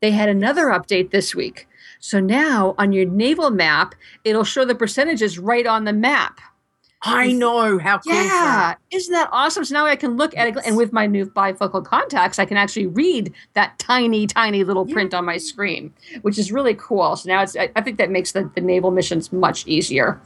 They 0.00 0.12
had 0.12 0.30
another 0.30 0.68
update 0.68 1.10
this 1.10 1.34
week. 1.34 1.68
So 2.00 2.18
now 2.18 2.74
on 2.78 2.92
your 2.92 3.06
naval 3.06 3.50
map, 3.50 3.94
it'll 4.24 4.44
show 4.44 4.64
the 4.64 4.74
percentages 4.74 5.38
right 5.38 5.66
on 5.66 5.84
the 5.84 5.92
map. 5.92 6.40
I 7.02 7.32
know 7.32 7.78
how 7.78 7.98
cool. 7.98 8.12
Yeah, 8.12 8.24
is 8.24 8.30
that? 8.30 8.78
isn't 8.90 9.12
that 9.14 9.28
awesome? 9.32 9.64
So 9.64 9.72
now 9.72 9.86
I 9.86 9.96
can 9.96 10.18
look 10.18 10.36
at 10.36 10.48
it, 10.48 10.56
and 10.66 10.76
with 10.76 10.92
my 10.92 11.06
new 11.06 11.24
bifocal 11.24 11.82
contacts, 11.82 12.38
I 12.38 12.44
can 12.44 12.58
actually 12.58 12.88
read 12.88 13.32
that 13.54 13.78
tiny, 13.78 14.26
tiny 14.26 14.64
little 14.64 14.84
print 14.84 15.14
on 15.14 15.24
my 15.24 15.38
screen, 15.38 15.94
which 16.20 16.38
is 16.38 16.52
really 16.52 16.74
cool. 16.74 17.16
So 17.16 17.30
now 17.30 17.42
it's, 17.42 17.56
I, 17.56 17.70
I 17.74 17.80
think 17.80 17.96
that 17.96 18.10
makes 18.10 18.32
the, 18.32 18.50
the 18.54 18.60
naval 18.60 18.90
missions 18.90 19.32
much 19.32 19.66
easier. 19.66 20.20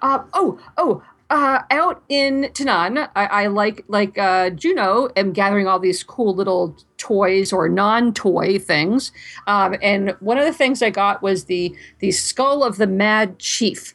Uh, 0.00 0.22
oh, 0.32 0.60
oh, 0.76 1.02
uh, 1.32 1.62
out 1.70 2.02
in 2.10 2.50
Tanaan, 2.52 3.08
I, 3.16 3.24
I 3.26 3.46
like 3.46 3.84
like 3.88 4.18
uh, 4.18 4.50
Juno, 4.50 5.08
am 5.16 5.32
gathering 5.32 5.66
all 5.66 5.78
these 5.78 6.02
cool 6.02 6.34
little 6.34 6.76
toys 6.98 7.54
or 7.54 7.70
non-toy 7.70 8.58
things. 8.58 9.12
Um, 9.46 9.74
and 9.80 10.10
one 10.20 10.36
of 10.36 10.44
the 10.44 10.52
things 10.52 10.82
I 10.82 10.90
got 10.90 11.22
was 11.22 11.46
the 11.46 11.74
the 12.00 12.12
skull 12.12 12.62
of 12.62 12.76
the 12.76 12.86
Mad 12.86 13.38
Chief. 13.38 13.94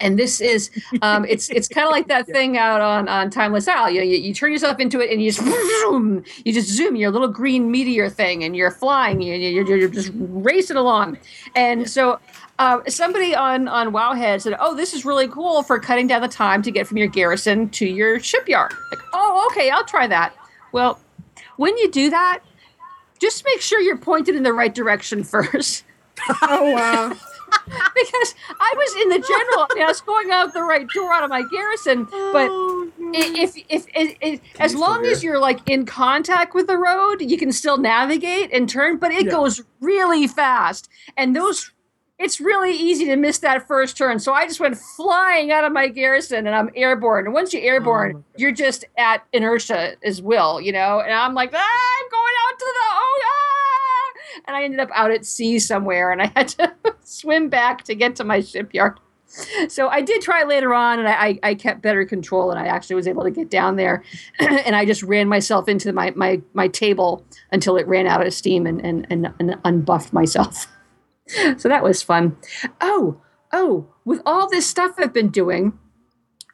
And 0.00 0.18
this 0.18 0.40
is, 0.40 0.70
um, 1.02 1.26
it's 1.26 1.50
it's 1.50 1.68
kind 1.68 1.84
of 1.84 1.90
like 1.90 2.08
that 2.08 2.26
thing 2.34 2.56
out 2.56 2.80
on 2.80 3.08
on 3.08 3.28
Timeless 3.28 3.68
Isle. 3.68 3.90
You, 3.90 4.00
you 4.00 4.16
you 4.16 4.32
turn 4.32 4.50
yourself 4.50 4.80
into 4.80 5.00
it 5.00 5.10
and 5.10 5.20
you 5.20 5.30
just 5.30 5.44
zoom, 5.44 6.24
you 6.46 6.54
just 6.54 6.68
zoom 6.68 6.96
your 6.96 7.10
little 7.10 7.28
green 7.28 7.70
meteor 7.70 8.08
thing, 8.08 8.42
and 8.42 8.56
you're 8.56 8.70
flying. 8.70 9.20
You, 9.20 9.34
you're, 9.34 9.76
you're 9.76 9.88
just 9.90 10.12
racing 10.14 10.78
along. 10.78 11.18
And 11.54 11.90
so 11.90 12.20
uh, 12.58 12.80
somebody 12.88 13.34
on 13.34 13.68
on 13.68 13.92
Wowhead 13.92 14.42
said, 14.42 14.56
"Oh, 14.58 14.74
this 14.74 14.92
is 14.94 15.04
really 15.04 15.28
cool 15.28 15.62
for 15.62 15.78
cutting 15.78 16.06
down 16.06 16.22
the 16.22 16.28
time 16.28 16.62
to 16.62 16.70
get 16.70 16.86
from 16.86 16.96
your 16.96 17.08
garrison 17.08 17.68
to 17.70 17.86
your 17.86 18.18
shipyard." 18.20 18.72
Like, 18.90 19.00
oh, 19.12 19.48
okay, 19.50 19.70
I'll 19.70 19.84
try 19.84 20.06
that. 20.06 20.34
Well, 20.72 21.00
when 21.56 21.76
you 21.78 21.90
do 21.90 22.10
that, 22.10 22.40
just 23.20 23.44
make 23.44 23.60
sure 23.60 23.80
you're 23.80 23.96
pointed 23.96 24.34
in 24.36 24.42
the 24.42 24.52
right 24.52 24.74
direction 24.74 25.22
first. 25.34 25.84
Oh 26.42 26.72
wow. 26.72 27.12
because 27.66 28.34
I 28.60 28.74
was 28.76 28.94
in 29.02 29.08
the 29.08 29.18
general, 29.26 29.66
I, 29.70 29.74
mean, 29.74 29.84
I 29.84 29.86
was 29.86 30.00
going 30.02 30.30
out 30.30 30.52
the 30.52 30.62
right 30.62 30.86
door 30.94 31.12
out 31.14 31.22
of 31.24 31.30
my 31.30 31.42
garrison, 31.50 32.04
but 32.04 32.50
i- 32.50 33.34
if 33.38 33.56
if, 33.70 33.86
if, 33.94 34.16
if 34.20 34.40
as 34.60 34.74
long 34.74 35.06
as 35.06 35.22
you're 35.24 35.38
like 35.38 35.60
in 35.70 35.86
contact 35.86 36.54
with 36.54 36.66
the 36.66 36.76
road, 36.76 37.22
you 37.22 37.38
can 37.38 37.50
still 37.52 37.78
navigate 37.78 38.52
and 38.52 38.68
turn, 38.68 38.98
but 38.98 39.12
it 39.12 39.26
Yeah. 39.26 39.30
goes 39.32 39.62
really 39.80 40.26
fast, 40.26 40.88
and 41.16 41.34
those. 41.36 41.70
It's 42.18 42.40
really 42.40 42.72
easy 42.72 43.04
to 43.06 43.16
miss 43.16 43.38
that 43.38 43.68
first 43.68 43.96
turn. 43.96 44.18
So 44.18 44.32
I 44.32 44.46
just 44.46 44.58
went 44.58 44.76
flying 44.76 45.52
out 45.52 45.64
of 45.64 45.72
my 45.72 45.86
garrison 45.86 46.48
and 46.48 46.56
I'm 46.56 46.68
airborne. 46.74 47.26
And 47.26 47.34
once 47.34 47.52
you're 47.52 47.62
airborne, 47.62 48.24
you're 48.36 48.50
just 48.50 48.84
at 48.96 49.24
inertia 49.32 49.94
as 50.02 50.20
will, 50.20 50.60
you 50.60 50.72
know? 50.72 50.98
And 50.98 51.12
I'm 51.12 51.34
like, 51.34 51.50
ah, 51.54 51.56
I'm 51.56 52.10
going 52.10 52.34
out 52.44 52.58
to 52.58 52.64
the, 52.64 52.86
oh, 52.90 53.22
ah! 53.24 54.12
And 54.48 54.56
I 54.56 54.64
ended 54.64 54.80
up 54.80 54.90
out 54.92 55.12
at 55.12 55.24
sea 55.24 55.60
somewhere 55.60 56.10
and 56.10 56.20
I 56.20 56.32
had 56.34 56.48
to 56.48 56.74
swim 57.04 57.48
back 57.48 57.84
to 57.84 57.94
get 57.94 58.16
to 58.16 58.24
my 58.24 58.40
shipyard. 58.40 58.98
So 59.68 59.88
I 59.88 60.00
did 60.00 60.22
try 60.22 60.42
later 60.44 60.72
on, 60.72 60.98
and 60.98 61.06
I, 61.06 61.12
I, 61.12 61.38
I 61.42 61.54
kept 61.54 61.82
better 61.82 62.04
control, 62.06 62.50
and 62.50 62.58
I 62.58 62.66
actually 62.66 62.96
was 62.96 63.06
able 63.06 63.24
to 63.24 63.30
get 63.30 63.50
down 63.50 63.76
there, 63.76 64.02
and 64.38 64.74
I 64.74 64.86
just 64.86 65.02
ran 65.02 65.28
myself 65.28 65.68
into 65.68 65.92
my 65.92 66.12
my 66.16 66.40
my 66.54 66.66
table 66.68 67.22
until 67.52 67.76
it 67.76 67.86
ran 67.86 68.06
out 68.06 68.26
of 68.26 68.32
steam 68.32 68.66
and 68.66 68.82
and 68.84 69.06
and, 69.10 69.32
and 69.38 69.56
unbuffed 69.66 70.14
myself. 70.14 70.66
so 71.56 71.68
that 71.68 71.82
was 71.82 72.02
fun. 72.02 72.36
Oh 72.80 73.20
oh, 73.52 73.86
with 74.04 74.20
all 74.26 74.48
this 74.48 74.66
stuff 74.66 74.94
I've 74.98 75.12
been 75.12 75.28
doing, 75.28 75.78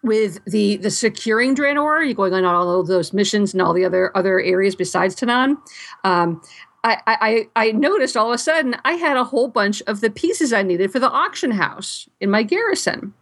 with 0.03 0.45
the 0.45 0.77
the 0.77 0.91
securing 0.91 1.55
Draenor, 1.55 2.05
you're 2.05 2.15
going 2.15 2.33
on 2.33 2.45
all 2.45 2.81
of 2.81 2.87
those 2.87 3.13
missions 3.13 3.53
and 3.53 3.63
all 3.63 3.73
the 3.73 3.85
other 3.85 4.17
other 4.17 4.41
areas 4.41 4.75
besides 4.75 5.17
Tanaan. 5.17 5.57
Um, 6.05 6.43
I, 6.83 6.99
I 7.07 7.49
I 7.57 7.73
noticed 7.73 8.17
all 8.17 8.29
of 8.29 8.35
a 8.35 8.39
sudden 8.39 8.77
I 8.85 8.93
had 8.93 9.17
a 9.17 9.25
whole 9.25 9.49
bunch 9.49 9.83
of 9.87 10.03
the 10.03 10.11
pieces 10.11 10.53
I 10.53 10.63
needed 10.63 10.93
for 10.93 10.99
the 10.99 11.11
auction 11.11 11.51
house 11.51 12.09
in 12.21 12.31
my 12.31 12.43
garrison. 12.43 13.15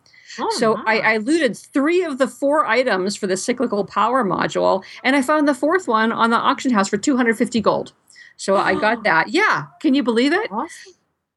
so 0.56 0.78
I, 0.86 0.98
I 1.00 1.16
looted 1.18 1.56
three 1.56 2.02
of 2.02 2.16
the 2.16 2.26
four 2.26 2.66
items 2.66 3.14
for 3.14 3.26
the 3.26 3.36
cyclical 3.36 3.84
power 3.84 4.24
module, 4.24 4.82
and 5.04 5.14
I 5.14 5.20
found 5.20 5.46
the 5.46 5.54
fourth 5.54 5.86
one 5.86 6.10
on 6.10 6.30
the 6.30 6.36
auction 6.36 6.72
house 6.72 6.88
for 6.88 6.96
250 6.96 7.60
gold. 7.60 7.92
So 8.38 8.56
I 8.56 8.74
got 8.74 9.04
that. 9.04 9.28
Yeah, 9.28 9.66
can 9.80 9.94
you 9.94 10.02
believe 10.02 10.32
it? 10.32 10.50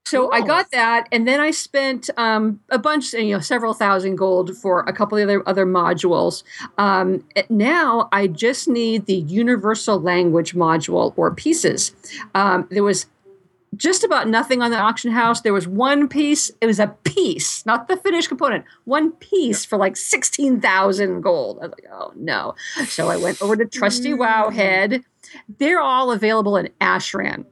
So 0.06 0.32
I 0.32 0.42
got 0.42 0.70
that, 0.70 1.08
and 1.12 1.28
then 1.28 1.40
I 1.40 1.50
spent 1.50 2.12
um, 2.16 2.60
a 2.70 2.78
bunch, 2.78 3.14
you 3.14 3.34
know, 3.34 3.40
several 3.40 3.74
thousand 3.74 4.18
gold 4.18 4.56
for 4.56 4.82
a 4.82 4.94
couple 4.94 5.18
of 5.18 5.24
other 5.24 5.50
other 5.50 5.66
modules. 5.66 6.44
Um, 6.78 7.24
now 7.50 8.08
I 8.12 8.28
just 8.28 8.68
need 8.68 9.08
the 9.08 9.16
universal 9.16 10.00
language 10.00 10.54
module 10.54 11.14
or 11.18 11.34
pieces. 11.34 11.92
Um, 12.36 12.68
there 12.70 12.84
was 12.84 13.08
just 13.76 14.04
about 14.04 14.28
nothing 14.28 14.62
on 14.62 14.70
the 14.70 14.78
auction 14.78 15.12
house. 15.12 15.42
There 15.42 15.54
was 15.54 15.68
one 15.68 16.08
piece. 16.08 16.52
It 16.62 16.68
was 16.68 16.80
a 16.80 16.88
piece, 17.04 17.66
not 17.66 17.88
the 17.88 17.98
finished 17.98 18.30
component. 18.30 18.64
One 18.84 19.12
piece 19.12 19.66
for 19.66 19.78
like 19.78 19.98
sixteen 19.98 20.62
thousand 20.62 21.22
gold. 21.22 21.58
I 21.58 21.62
was 21.64 21.72
like, 21.72 21.92
oh 21.92 22.14
no! 22.16 22.54
So 22.86 23.10
I 23.10 23.18
went 23.18 23.42
over 23.42 23.56
to 23.56 23.66
Trusty 23.66 24.14
Wowhead. 24.14 25.04
They're 25.58 25.82
all 25.82 26.12
available 26.12 26.58
in 26.58 26.70
Ashran. 26.80 27.46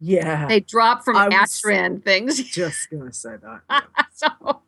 Yeah. 0.00 0.46
They 0.46 0.60
drop 0.60 1.04
from 1.04 1.16
Ashran 1.16 2.02
things. 2.02 2.42
Just 2.50 2.90
gonna 2.90 3.12
say 3.12 3.34
that. 3.42 3.84
so, 4.12 4.62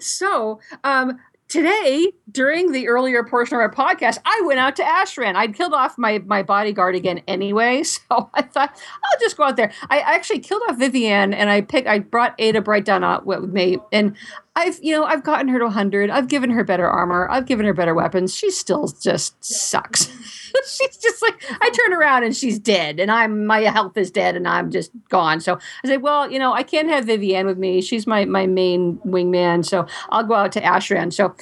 so 0.00 0.60
um, 0.84 1.18
today 1.52 2.10
during 2.30 2.72
the 2.72 2.88
earlier 2.88 3.22
portion 3.22 3.56
of 3.56 3.60
our 3.60 3.70
podcast, 3.70 4.18
I 4.24 4.42
went 4.46 4.58
out 4.58 4.74
to 4.76 4.82
Ashran. 4.82 5.36
I'd 5.36 5.54
killed 5.54 5.74
off 5.74 5.98
my 5.98 6.18
my 6.20 6.42
bodyguard 6.42 6.94
again 6.94 7.22
anyway, 7.28 7.82
so 7.82 8.30
I 8.34 8.42
thought 8.42 8.80
I'll 9.04 9.20
just 9.20 9.36
go 9.36 9.44
out 9.44 9.56
there. 9.56 9.72
I 9.90 10.00
actually 10.00 10.40
killed 10.40 10.62
off 10.68 10.78
Vivianne, 10.78 11.34
and 11.34 11.50
I 11.50 11.60
picked. 11.60 11.86
I 11.86 11.98
brought 11.98 12.34
Aeda 12.40 12.62
Brightdawn 12.62 13.04
out 13.04 13.26
with 13.26 13.44
me, 13.44 13.78
and 13.92 14.16
I've 14.54 14.78
you 14.82 14.92
know 14.92 15.04
I've 15.04 15.24
gotten 15.24 15.48
her 15.48 15.58
to 15.58 15.64
100. 15.64 16.10
I've 16.10 16.28
given 16.28 16.50
her 16.50 16.62
better 16.62 16.86
armor. 16.86 17.26
I've 17.30 17.46
given 17.46 17.64
her 17.64 17.72
better 17.72 17.94
weapons. 17.94 18.34
She 18.34 18.50
still 18.50 18.86
just 18.88 19.42
sucks. 19.42 20.04
she's 20.66 20.96
just 20.98 21.22
like 21.22 21.42
I 21.60 21.70
turn 21.70 21.94
around 21.94 22.24
and 22.24 22.36
she's 22.36 22.58
dead, 22.58 23.00
and 23.00 23.10
I'm 23.10 23.46
my 23.46 23.60
health 23.60 23.96
is 23.96 24.10
dead, 24.10 24.36
and 24.36 24.46
I'm 24.46 24.70
just 24.70 24.90
gone. 25.08 25.40
So 25.40 25.58
I 25.84 25.88
say, 25.88 25.96
well, 25.96 26.30
you 26.30 26.38
know, 26.38 26.52
I 26.52 26.62
can't 26.62 26.88
have 26.88 27.06
Vivianne 27.06 27.46
with 27.46 27.58
me. 27.58 27.80
She's 27.80 28.06
my 28.06 28.26
my 28.26 28.46
main 28.46 28.98
wingman, 28.98 29.64
so 29.64 29.86
I'll 30.10 30.24
go 30.24 30.34
out 30.34 30.52
to 30.52 30.60
Ashran. 30.60 31.12
So. 31.12 31.34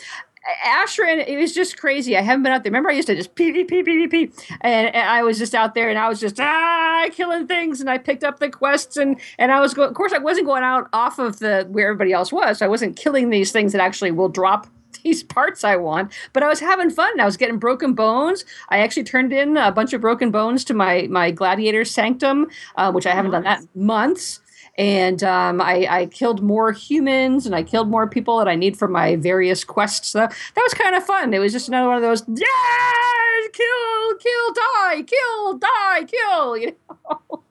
Ashran, 0.64 1.26
it 1.26 1.36
was 1.36 1.54
just 1.54 1.76
crazy. 1.76 2.16
I 2.16 2.22
haven't 2.22 2.42
been 2.42 2.52
out 2.52 2.62
there. 2.62 2.70
Remember, 2.70 2.90
I 2.90 2.94
used 2.94 3.08
to 3.08 3.14
just 3.14 3.34
pee, 3.34 3.52
pee, 3.52 3.64
pee, 3.64 3.82
pee, 3.82 4.06
pee, 4.06 4.26
pee. 4.26 4.32
And, 4.62 4.94
and 4.94 5.08
I 5.08 5.22
was 5.22 5.38
just 5.38 5.54
out 5.54 5.74
there 5.74 5.90
and 5.90 5.98
I 5.98 6.08
was 6.08 6.18
just, 6.18 6.40
ah, 6.40 7.06
killing 7.12 7.46
things. 7.46 7.80
And 7.80 7.90
I 7.90 7.98
picked 7.98 8.24
up 8.24 8.38
the 8.38 8.48
quests 8.48 8.96
and, 8.96 9.20
and 9.38 9.52
I 9.52 9.60
was 9.60 9.74
going, 9.74 9.90
of 9.90 9.94
course, 9.94 10.12
I 10.12 10.18
wasn't 10.18 10.46
going 10.46 10.62
out 10.62 10.88
off 10.92 11.18
of 11.18 11.40
the, 11.40 11.66
where 11.70 11.88
everybody 11.88 12.12
else 12.12 12.32
was. 12.32 12.58
So 12.58 12.66
I 12.66 12.68
wasn't 12.68 12.96
killing 12.96 13.28
these 13.30 13.52
things 13.52 13.72
that 13.72 13.82
actually 13.82 14.12
will 14.12 14.30
drop 14.30 14.66
these 15.04 15.22
parts 15.22 15.62
I 15.64 15.76
want, 15.76 16.12
but 16.32 16.42
I 16.42 16.48
was 16.48 16.60
having 16.60 16.90
fun. 16.90 17.20
I 17.20 17.24
was 17.24 17.36
getting 17.36 17.58
broken 17.58 17.94
bones. 17.94 18.44
I 18.70 18.78
actually 18.78 19.04
turned 19.04 19.32
in 19.32 19.56
a 19.56 19.70
bunch 19.70 19.92
of 19.92 20.00
broken 20.00 20.30
bones 20.30 20.64
to 20.64 20.74
my 20.74 21.06
my 21.10 21.30
gladiator 21.30 21.84
sanctum, 21.84 22.48
uh, 22.76 22.92
which 22.92 23.06
I 23.06 23.12
haven't 23.12 23.30
done 23.30 23.44
that 23.44 23.60
in 23.60 23.68
months. 23.86 24.40
And 24.80 25.22
um, 25.22 25.60
I, 25.60 25.86
I 25.90 26.06
killed 26.06 26.42
more 26.42 26.72
humans 26.72 27.44
and 27.44 27.54
I 27.54 27.62
killed 27.62 27.88
more 27.88 28.08
people 28.08 28.38
that 28.38 28.48
I 28.48 28.56
need 28.56 28.78
for 28.78 28.88
my 28.88 29.16
various 29.16 29.62
quests. 29.62 30.08
So 30.08 30.20
that 30.20 30.32
was 30.56 30.72
kind 30.74 30.96
of 30.96 31.04
fun. 31.04 31.34
It 31.34 31.38
was 31.38 31.52
just 31.52 31.68
another 31.68 31.86
one 31.86 31.96
of 31.96 32.02
those, 32.02 32.24
yeah, 32.26 33.48
kill, 33.52 34.14
kill, 34.18 34.52
die, 34.54 35.02
kill, 35.02 35.58
die, 35.58 36.04
kill. 36.04 36.56
You 36.60 36.76
know. 36.88 37.42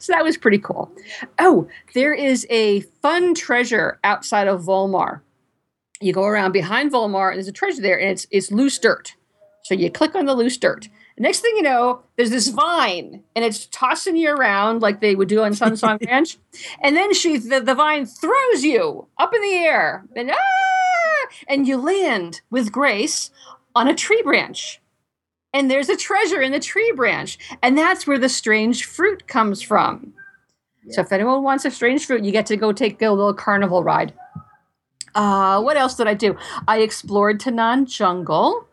So 0.00 0.12
that 0.12 0.24
was 0.24 0.36
pretty 0.36 0.58
cool. 0.58 0.90
Oh, 1.38 1.68
there 1.94 2.12
is 2.12 2.46
a 2.50 2.80
fun 3.02 3.34
treasure 3.34 4.00
outside 4.02 4.48
of 4.48 4.62
Vol'mar 4.62 5.20
you 6.00 6.12
go 6.12 6.24
around 6.24 6.52
behind 6.52 6.90
Vol'mar, 6.90 7.28
and 7.28 7.36
there's 7.36 7.48
a 7.48 7.52
treasure 7.52 7.82
there, 7.82 8.00
and 8.00 8.10
it's 8.10 8.26
it's 8.30 8.50
loose 8.50 8.78
dirt. 8.78 9.14
So 9.64 9.74
you 9.74 9.90
click 9.90 10.14
on 10.14 10.24
the 10.24 10.34
loose 10.34 10.56
dirt. 10.56 10.88
Next 11.20 11.40
thing 11.40 11.52
you 11.56 11.62
know, 11.62 12.00
there's 12.16 12.30
this 12.30 12.48
vine, 12.48 13.22
and 13.36 13.44
it's 13.44 13.66
tossing 13.66 14.16
you 14.16 14.30
around 14.30 14.80
like 14.80 15.00
they 15.00 15.14
would 15.14 15.28
do 15.28 15.42
on 15.42 15.52
Sunsong 15.52 16.02
Ranch. 16.06 16.38
And 16.82 16.96
then 16.96 17.12
she, 17.12 17.36
the, 17.36 17.60
the 17.60 17.74
vine 17.74 18.06
throws 18.06 18.64
you 18.64 19.06
up 19.18 19.34
in 19.34 19.42
the 19.42 19.52
air, 19.52 20.06
and 20.16 20.30
ah, 20.30 21.26
and 21.46 21.68
you 21.68 21.76
land 21.76 22.40
with 22.48 22.72
grace 22.72 23.30
on 23.74 23.86
a 23.86 23.94
tree 23.94 24.22
branch. 24.22 24.80
And 25.52 25.70
there's 25.70 25.90
a 25.90 25.96
treasure 25.96 26.40
in 26.40 26.52
the 26.52 26.58
tree 26.58 26.90
branch, 26.96 27.38
and 27.62 27.76
that's 27.76 28.06
where 28.06 28.18
the 28.18 28.30
strange 28.30 28.86
fruit 28.86 29.28
comes 29.28 29.60
from. 29.60 30.14
So 30.88 31.02
if 31.02 31.12
anyone 31.12 31.42
wants 31.42 31.66
a 31.66 31.70
strange 31.70 32.06
fruit, 32.06 32.24
you 32.24 32.32
get 32.32 32.46
to 32.46 32.56
go 32.56 32.72
take 32.72 33.02
a 33.02 33.10
little 33.10 33.34
carnival 33.34 33.84
ride. 33.84 34.14
Uh, 35.14 35.60
what 35.60 35.76
else 35.76 35.96
did 35.96 36.06
I 36.06 36.14
do? 36.14 36.38
I 36.66 36.78
explored 36.78 37.40
Tanaan 37.40 37.86
Jungle. 37.86 38.66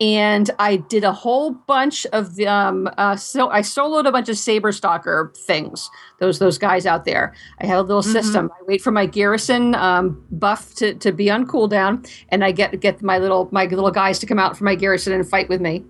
And 0.00 0.50
I 0.58 0.76
did 0.76 1.04
a 1.04 1.12
whole 1.12 1.50
bunch 1.52 2.06
of 2.06 2.34
the 2.36 2.46
um 2.46 2.88
uh 2.98 3.16
so 3.16 3.50
I 3.50 3.60
soloed 3.60 4.06
a 4.06 4.12
bunch 4.12 4.28
of 4.28 4.36
Saberstalker 4.36 5.36
things. 5.36 5.90
Those 6.18 6.38
those 6.38 6.58
guys 6.58 6.86
out 6.86 7.04
there. 7.04 7.34
I 7.60 7.66
have 7.66 7.78
a 7.78 7.82
little 7.82 8.02
Mhm. 8.02 8.12
system. 8.12 8.50
I 8.58 8.62
wait 8.66 8.80
for 8.80 8.90
my 8.90 9.06
garrison 9.06 9.74
um 9.74 10.24
buff 10.30 10.74
to, 10.76 10.94
to 10.94 11.12
be 11.12 11.30
on 11.30 11.46
cooldown 11.46 12.08
and 12.30 12.44
I 12.44 12.52
get 12.52 12.80
get 12.80 13.02
my 13.02 13.18
little 13.18 13.48
my 13.52 13.66
little 13.66 13.90
guys 13.90 14.18
to 14.20 14.26
come 14.26 14.38
out 14.38 14.56
for 14.56 14.64
my 14.64 14.74
garrison 14.74 15.12
and 15.12 15.28
fight 15.28 15.48
with 15.48 15.60
me. 15.60 15.84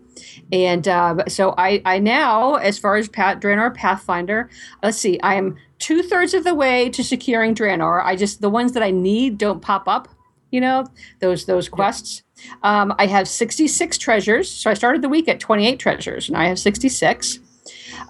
And 0.51 0.89
uh, 0.89 1.25
so 1.29 1.55
I, 1.59 1.83
I 1.85 1.99
now, 1.99 2.55
as 2.55 2.79
far 2.79 2.97
as 2.97 3.07
Pat 3.07 3.39
Draenor 3.39 3.75
Pathfinder, 3.75 4.49
let's 4.83 4.97
see, 4.97 5.21
I 5.23 5.35
am 5.35 5.57
two 5.79 6.03
thirds 6.03 6.33
of 6.33 6.43
the 6.43 6.55
way 6.55 6.89
to 6.91 7.05
securing 7.05 7.55
Draenor. 7.55 8.03
I 8.03 8.17
just 8.17 8.41
the 8.41 8.49
ones 8.49 8.73
that 8.73 8.83
I 8.83 8.91
need 8.91 9.37
don't 9.37 9.61
pop 9.61 9.87
up, 9.87 10.09
you 10.51 10.61
know, 10.61 10.87
those 11.21 11.45
those 11.45 11.69
quests. 11.69 12.23
Um, 12.63 12.95
I 12.99 13.07
have 13.07 13.29
66 13.29 13.99
treasures. 13.99 14.51
So 14.51 14.71
I 14.71 14.75
started 14.75 15.03
the 15.03 15.09
week 15.09 15.29
at 15.29 15.41
28 15.41 15.79
treasures, 15.79 16.29
and 16.29 16.37
I 16.37 16.47
have 16.47 16.59
66. 16.59 17.39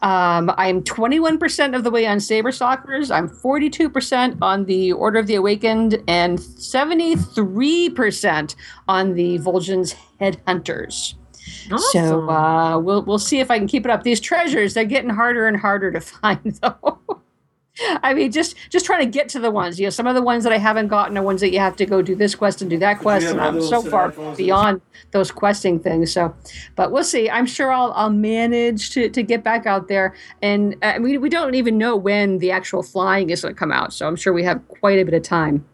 Um, 0.03 0.53
I'm 0.57 0.83
21% 0.83 1.77
of 1.77 1.85
the 1.85 1.91
way 1.91 2.07
on 2.07 2.19
Saberstalkers. 2.19 3.11
I'm 3.11 3.29
42% 3.29 4.39
on 4.43 4.65
the 4.67 4.93
Order 4.93 5.21
of 5.21 5.27
the 5.27 5.37
Awakened, 5.37 6.03
and 6.09 6.39
73% 6.39 8.55
on 8.89 9.15
the 9.15 9.39
Vol'jin's 9.39 9.95
Headhunters. 10.21 11.15
So 11.93 12.29
uh, 12.29 12.79
we'll 12.79 13.03
we'll 13.03 13.21
see 13.21 13.39
if 13.41 13.51
I 13.51 13.59
can 13.59 13.69
keep 13.69 13.85
it 13.85 13.91
up. 13.91 14.03
These 14.03 14.21
treasures 14.21 14.75
they're 14.75 14.85
getting 14.85 15.11
harder 15.11 15.47
and 15.47 15.57
harder 15.57 15.93
to 15.93 16.01
find, 16.01 16.59
though. 16.61 16.99
I 18.03 18.15
mean, 18.15 18.33
just 18.33 18.57
just 18.71 18.87
trying 18.87 19.01
to 19.01 19.11
get 19.11 19.29
to 19.31 19.39
the 19.39 19.51
ones. 19.51 19.79
You 19.79 19.87
know, 19.87 19.91
some 19.91 20.07
of 20.07 20.15
the 20.15 20.23
ones 20.23 20.45
that 20.45 20.53
I 20.53 20.59
haven't 20.59 20.89
gotten 20.89 21.17
are 21.19 21.23
ones 21.23 21.41
that 21.41 21.53
you 21.53 21.59
have 21.59 21.77
to 21.77 21.87
go 21.87 22.03
do 22.03 22.15
this 22.15 22.35
quest 22.35 22.63
and 22.63 22.71
do 22.71 22.79
that 22.79 23.01
quest, 23.01 23.27
and 23.27 23.41
I'm 23.41 23.61
so 23.61 23.83
far 23.83 24.11
beyond 24.37 24.81
those 25.11 25.31
questing 25.31 25.79
things. 25.79 26.13
So, 26.13 26.35
but 26.75 26.91
we'll 26.91 27.05
see. 27.05 27.29
I'm 27.29 27.47
sure 27.47 27.71
I'll 27.71 27.93
I'll 27.93 28.11
manage 28.11 28.91
to 28.91 29.11
to 29.11 29.23
get 29.23 29.45
back 29.45 29.67
out 29.67 29.89
there, 29.89 30.15
and 30.43 30.77
uh, 30.83 30.99
we 31.01 31.19
we 31.19 31.29
don't 31.29 31.55
even 31.55 31.77
know 31.77 31.97
when 31.97 32.39
the 32.39 32.51
actual 32.51 32.83
flying 32.83 33.31
is 33.31 33.43
going 33.43 33.55
to 33.55 33.59
come 33.59 33.73
out. 33.73 33.93
So 33.93 34.07
I'm 34.07 34.17
sure 34.17 34.33
we 34.33 34.45
have 34.45 34.67
quite 34.69 34.99
a 34.99 35.05
bit 35.05 35.15
of 35.15 35.23
time 35.23 35.65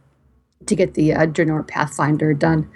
to 0.66 0.76
get 0.76 0.94
the 0.94 1.12
uh, 1.12 1.26
Draenor 1.26 1.66
Pathfinder 1.66 2.34
done. 2.34 2.68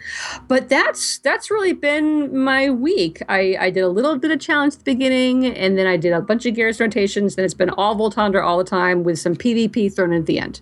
But 0.49 0.69
that's 0.69 1.19
that's 1.19 1.51
really 1.51 1.73
been 1.73 2.37
my 2.37 2.71
week. 2.71 3.23
I, 3.29 3.57
I 3.59 3.71
did 3.71 3.83
a 3.83 3.89
little 3.89 4.19
bit 4.19 4.31
of 4.31 4.41
challenge 4.41 4.75
at 4.75 4.79
the 4.81 4.85
beginning, 4.95 5.47
and 5.47 5.79
then 5.79 5.87
I 5.87 5.97
did 5.97 6.13
a 6.13 6.21
bunch 6.21 6.47
of 6.47 6.55
Garrus 6.55 6.81
rotations. 6.81 7.37
Then 7.37 7.45
it's 7.45 7.55
been 7.55 7.71
all 7.71 7.97
Voltandra 7.97 8.45
all 8.45 8.59
the 8.59 8.65
time 8.65 9.05
with 9.05 9.19
some 9.19 9.35
PvP 9.37 9.95
thrown 9.95 10.13
in 10.13 10.21
at 10.21 10.27
the 10.27 10.39
end. 10.39 10.61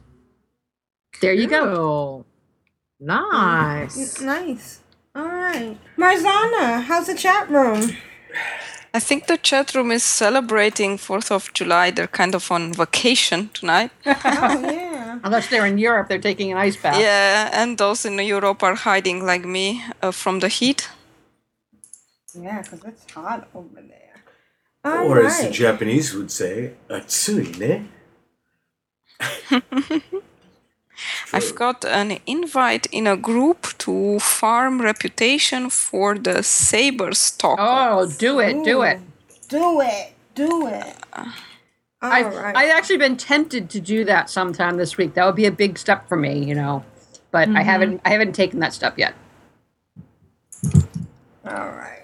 There 1.20 1.32
you 1.32 1.46
go. 1.46 2.24
Nice. 3.00 4.20
N- 4.20 4.26
nice. 4.26 4.80
All 5.14 5.28
right. 5.28 5.78
Marzana, 5.96 6.82
how's 6.82 7.06
the 7.06 7.14
chat 7.14 7.48
room? 7.48 7.96
I 8.92 9.00
think 9.00 9.26
the 9.26 9.36
chat 9.36 9.74
room 9.74 9.90
is 9.90 10.02
celebrating 10.04 10.98
4th 10.98 11.30
of 11.30 11.52
July. 11.52 11.90
They're 11.90 12.06
kind 12.06 12.34
of 12.34 12.50
on 12.50 12.72
vacation 12.72 13.50
tonight. 13.52 13.90
Oh, 14.06 14.12
yeah. 14.72 14.83
Unless 15.24 15.48
they're 15.48 15.64
in 15.66 15.78
Europe, 15.78 16.08
they're 16.08 16.26
taking 16.30 16.52
an 16.52 16.58
ice 16.58 16.76
bath. 16.76 17.00
Yeah, 17.00 17.48
and 17.52 17.78
those 17.78 18.04
in 18.04 18.18
Europe 18.18 18.62
are 18.62 18.74
hiding 18.74 19.24
like 19.24 19.46
me 19.46 19.82
uh, 20.02 20.10
from 20.10 20.40
the 20.40 20.48
heat. 20.48 20.90
Yeah, 22.34 22.60
because 22.60 22.84
it's 22.84 23.10
hot 23.10 23.48
over 23.54 23.80
there. 23.80 24.22
or 24.84 25.24
as 25.24 25.40
the 25.40 25.50
Japanese 25.50 26.14
would 26.14 26.30
say, 26.30 26.72
atsui 26.90 27.58
ne. 27.58 27.84
I've 31.32 31.54
got 31.54 31.84
an 31.84 32.18
invite 32.26 32.86
in 32.92 33.06
a 33.06 33.16
group 33.16 33.66
to 33.78 34.18
farm 34.20 34.82
reputation 34.82 35.70
for 35.70 36.14
the 36.16 36.42
Saberstalker. 36.42 37.56
Oh, 37.58 38.06
do 38.18 38.40
it, 38.40 38.62
do 38.62 38.82
it. 38.82 39.00
Do 39.48 39.80
it. 39.80 40.12
Do 40.34 40.66
it. 40.66 40.96
I've, 42.12 42.26
Alright. 42.26 42.56
I've 42.56 42.70
actually 42.70 42.98
been 42.98 43.16
tempted 43.16 43.70
to 43.70 43.80
do 43.80 44.04
that 44.04 44.30
sometime 44.30 44.76
this 44.76 44.96
week. 44.96 45.14
That 45.14 45.24
would 45.26 45.36
be 45.36 45.46
a 45.46 45.52
big 45.52 45.78
step 45.78 46.08
for 46.08 46.16
me, 46.16 46.44
you 46.44 46.54
know. 46.54 46.84
But 47.30 47.48
I 47.48 47.62
haven't 47.62 48.00
I 48.04 48.10
haven't 48.10 48.34
taken 48.34 48.60
that 48.60 48.72
step 48.72 48.98
yet. 48.98 49.14
All 51.44 51.70
right. 51.70 52.00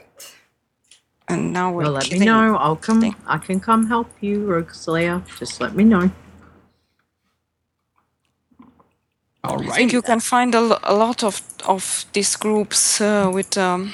And 1.28 1.52
now 1.52 1.70
we're 1.70 1.84
Well, 1.84 1.92
let 1.92 2.10
me 2.10 2.18
know. 2.18 2.56
I'll 2.56 2.76
come. 2.76 3.04
I 3.26 3.38
can 3.38 3.60
come 3.60 3.86
help 3.86 4.08
you, 4.20 4.40
Rogueslayer. 4.40 5.22
Just 5.38 5.60
let 5.60 5.74
me 5.76 5.84
know. 5.84 6.10
All 9.44 9.56
right. 9.58 9.70
I 9.70 9.76
think 9.76 9.92
you 9.92 10.02
can 10.02 10.20
find 10.20 10.54
a, 10.54 10.78
a 10.82 10.94
lot 10.94 11.22
of 11.22 11.40
of 11.66 12.04
these 12.12 12.36
groups 12.36 13.00
uh, 13.00 13.30
with 13.32 13.56
um, 13.56 13.92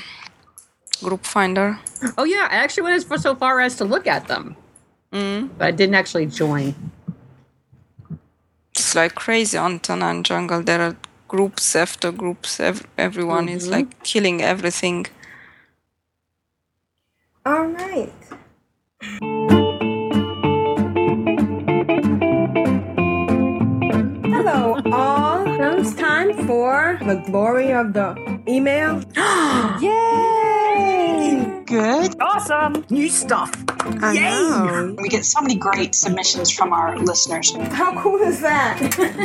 Group 1.03 1.25
Finder. 1.25 1.79
Oh 2.19 2.25
yeah, 2.25 2.49
I 2.51 2.57
actually 2.57 2.85
went 2.85 2.97
as 2.97 3.05
far, 3.05 3.19
so 3.19 3.35
far 3.35 3.61
as 3.61 3.77
to 3.77 3.85
look 3.85 4.07
at 4.07 4.27
them, 4.29 4.57
Mm. 5.13 5.51
but 5.59 5.67
I 5.69 5.71
didn't 5.71 5.95
actually 5.95 6.27
join. 6.27 6.75
It's 8.75 8.95
like 8.95 9.15
crazy 9.15 9.57
on 9.57 9.81
Tanaan 9.81 10.23
Jungle. 10.23 10.63
There 10.63 10.81
are 10.83 10.97
groups 11.29 11.75
after 11.75 12.13
groups. 12.13 12.61
Ev- 12.61 12.87
everyone 12.99 13.49
is 13.49 13.67
Mhm. 13.67 13.71
like 13.71 14.03
killing 14.03 14.43
everything. 14.43 15.07
All 17.45 17.67
right. 17.67 18.13
Hello, 24.33 24.81
all. 24.93 25.26
Now 25.87 25.93
it's 25.93 26.01
time 26.01 26.47
for 26.49 26.99
the 27.01 27.23
glory 27.31 27.73
of 27.73 27.93
the 27.93 28.43
email. 28.49 29.01
Yay! 29.81 31.63
Good. 31.65 32.21
Awesome. 32.21 32.85
New 32.91 33.09
stuff. 33.09 33.53
I 34.03 34.13
Yay! 34.15 34.21
know. 34.21 34.97
We 34.99 35.09
get 35.09 35.25
so 35.25 35.41
many 35.41 35.55
great 35.55 35.95
submissions 35.95 36.51
from 36.51 36.73
our 36.73 36.99
listeners. 36.99 37.55
How 37.71 38.01
cool 38.03 38.21
is 38.21 38.41
that? 38.41 38.77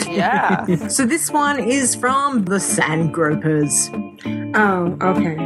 Yeah. 0.12 0.88
So 0.88 1.06
this 1.06 1.32
one 1.32 1.60
is 1.60 1.96
from 1.96 2.46
the 2.46 2.60
Sand 2.60 3.12
Gropers. 3.14 3.90
Oh, 4.54 4.98
okay. 5.02 5.38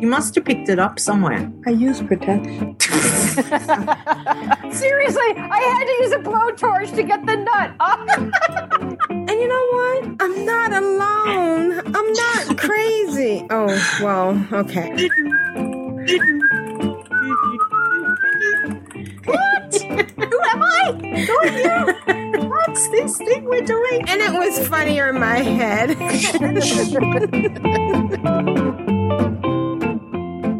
You 0.00 0.08
must 0.08 0.34
have 0.34 0.44
picked 0.44 0.68
it 0.68 0.78
up 0.78 0.98
somewhere. 0.98 1.50
I 1.66 1.70
use 1.70 2.02
protection. 2.02 2.78
Seriously, 4.70 5.32
I 5.36 5.60
had 5.60 5.84
to 5.84 5.96
use 6.02 6.12
a 6.12 6.18
blowtorch 6.18 6.94
to 6.96 7.02
get 7.02 7.24
the 7.26 7.36
nut. 7.36 7.74
Off. 7.80 8.08
And 9.28 9.40
you 9.40 9.48
know 9.48 9.66
what? 9.76 10.22
I'm 10.22 10.44
not 10.44 10.72
alone. 10.72 11.80
I'm 11.96 12.12
not 12.12 12.58
crazy. 12.58 13.44
Oh, 13.50 13.66
well, 14.00 14.46
okay. 14.52 15.08
Who 20.16 20.40
am 20.42 20.62
I? 20.62 20.92
Who 21.26 21.36
are 21.38 21.46
you? 21.46 21.94
What's 22.48 22.88
this 22.90 23.16
thing 23.18 23.44
we're 23.44 23.64
doing? 23.64 24.02
And 24.08 24.20
it 24.20 24.32
was 24.32 24.66
funnier 24.68 25.08
in 25.08 25.18
my 25.20 25.38
head. 25.38 25.90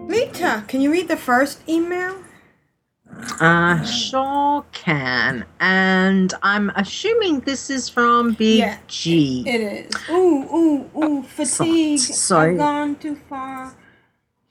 Leeta, 0.09 0.65
can 0.69 0.81
you 0.81 0.91
read 0.91 1.09
the 1.09 1.17
first 1.17 1.61
email? 1.69 2.17
Uh, 3.41 3.83
sure 3.85 4.65
can. 4.73 5.45
And 5.61 6.33
I'm 6.43 6.71
assuming 6.77 7.41
this 7.41 7.71
is 7.71 7.89
from 7.89 8.33
Big 8.35 8.59
Yeah. 8.61 8.79
G. 8.89 9.45
It 9.47 9.61
is. 9.61 9.91
Ooh, 10.11 10.45
ooh, 10.55 10.91
ooh, 11.03 11.23
fatigue. 11.23 11.99
sorry. 11.99 12.53
I've 12.53 12.59
gone 12.59 12.97
too 12.97 13.17
far. 13.29 13.75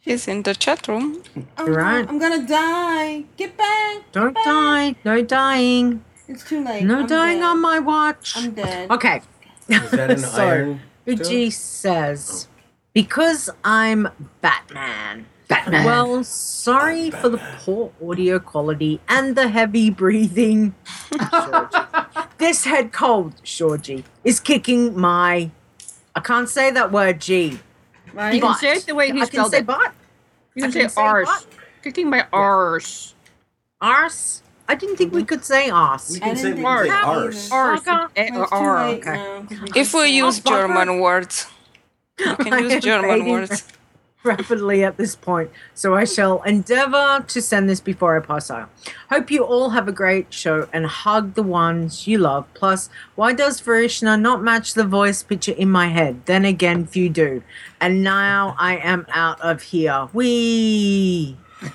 He's 0.05 0.27
in 0.27 0.43
the 0.43 0.53
chat 0.53 0.87
room. 0.87 1.23
I'm, 1.57 1.65
Right. 1.73 2.07
I'm 2.07 2.19
gonna 2.19 2.45
die. 2.47 3.23
Get 3.37 3.57
back. 3.57 3.95
get 3.95 4.11
Don't 4.13 4.33
back. 4.35 4.45
die. 4.45 4.95
No 5.03 5.21
dying. 5.23 6.03
It's 6.27 6.47
too 6.47 6.63
late. 6.63 6.83
No 6.83 6.99
I'm 6.99 7.07
dying 7.07 7.39
dead. 7.39 7.45
on 7.45 7.59
my 7.61 7.79
watch. 7.79 8.37
I'm 8.37 8.51
dead. 8.51 8.91
Okay. 8.91 9.21
Is 9.67 9.91
that 9.91 10.11
an 10.11 10.19
So, 10.37 10.43
iron? 10.47 10.81
Big 11.05 11.23
G 11.23 11.49
says, 11.49 12.47
because 12.93 13.49
I'm 13.63 14.07
Batman. 14.41 15.25
Batman. 15.47 15.85
Well, 15.85 16.23
sorry 16.23 17.09
for 17.11 17.29
the 17.29 17.37
poor 17.59 17.91
audio 18.03 18.37
quality 18.39 18.99
and 19.09 19.35
the 19.35 19.47
heavy 19.49 19.89
breathing. 19.89 20.75
This 22.37 22.65
head 22.65 22.91
cold, 22.91 23.33
Shorgy, 23.43 24.03
is 24.25 24.39
kicking 24.41 24.95
my. 24.99 25.51
I 26.13 26.19
can't 26.19 26.49
say 26.49 26.69
that 26.69 26.91
word 26.91 27.21
G. 27.21 27.59
Right? 28.15 28.33
You 28.35 28.41
can 28.41 28.55
say 28.55 28.73
it 28.73 28.85
the 28.85 28.95
way 28.95 29.07
he 29.11 29.13
I 29.21 29.25
can 29.25 29.27
spelled 29.27 29.51
say 29.51 29.59
it. 29.59 29.65
but. 29.65 29.91
You 30.55 30.63
I 30.65 30.71
can, 30.71 30.71
can 30.71 30.89
say 30.89 30.95
say 30.95 31.01
arse. 31.01 31.27
what? 31.27 31.47
Kicking 31.83 32.09
my 32.09 32.25
arse. 32.33 33.13
Arse? 33.81 34.41
I 34.67 34.75
didn't 34.75 34.95
think 34.97 35.13
we 35.13 35.23
could 35.23 35.43
say 35.45 35.69
arse. 35.69 36.11
We 36.11 36.19
can 36.19 36.35
say 36.35 36.53
didn't 36.53 36.57
we 36.59 36.63
think 36.63 36.65
can 36.65 36.85
say 36.87 36.91
arse. 37.03 37.51
Arse. 37.51 37.81
Fucker. 37.81 38.09
Eh, 38.15 38.29
Well, 38.31 38.41
it's 38.43 38.49
too 38.51 38.55
ar, 38.57 38.87
late 38.89 38.99
okay. 39.01 39.11
now, 39.13 39.41
'cause 39.43 39.61
we 39.61 39.81
If 39.81 39.93
we 39.93 40.07
use 40.07 40.39
fucker. 40.39 40.49
German 40.49 40.99
words, 40.99 41.47
you 42.19 42.35
can 42.37 42.63
use 42.69 42.83
German 42.83 43.25
words. 43.29 43.63
Rapidly 44.25 44.83
at 44.83 44.97
this 44.97 45.15
point, 45.15 45.51
so 45.75 45.93
I 45.93 46.03
shall 46.03 46.41
endeavor 46.41 47.23
to 47.27 47.41
send 47.41 47.69
this 47.69 47.79
before 47.79 48.17
I 48.17 48.25
pass 48.25 48.49
out. 48.49 48.71
Hope 49.11 49.29
you 49.29 49.43
all 49.43 49.69
have 49.69 49.87
a 49.87 49.91
great 49.91 50.33
show 50.33 50.67
and 50.73 50.87
hug 50.87 51.35
the 51.35 51.43
ones 51.43 52.07
you 52.07 52.17
love. 52.17 52.47
Plus, 52.55 52.89
why 53.13 53.33
does 53.33 53.61
Vrishna 53.61 54.19
not 54.19 54.41
match 54.41 54.73
the 54.73 54.83
voice 54.83 55.21
picture 55.21 55.51
in 55.51 55.69
my 55.69 55.87
head? 55.89 56.25
Then 56.25 56.43
again, 56.43 56.87
few 56.87 57.07
do. 57.07 57.43
And 57.79 58.03
now 58.03 58.55
I 58.57 58.77
am 58.77 59.05
out 59.09 59.39
of 59.41 59.61
here. 59.61 60.09
Wee. 60.11 61.37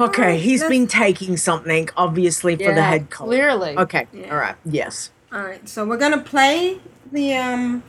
Okay, 0.00 0.38
he's 0.38 0.62
been 0.62 0.86
taking 0.86 1.36
something, 1.36 1.88
obviously, 1.96 2.54
for 2.54 2.72
the 2.72 2.82
head 2.82 3.10
cold. 3.10 3.30
clearly. 3.30 3.76
Okay, 3.76 4.06
all 4.30 4.36
right, 4.36 4.54
yes. 4.64 5.10
All 5.32 5.42
right, 5.42 5.68
so 5.68 5.84
we're 5.84 5.96
gonna 5.96 6.22
play 6.22 6.78
the 7.10 7.34
um, 7.34 7.82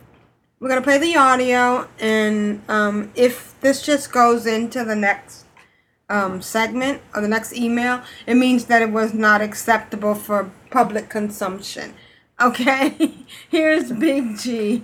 we're 0.59 0.69
gonna 0.69 0.81
play 0.81 0.97
the 0.97 1.15
audio, 1.15 1.87
and 1.99 2.61
um, 2.67 3.11
if 3.15 3.59
this 3.61 3.81
just 3.81 4.11
goes 4.11 4.45
into 4.45 4.83
the 4.83 4.95
next 4.95 5.45
um 6.09 6.41
segment 6.41 7.01
or 7.13 7.21
the 7.21 7.27
next 7.27 7.53
email, 7.53 8.01
it 8.25 8.35
means 8.35 8.65
that 8.65 8.81
it 8.81 8.91
was 8.91 9.13
not 9.13 9.41
acceptable 9.41 10.15
for 10.15 10.51
public 10.69 11.09
consumption. 11.09 11.93
Okay, 12.41 13.25
here's 13.49 13.91
Big 13.91 14.37
G. 14.37 14.77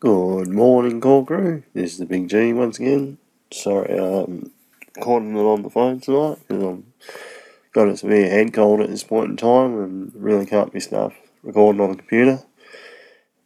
Good 0.00 0.48
morning, 0.48 1.00
call 1.00 1.24
crew. 1.24 1.62
This 1.72 1.92
is 1.92 1.98
the 1.98 2.06
Big 2.06 2.28
G 2.28 2.52
once 2.52 2.78
again. 2.78 3.18
Sorry, 3.52 3.98
um, 3.98 4.50
calling 5.00 5.36
it 5.36 5.40
on 5.40 5.62
the 5.62 5.70
phone 5.70 6.00
tonight 6.00 6.38
because 6.46 6.62
I'm 6.62 6.92
got 7.72 7.88
a 7.88 7.96
severe 7.96 8.28
head 8.28 8.52
cold 8.52 8.80
at 8.80 8.88
this 8.88 9.04
point 9.04 9.30
in 9.30 9.36
time 9.36 9.82
and 9.82 10.12
really 10.14 10.46
can't 10.46 10.72
be 10.72 10.80
stuff 10.80 11.14
recording 11.42 11.80
on 11.80 11.90
the 11.90 11.96
computer. 11.96 12.42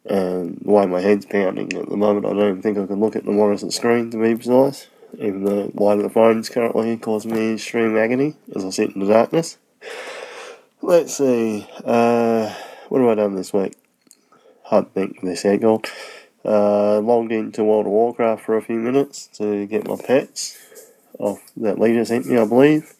And 0.05 0.57
the 0.63 0.71
way 0.71 0.85
my 0.87 0.99
head's 0.99 1.25
pounding 1.25 1.71
at 1.73 1.89
the 1.89 1.97
moment, 1.97 2.25
I 2.25 2.29
don't 2.29 2.49
even 2.49 2.61
think 2.61 2.77
I 2.77 2.85
can 2.85 2.99
look 2.99 3.15
at 3.15 3.25
the 3.25 3.31
monitor 3.31 3.69
screen 3.69 4.09
to 4.11 4.17
be 4.17 4.35
precise. 4.35 4.87
Even 5.13 5.43
the 5.43 5.71
light 5.73 5.97
of 5.97 6.03
the 6.03 6.09
phone's 6.09 6.49
currently 6.49 6.97
causing 6.97 7.33
me 7.33 7.53
extreme 7.53 7.97
agony 7.97 8.35
as 8.55 8.65
I 8.65 8.69
sit 8.69 8.91
in 8.91 9.01
the 9.01 9.11
darkness. 9.11 9.57
Let's 10.81 11.17
see, 11.17 11.67
uh, 11.85 12.53
what 12.89 13.01
have 13.01 13.09
I 13.09 13.15
done 13.15 13.35
this 13.35 13.53
week? 13.53 13.77
Hard 14.63 14.85
to 14.85 14.91
think 14.91 15.21
this 15.21 15.43
head. 15.43 15.63
Uh, 15.63 16.99
logged 17.01 17.31
into 17.31 17.63
World 17.63 17.85
of 17.85 17.91
Warcraft 17.91 18.43
for 18.43 18.57
a 18.57 18.61
few 18.63 18.77
minutes 18.77 19.27
to 19.37 19.67
get 19.67 19.87
my 19.87 19.95
pets 19.95 20.57
off 21.19 21.39
that 21.57 21.77
leader 21.77 22.03
sent 22.03 22.25
me, 22.25 22.37
I 22.37 22.45
believe. 22.45 22.95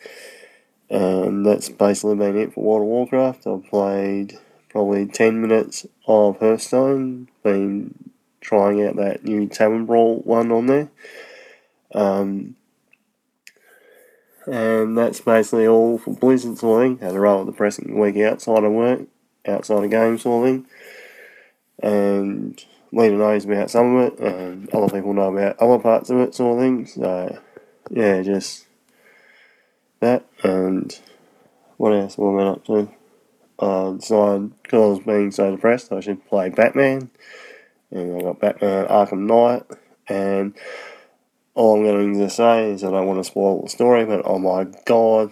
And 0.91 1.45
that's 1.45 1.69
basically 1.69 2.15
been 2.17 2.37
it 2.37 2.53
for 2.53 2.63
World 2.63 2.81
of 2.83 2.87
Warcraft. 2.87 3.47
I've 3.47 3.65
played 3.65 4.37
probably 4.71 5.05
10 5.05 5.41
minutes 5.41 5.85
of 6.07 6.39
Hearthstone, 6.39 7.27
been 7.43 8.11
trying 8.39 8.83
out 8.85 8.95
that 8.95 9.23
new 9.23 9.47
Tavern 9.47 9.85
Brawl 9.85 10.19
one 10.19 10.51
on 10.51 10.67
there. 10.67 10.89
Um, 11.93 12.55
and 14.47 14.97
that's 14.97 15.19
basically 15.19 15.67
all 15.67 15.97
for 15.97 16.13
Blizzard 16.13 16.57
sort 16.57 16.83
thing. 16.83 16.97
Had 16.99 17.15
a 17.15 17.19
rather 17.19 17.51
depressing 17.51 17.99
week 17.99 18.17
outside 18.17 18.63
of 18.63 18.71
work, 18.71 19.01
outside 19.45 19.83
of 19.83 19.91
games 19.91 20.23
sort 20.23 20.47
of 20.47 20.53
thing. 20.53 20.67
And 21.83 22.65
Lena 22.93 23.17
knows 23.17 23.45
about 23.45 23.69
some 23.69 23.95
of 23.97 24.13
it, 24.13 24.19
and 24.19 24.69
other 24.73 24.89
people 24.89 25.13
know 25.13 25.35
about 25.35 25.59
other 25.59 25.79
parts 25.79 26.09
of 26.09 26.17
it, 26.19 26.33
sort 26.33 26.57
of 26.57 26.63
thing. 26.63 26.85
So, 26.87 27.39
yeah, 27.89 28.21
just 28.21 28.65
that. 29.99 30.25
And 30.43 30.97
what 31.77 31.93
else 31.93 32.15
have 32.15 32.25
I 32.25 32.37
been 32.37 32.47
up 32.47 32.65
to? 32.65 33.00
Uh, 33.61 33.91
decided, 33.91 34.61
because 34.63 34.73
I 34.73 34.87
was 34.87 34.99
being 34.99 35.31
so 35.31 35.51
depressed, 35.51 35.91
I 35.91 35.99
should 35.99 36.27
play 36.27 36.49
Batman. 36.49 37.11
And 37.91 38.17
I 38.17 38.21
got 38.21 38.39
Batman 38.39 38.87
Arkham 38.87 39.27
Knight. 39.27 39.63
And 40.07 40.55
all 41.53 41.75
I'm 41.77 41.83
going 41.83 42.17
to 42.17 42.29
say 42.29 42.71
is 42.71 42.83
I 42.83 42.89
don't 42.89 43.07
want 43.07 43.19
to 43.19 43.23
spoil 43.23 43.61
the 43.61 43.69
story, 43.69 44.05
but 44.05 44.23
oh 44.25 44.39
my 44.39 44.65
god, 44.85 45.31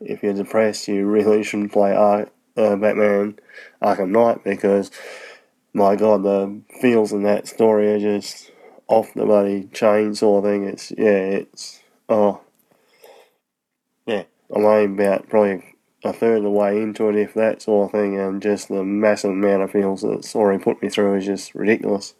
if 0.00 0.22
you're 0.22 0.34
depressed, 0.34 0.88
you 0.88 1.06
really 1.06 1.44
shouldn't 1.44 1.72
play 1.72 1.94
Ar- 1.94 2.30
uh, 2.56 2.76
Batman 2.76 3.38
Arkham 3.80 4.10
Knight 4.10 4.42
because 4.42 4.90
my 5.72 5.96
god, 5.96 6.22
the 6.24 6.60
feels 6.80 7.12
in 7.12 7.22
that 7.22 7.46
story 7.46 7.92
are 7.92 8.00
just 8.00 8.50
off 8.88 9.12
the 9.14 9.24
bloody 9.24 9.64
chain 9.72 10.14
thing. 10.14 10.64
It's 10.64 10.90
yeah, 10.96 11.38
it's 11.42 11.80
oh 12.08 12.40
yeah. 14.06 14.24
I'm 14.54 14.64
only 14.64 14.86
about 14.86 15.28
probably 15.28 15.76
a 16.04 16.12
third 16.12 16.38
of 16.38 16.42
the 16.44 16.50
way 16.50 16.80
into 16.80 17.08
it, 17.08 17.16
if 17.16 17.34
that 17.34 17.62
sort 17.62 17.86
of 17.86 17.92
thing, 17.92 18.18
and 18.18 18.40
just 18.40 18.68
the 18.68 18.84
massive 18.84 19.30
amount 19.30 19.62
of 19.62 19.72
feels 19.72 20.02
that 20.02 20.18
the 20.18 20.28
story 20.28 20.58
put 20.58 20.82
me 20.82 20.88
through 20.88 21.16
is 21.16 21.26
just 21.26 21.54
ridiculous. 21.54 22.14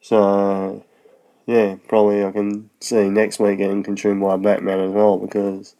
So 0.00 0.84
yeah, 1.46 1.76
probably 1.88 2.24
I 2.24 2.30
can 2.30 2.70
see 2.80 3.08
next 3.08 3.40
week 3.40 3.58
getting 3.58 3.82
consumed 3.82 4.22
by 4.22 4.36
Batman 4.36 4.80
as 4.80 4.92
well 4.92 5.18
because 5.18 5.74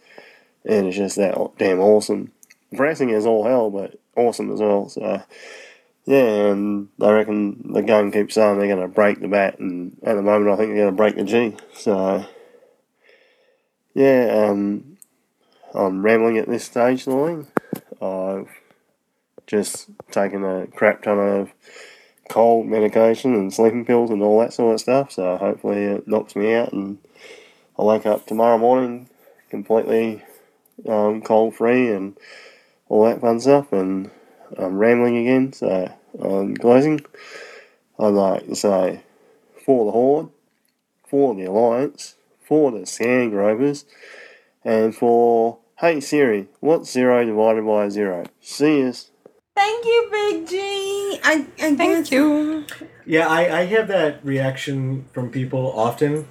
it 0.65 0.85
is 0.85 0.97
just 0.97 1.17
that 1.17 1.37
damn 1.59 1.81
awesome. 1.81 2.33
Depressing 2.71 3.13
as 3.13 3.27
all 3.27 3.45
hell, 3.45 3.71
but 3.71 3.99
awesome 4.17 4.53
as 4.53 4.61
well. 4.61 4.89
So 4.89 5.23
yeah, 6.07 6.51
and 6.51 6.89
I 7.01 7.13
reckon 7.13 7.73
the 7.73 7.83
game 7.83 8.11
keeps 8.11 8.35
saying 8.35 8.59
they're 8.59 8.67
going 8.75 8.81
to 8.81 8.89
break 8.89 9.21
the 9.21 9.29
bat, 9.29 9.59
and 9.59 9.97
at 10.03 10.15
the 10.15 10.23
moment 10.23 10.51
I 10.51 10.57
think 10.57 10.71
they're 10.71 10.85
going 10.85 10.93
to 10.93 10.97
break 10.97 11.17
the 11.17 11.25
G. 11.25 11.57
So, 11.75 12.27
yeah, 13.95 14.49
um, 14.49 14.90
I'm 15.75 16.03
rambling 16.03 16.39
at 16.39 16.49
this 16.49 16.65
stage, 16.65 17.07
Lorraine. 17.07 17.47
I've 18.03 18.49
just 19.47 19.89
taken 20.11 20.45
a 20.45 20.67
crap 20.67 21.03
ton 21.03 21.19
of 21.19 21.53
cold 22.29 22.67
medication 22.67 23.35
and 23.35 23.53
sleeping 23.53 23.85
pills 23.85 24.11
and 24.11 24.23
all 24.23 24.41
that 24.41 24.53
sort 24.53 24.75
of 24.75 24.81
stuff, 24.81 25.13
so 25.13 25.37
hopefully 25.37 25.85
it 25.85 26.09
knocks 26.09 26.35
me 26.35 26.55
out 26.55 26.73
and 26.73 26.99
I 27.79 27.83
wake 27.83 28.07
up 28.07 28.27
tomorrow 28.27 28.59
morning 28.59 29.09
completely 29.49 30.23
um, 30.89 31.23
cold 31.23 31.55
free 31.55 31.91
and 31.91 32.17
all 32.89 33.05
that 33.05 33.21
fun 33.21 33.41
stuff, 33.41 33.73
and 33.73 34.11
I'm 34.57 34.79
rambling 34.79 35.17
again, 35.19 35.53
so 35.53 35.93
on 36.19 36.57
closing, 36.57 37.05
I'd 37.99 38.09
like 38.09 38.47
to 38.47 38.57
say 38.57 39.03
for 39.65 39.85
the 39.85 39.93
Horde, 39.93 40.31
for 41.07 41.35
the 41.35 41.45
Alliance, 41.45 42.17
for 42.43 42.73
the 42.73 42.87
Sand 42.87 43.31
Gropers, 43.31 43.85
and 44.65 44.95
for 44.95 45.59
Hey 45.81 45.99
Siri, 46.01 46.47
what's 46.61 46.93
zero 46.93 47.25
divided 47.25 47.65
by 47.65 47.89
zero? 47.89 48.27
See 48.39 48.87
us. 48.87 49.11
Thank 49.57 49.87
you, 49.87 50.09
Big 50.13 50.47
G. 50.47 51.19
I, 51.25 51.47
I 51.59 51.75
Thank 51.75 52.11
you. 52.11 52.67
Yeah, 53.07 53.27
I, 53.27 53.61
I 53.61 53.65
have 53.65 53.89
that 53.89 54.23
reaction 54.23 55.07
from 55.15 55.31
people 55.31 55.73
often. 55.73 56.29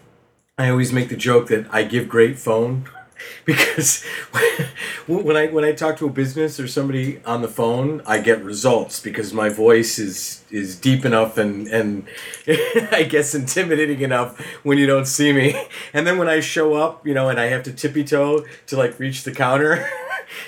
I 0.55 0.69
always 0.69 0.93
make 0.93 1.09
the 1.09 1.15
joke 1.15 1.47
that 1.47 1.65
I 1.71 1.81
give 1.81 2.07
great 2.07 2.37
phone 2.37 2.87
because 3.45 4.03
when 5.07 5.35
I 5.35 5.47
when 5.47 5.63
I 5.63 5.71
talk 5.71 5.97
to 5.97 6.05
a 6.05 6.09
business 6.09 6.59
or 6.59 6.67
somebody 6.67 7.21
on 7.25 7.41
the 7.41 7.47
phone, 7.47 8.01
I 8.05 8.19
get 8.19 8.43
results 8.43 8.99
because 8.99 9.33
my 9.33 9.49
voice 9.49 9.99
is 9.99 10.43
is 10.51 10.75
deep 10.75 11.05
enough 11.05 11.37
and 11.37 11.67
and 11.67 12.07
I 12.91 13.07
guess 13.09 13.33
intimidating 13.35 14.01
enough 14.01 14.39
when 14.63 14.77
you 14.77 14.87
don't 14.87 15.05
see 15.05 15.33
me. 15.33 15.67
And 15.93 16.05
then 16.05 16.17
when 16.17 16.27
I 16.27 16.39
show 16.39 16.75
up, 16.75 17.05
you 17.05 17.13
know, 17.13 17.29
and 17.29 17.39
I 17.39 17.45
have 17.45 17.63
to 17.63 17.73
tippy 17.73 18.03
toe 18.03 18.45
to 18.67 18.77
like 18.77 18.99
reach 18.99 19.23
the 19.23 19.31
counter. 19.31 19.89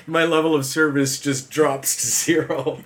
My 0.06 0.26
level 0.26 0.54
of 0.54 0.66
service 0.66 1.20
just 1.20 1.50
drops 1.50 1.96
to 1.96 2.08
zero. 2.08 2.80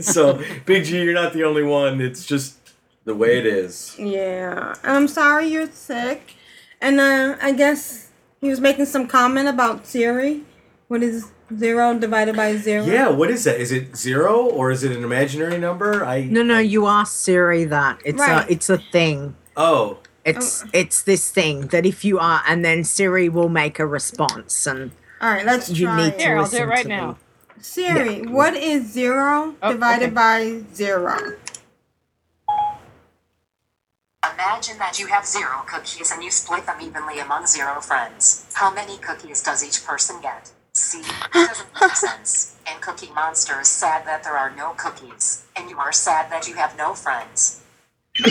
so, 0.00 0.42
Big 0.64 0.84
G, 0.84 1.02
you're 1.02 1.12
not 1.12 1.34
the 1.34 1.44
only 1.44 1.62
one. 1.62 2.00
It's 2.00 2.24
just 2.24 2.56
the 3.04 3.14
way 3.14 3.38
it 3.38 3.46
is. 3.46 3.96
Yeah, 3.98 4.74
I'm 4.82 5.08
sorry 5.08 5.48
you're 5.48 5.70
sick. 5.70 6.36
And 6.80 7.00
uh, 7.00 7.36
I 7.42 7.52
guess 7.52 8.09
he 8.40 8.48
was 8.48 8.60
making 8.60 8.86
some 8.86 9.06
comment 9.06 9.48
about 9.48 9.86
Siri. 9.86 10.42
What 10.88 11.02
is 11.02 11.30
zero 11.56 11.96
divided 11.98 12.36
by 12.36 12.56
zero? 12.56 12.84
Yeah, 12.84 13.08
what 13.08 13.30
is 13.30 13.44
that? 13.44 13.60
Is 13.60 13.70
it 13.72 13.96
zero 13.96 14.44
or 14.44 14.70
is 14.70 14.82
it 14.82 14.92
an 14.96 15.04
imaginary 15.04 15.58
number? 15.58 16.04
I 16.04 16.22
No, 16.24 16.42
no, 16.42 16.58
you 16.58 16.86
ask 16.86 17.12
Siri 17.16 17.64
that. 17.64 18.00
It's 18.04 18.18
Right. 18.20 18.48
a 18.48 18.52
it's 18.52 18.68
a 18.70 18.78
thing. 18.78 19.36
oh 19.56 19.98
It's 20.24 20.64
it's 20.72 21.02
this 21.02 21.30
thing 21.30 21.68
that 21.68 21.86
if 21.86 22.04
you 22.04 22.18
are, 22.18 22.42
and 22.46 22.64
then 22.64 22.84
Siri 22.84 23.28
will 23.28 23.48
make 23.48 23.78
a 23.78 23.86
response, 23.86 24.66
and 24.66 24.90
All 25.20 25.30
right, 25.30 25.46
let's 25.46 25.70
you 25.70 25.86
try 25.86 25.96
need 25.96 26.14
it. 26.14 26.18
to 26.18 26.24
Here, 26.24 26.36
I'll 26.38 26.48
do 26.48 26.56
it 26.58 26.64
right 26.66 26.86
now. 26.86 27.06
them. 27.12 27.16
Siri, 27.62 28.22
what 28.26 28.54
is 28.56 28.90
zero 28.90 29.54
Oh, 29.62 29.72
divided 29.72 30.14
by 30.14 30.60
zero? 30.74 31.16
Imagine 34.40 34.78
that 34.78 34.98
you 34.98 35.06
have 35.08 35.26
zero 35.26 35.62
cookies 35.66 36.10
and 36.10 36.24
you 36.24 36.30
split 36.30 36.64
them 36.64 36.80
evenly 36.80 37.18
among 37.20 37.46
zero 37.46 37.78
friends. 37.82 38.50
How 38.54 38.72
many 38.72 38.96
cookies 38.96 39.42
does 39.42 39.62
each 39.62 39.84
person 39.84 40.16
get? 40.22 40.50
See, 40.72 41.00
it 41.00 41.32
doesn't 41.32 41.66
make 41.78 41.90
sense. 41.96 42.56
And 42.66 42.80
Cookie 42.80 43.10
Monster 43.14 43.60
is 43.60 43.68
sad 43.68 44.06
that 44.06 44.24
there 44.24 44.38
are 44.38 44.50
no 44.56 44.72
cookies, 44.78 45.44
and 45.56 45.68
you 45.68 45.76
are 45.78 45.92
sad 45.92 46.30
that 46.30 46.48
you 46.48 46.54
have 46.54 46.74
no 46.78 46.94
friends. 46.94 47.60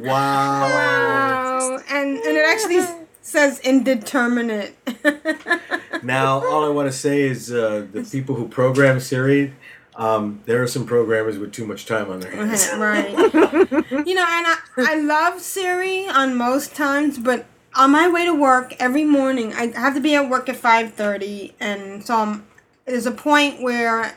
wow. 0.00 0.68
Wow, 0.68 1.78
and 1.88 2.18
and 2.18 2.36
it 2.36 2.46
actually 2.48 2.84
says 3.22 3.60
indeterminate. 3.60 4.76
Now, 6.04 6.44
all 6.44 6.66
I 6.66 6.68
want 6.68 6.86
to 6.86 6.92
say 6.92 7.22
is 7.22 7.50
uh, 7.50 7.86
the 7.90 8.02
people 8.02 8.34
who 8.34 8.46
program 8.46 9.00
Siri, 9.00 9.54
Um, 9.96 10.40
there 10.46 10.62
are 10.62 10.66
some 10.66 10.86
programmers 10.86 11.38
with 11.38 11.52
too 11.52 11.66
much 11.66 11.86
time 11.86 12.10
on 12.10 12.20
their 12.20 12.30
hands. 12.32 12.68
right. 12.76 13.10
you 13.10 14.14
know, 14.14 14.26
and 14.26 14.46
I, 14.46 14.56
I 14.76 14.94
love 14.96 15.40
Siri 15.40 16.08
on 16.08 16.34
most 16.34 16.74
times, 16.74 17.18
but 17.18 17.46
on 17.76 17.90
my 17.90 18.08
way 18.08 18.24
to 18.24 18.34
work 18.34 18.74
every 18.78 19.04
morning, 19.04 19.52
I 19.54 19.66
have 19.78 19.94
to 19.94 20.00
be 20.00 20.14
at 20.14 20.28
work 20.28 20.48
at 20.48 20.56
five 20.56 20.94
thirty, 20.94 21.54
and 21.60 22.04
so 22.04 22.16
I'm, 22.16 22.46
there's 22.86 23.06
a 23.06 23.12
point 23.12 23.62
where 23.62 24.16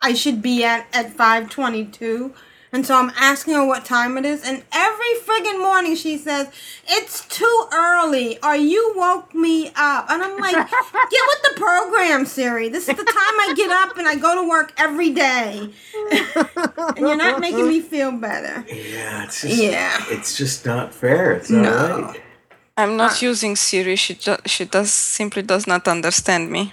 I 0.00 0.14
should 0.14 0.42
be 0.42 0.64
at 0.64 0.86
at 0.92 1.12
five 1.12 1.50
twenty 1.50 1.84
two. 1.84 2.34
And 2.72 2.86
so 2.86 2.94
I'm 2.94 3.10
asking 3.16 3.54
her 3.54 3.66
what 3.66 3.84
time 3.84 4.16
it 4.16 4.24
is, 4.24 4.44
and 4.44 4.62
every 4.72 5.12
friggin' 5.26 5.58
morning 5.60 5.96
she 5.96 6.16
says, 6.16 6.46
It's 6.88 7.26
too 7.26 7.66
early, 7.72 8.38
or 8.44 8.54
you 8.54 8.92
woke 8.96 9.34
me 9.34 9.72
up. 9.74 10.08
And 10.08 10.22
I'm 10.22 10.38
like, 10.38 10.54
Get 10.54 11.22
with 11.30 11.42
the 11.48 11.54
program, 11.56 12.26
Siri. 12.26 12.68
This 12.68 12.88
is 12.88 12.96
the 12.96 13.02
time 13.04 13.36
I 13.40 13.54
get 13.56 13.70
up 13.72 13.98
and 13.98 14.06
I 14.06 14.14
go 14.14 14.40
to 14.40 14.48
work 14.48 14.72
every 14.78 15.10
day. 15.10 15.68
and 16.12 16.98
you're 16.98 17.16
not 17.16 17.40
making 17.40 17.66
me 17.66 17.80
feel 17.80 18.12
better. 18.12 18.64
Yeah, 18.68 19.24
it's 19.24 19.42
just, 19.42 19.56
Yeah. 19.56 20.04
it's 20.08 20.36
just 20.36 20.64
not 20.64 20.94
fair. 20.94 21.32
It's 21.32 21.50
not 21.50 21.62
No. 21.62 22.02
right. 22.06 22.20
I'm 22.76 22.96
not 22.96 23.20
uh, 23.20 23.26
using 23.26 23.56
Siri. 23.56 23.96
She 23.96 24.14
ju- 24.14 24.38
she 24.46 24.64
does 24.64 24.92
simply 24.92 25.42
does 25.42 25.66
not 25.66 25.88
understand 25.88 26.50
me. 26.52 26.72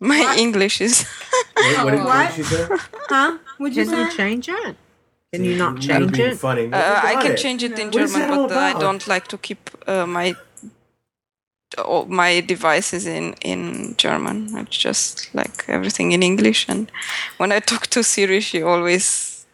My 0.00 0.34
English 0.38 0.80
is. 0.82 1.04
What, 1.56 1.84
what, 1.84 1.90
did- 1.90 1.98
what 2.00 2.06
What? 2.06 2.36
did 2.36 2.36
she 2.36 2.42
say? 2.54 2.66
Huh? 3.08 3.38
Would 3.58 3.74
you 3.76 3.84
Can 3.86 3.98
you 4.06 4.16
change 4.16 4.48
it? 4.48 4.76
Can 5.32 5.44
you 5.44 5.56
not 5.56 5.80
change 5.80 6.18
it? 6.18 6.36
Funny. 6.38 6.72
Uh, 6.72 7.00
I 7.04 7.14
can 7.22 7.32
it. 7.32 7.38
change 7.38 7.62
it 7.62 7.78
in 7.78 7.90
What 7.90 8.02
is 8.02 8.12
German, 8.14 8.48
but 8.48 8.56
uh, 8.56 8.60
I 8.60 8.72
don't 8.72 9.06
like 9.06 9.28
to 9.28 9.38
keep 9.38 9.70
uh, 9.86 10.04
my 10.06 10.34
all 11.78 12.06
my 12.06 12.40
devices 12.40 13.06
in 13.06 13.34
in 13.42 13.94
German. 13.96 14.48
I 14.56 14.64
just 14.64 15.32
like 15.34 15.64
everything 15.68 16.10
in 16.12 16.22
English. 16.22 16.68
And 16.68 16.90
when 17.38 17.52
I 17.52 17.60
talk 17.60 17.86
to 17.88 18.02
Siri, 18.02 18.40
she 18.40 18.62
always 18.62 19.46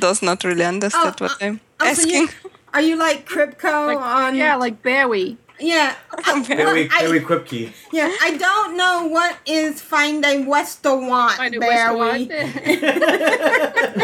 does 0.00 0.20
not 0.22 0.42
really 0.44 0.64
understand 0.64 1.14
what 1.20 1.40
I'm 1.40 1.60
Oh, 1.80 1.92
so 1.94 2.08
you, 2.08 2.22
asking. 2.24 2.28
are 2.72 2.80
you 2.82 2.96
like 2.96 3.24
Crypto 3.26 3.98
on? 3.98 4.34
Yeah, 4.34 4.56
like 4.56 4.82
Bowie. 4.82 5.36
Yeah. 5.60 5.94
Very, 6.42 6.88
I- 6.92 7.06
very 7.06 7.20
quipkey. 7.20 7.72
Yeah, 7.92 8.12
I 8.22 8.36
don't 8.36 8.76
know 8.76 9.06
what 9.06 9.36
is 9.46 9.80
find 9.80 10.24
a 10.24 10.44
Westerwant, 10.44 11.36
Find 11.36 11.54
a 11.54 11.60
Barry. 11.60 12.28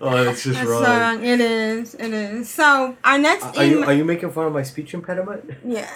Oh, 0.00 0.28
it's 0.28 0.44
just 0.44 0.60
That 0.60 0.66
wrong. 0.66 0.84
song, 0.84 1.24
it 1.24 1.40
is, 1.40 1.94
it 1.94 2.12
is. 2.12 2.48
So 2.50 2.96
our 3.04 3.18
next 3.18 3.44
Are 3.56 3.64
you 3.64 3.84
are 3.84 3.92
you 3.92 4.04
making 4.04 4.30
fun 4.32 4.46
of 4.46 4.52
my 4.52 4.62
speech 4.62 4.94
impediment? 4.94 5.50
yeah, 5.64 5.90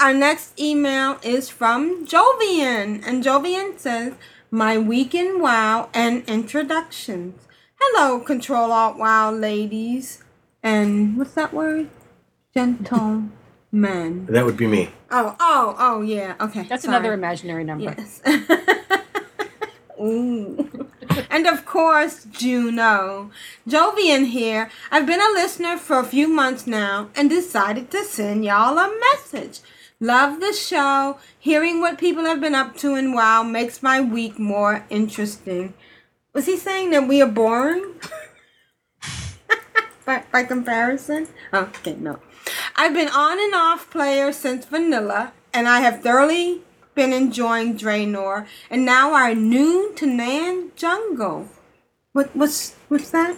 our 0.00 0.12
next 0.12 0.58
email 0.58 1.18
is 1.22 1.48
from 1.48 2.06
Jovian, 2.06 3.02
and 3.06 3.22
Jovian 3.24 3.78
says, 3.78 4.14
"My 4.50 4.76
weekend 4.78 5.40
wow 5.40 5.88
and 5.94 6.24
introductions. 6.28 7.46
Hello, 7.80 8.20
Control 8.20 8.72
Alt 8.72 8.98
Wow 8.98 9.30
ladies, 9.32 10.22
and 10.62 11.16
what's 11.16 11.34
that 11.34 11.54
word? 11.54 11.88
Gentlemen. 12.58 14.26
That 14.26 14.44
would 14.44 14.56
be 14.56 14.66
me. 14.66 14.90
Oh, 15.12 15.36
oh, 15.38 15.76
oh, 15.78 16.00
yeah. 16.00 16.34
Okay, 16.40 16.64
That's 16.64 16.82
sorry. 16.82 16.96
another 16.96 17.12
imaginary 17.12 17.62
number. 17.62 17.94
Yes. 17.96 18.20
Ooh. 20.00 20.88
and 21.30 21.46
of 21.46 21.64
course, 21.64 22.24
Juno. 22.24 23.30
Jovian 23.68 24.26
here. 24.26 24.72
I've 24.90 25.06
been 25.06 25.20
a 25.20 25.34
listener 25.34 25.76
for 25.76 26.00
a 26.00 26.04
few 26.04 26.26
months 26.26 26.66
now 26.66 27.10
and 27.14 27.30
decided 27.30 27.92
to 27.92 28.02
send 28.02 28.44
y'all 28.44 28.76
a 28.76 28.92
message. 29.12 29.60
Love 30.00 30.40
the 30.40 30.52
show. 30.52 31.20
Hearing 31.38 31.80
what 31.80 31.96
people 31.96 32.24
have 32.24 32.40
been 32.40 32.56
up 32.56 32.76
to 32.78 32.96
and 32.96 33.14
WoW 33.14 33.44
makes 33.44 33.84
my 33.84 34.00
week 34.00 34.36
more 34.36 34.84
interesting. 34.90 35.74
Was 36.32 36.46
he 36.46 36.56
saying 36.56 36.90
that 36.90 37.06
we 37.06 37.22
are 37.22 37.28
boring? 37.28 37.94
by, 40.04 40.24
by 40.32 40.42
comparison? 40.42 41.28
Oh, 41.52 41.70
okay, 41.76 41.94
no. 41.94 42.18
I've 42.78 42.94
been 42.94 43.08
on 43.08 43.40
and 43.40 43.54
off 43.56 43.90
player 43.90 44.30
since 44.32 44.64
vanilla, 44.64 45.32
and 45.52 45.68
I 45.68 45.80
have 45.80 46.00
thoroughly 46.00 46.60
been 46.94 47.12
enjoying 47.12 47.76
Draenor, 47.76 48.46
and 48.70 48.84
now 48.84 49.14
our 49.14 49.34
new 49.34 49.92
Tanaan 49.96 50.70
jungle. 50.76 51.48
What 52.12 52.34
what's 52.36 52.76
what's 52.86 53.10
that? 53.10 53.36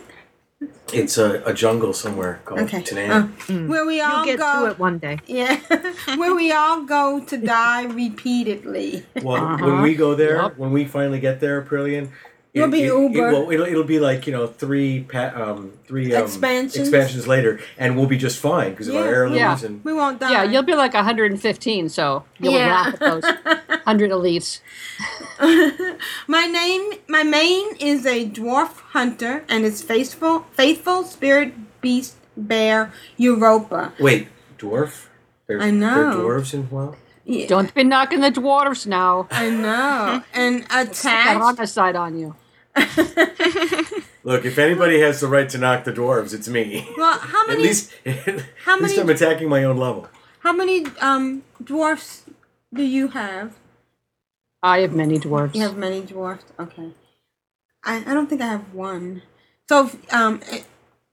It's 0.92 1.16
a, 1.16 1.42
a 1.46 1.54
jungle 1.54 1.94
somewhere 1.94 2.42
called 2.44 2.60
Okay. 2.60 2.82
Tanaan. 2.82 3.10
Oh. 3.10 3.16
Uh, 3.16 3.22
hmm. 3.46 3.68
Where 3.68 3.86
we 3.86 4.02
all 4.02 4.26
You'll 4.26 4.36
get 4.36 4.38
go. 4.40 4.66
to 4.66 4.70
it 4.72 4.78
one 4.78 4.98
day. 4.98 5.18
Yeah, 5.26 5.58
where 6.16 6.34
we 6.34 6.52
all 6.52 6.82
go 6.84 7.24
to 7.24 7.36
die 7.38 7.84
repeatedly. 7.84 9.06
Well, 9.22 9.42
when 9.42 9.72
uh-huh. 9.72 9.82
we 9.82 9.94
go 9.94 10.14
there, 10.14 10.48
when 10.50 10.70
we 10.70 10.84
finally 10.84 11.18
get 11.18 11.40
there, 11.40 11.62
Aprillian, 12.52 12.54
You'll 12.54 12.68
be 12.68 13.14
Uber. 13.16 13.30
will, 13.30 13.50
it'll, 13.52 13.66
it'll 13.66 13.84
be 13.84 14.00
like 14.00 14.26
you 14.26 14.32
know 14.32 14.46
three 14.48 15.02
pa- 15.04 15.32
um 15.36 15.72
three 15.86 16.12
um, 16.14 16.24
Expansions. 16.24 16.76
expansions 16.88 17.28
later, 17.28 17.60
and 17.78 17.96
we'll 17.96 18.06
be 18.08 18.16
just 18.18 18.38
fine 18.40 18.70
because 18.72 18.88
of 18.88 18.96
our 18.96 19.06
heirlooms 19.06 19.36
Yeah. 19.38 19.58
and 19.66 19.84
We 19.84 19.92
won't 19.92 20.18
die. 20.18 20.32
Yeah, 20.32 20.42
you'll 20.42 20.64
be 20.64 20.74
like 20.74 20.92
115, 20.94 21.88
so 21.88 22.24
you'll 22.40 22.52
Yeah. 22.54 22.66
laugh 22.66 22.94
at 22.94 23.00
those 23.00 23.22
100 23.86 24.10
elites. 24.10 24.60
my 26.26 26.46
name, 26.46 26.92
my 27.08 27.22
main 27.22 27.76
is 27.76 28.04
a 28.06 28.28
dwarf 28.28 28.72
hunter, 28.94 29.44
and 29.48 29.64
is 29.64 29.82
faithful, 29.82 30.46
faithful 30.52 31.04
spirit 31.04 31.54
beast 31.80 32.16
bear 32.36 32.92
Europa. 33.16 33.92
wait 34.00 34.28
dwarf. 34.58 35.06
There's, 35.46 35.62
I 35.62 35.70
know. 35.70 35.94
There 35.94 36.06
are 36.08 36.14
dwarves 36.40 36.54
in 36.54 36.68
WoW. 36.70 36.96
Yeah. 37.24 37.46
Don't 37.46 37.72
be 37.74 37.84
knocking 37.84 38.20
the 38.20 38.30
dwarves 38.30 38.86
now. 38.86 39.28
I 39.30 39.50
know, 39.50 40.22
and 40.32 40.64
Stick 40.64 40.72
a 40.72 40.80
attached. 40.82 41.40
homicide 41.40 41.96
on 41.96 42.18
you. 42.18 42.34
Look, 44.22 44.44
if 44.44 44.58
anybody 44.58 45.00
has 45.00 45.20
the 45.20 45.28
right 45.28 45.48
to 45.48 45.58
knock 45.58 45.84
the 45.84 45.92
dwarves, 45.92 46.34
it's 46.34 46.48
me. 46.48 46.86
Well, 46.96 47.18
how 47.18 47.46
many? 47.46 47.52
At 47.52 47.58
many? 47.58 47.62
least, 47.68 47.92
at 48.06 48.26
least 48.36 48.46
many- 48.80 49.00
I'm 49.00 49.08
attacking 49.10 49.48
my 49.48 49.64
own 49.64 49.76
level. 49.76 50.08
How 50.40 50.52
many 50.52 50.86
um 51.00 51.42
dwarfs 51.62 52.24
do 52.72 52.82
you 52.82 53.08
have? 53.08 53.54
I 54.62 54.78
have 54.80 54.94
many 54.94 55.18
dwarves. 55.18 55.54
You 55.54 55.62
have 55.62 55.76
many 55.76 56.00
dwarfs. 56.02 56.44
Okay. 56.58 56.92
I, 57.84 58.02
I 58.06 58.14
don't 58.14 58.28
think 58.28 58.40
I 58.42 58.46
have 58.46 58.72
one. 58.74 59.22
So 59.68 59.86
if, 59.86 60.12
um, 60.12 60.40
eh, 60.50 60.60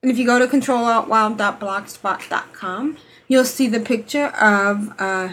and 0.03 0.11
if 0.11 0.17
you 0.17 0.25
go 0.25 0.37
to 0.39 0.47
controlaltwow.blogspot.com, 0.47 2.97
you'll 3.27 3.45
see 3.45 3.67
the 3.67 3.79
picture 3.79 4.25
of 4.27 4.93
uh, 4.99 5.29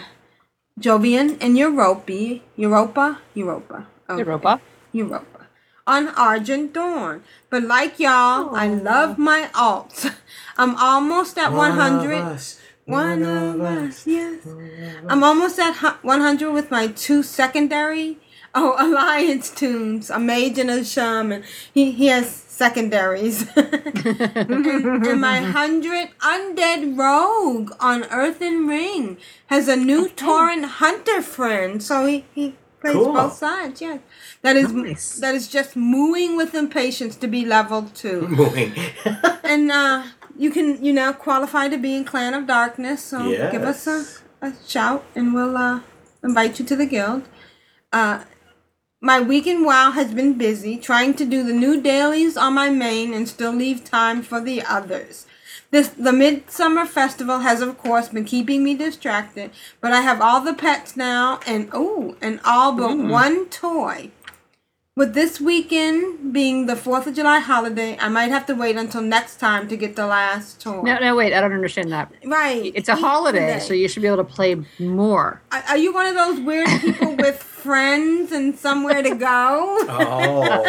Jovian 0.79 1.37
and 1.39 1.57
Europa, 1.57 2.41
Europa, 2.57 3.19
Europa, 3.33 3.87
okay. 4.09 4.19
Europa. 4.19 4.61
Europa, 4.91 5.47
on 5.87 6.09
Argent 6.09 6.73
Dawn. 6.73 7.23
But 7.49 7.63
like 7.63 7.97
y'all, 7.97 8.53
I 8.53 8.67
love 8.67 9.17
my 9.17 9.49
alts. 9.53 10.13
I'm 10.57 10.75
almost 10.75 11.37
at 11.37 11.53
100. 11.53 12.39
One 12.85 13.23
of 13.23 13.61
us, 13.61 14.05
yes. 14.05 14.45
I'm 15.07 15.23
almost 15.23 15.59
at 15.59 15.75
100 16.03 16.51
with 16.51 16.69
my 16.69 16.87
two 16.87 17.23
secondary. 17.23 18.17
Oh, 18.53 18.75
Alliance 18.77 19.49
toons. 19.49 20.09
A 20.09 20.19
mage 20.19 20.59
and 20.59 20.69
a 20.69 20.83
shaman. 20.83 21.43
He, 21.73 21.91
he 21.91 22.07
has 22.07 22.44
secondaries. 22.55 23.47
and, 23.55 24.65
and 25.07 25.21
my 25.21 25.41
100 25.41 26.09
undead 26.19 26.97
rogue 26.97 27.71
on 27.79 28.03
Earthen 28.05 28.67
Ring 28.67 29.17
has 29.47 29.67
a 29.67 29.75
new 29.75 30.07
Tauren 30.09 30.63
hunter 30.65 31.21
friend. 31.21 31.83
So 31.83 32.05
he, 32.05 32.25
he 32.33 32.55
plays 32.79 32.95
Cool. 32.95 33.13
both 33.13 33.33
sides, 33.33 33.81
yes. 33.81 33.99
That 34.41 34.55
is 34.55 35.19
that 35.19 35.33
is 35.35 35.47
just 35.47 35.75
mooing 35.75 36.37
with 36.37 36.53
impatience 36.53 37.15
to 37.17 37.27
be 37.27 37.45
level 37.45 37.83
two 37.93 38.27
Moving. 38.41 38.73
and 39.43 39.71
uh, 39.71 40.03
you 40.37 40.49
can 40.51 40.83
you 40.83 40.93
know 40.93 41.11
qualify 41.13 41.67
to 41.67 41.77
be 41.77 41.95
in 41.95 42.05
Clan 42.05 42.33
of 42.33 42.45
Darkness. 42.47 43.03
So 43.03 43.17
give 43.51 43.63
us 43.63 43.87
a, 43.87 44.05
a 44.41 44.53
shout, 44.67 45.03
and 45.15 45.33
we'll 45.33 45.57
uh, 45.57 45.79
invite 46.23 46.59
you 46.59 46.65
to 46.65 46.75
the 46.75 46.85
guild. 46.85 47.23
Uh, 47.91 48.23
my 49.01 49.19
weekend 49.19 49.65
WoW 49.65 49.91
has 49.91 50.13
been 50.13 50.37
busy 50.37 50.77
trying 50.77 51.13
to 51.15 51.25
do 51.25 51.43
the 51.43 51.53
new 51.53 51.81
dailies 51.81 52.37
on 52.37 52.53
my 52.53 52.69
main 52.69 53.13
and 53.13 53.27
still 53.27 53.51
leave 53.51 53.83
time 53.83 54.21
for 54.21 54.39
the 54.41 54.61
others. 54.63 55.25
This 55.71 55.89
the 55.89 56.13
Midsummer 56.13 56.85
Festival 56.85 57.39
has 57.39 57.61
of 57.61 57.77
course 57.77 58.09
been 58.09 58.25
keeping 58.25 58.63
me 58.63 58.75
distracted, 58.75 59.51
but 59.81 59.91
I 59.91 60.01
have 60.01 60.21
all 60.21 60.41
the 60.41 60.53
pets 60.53 60.95
now 60.95 61.39
and 61.45 61.69
oh, 61.73 62.15
and 62.21 62.39
all 62.45 62.71
but 62.71 62.91
Mm. 62.91 63.09
one 63.09 63.45
toy. 63.47 64.11
With 64.97 65.13
this 65.13 65.41
weekend 65.41 66.31
being 66.31 66.67
the 66.67 66.75
4th 66.75 67.05
of 67.07 67.15
July 67.15 67.39
holiday, 67.39 67.97
I 67.99 68.07
might 68.07 68.31
have 68.31 68.45
to 68.45 68.55
wait 68.55 68.77
until 68.77 69.01
next 69.01 69.41
time 69.41 69.67
to 69.67 69.75
get 69.75 69.97
the 69.97 70.07
last 70.07 70.61
toy. 70.61 70.83
No, 70.83 70.97
no, 70.99 71.17
wait. 71.17 71.33
I 71.33 71.41
don't 71.41 71.51
understand 71.51 71.91
that. 71.91 72.13
Right. 72.23 72.71
It's 72.73 72.87
a 72.87 72.95
holiday, 72.95 73.59
so 73.59 73.73
you 73.73 73.89
should 73.89 74.03
be 74.03 74.07
able 74.07 74.23
to 74.23 74.23
play 74.23 74.55
more. 74.79 75.41
Are, 75.51 75.63
are 75.67 75.77
you 75.77 75.93
one 75.93 76.05
of 76.05 76.15
those 76.15 76.39
weird 76.39 76.69
people 76.79 77.13
with 77.19 77.43
friends 77.43 78.31
and 78.31 78.57
somewhere 78.57 79.03
to 79.03 79.15
go? 79.15 79.79
Oh, 79.89 80.63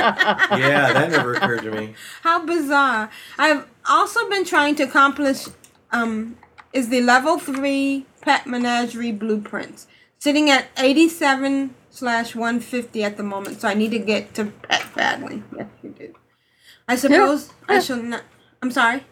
yeah, 0.59 0.93
that 0.93 1.13
never 1.13 1.35
occurred 1.35 1.63
to 1.63 1.71
me. 1.71 1.95
How 2.23 2.45
bizarre. 2.45 3.09
I've 3.39 3.65
also 3.89 4.29
been 4.29 4.45
trying 4.45 4.75
to 4.75 4.83
accomplish 4.83 5.47
um 5.93 6.37
is 6.73 6.89
the 6.89 7.01
level 7.01 7.39
3 7.39 8.05
pet 8.23 8.45
menagerie 8.45 9.13
blueprints. 9.13 9.87
Sitting 10.19 10.51
at 10.51 10.67
87 10.77 11.77
slash 11.97 12.35
150 12.35 13.03
at 13.03 13.17
the 13.17 13.23
moment, 13.23 13.61
so 13.61 13.69
I 13.69 13.75
need 13.75 13.91
to 13.91 13.99
get 13.99 14.35
to 14.35 14.47
pet 14.47 14.85
badly. 14.95 15.43
Yes, 15.57 15.69
you 15.83 15.91
do. 15.91 16.15
I 16.89 16.97
suppose 16.97 17.51
I 17.69 17.81
shall 17.81 18.03
not. 18.03 18.23
I'm 18.63 18.71
sorry. 18.71 19.05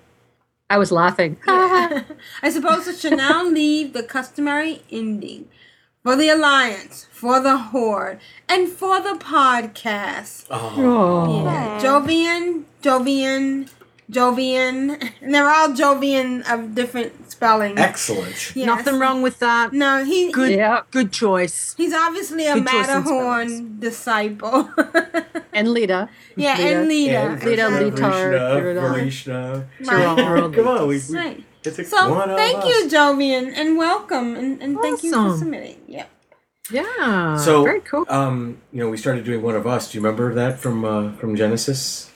I 0.70 0.78
was 0.78 0.90
laughing. 0.90 1.36
I 1.47 2.51
suppose 2.51 2.89
I 2.89 2.93
should 2.93 3.16
now 3.16 3.44
leave 3.44 3.93
the 3.93 4.02
customary 4.02 4.82
ending 4.90 5.48
for 6.02 6.16
the 6.16 6.28
Alliance, 6.28 7.06
for 7.11 7.40
the 7.40 7.56
Horde, 7.56 8.20
and 8.48 8.69
for 8.69 9.01
the 9.01 9.19
podcast. 9.19 10.47
Oh. 10.51 10.74
oh. 10.77 11.44
Yeah. 11.44 11.81
Jovian, 11.81 12.65
Jovian, 12.82 13.70
Jovian. 14.10 15.01
And 15.22 15.35
they're 15.35 15.48
all 15.48 15.68
Jovian 15.70 16.43
of 16.52 16.74
different 16.74 17.31
spellings. 17.31 17.78
Excellent. 17.78 18.55
Yes. 18.55 18.66
Nothing 18.66 18.98
wrong 18.98 19.22
with 19.22 19.39
that. 19.40 19.72
No, 19.72 20.05
he 20.05 20.31
Good, 20.32 20.51
he- 20.59 20.81
good 20.90 21.12
choice. 21.12 21.74
he's 21.76 21.93
obviously 21.93 22.47
a 22.47 22.55
Good 22.55 22.64
Matterhorn 22.64 23.81
disciple. 23.81 24.70
and 25.52 25.68
Leeta. 25.68 26.09
yeah, 26.36 26.59
and 26.59 26.89
Leeta. 26.90 27.32
And 27.32 27.43
Leeta, 27.43 27.68
Vrishna, 27.70 27.93
Litar, 27.93 29.66
Vrishna. 29.86 30.55
Come 30.55 30.68
on, 30.68 30.89
we, 30.89 30.98
we 31.09 31.16
Right. 31.16 31.44
it's 31.64 31.90
So 31.90 32.10
one 32.12 32.31
of 32.31 32.36
thank 32.36 32.64
you, 32.64 32.89
Jovian, 32.89 33.52
and 33.55 33.76
welcome, 33.78 34.36
and, 34.36 34.62
and 34.62 34.78
thank 34.81 35.02
you 35.02 35.12
for 35.12 35.18
Awesome. 35.18 35.39
submitting. 35.39 35.78
Yep. 35.89 36.10
Yeah. 36.70 37.36
So, 37.36 37.62
very 37.62 37.81
cool. 37.81 38.06
um, 38.09 38.59
you 38.72 38.81
know, 38.81 38.89
we 38.89 38.97
started 38.97 39.24
doing 39.24 39.43
one 39.43 39.55
of 39.55 39.66
us. 39.66 39.90
Do 39.93 39.98
you 39.98 40.02
remember 40.05 40.32
that 40.35 40.59
from 40.59 40.85
uh, 40.85 41.12
from 41.12 41.36
Genisys? 41.36 42.10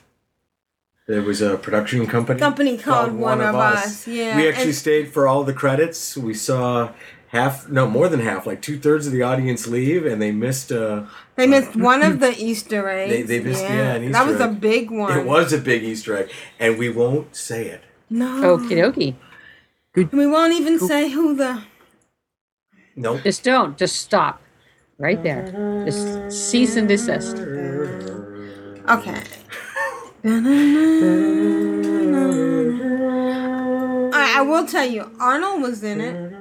There 1.09 1.23
was 1.23 1.41
a 1.41 1.57
production 1.57 2.07
company. 2.07 2.39
Company 2.39 2.77
called 2.77 3.13
One 3.13 3.41
of 3.41 3.55
Us, 3.55 4.07
yeah, 4.07 4.37
We 4.37 4.47
actually 4.47 4.65
and- 4.67 4.75
stayed 4.75 5.09
for 5.13 5.27
all 5.27 5.43
the 5.43 5.55
credits. 5.55 6.17
We 6.19 6.35
saw 6.35 6.91
half, 7.29 7.67
no, 7.71 7.89
more 7.89 8.09
than 8.11 8.21
half, 8.21 8.47
like 8.47 8.61
two 8.61 8.79
thirds 8.79 9.07
of 9.07 9.15
the 9.15 9.23
audience 9.23 9.67
leave, 9.67 10.05
and 10.05 10.21
they 10.21 10.33
missed. 10.33 10.71
Uh, 10.71 11.05
They 11.37 11.47
missed 11.47 11.75
one 11.77 12.03
of 12.03 12.21
the 12.21 12.35
Easter 12.49 12.91
eggs. 12.91 13.11
They- 13.11 13.23
they 13.23 13.41
missed- 13.41 13.63
yeah, 13.63 13.95
an 13.95 14.13
that 14.13 14.21
Easter 14.27 14.33
was 14.33 14.41
a 14.43 14.49
big 14.49 14.91
one. 14.91 15.19
it 15.19 15.25
was 15.25 15.51
a 15.55 15.59
big 15.59 15.83
Easter 15.83 16.15
egg, 16.15 16.31
and 16.61 16.77
we 16.79 16.91
won't 16.91 17.35
say 17.35 17.69
it. 17.69 17.81
No. 18.11 18.59
Okie 18.59 18.77
dokie. 18.77 19.15
We 20.13 20.27
won't 20.27 20.53
even 20.53 20.79
say 20.79 21.09
who 21.11 21.35
the. 21.35 21.63
Nope. 22.97 23.23
Just 23.25 23.45
don't. 23.45 23.79
Just 23.79 23.97
stop. 23.97 24.43
Right 24.99 25.23
there. 25.23 25.83
Just 25.87 26.31
cease 26.51 26.77
and 26.77 26.87
desist. 26.89 27.37
Okay. 28.89 29.23
Alright, 30.25 30.45
I 34.37 34.43
will 34.43 34.67
tell 34.67 34.85
you, 34.85 35.11
Arnold 35.21 35.63
was 35.63 35.85
in 35.85 36.01
it. 36.01 36.35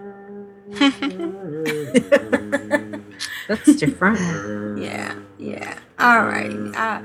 That's 3.47 3.75
different. 3.75 4.19
Yeah, 4.79 5.15
yeah. 5.37 5.77
Alright. 6.01 6.51
Uh, 6.75 7.03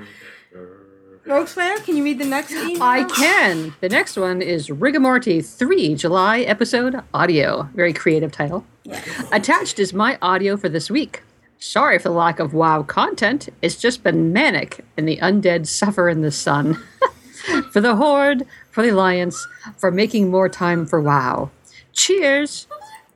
Rogueslayer, 1.26 1.84
can 1.84 1.96
you 1.96 2.04
read 2.04 2.18
the 2.18 2.24
next 2.24 2.52
email? 2.52 2.82
I 2.82 3.04
can. 3.04 3.74
The 3.80 3.88
next 3.90 4.16
one 4.16 4.40
is 4.42 4.68
Rigamorty 4.68 5.44
3 5.44 5.94
July 5.94 6.40
episode 6.40 7.00
audio. 7.12 7.68
Very 7.74 7.92
creative 7.92 8.32
title. 8.32 8.64
Attached 9.30 9.78
is 9.78 9.92
my 9.92 10.18
audio 10.22 10.56
for 10.56 10.68
this 10.70 10.90
week. 10.90 11.22
Sorry 11.64 11.96
for 12.00 12.08
the 12.08 12.14
lack 12.14 12.40
of 12.40 12.54
WoW 12.54 12.82
content. 12.82 13.48
It's 13.62 13.76
just 13.76 14.02
been 14.02 14.32
manic, 14.32 14.84
and 14.96 15.06
the 15.06 15.18
undead 15.18 15.68
suffer 15.68 16.08
in 16.08 16.20
the 16.22 16.32
sun. 16.32 16.74
for 17.70 17.80
the 17.80 17.94
Horde, 17.94 18.44
for 18.72 18.82
the 18.82 18.88
Alliance, 18.88 19.46
for 19.76 19.92
making 19.92 20.28
more 20.28 20.48
time 20.48 20.86
for 20.86 21.00
WoW. 21.00 21.50
Cheers! 21.92 22.66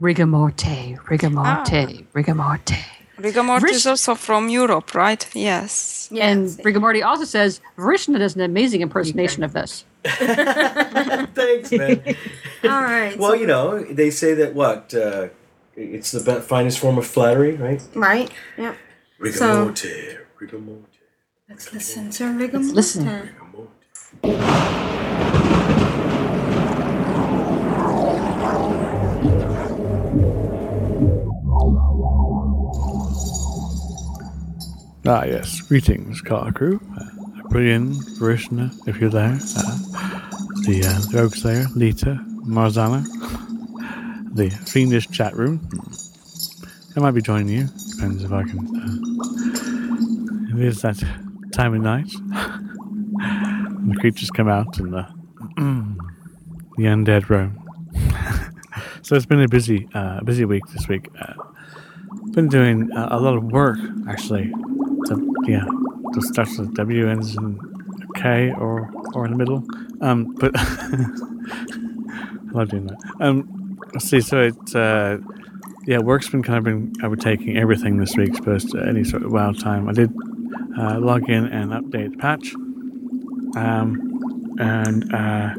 Rigamorte, 0.01 0.97
Rigamorte, 0.97 2.07
Rigamorte. 2.13 2.85
Rigamorty 3.19 3.71
is 3.71 3.85
also 3.85 4.15
from 4.15 4.49
Europe, 4.49 4.95
right? 4.95 5.29
Yes. 5.35 6.09
And 6.17 6.47
Rigamorty 6.65 7.05
also 7.05 7.25
says 7.25 7.61
Vrishna 7.77 8.21
does 8.21 8.37
an 8.37 8.43
amazing 8.43 8.81
impersonation 8.81 9.43
of 9.43 9.55
this. 9.55 9.85
Thanks, 10.05 11.73
man. 11.73 12.01
Alright. 12.65 13.19
well, 13.19 13.35
you 13.35 13.49
know, 13.49 13.83
they 13.83 14.11
say 14.11 14.35
that 14.35 14.55
what 14.55 14.95
uh, 14.95 15.31
it's 15.77 16.11
the 16.13 16.21
be- 16.21 16.41
finest 16.41 16.79
form 16.79 16.99
of 16.99 17.07
flattery, 17.07 17.57
right? 17.57 17.83
Right? 17.95 18.31
Yeah. 18.57 18.75
So, 19.33 19.69
Rigamorte, 19.69 20.19
rigamorte. 20.41 20.85
let's 21.49 21.73
listen 21.73 22.11
to 22.11 22.25
Rigamorte. 22.25 22.75
listen. 22.75 23.31
Ah, 35.09 35.25
yes. 35.25 35.61
Greetings, 35.61 36.21
car 36.21 36.53
crew. 36.53 36.81
Uh, 36.99 37.05
Brian, 37.51 37.93
Vrishna, 38.19 38.73
if 38.89 38.99
you're 39.01 39.11
there. 39.11 39.39
Uh, 39.57 39.79
the 40.67 40.83
uh, 40.85 41.17
Rogue 41.19 41.35
Slayer, 41.35 41.65
Leeta, 41.77 42.19
Marzana. 42.45 43.05
The 44.37 44.51
Fiendish 44.51 45.09
chat 45.09 45.35
room. 45.35 45.67
I 46.95 47.01
might 47.01 47.13
be 47.13 47.23
joining 47.23 47.49
you. 47.49 47.69
Depends 47.93 48.23
if 48.23 48.31
I 48.31 48.43
can. 48.43 48.59
Uh, 50.53 50.59
it 50.59 50.63
is 50.63 50.83
that 50.83 51.03
time 51.55 51.73
of 51.73 51.81
night. 51.81 52.11
the 53.89 53.97
creatures 53.99 54.31
come 54.31 54.47
out 54.47 54.79
and 54.79 54.93
the, 54.93 55.07
the 56.77 56.85
undead 56.85 57.31
roam. 57.31 57.59
so 59.03 59.17
it's 59.17 59.25
been 59.25 59.41
a 59.41 59.49
busy, 59.49 59.89
uh, 59.95 60.21
busy 60.21 60.45
week 60.45 60.67
this 60.67 60.87
week. 60.87 61.09
Uh, 61.19 61.33
been 62.33 62.49
doing 62.49 62.91
a 62.95 63.19
lot 63.19 63.39
of 63.39 63.45
work 63.45 63.79
actually. 64.07 64.53
To, 65.07 65.35
yeah, 65.47 65.65
to 66.13 66.21
start 66.21 66.51
with 66.59 66.75
W 66.75 67.09
ends 67.09 67.39
in 67.39 67.59
K 68.17 68.53
or 68.53 68.91
or 69.15 69.25
in 69.25 69.31
the 69.31 69.39
middle. 69.39 69.65
Um, 70.03 70.35
but 70.35 70.53
I 70.57 71.07
love 72.53 72.69
doing 72.69 72.87
that. 72.89 72.99
Um, 73.21 73.66
see. 74.01 74.21
So 74.21 74.41
it's 74.41 74.75
uh, 74.75 75.19
yeah, 75.87 75.99
work's 75.99 76.29
been 76.29 76.43
kind 76.43 76.59
of 76.59 76.65
been 76.65 76.93
overtaking 77.03 77.57
everything 77.57 77.99
this 77.99 78.17
week, 78.17 78.35
supposed 78.35 78.71
to 78.73 78.83
any 78.83 79.05
sort 79.05 79.23
of 79.23 79.33
wild 79.33 79.61
time. 79.61 79.89
I 79.89 79.93
did 79.93 80.13
uh, 80.79 80.99
log 80.99 81.29
in 81.31 81.47
and 81.47 81.71
update 81.71 82.11
the 82.11 82.17
patch, 82.19 82.55
um, 83.57 84.57
and 84.59 85.15
uh, 85.15 85.55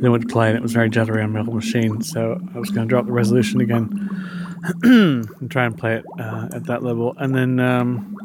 then 0.00 0.10
went 0.10 0.22
to 0.22 0.32
play, 0.32 0.48
and 0.48 0.56
it 0.56 0.62
was 0.62 0.72
very 0.72 0.88
jittery 0.88 1.22
on 1.22 1.32
my 1.32 1.40
old 1.40 1.54
machine. 1.54 2.00
So 2.02 2.40
I 2.54 2.58
was 2.58 2.70
going 2.70 2.86
to 2.86 2.90
drop 2.90 3.06
the 3.06 3.12
resolution 3.12 3.60
again 3.60 4.08
and 4.82 5.50
try 5.50 5.64
and 5.64 5.76
play 5.76 5.96
it 5.96 6.04
uh, 6.18 6.48
at 6.52 6.64
that 6.66 6.82
level. 6.82 7.14
And 7.18 7.34
then 7.34 7.58
um, 7.58 8.16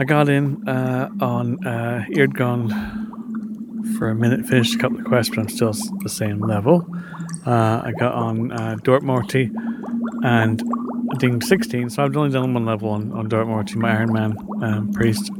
I 0.00 0.04
got 0.04 0.28
in 0.30 0.66
uh, 0.66 1.10
on 1.20 1.64
uh, 1.66 2.06
Eardgone 2.10 3.98
for 3.98 4.08
a 4.08 4.14
minute, 4.14 4.46
finished 4.46 4.74
a 4.74 4.78
couple 4.78 4.98
of 4.98 5.04
quests, 5.04 5.34
but 5.34 5.42
I'm 5.42 5.48
still 5.50 5.74
the 6.02 6.08
same 6.08 6.40
level. 6.40 6.86
Uh, 7.46 7.82
I 7.84 7.92
got 7.98 8.14
on 8.14 8.52
uh, 8.52 8.76
Dortmorty 8.82 9.50
and 10.22 10.62
I 11.12 11.18
think 11.18 11.42
16, 11.42 11.90
so 11.90 12.04
I've 12.04 12.16
only 12.16 12.30
done 12.30 12.54
one 12.54 12.64
level 12.64 12.90
on, 12.90 13.12
on 13.12 13.28
Dortmorty, 13.28 13.76
my 13.76 13.90
Iron 13.90 14.12
Man 14.12 14.36
um, 14.62 14.92
priest. 14.92 15.30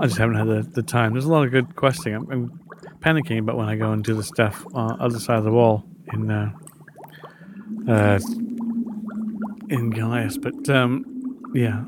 I 0.00 0.06
just 0.06 0.18
haven't 0.18 0.36
had 0.36 0.46
the, 0.46 0.62
the 0.72 0.82
time. 0.82 1.12
There's 1.12 1.24
a 1.24 1.30
lot 1.30 1.44
of 1.44 1.50
good 1.50 1.74
questing. 1.76 2.14
I'm, 2.14 2.30
I'm 2.30 2.60
panicking 3.00 3.38
about 3.38 3.56
when 3.56 3.68
I 3.68 3.76
go 3.76 3.92
and 3.92 4.02
do 4.04 4.14
the 4.14 4.22
stuff 4.22 4.64
on 4.74 4.96
the 4.96 5.04
other 5.04 5.18
side 5.18 5.38
of 5.38 5.44
the 5.44 5.52
wall 5.52 5.84
in 6.12 6.30
uh, 6.30 6.50
uh, 7.88 8.18
in 9.68 9.90
Goliath, 9.90 10.40
but 10.40 10.68
um, 10.68 11.04
yeah, 11.54 11.84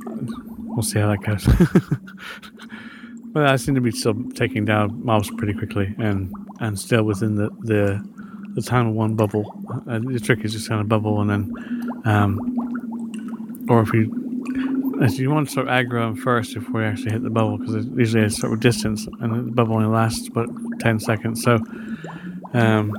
we'll 0.58 0.82
see 0.82 0.98
how 0.98 1.08
that 1.08 1.22
goes. 1.22 1.44
but 3.32 3.46
I 3.46 3.56
seem 3.56 3.74
to 3.74 3.80
be 3.80 3.90
still 3.90 4.14
taking 4.34 4.64
down 4.64 5.04
mobs 5.04 5.30
pretty 5.30 5.54
quickly, 5.54 5.94
and 5.98 6.32
and 6.60 6.78
still 6.78 7.04
within 7.04 7.34
the 7.34 7.50
the, 7.60 8.08
the 8.54 8.62
time 8.62 8.88
of 8.88 8.94
one 8.94 9.14
bubble. 9.14 9.52
Uh, 9.88 9.98
the 9.98 10.20
trick 10.20 10.44
is 10.44 10.52
just 10.52 10.68
kind 10.68 10.80
of 10.80 10.88
bubble, 10.88 11.20
and 11.20 11.30
then, 11.30 12.00
um, 12.04 13.66
or 13.68 13.80
if 13.82 13.92
you. 13.92 14.24
If 15.00 15.16
you 15.20 15.30
want 15.30 15.46
to 15.46 15.54
sort 15.54 15.68
of 15.68 15.72
aggro 15.72 16.18
first 16.18 16.54
before 16.54 16.82
you 16.82 16.88
actually 16.88 17.12
hit 17.12 17.22
the 17.22 17.30
bubble, 17.30 17.56
because 17.56 17.76
it 17.76 17.86
usually 17.94 18.24
it's 18.24 18.36
sort 18.36 18.52
of 18.52 18.58
distance, 18.58 19.06
and 19.20 19.46
the 19.46 19.52
bubble 19.52 19.76
only 19.76 19.86
lasts 19.86 20.26
about 20.26 20.48
ten 20.80 20.98
seconds. 20.98 21.40
So, 21.40 21.60
um, 22.52 22.92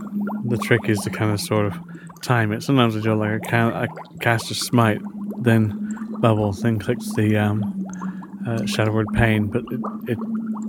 the 0.45 0.57
trick 0.57 0.87
is 0.87 0.99
to 0.99 1.09
kind 1.09 1.33
of 1.33 1.41
sort 1.41 1.65
of 1.65 1.77
time 2.21 2.53
it. 2.53 2.63
Sometimes 2.63 2.95
I 2.95 3.01
do 3.01 3.13
like 3.15 3.31
a, 3.31 3.39
ca- 3.39 3.83
a 3.83 3.87
caster 4.19 4.53
smite, 4.53 5.01
then 5.39 5.73
bubble, 6.21 6.53
then 6.53 6.79
clicks 6.79 7.11
the 7.15 7.35
um, 7.35 7.85
uh, 8.47 8.65
Shadow 8.65 8.93
Word 8.93 9.07
Pain, 9.13 9.47
but 9.47 9.63
it, 9.69 9.81
it 10.07 10.17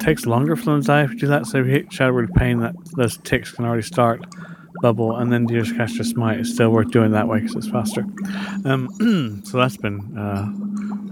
takes 0.01 0.27
longer 0.27 0.57
for 0.57 0.65
them 0.65 0.81
to 0.81 0.87
die 0.87 1.05
if 1.05 1.13
you 1.13 1.19
do 1.21 1.27
that. 1.29 1.47
So 1.47 1.59
if 1.59 1.67
you 1.67 1.73
hit 1.73 1.93
Shadow 1.93 2.13
Word 2.13 2.35
Pain, 2.35 2.59
that 2.59 2.75
those 2.97 3.19
ticks 3.19 3.53
can 3.53 3.65
already 3.65 3.83
start 3.83 4.21
bubble, 4.81 5.17
and 5.17 5.33
then 5.33 5.47
do 5.47 5.55
your 5.55 5.65
caster 5.65 6.05
smite. 6.05 6.39
It's 6.39 6.53
still 6.53 6.71
worth 6.71 6.91
doing 6.91 7.13
that 7.13 7.29
way 7.29 7.41
because 7.41 7.57
it's 7.57 7.69
faster. 7.69 8.05
Um, 8.65 9.43
so 9.45 9.59
that's 9.59 9.77
been 9.77 10.17
uh, 10.17 10.51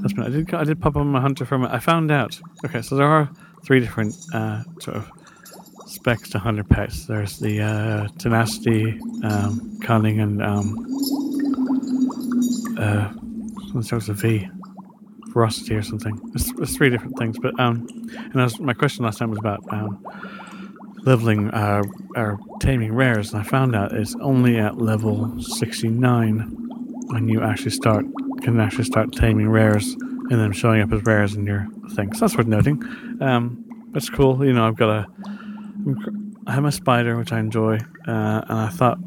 that's 0.00 0.12
been. 0.12 0.24
I 0.24 0.28
did 0.30 0.54
I 0.54 0.64
did 0.64 0.80
pop 0.80 0.96
on 0.96 1.08
my 1.08 1.20
hunter 1.20 1.44
from 1.44 1.64
it. 1.64 1.70
I 1.70 1.78
found 1.78 2.10
out. 2.10 2.40
Okay, 2.64 2.82
so 2.82 2.96
there 2.96 3.06
are 3.06 3.30
three 3.64 3.80
different 3.80 4.16
uh, 4.32 4.62
sort 4.80 4.96
of 4.96 5.10
specs 5.86 6.30
to 6.30 6.38
hunter 6.38 6.64
pets. 6.64 7.06
There's 7.06 7.38
the 7.38 7.60
uh, 7.60 8.08
tenacity, 8.18 9.00
um, 9.24 9.78
cunning, 9.82 10.20
and 10.20 10.42
um, 10.42 10.86
uh, 12.78 13.12
something 13.62 13.82
starts 13.82 14.08
with 14.08 14.20
V. 14.20 14.48
ferocity 15.32 15.74
or 15.74 15.82
something. 15.82 16.20
It's, 16.34 16.50
it's 16.58 16.76
three 16.76 16.90
different 16.90 17.18
things. 17.18 17.38
But 17.38 17.58
um, 17.58 17.86
and 18.14 18.34
was, 18.34 18.60
my 18.60 18.72
question 18.74 19.04
last 19.04 19.18
time 19.18 19.30
was 19.30 19.38
about 19.38 19.62
um, 19.72 20.04
leveling 21.09 21.51
uh, 21.51 21.82
or 22.16 22.39
taming 22.60 22.93
rares, 22.93 23.32
and 23.32 23.40
I 23.40 23.44
found 23.44 23.74
out 23.74 23.93
it's 23.93 24.14
only 24.20 24.59
at 24.59 24.76
level 24.78 25.43
sixty 25.43 25.89
nine 25.89 26.55
when 27.06 27.28
you 27.28 27.43
actually 27.43 27.70
start 27.70 28.05
can 28.43 28.60
actually 28.60 28.85
start 28.85 29.12
taming 29.12 29.48
rares 29.48 29.94
and 30.30 30.39
them 30.39 30.52
showing 30.52 30.82
up 30.82 30.93
as 30.93 31.02
rares 31.05 31.35
in 31.35 31.47
your 31.47 31.66
thing. 31.94 32.12
So 32.12 32.20
that's 32.20 32.36
worth 32.36 32.47
noting. 32.47 32.82
Um, 33.20 33.64
that's 33.93 34.10
cool. 34.10 34.44
You 34.44 34.52
know, 34.52 34.68
I've 34.68 34.76
got 34.76 34.90
a 34.90 35.06
I 36.47 36.52
have 36.52 36.66
a 36.66 36.72
spider, 36.72 37.16
which 37.16 37.32
I 37.32 37.40
enjoy, 37.40 37.78
uh, 38.06 38.43
and 38.48 38.59
I 38.59 38.68
thought 38.68 38.98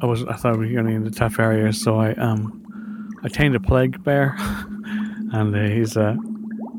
I 0.00 0.06
was 0.06 0.22
I 0.24 0.34
thought 0.34 0.56
we 0.58 0.68
were 0.68 0.82
going 0.82 0.94
into 0.94 1.10
tough 1.10 1.40
areas, 1.40 1.82
so 1.82 1.98
I 1.98 2.12
um 2.14 3.12
I 3.24 3.28
tamed 3.28 3.56
a 3.56 3.60
plague 3.60 4.02
bear, 4.04 4.36
and 5.32 5.56
he's 5.72 5.96
uh, 5.96 6.14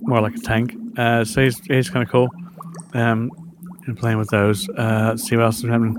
more 0.01 0.21
like 0.21 0.35
a 0.35 0.39
tank. 0.39 0.73
Uh, 0.97 1.25
so 1.25 1.43
he's 1.43 1.59
he's 1.65 1.89
kind 1.89 2.03
of 2.05 2.09
cool. 2.09 2.29
Um, 2.93 3.29
and 3.87 3.97
playing 3.97 4.17
with 4.17 4.29
those. 4.29 4.67
Uh, 4.69 5.07
let's 5.09 5.23
see 5.23 5.35
what 5.35 5.45
else 5.45 5.57
is 5.57 5.69
happening. 5.69 5.95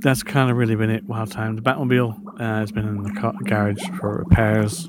That's 0.00 0.22
kind 0.22 0.50
of 0.50 0.56
really 0.56 0.76
been 0.76 0.90
it. 0.90 1.04
Wild 1.04 1.30
time. 1.30 1.56
The 1.56 1.62
Batmobile 1.62 2.40
uh, 2.40 2.58
has 2.60 2.70
been 2.72 2.86
in 2.86 3.02
the 3.02 3.12
ca- 3.12 3.32
garage 3.44 3.82
for 3.98 4.18
repairs. 4.18 4.88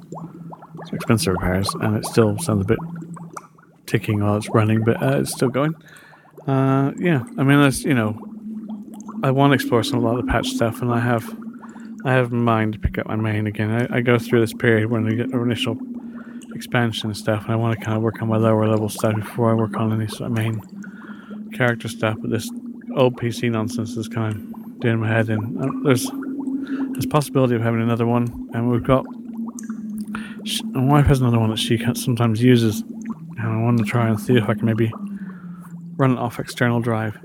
It's 0.81 0.93
expensive 0.93 1.33
repairs, 1.33 1.69
and 1.81 1.97
it 1.97 2.05
still 2.05 2.37
sounds 2.39 2.61
a 2.63 2.67
bit 2.67 2.79
ticking 3.87 4.21
while 4.23 4.37
it's 4.37 4.49
running, 4.49 4.83
but 4.83 5.01
uh, 5.01 5.19
it's 5.21 5.31
still 5.31 5.49
going. 5.49 5.73
Uh, 6.45 6.91
yeah, 6.97 7.23
I 7.37 7.43
mean, 7.43 7.59
that's 7.61 7.83
you 7.83 7.93
know, 7.93 8.17
I 9.23 9.31
want 9.31 9.51
to 9.51 9.55
explore 9.55 9.83
some 9.83 9.99
a 9.99 10.01
lot 10.01 10.19
of 10.19 10.25
the 10.25 10.31
patch 10.31 10.49
stuff, 10.49 10.81
and 10.81 10.91
I 10.91 10.99
have, 10.99 11.25
I 12.05 12.13
have 12.13 12.31
in 12.31 12.43
mind 12.43 12.73
to 12.73 12.79
pick 12.79 12.97
up 12.97 13.07
my 13.07 13.15
main 13.15 13.47
again. 13.47 13.71
I, 13.71 13.97
I 13.97 14.01
go 14.01 14.19
through 14.19 14.41
this 14.41 14.53
period 14.53 14.91
when 14.91 15.07
I 15.07 15.15
get 15.15 15.31
initial 15.31 15.77
expansion 16.53 17.09
and 17.09 17.17
stuff, 17.17 17.43
and 17.43 17.53
I 17.53 17.55
want 17.55 17.77
to 17.77 17.83
kind 17.83 17.97
of 17.97 18.03
work 18.03 18.21
on 18.21 18.27
my 18.27 18.37
lower 18.37 18.67
level 18.67 18.89
stuff 18.89 19.15
before 19.15 19.51
I 19.51 19.53
work 19.55 19.75
on 19.77 19.91
any 19.93 20.07
sort 20.07 20.29
of 20.29 20.37
main 20.37 20.61
character 21.57 21.87
stuff. 21.87 22.17
But 22.21 22.29
this 22.31 22.49
old 22.95 23.17
PC 23.17 23.51
nonsense 23.51 23.97
is 23.97 24.07
kind 24.07 24.35
of 24.35 24.79
doing 24.79 24.99
my 24.99 25.07
head 25.07 25.29
in. 25.29 25.57
Uh, 25.61 25.67
there's 25.83 26.09
there's 26.91 27.05
possibility 27.05 27.55
of 27.55 27.61
having 27.61 27.81
another 27.81 28.05
one, 28.05 28.49
and 28.53 28.69
we've 28.69 28.83
got. 28.83 29.05
sh- 30.45 30.61
My 30.71 30.83
wife 30.83 31.05
has 31.07 31.21
another 31.21 31.39
one 31.39 31.49
that 31.49 31.59
she 31.59 31.77
sometimes 31.95 32.41
uses, 32.43 32.81
and 32.81 33.41
I 33.41 33.57
want 33.61 33.77
to 33.79 33.85
try 33.85 34.07
and 34.09 34.19
see 34.19 34.35
if 34.37 34.49
I 34.49 34.53
can 34.53 34.65
maybe 34.65 34.91
run 35.97 36.11
it 36.11 36.19
off 36.19 36.39
external 36.39 36.79
drive, 36.79 37.17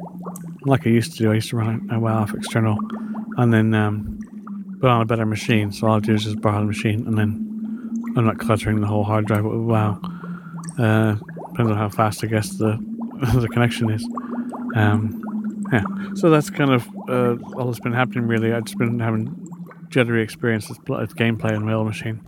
like 0.64 0.86
I 0.86 0.90
used 0.90 1.12
to 1.12 1.18
do. 1.18 1.30
I 1.30 1.34
used 1.34 1.50
to 1.50 1.56
run 1.56 1.88
it 1.90 1.98
WoW 1.98 2.22
off 2.22 2.34
external, 2.34 2.76
and 3.36 3.52
then 3.52 3.74
um, 3.74 4.18
put 4.80 4.88
on 4.90 5.02
a 5.02 5.04
better 5.04 5.26
machine. 5.26 5.72
So 5.72 5.86
all 5.88 5.96
I 5.96 6.00
do 6.00 6.14
is 6.14 6.24
just 6.24 6.40
borrow 6.40 6.60
the 6.60 6.66
machine, 6.66 7.06
and 7.06 7.16
then 7.18 7.48
I'm 8.16 8.24
not 8.24 8.38
cluttering 8.38 8.80
the 8.80 8.86
whole 8.86 9.04
hard 9.04 9.26
drive 9.26 9.44
with 9.44 9.54
WoW. 9.60 10.00
Uh, 10.78 11.16
depends 11.50 11.70
on 11.70 11.76
how 11.76 11.88
fast 11.88 12.24
I 12.24 12.28
guess 12.28 12.50
the 12.56 12.78
the 13.40 13.48
connection 13.48 13.90
is. 13.90 14.06
Um, 14.74 15.22
yeah, 15.72 15.84
so 16.14 16.30
that's 16.30 16.50
kind 16.50 16.70
of 16.70 16.88
uh, 17.08 17.36
all 17.56 17.66
that's 17.66 17.80
been 17.80 17.92
happening. 17.92 18.26
Really, 18.26 18.52
I've 18.52 18.64
just 18.64 18.78
been 18.78 18.98
having 18.98 19.48
jittery 19.92 20.22
experience 20.22 20.68
with, 20.68 21.14
gameplay 21.16 21.54
on 21.54 21.64
my 21.64 21.74
old 21.74 21.86
machine. 21.86 22.20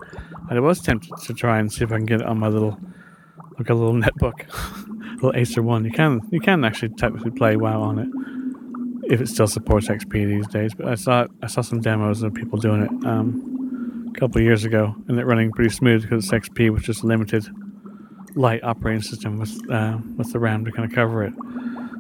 And 0.49 0.59
I 0.59 0.61
was 0.61 0.81
tempted 0.81 1.17
to 1.17 1.35
try 1.35 1.59
and 1.59 1.73
see 1.73 1.83
if 1.83 1.91
I 1.91 1.97
can 1.97 2.07
get 2.07 2.21
it 2.21 2.27
on 2.27 2.39
my 2.39 2.49
little, 2.49 2.79
like 3.59 3.71
a 3.71 3.75
little 3.75 3.95
netbook, 4.01 4.47
little 5.15 5.35
Acer 5.35 5.63
one. 5.63 5.85
You 5.85 5.91
can 5.91 6.21
you 6.31 6.41
can 6.41 6.65
actually 6.65 6.91
technically 6.91 7.31
play 7.31 7.57
WoW 7.57 7.81
on 7.81 7.99
it 7.99 8.09
if 9.13 9.21
it 9.21 9.29
still 9.29 9.47
supports 9.47 9.89
XP 9.89 10.13
these 10.13 10.47
days. 10.47 10.75
But 10.75 10.89
I 10.89 10.95
saw 10.95 11.27
I 11.43 11.47
saw 11.47 11.63
some 11.63 11.81
demos 11.81 12.23
of 12.23 12.35
people 12.35 12.59
doing 12.59 12.83
it 12.83 13.07
um, 13.07 14.13
a 14.15 14.19
couple 14.19 14.41
years 14.41 14.65
ago, 14.65 14.95
and 15.09 15.19
it 15.19 15.25
running 15.25 15.51
pretty 15.53 15.75
smooth 15.75 16.03
because 16.03 16.25
it's 16.25 16.49
XP 16.49 16.81
just 16.83 17.03
a 17.03 17.07
limited 17.07 17.47
light 18.35 18.63
operating 18.65 19.03
system 19.03 19.39
with 19.39 19.71
uh, 19.71 19.99
with 20.17 20.33
the 20.33 20.39
RAM 20.39 20.65
to 20.65 20.73
kind 20.73 20.89
of 20.89 20.95
cover 20.95 21.25
it. 21.25 21.33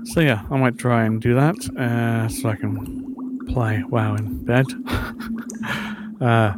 So 0.04 0.20
yeah, 0.20 0.44
I 0.50 0.56
might 0.56 0.78
try 0.78 1.04
and 1.04 1.20
do 1.20 1.34
that 1.34 1.56
uh, 1.76 2.28
so 2.28 2.48
I 2.48 2.56
can 2.56 3.46
play 3.46 3.82
WoW 3.88 4.14
in 4.16 4.44
bed. 4.44 4.66
uh, 6.20 6.54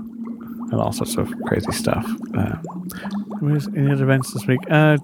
and 0.70 0.80
all 0.80 0.92
sorts 0.92 1.16
of 1.16 1.32
crazy 1.46 1.70
stuff. 1.72 2.04
Uh, 2.36 2.56
where's 3.40 3.68
any 3.68 3.92
other 3.92 4.04
events 4.04 4.32
this 4.32 4.46
week? 4.46 4.60
Uh, 4.68 4.98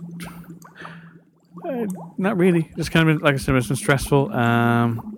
uh, 1.64 1.86
not 2.19 2.36
really. 2.36 2.70
Just 2.77 2.90
kind 2.90 3.09
of 3.09 3.16
been, 3.16 3.24
like 3.24 3.35
I 3.35 3.39
said, 3.39 3.55
it's 3.55 3.69
been 3.69 3.77
stressful. 3.77 4.32
Um, 4.32 5.16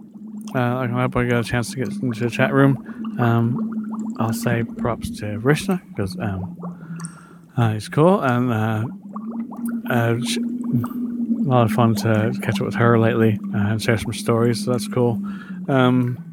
uh, 0.55 0.59
I 0.59 0.86
hope 0.86 1.16
I 1.16 1.24
got 1.24 1.40
a 1.40 1.44
chance 1.44 1.70
to 1.70 1.76
get 1.76 1.88
into 1.88 2.20
the 2.20 2.30
chat 2.30 2.52
room. 2.52 3.16
Um, 3.18 4.16
I'll 4.18 4.32
say 4.32 4.62
props 4.62 5.10
to 5.18 5.38
Rishna 5.40 5.80
because 5.88 6.16
um, 6.20 6.56
uh, 7.56 7.72
he's 7.72 7.88
cool 7.88 8.20
and 8.20 8.52
uh, 8.52 8.84
uh, 9.90 10.16
a 11.44 11.48
lot 11.48 11.66
of 11.66 11.72
fun 11.72 11.94
to 11.96 12.32
catch 12.42 12.60
up 12.60 12.66
with 12.66 12.74
her 12.74 12.98
lately 12.98 13.38
uh, 13.54 13.58
and 13.58 13.82
share 13.82 13.98
some 13.98 14.12
stories. 14.12 14.64
So 14.64 14.72
that's 14.72 14.88
cool. 14.88 15.20
Um, 15.68 16.24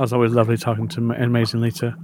was 0.00 0.12
always 0.12 0.32
lovely 0.32 0.56
talking 0.56 0.88
to 0.88 1.00
Ma- 1.00 1.14
amazing 1.14 1.60
Leeta. 1.60 1.94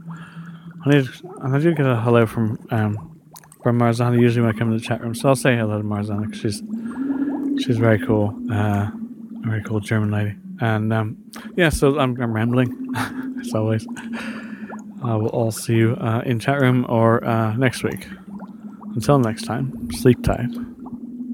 I 0.84 0.90
need, 0.90 1.08
and 1.42 1.56
I 1.56 1.58
do 1.58 1.74
get 1.74 1.86
a 1.86 1.96
hello 1.96 2.26
from 2.26 2.58
um, 2.70 3.18
from 3.62 3.78
Marzana 3.78 4.20
usually 4.20 4.44
when 4.44 4.54
I 4.54 4.58
come 4.58 4.70
in 4.70 4.76
the 4.76 4.82
chat 4.82 5.00
room. 5.00 5.14
So 5.14 5.28
I'll 5.28 5.36
say 5.36 5.56
hello 5.56 5.78
to 5.78 5.84
Marzana 5.84 6.26
because 6.26 6.40
she's 6.40 6.62
she's 7.64 7.78
very 7.78 7.98
cool, 7.98 8.36
uh, 8.50 8.88
a 8.88 8.92
very 9.46 9.62
cool 9.62 9.80
German 9.80 10.10
lady. 10.10 10.36
And 10.60 10.92
um, 10.92 11.16
yeah, 11.56 11.68
so 11.68 11.98
I'm, 11.98 12.20
I'm 12.20 12.32
rambling 12.32 12.92
as 13.40 13.54
always. 13.54 13.86
I 15.02 15.16
will 15.16 15.28
all 15.28 15.50
see 15.50 15.74
you 15.76 15.96
uh, 15.96 16.22
in 16.24 16.38
chat 16.38 16.60
room 16.60 16.86
or 16.88 17.24
uh, 17.24 17.54
next 17.56 17.82
week. 17.82 18.06
Until 18.94 19.18
next 19.18 19.42
time, 19.42 19.90
sleep 19.92 20.22
tight. 20.22 20.48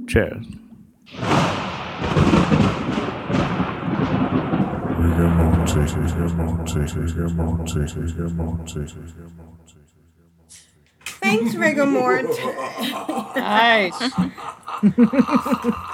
Cheers. 0.08 0.59
Thanks, 11.04 11.54
Rigor 11.54 11.86
Mort. 11.86 12.24
Nice. 13.36 13.98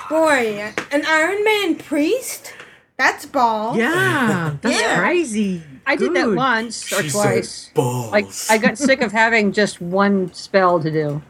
Boy, 0.08 0.72
an 0.92 1.04
Iron 1.06 1.44
Man 1.44 1.74
priest? 1.76 2.52
That's 2.96 3.26
ball. 3.26 3.76
Yeah, 3.76 4.56
that's 4.62 4.80
Yeah. 4.80 4.98
crazy. 4.98 5.62
I 5.86 5.96
did 5.96 6.14
that 6.14 6.30
once 6.32 6.90
or 6.92 7.02
She 7.02 7.10
twice. 7.10 7.70
balls. 7.74 8.10
Like 8.10 8.26
I 8.48 8.58
got 8.58 8.78
sick 8.78 9.02
of 9.02 9.12
having 9.12 9.52
just 9.52 9.80
one 9.80 10.32
spell 10.32 10.80
to 10.80 10.90
do. 10.90 11.22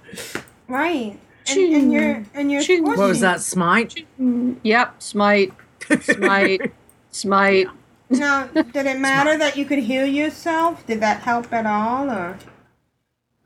Right. 0.68 1.18
And, 1.48 1.74
and 1.74 1.93
you're 1.93 2.24
and 2.35 2.52
you're 2.52 2.82
What 2.82 2.98
was 2.98 3.20
that, 3.20 3.40
smite? 3.40 4.06
Yep, 4.18 5.02
smite, 5.02 5.52
smite, 6.01 6.73
smite. 7.10 7.68
Now, 8.09 8.47
did 8.47 8.86
it 8.86 8.98
matter 8.98 9.36
that 9.39 9.56
you 9.56 9.64
could 9.64 9.81
heal 9.81 10.06
yourself? 10.06 10.86
Did 10.86 11.01
that 11.01 11.23
help 11.23 11.52
at 11.52 11.66
all, 11.66 12.10
or? 12.10 12.39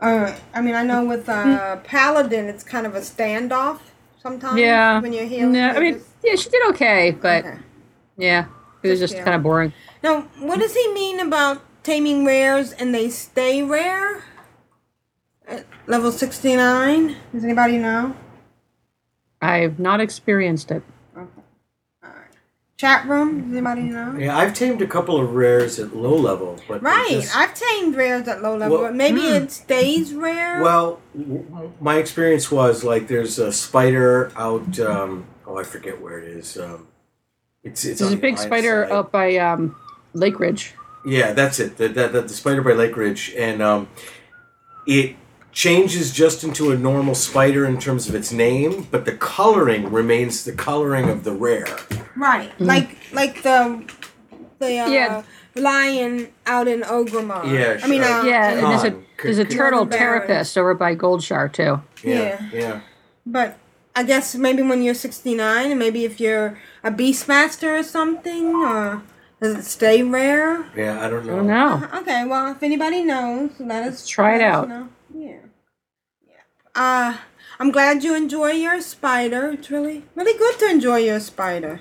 Or 0.01 0.35
I 0.55 0.61
mean, 0.63 0.75
I 0.75 0.83
know 0.83 1.05
with 1.05 1.29
uh, 1.29 1.77
paladin, 1.85 2.47
it's 2.47 2.65
kind 2.65 2.87
of 2.87 2.95
a 2.95 3.01
standoff 3.01 3.81
sometimes. 4.23 4.59
Yeah. 4.59 5.01
When 5.01 5.13
you're 5.13 5.27
healing. 5.27 5.53
No, 5.53 5.69
I 5.69 5.81
mean, 5.81 5.95
just- 5.95 6.07
yeah, 6.25 6.37
she 6.37 6.49
did 6.51 6.69
okay, 6.71 7.11
but 7.11 7.45
yeah, 8.17 8.47
it 8.83 8.89
was 8.89 8.99
just 8.99 9.15
yeah. 9.15 9.25
kind 9.25 9.37
of 9.37 9.43
boring. 9.43 9.73
Now, 10.03 10.23
what 10.39 10.59
does 10.59 10.75
he 10.75 10.93
mean 10.93 11.21
about 11.21 11.63
taming 11.83 12.25
rares 12.25 12.73
and 12.73 12.95
they 12.95 13.09
stay 13.11 13.63
rare? 13.63 14.25
At 15.51 15.67
level 15.87 16.13
sixty 16.13 16.57
nine. 16.57 17.17
Does 17.33 17.45
anybody 17.45 17.77
know? 17.77 18.17
I've 19.43 19.79
not 19.79 20.01
experienced 20.01 20.71
it. 20.71 20.83
Chat 22.77 23.07
room. 23.07 23.43
Does 23.43 23.53
anybody 23.53 23.83
know? 23.83 24.17
Yeah, 24.19 24.39
I've 24.39 24.55
tamed 24.55 24.81
a 24.81 24.87
couple 24.87 25.21
of 25.21 25.35
rares 25.35 25.79
at 25.79 25.95
low 25.95 26.15
level, 26.17 26.59
but 26.67 26.83
Right. 26.83 27.09
just- 27.11 27.37
I've 27.37 27.53
tamed 27.53 27.95
rares 27.95 28.27
at 28.27 28.41
low 28.43 28.57
level, 28.57 28.79
Well, 28.79 28.87
but 28.87 28.97
maybe 28.97 29.21
hmm. 29.21 29.35
it 29.35 29.53
stays 29.53 30.15
rare. 30.15 30.63
Well, 30.63 30.99
w- 31.15 31.43
w- 31.43 31.73
my 31.79 31.97
experience 31.99 32.51
was 32.51 32.83
like 32.83 33.07
there's 33.07 33.39
a 33.39 33.53
spider 33.53 34.33
out. 34.35 34.79
Um, 34.81 35.25
oh, 35.47 35.59
I 35.59 35.63
forget 35.63 36.01
where 36.01 36.21
it 36.21 36.29
is. 36.29 36.57
Um, 36.57 36.87
it's 37.63 37.85
it's 37.85 37.99
There's 38.01 38.13
a 38.13 38.15
the 38.15 38.21
big 38.23 38.39
spider 38.39 38.87
side. 38.89 38.93
up 38.93 39.13
by 39.13 39.37
um, 39.37 39.77
Lake 40.15 40.41
Ridge. 40.41 40.73
Yeah, 41.05 41.33
that's 41.35 41.61
it. 41.61 41.77
The, 41.77 41.89
the, 41.89 42.09
the, 42.09 42.21
the 42.23 42.29
spider 42.31 42.63
by 42.63 42.73
Lake 42.73 42.97
Ridge, 42.97 43.35
and 43.37 43.61
um, 43.61 43.89
it 44.87 45.17
changes 45.53 46.13
just 46.13 46.45
into 46.45 46.71
a 46.71 46.77
normal 46.79 47.15
spider 47.15 47.67
in 47.67 47.79
terms 47.79 48.09
of 48.09 48.15
its 48.15 48.33
name, 48.33 48.87
but 48.91 49.05
the 49.05 49.13
coloring 49.13 49.91
remains 49.91 50.45
the 50.45 50.53
coloring 50.53 51.09
of 51.09 51.25
the 51.25 51.33
rare. 51.33 51.67
Right, 52.17 52.53
like 52.61 52.97
like 53.13 53.43
the 53.43 53.83
the 54.59 54.79
uh, 54.79 54.89
Yeah. 54.89 55.23
lion 55.57 56.29
out 56.47 56.69
in 56.69 56.83
Orgrimmar. 56.83 57.45
Yeah, 57.53 57.81
I 57.83 57.89
mean, 57.89 58.03
sure. 58.03 58.13
uh, 58.21 58.25
yeah, 58.25 58.51
and 58.53 58.67
there's 58.67 58.85
a 58.85 58.91
Con. 58.93 59.05
there's 59.25 59.39
a 59.39 59.45
Con. 59.47 59.57
turtle 59.57 59.85
Baron. 59.85 60.27
terrapist 60.27 60.57
over 60.59 60.75
by 60.75 60.95
Goldshire 60.95 61.53
too. 61.53 61.81
Yeah. 62.05 62.41
yeah. 62.53 62.81
But 63.27 63.59
I 63.97 64.05
guess 64.05 64.35
maybe 64.37 64.63
when 64.63 64.83
you're 64.83 64.95
69, 64.95 65.71
and 65.71 65.79
maybe 65.79 66.05
if 66.05 66.21
you're 66.21 66.59
a 66.85 66.91
beastmaster 66.91 67.81
or 67.81 67.83
something, 67.83 68.55
or 68.55 69.03
does 69.43 69.57
it 69.57 69.65
stay 69.65 70.03
rare? 70.03 70.65
Yeah, 70.77 71.05
I 71.05 71.11
don't 71.11 71.27
know. 71.27 71.33
I 71.35 71.37
don't 71.37 71.47
know. 71.49 71.99
Okay, 72.01 72.25
well, 72.25 72.53
if 72.53 72.63
anybody 72.63 73.03
knows, 73.05 73.51
let 73.59 73.83
us 73.83 74.07
try 74.07 74.37
it 74.37 74.39
let 74.39 74.49
us 74.51 74.55
out. 74.57 74.69
know. 74.69 74.89
Yeah. 75.15 75.39
Uh, 76.75 77.17
I'm 77.59 77.71
glad 77.73 78.05
you 78.05 78.15
enjoy 78.15 78.53
your 78.53 78.81
spider. 78.81 79.51
It's 79.53 79.71
really, 79.71 80.05
really 80.15 80.39
good 80.39 80.59
to 80.61 80.71
enjoy 80.71 80.99
your 80.99 81.21
spider. 81.21 81.81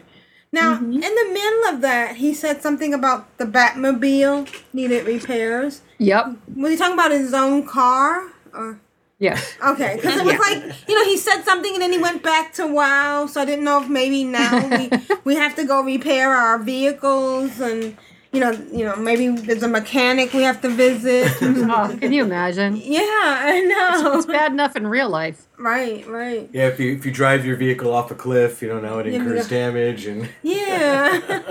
Now, 0.51 0.75
Mm-hmm. 0.75 0.93
in 0.93 1.01
the 1.01 1.29
middle 1.31 1.75
of 1.75 1.81
that, 1.81 2.15
he 2.17 2.33
said 2.33 2.61
something 2.63 2.93
about 2.93 3.37
the 3.37 3.45
Batmobile 3.45 4.49
needed 4.73 5.05
repairs. 5.05 5.81
Yep. 5.99 6.37
Was 6.55 6.71
he 6.71 6.77
talking 6.77 6.93
about 6.95 7.11
his 7.11 7.33
own 7.33 7.65
car? 7.67 8.31
Or 8.53 8.79
Yes. 9.19 9.53
okay, 9.63 9.97
because 9.97 10.15
it 10.17 10.25
was 10.25 10.33
Yeah. 10.33 10.39
like 10.39 10.63
you 10.87 10.95
know 10.95 11.03
he 11.05 11.17
said 11.17 11.43
something 11.43 11.73
and 11.73 11.81
then 11.81 11.91
he 11.91 11.99
went 11.99 12.23
back 12.23 12.53
to 12.53 12.65
WoW, 12.65 13.27
so 13.27 13.41
I 13.41 13.45
didn't 13.45 13.65
know 13.65 13.81
if 13.83 13.89
maybe 13.89 14.23
now 14.23 14.65
we 14.69 14.89
we 15.25 15.35
have 15.35 15.55
to 15.57 15.65
go 15.65 15.81
repair 15.83 16.31
our 16.33 16.57
vehicles 16.57 17.59
and 17.59 17.95
you 18.31 18.39
know 18.39 18.51
you 18.71 18.85
know 18.85 18.95
maybe 18.95 19.27
there's 19.29 19.63
a 19.63 19.67
mechanic 19.67 20.33
we 20.33 20.43
have 20.43 20.61
to 20.61 20.69
visit. 20.69 21.31
oh, 21.41 21.97
can 21.99 22.13
you 22.13 22.23
imagine? 22.23 22.75
Yeah, 22.75 22.99
I 23.01 23.61
know. 23.61 24.09
It's, 24.09 24.17
it's 24.17 24.25
bad 24.25 24.51
enough 24.51 24.75
in 24.75 24.87
real 24.87 25.09
life. 25.09 25.47
Right, 25.57 26.07
right. 26.07 26.49
Yeah, 26.53 26.67
if 26.67 26.79
you 26.79 26.93
if 26.93 27.05
you 27.05 27.11
drive 27.11 27.45
your 27.45 27.55
vehicle 27.55 27.93
off 27.93 28.11
a 28.11 28.15
cliff, 28.15 28.61
you 28.61 28.67
know 28.67 28.79
now 28.79 28.99
it 28.99 29.07
incurs 29.07 29.49
yeah. 29.51 29.57
damage 29.57 30.05
and 30.05 30.29
Yeah. 30.43 31.41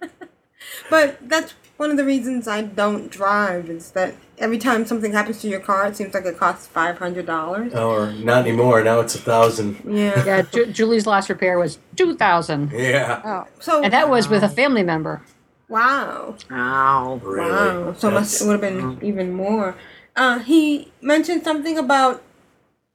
but 0.90 1.28
that's 1.28 1.54
one 1.76 1.90
of 1.90 1.96
the 1.96 2.04
reasons 2.04 2.48
I 2.48 2.62
don't 2.62 3.10
drive 3.10 3.70
is 3.70 3.92
that 3.92 4.14
every 4.36 4.58
time 4.58 4.84
something 4.84 5.12
happens 5.12 5.40
to 5.42 5.48
your 5.48 5.60
car, 5.60 5.86
it 5.86 5.96
seems 5.96 6.12
like 6.12 6.26
it 6.26 6.36
costs 6.36 6.66
five 6.66 6.98
hundred 6.98 7.26
dollars. 7.26 7.72
or 7.72 8.12
not 8.12 8.46
anymore. 8.46 8.82
Now 8.82 8.98
it's 9.00 9.14
a 9.14 9.18
thousand. 9.18 9.80
Yeah. 9.86 10.24
Yeah. 10.24 10.42
Ju- 10.42 10.72
Julie's 10.72 11.06
last 11.06 11.28
repair 11.28 11.58
was 11.58 11.78
two 11.94 12.16
thousand. 12.16 12.72
Yeah. 12.72 13.22
Oh, 13.24 13.46
so 13.60 13.82
and 13.82 13.92
that 13.92 14.10
was 14.10 14.28
with 14.28 14.42
a 14.42 14.48
family 14.48 14.82
member. 14.82 15.22
Wow. 15.70 16.36
Wow. 16.50 17.20
Really? 17.22 17.50
Wow. 17.50 17.94
So 17.96 18.10
much, 18.10 18.34
it 18.34 18.42
would 18.44 18.52
have 18.52 18.60
been 18.60 18.98
even 19.02 19.32
more. 19.32 19.76
Uh, 20.16 20.40
he 20.40 20.92
mentioned 21.00 21.44
something 21.44 21.78
about 21.78 22.22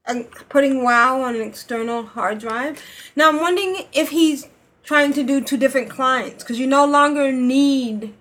uh, 0.06 0.24
putting 0.50 0.84
WoW 0.84 1.22
on 1.22 1.36
an 1.36 1.42
external 1.42 2.04
hard 2.06 2.40
drive. 2.40 2.82
Now 3.16 3.30
I'm 3.30 3.40
wondering 3.40 3.84
if 3.94 4.10
he's 4.10 4.48
trying 4.84 5.14
to 5.14 5.24
do 5.24 5.42
two 5.42 5.58
different 5.58 5.90
clients 5.90 6.44
because 6.44 6.60
you 6.60 6.68
no 6.68 6.86
longer 6.86 7.32
need 7.32 8.14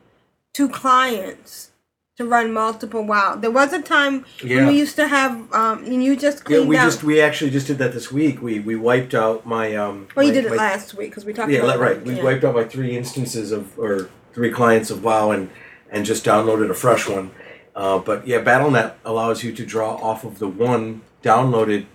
two 0.55 0.69
clients 0.69 1.73
to 2.17 2.25
run 2.25 2.53
multiple 2.53 3.05
WoW. 3.05 3.35
There 3.35 3.51
was 3.51 3.73
a 3.73 3.83
time 3.83 4.25
Yeah. 4.43 4.59
when 4.59 4.69
we 4.69 4.79
used 4.79 4.95
to 4.97 5.09
have, 5.09 5.53
um, 5.53 5.83
and 5.85 6.03
you 6.03 6.17
just 6.17 6.45
cleaned 6.45 6.63
Yeah, 6.63 6.69
we 6.69 6.77
out. 6.77 6.85
just 6.85 7.03
we 7.03 7.21
actually 7.21 7.51
just 7.51 7.67
did 7.67 7.79
that 7.79 7.93
this 7.93 8.13
week. 8.13 8.41
We 8.41 8.61
we 8.61 8.77
wiped 8.77 9.15
out 9.15 9.45
my 9.45 9.75
um. 9.75 10.07
well, 10.15 10.25
you 10.25 10.31
my- 10.31 10.35
did 10.37 10.45
it 10.47 10.51
my- 10.51 10.57
last 10.57 10.95
week 10.95 11.11
because 11.11 11.25
we 11.25 11.33
talked 11.33 11.51
Yeah, 11.51 11.59
about 11.65 11.79
le- 11.81 11.83
right. 11.85 11.97
that, 11.97 12.07
We 12.07 12.15
yeah. 12.19 12.23
wiped 12.23 12.45
out 12.45 12.55
my 12.55 12.63
three 12.65 12.97
instances 12.97 13.51
of 13.51 13.77
or 13.77 14.09
three 14.35 14.51
clients 14.51 14.91
of 14.91 15.03
WoW 15.05 15.31
and 15.31 15.51
and 15.91 16.05
just 16.05 16.25
downloaded 16.25 16.71
a 16.71 16.75
fresh 16.75 17.09
one. 17.09 17.31
Uh, 17.75 17.99
but 17.99 18.27
yeah, 18.27 18.41
BattleNet 18.43 18.95
allows 19.05 19.43
you 19.45 19.53
to 19.53 19.65
draw 19.65 19.95
off 19.97 20.25
of 20.25 20.39
the 20.39 20.49
one 20.49 21.03
downloaded 21.23 21.87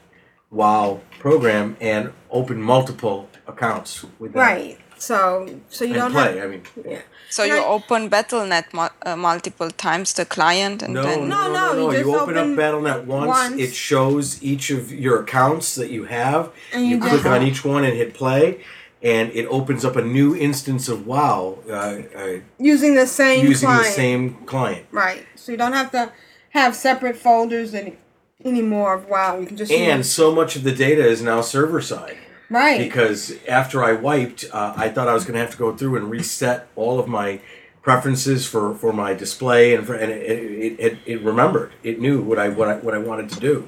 WoW 0.52 1.02
program 1.20 1.76
and 1.80 2.12
open 2.32 2.62
multiple 2.62 3.30
accounts 3.48 4.06
with 4.20 4.34
that. 4.34 4.40
Right. 4.40 4.78
So, 4.98 5.48
so 5.70 5.86
you 5.86 5.94
And 5.94 6.02
don't 6.02 6.12
play, 6.12 6.38
have. 6.38 6.44
I 6.44 6.48
mean. 6.52 6.64
Yeah. 6.86 7.02
So 7.30 7.44
you 7.44 7.58
open 7.64 8.10
BattleNet 8.10 8.74
mu- 8.74 8.96
uh, 9.06 9.16
multiple 9.16 9.70
times, 9.72 10.14
the 10.14 10.26
client, 10.26 10.82
and 10.84 10.94
No, 10.96 11.04
then 11.04 11.30
no, 11.30 11.48
no, 11.54 11.74
no, 11.74 11.92
you 11.92 11.98
You, 12.00 12.04
just 12.04 12.22
open, 12.22 12.38
open 12.38 12.54
up 12.54 12.60
BattleNet 12.60 13.06
once, 13.06 13.28
once. 13.28 13.62
It 13.62 13.74
shows 13.74 14.44
each 14.44 14.72
of 14.72 14.92
your 14.92 15.22
accounts 15.22 15.76
that 15.76 15.90
you 15.90 16.04
have. 16.06 16.52
And 16.74 16.86
you 16.86 16.96
you 16.98 17.02
click 17.02 17.26
on 17.26 17.44
each 17.44 17.64
one 17.64 17.84
and 17.86 17.96
hit 17.96 18.14
play, 18.14 18.60
and 19.02 19.32
it 19.32 19.46
opens 19.48 19.86
up 19.86 19.96
a 19.96 20.02
new 20.02 20.36
instance 20.36 20.90
of 20.90 21.08
WoW 21.08 21.60
uh, 21.70 21.72
uh, 21.74 22.40
Using 22.58 22.96
the 22.96 23.08
same 23.08 23.46
using 23.46 23.68
client. 23.68 23.86
the 23.86 23.92
same 23.92 24.34
client. 24.46 24.86
Right. 24.92 25.26
So 25.36 25.52
you 25.52 25.58
don't 25.58 25.74
have 25.74 25.92
to 25.92 26.12
have 26.52 26.76
separate 26.76 27.16
folders 27.16 27.74
any 27.74 27.98
anymore 28.44 28.94
of 28.94 29.08
WoW. 29.10 29.40
You 29.40 29.46
can 29.48 29.58
just 29.58 29.72
And 29.72 30.00
use, 30.00 30.12
so 30.12 30.34
much 30.34 30.56
of 30.56 30.64
the 30.64 30.72
data 30.74 31.06
is 31.06 31.22
now 31.22 31.42
server 31.42 31.82
side. 31.82 32.18
right. 32.50 32.78
Because 32.80 33.38
after 33.48 33.84
I 33.84 33.94
wiped, 33.94 34.46
uh, 34.52 34.74
I 34.76 34.90
thought 34.90 35.08
I 35.08 35.14
was 35.14 35.24
going 35.24 35.34
to 35.36 35.40
have 35.42 35.52
to 35.52 35.58
go 35.58 35.76
through 35.76 35.98
and 35.98 36.10
reset 36.10 36.68
all 36.76 37.00
of 37.00 37.08
my 37.08 37.40
preferences 37.82 38.46
for, 38.48 38.76
for 38.76 38.92
my 38.92 39.14
display, 39.14 39.74
and 39.74 39.86
for, 39.88 39.94
and 39.96 40.12
it, 40.12 40.22
it, 40.30 40.80
it, 40.80 40.98
it 41.06 41.22
remembered. 41.22 41.72
It 41.84 42.00
knew 42.02 42.22
what 42.22 42.38
I 42.38 42.50
what 42.50 42.68
I 42.68 42.76
what 42.76 42.94
I 42.94 42.98
wanted 42.98 43.30
to 43.32 43.40
do. 43.40 43.66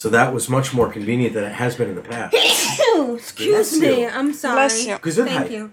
So 0.00 0.08
that 0.08 0.32
was 0.32 0.48
much 0.48 0.72
more 0.72 0.90
convenient 0.90 1.34
than 1.34 1.44
it 1.44 1.52
has 1.52 1.76
been 1.76 1.90
in 1.90 1.94
the 1.94 2.00
past. 2.00 2.34
Excuse 3.14 3.76
Bless 3.76 3.78
me. 3.78 4.00
you. 4.02 4.08
I'm 4.08 4.32
sorry. 4.32 4.54
Bless 4.54 4.86
you. 4.86 4.96
Gesundheit. 4.96 5.26
Thank 5.26 5.50
you. 5.50 5.72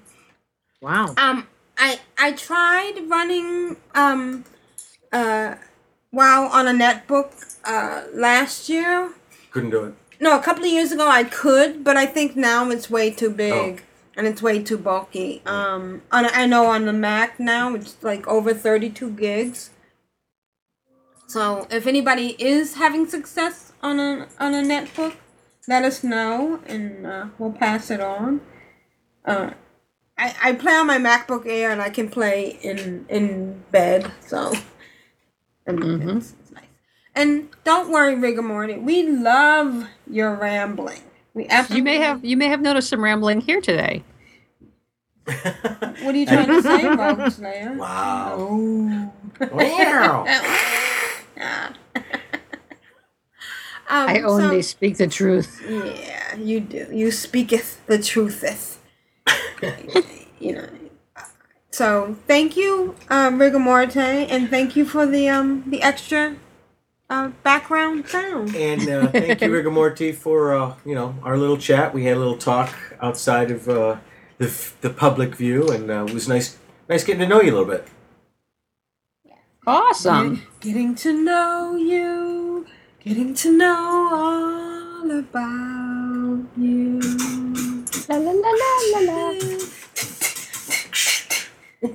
Wow. 0.82 1.16
Um, 1.18 1.48
I 1.78 1.99
I 2.18 2.34
tried 2.34 3.08
running 3.08 3.78
um 3.95 4.44
uh 5.14 5.56
WoW 6.12 6.49
on 6.52 6.68
a 6.68 6.72
netbook 6.72 7.58
uh 7.64 8.04
last 8.14 8.68
year. 8.68 9.14
Couldn't 9.52 9.70
do 9.70 9.86
it. 9.86 9.94
No, 10.20 10.38
a 10.38 10.44
couple 10.44 10.66
of 10.66 10.72
years 10.72 10.91
ago 10.91 11.08
I 11.08 11.24
could, 11.24 11.86
but 11.86 11.95
I 11.95 12.06
think 12.06 12.36
now 12.36 12.70
it's 12.70 12.90
way 12.90 13.12
too 13.12 13.30
big 13.30 13.84
and 14.18 14.28
it's 14.28 14.41
way 14.41 14.62
too 14.62 14.78
bulky. 14.78 15.41
Um, 15.45 16.02
on 16.12 16.26
I 16.26 16.45
know 16.48 16.66
on 16.66 16.86
the 16.86 16.91
Mac 16.91 17.40
now 17.40 17.74
it's 17.76 17.95
like 18.04 18.28
over 18.28 18.54
thirty-two 18.54 19.12
gigs. 19.12 19.70
So 21.28 21.66
if 21.72 21.88
anybody 21.88 22.36
is 22.40 22.76
having 22.76 23.08
success 23.08 23.66
on 23.82 23.99
a 23.99 24.28
on 24.40 24.54
a 24.54 24.62
netbook, 24.62 25.16
let 25.68 25.84
us 25.84 26.04
know 26.04 26.60
and 26.68 27.06
uh, 27.06 27.28
we'll 27.38 27.52
pass 27.52 27.91
it 27.91 28.02
on. 28.02 28.41
Uh, 29.26 29.52
I, 30.18 30.36
I 30.41 30.52
play 30.54 30.74
on 30.74 30.88
my 30.88 30.98
MacBook 30.98 31.45
Air 31.45 31.72
and 31.72 31.82
I 31.82 31.90
can 31.90 32.10
play 32.10 32.58
in 32.62 33.06
in 33.10 33.64
bed, 33.72 34.12
so 34.26 34.54
and 35.66 35.84
it's, 36.18 36.34
it's 36.40 36.52
nice. 36.52 36.64
And 37.16 37.49
don't 37.64 37.91
worry, 37.91 38.16
Rigamorty, 38.16 38.82
we 38.82 39.04
love 39.04 39.88
your 40.10 40.36
rambling. 40.36 41.02
We 41.34 41.48
absolutely. 41.48 41.78
You 41.78 41.84
may 41.84 41.98
have 41.98 42.26
you 42.26 42.38
may 42.38 42.48
have 42.48 42.62
noticed 42.62 42.90
some 42.90 43.04
rambling 43.04 43.41
here 43.41 43.62
today. 43.62 44.04
What 45.26 46.16
are 46.16 46.18
you 46.18 46.26
trying 46.26 46.48
to 46.48 46.62
say, 46.62 46.84
Rogueslayer? 46.84 47.78
Wow. 47.78 48.36
Oh. 48.40 49.12
Wow. 49.52 50.26
Um, 53.89 54.09
I 54.09 54.22
only 54.22 54.61
so- 54.61 54.69
speak 54.69 54.97
the 54.97 55.07
truth. 55.07 55.61
Yeah, 55.68 56.35
you 56.35 56.59
do. 56.59 56.88
You 56.91 57.11
speaketh 57.11 57.85
the 57.88 57.97
trutheth. 57.99 58.80
you 60.39 60.53
know. 60.53 60.68
So 61.72 62.15
thank 62.27 62.57
you, 62.57 62.95
uh, 63.09 63.30
Rigamorte, 63.31 63.97
and 64.31 64.49
thank 64.49 64.76
you 64.76 64.85
for 64.85 65.05
the 65.05 65.30
um 65.30 65.64
the 65.69 65.81
extra 65.84 66.35
uh, 67.09 67.30
background 67.43 68.07
sound. 68.07 68.55
And 68.55 68.88
uh, 68.89 69.07
thank 69.11 69.41
you, 69.41 69.49
Rigamorty, 69.51 70.14
for 70.15 70.53
uh, 70.55 70.76
you 70.85 70.95
know 70.95 71.15
our 71.23 71.38
little 71.38 71.57
chat. 71.57 71.93
We 71.93 72.05
had 72.05 72.18
a 72.18 72.19
little 72.19 72.38
talk 72.38 72.73
outside 73.01 73.51
of 73.51 73.69
uh, 73.69 73.97
the 74.38 74.47
f- 74.47 74.76
the 74.81 74.89
public 74.89 75.35
view, 75.35 75.69
and 75.69 75.89
uh, 75.91 76.05
it 76.07 76.14
was 76.14 76.27
nice 76.27 76.57
nice 76.89 77.03
getting 77.03 77.22
to 77.22 77.27
know 77.27 77.41
you 77.41 77.51
a 77.51 77.55
little 77.57 77.65
bit. 77.65 77.88
Awesome. 79.65 80.43
Getting 80.61 80.95
to 80.95 81.11
know 81.23 81.76
you, 81.76 82.27
getting 83.08 83.34
to 83.34 83.58
know 83.58 84.10
all 84.12 85.12
about 85.20 86.44
you. 86.58 87.00
La 88.10 88.18
la 88.18 88.32
la 88.32 88.52
la 88.62 88.74
la 88.94 89.00
la. 89.32 89.34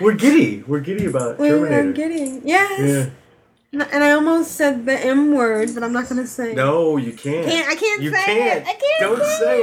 We're 0.00 0.14
giddy. 0.14 0.62
We're 0.66 0.80
giddy 0.80 1.04
about 1.06 1.38
We're 1.38 1.66
Terminator. 1.68 1.92
getting 1.92 2.42
yes. 2.46 2.80
Yeah. 2.80 3.10
And 3.72 3.82
and 3.92 4.02
I 4.04 4.12
almost 4.12 4.52
said 4.52 4.86
the 4.86 4.98
M 4.98 5.34
word, 5.34 5.74
but 5.74 5.82
I'm 5.82 5.92
not 5.92 6.08
gonna 6.08 6.26
say. 6.26 6.52
it. 6.52 6.56
No, 6.56 6.96
you 6.96 7.12
can't. 7.12 7.46
Can't- 7.46 7.68
I 7.68 7.74
can't 7.74 8.00
You 8.02 8.10
say 8.10 8.24
can't. 8.24 8.66
it. 8.66 8.68
I 8.68 8.72
can't 8.72 9.00
Don't 9.00 9.22
say 9.38 9.62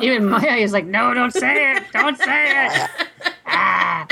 it. 0.00 0.02
Even 0.12 0.24
Maya 0.28 0.56
is 0.56 0.72
like, 0.72 0.86
no, 0.86 1.14
don't 1.14 1.32
say 1.32 1.76
it. 1.76 1.84
Don't 1.92 2.18
say 2.18 2.66
it. 2.66 2.90
Ah. 3.46 4.06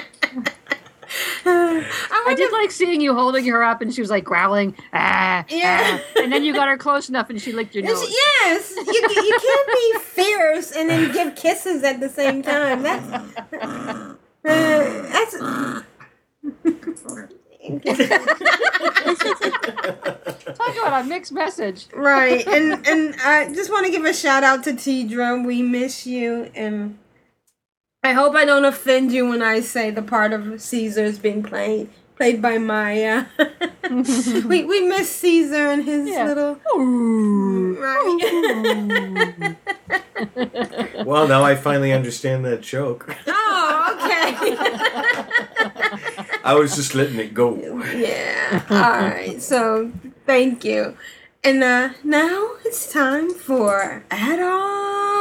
I 1.44 2.35
did 2.36 2.52
like 2.52 2.70
seeing 2.70 3.01
you 3.01 3.14
holding 3.14 3.44
her 3.47 3.62
up 3.62 3.81
and 3.82 3.93
she 3.94 4.01
was 4.01 4.10
like 4.10 4.24
growling. 4.24 4.74
Ah, 4.93 5.44
Yeah. 5.48 6.01
ah. 6.01 6.20
And 6.23 6.32
then 6.32 6.44
you 6.44 6.52
got 6.52 6.69
her 6.69 6.77
close 6.77 7.09
enough 7.09 7.31
and 7.31 7.40
she 7.40 7.52
licked 7.52 7.74
your 7.74 7.85
nose. 7.85 8.02
yes. 8.09 8.73
You, 8.77 8.85
you 8.86 9.39
can't 9.40 9.69
be 9.69 9.98
fierce 10.01 10.73
and 10.73 10.89
then 10.90 11.12
give 11.12 11.35
kisses 11.36 11.82
at 11.85 12.01
the 12.01 12.09
same 12.09 12.43
time. 12.43 12.82
That's 12.82 13.06
uh, 14.44 15.02
that's. 15.12 15.36
Talk 19.35 20.77
about 20.77 21.02
a 21.02 21.05
mixed 21.05 21.32
message. 21.32 21.86
right, 21.94 22.47
and 22.47 22.86
and 22.86 23.14
I 23.23 23.52
just 23.55 23.70
want 23.70 23.86
to 23.86 23.93
give 23.93 24.05
a 24.05 24.12
shout 24.12 24.43
out 24.44 24.64
to 24.64 24.74
T 24.74 25.05
Drum. 25.05 25.44
We 25.44 25.62
miss 25.62 26.06
you, 26.06 26.51
and 26.55 26.98
I 28.05 28.12
hope 28.12 28.35
I 28.35 28.45
don't 28.45 28.65
offend 28.65 29.12
you 29.12 29.29
when 29.29 29.43
I 29.43 29.61
say 29.61 29.91
the 29.91 30.03
part 30.03 30.33
of 30.33 30.61
Caesar 30.61 31.05
is 31.05 31.19
being 31.19 31.43
played 31.43 31.89
played 32.16 32.43
by 32.43 32.59
Maya. 32.59 33.27
we 34.47 34.65
we 34.65 34.81
miss 34.87 35.11
Caesar 35.16 35.69
and 35.69 35.85
his 35.85 36.07
little. 36.07 36.59
Right. 37.83 39.57
Well, 41.05 41.27
now 41.27 41.43
I 41.43 41.57
finally 41.57 41.93
understand 41.93 42.45
that 42.45 42.61
joke. 42.61 43.16
Oh, 43.27 43.97
okay. 43.97 44.37
I 46.45 46.55
was 46.55 46.77
just 46.77 46.95
letting 46.95 47.19
it 47.19 47.35
go. 47.35 47.57
Yeah. 47.93 48.62
All 48.70 49.01
right. 49.11 49.43
So 49.43 49.91
thank 50.27 50.65
you. 50.65 50.97
And 51.43 51.65
uh, 51.65 51.91
now 52.05 52.51
it's 52.65 52.93
time 52.93 53.31
for 53.35 54.05
add-on 54.12 55.11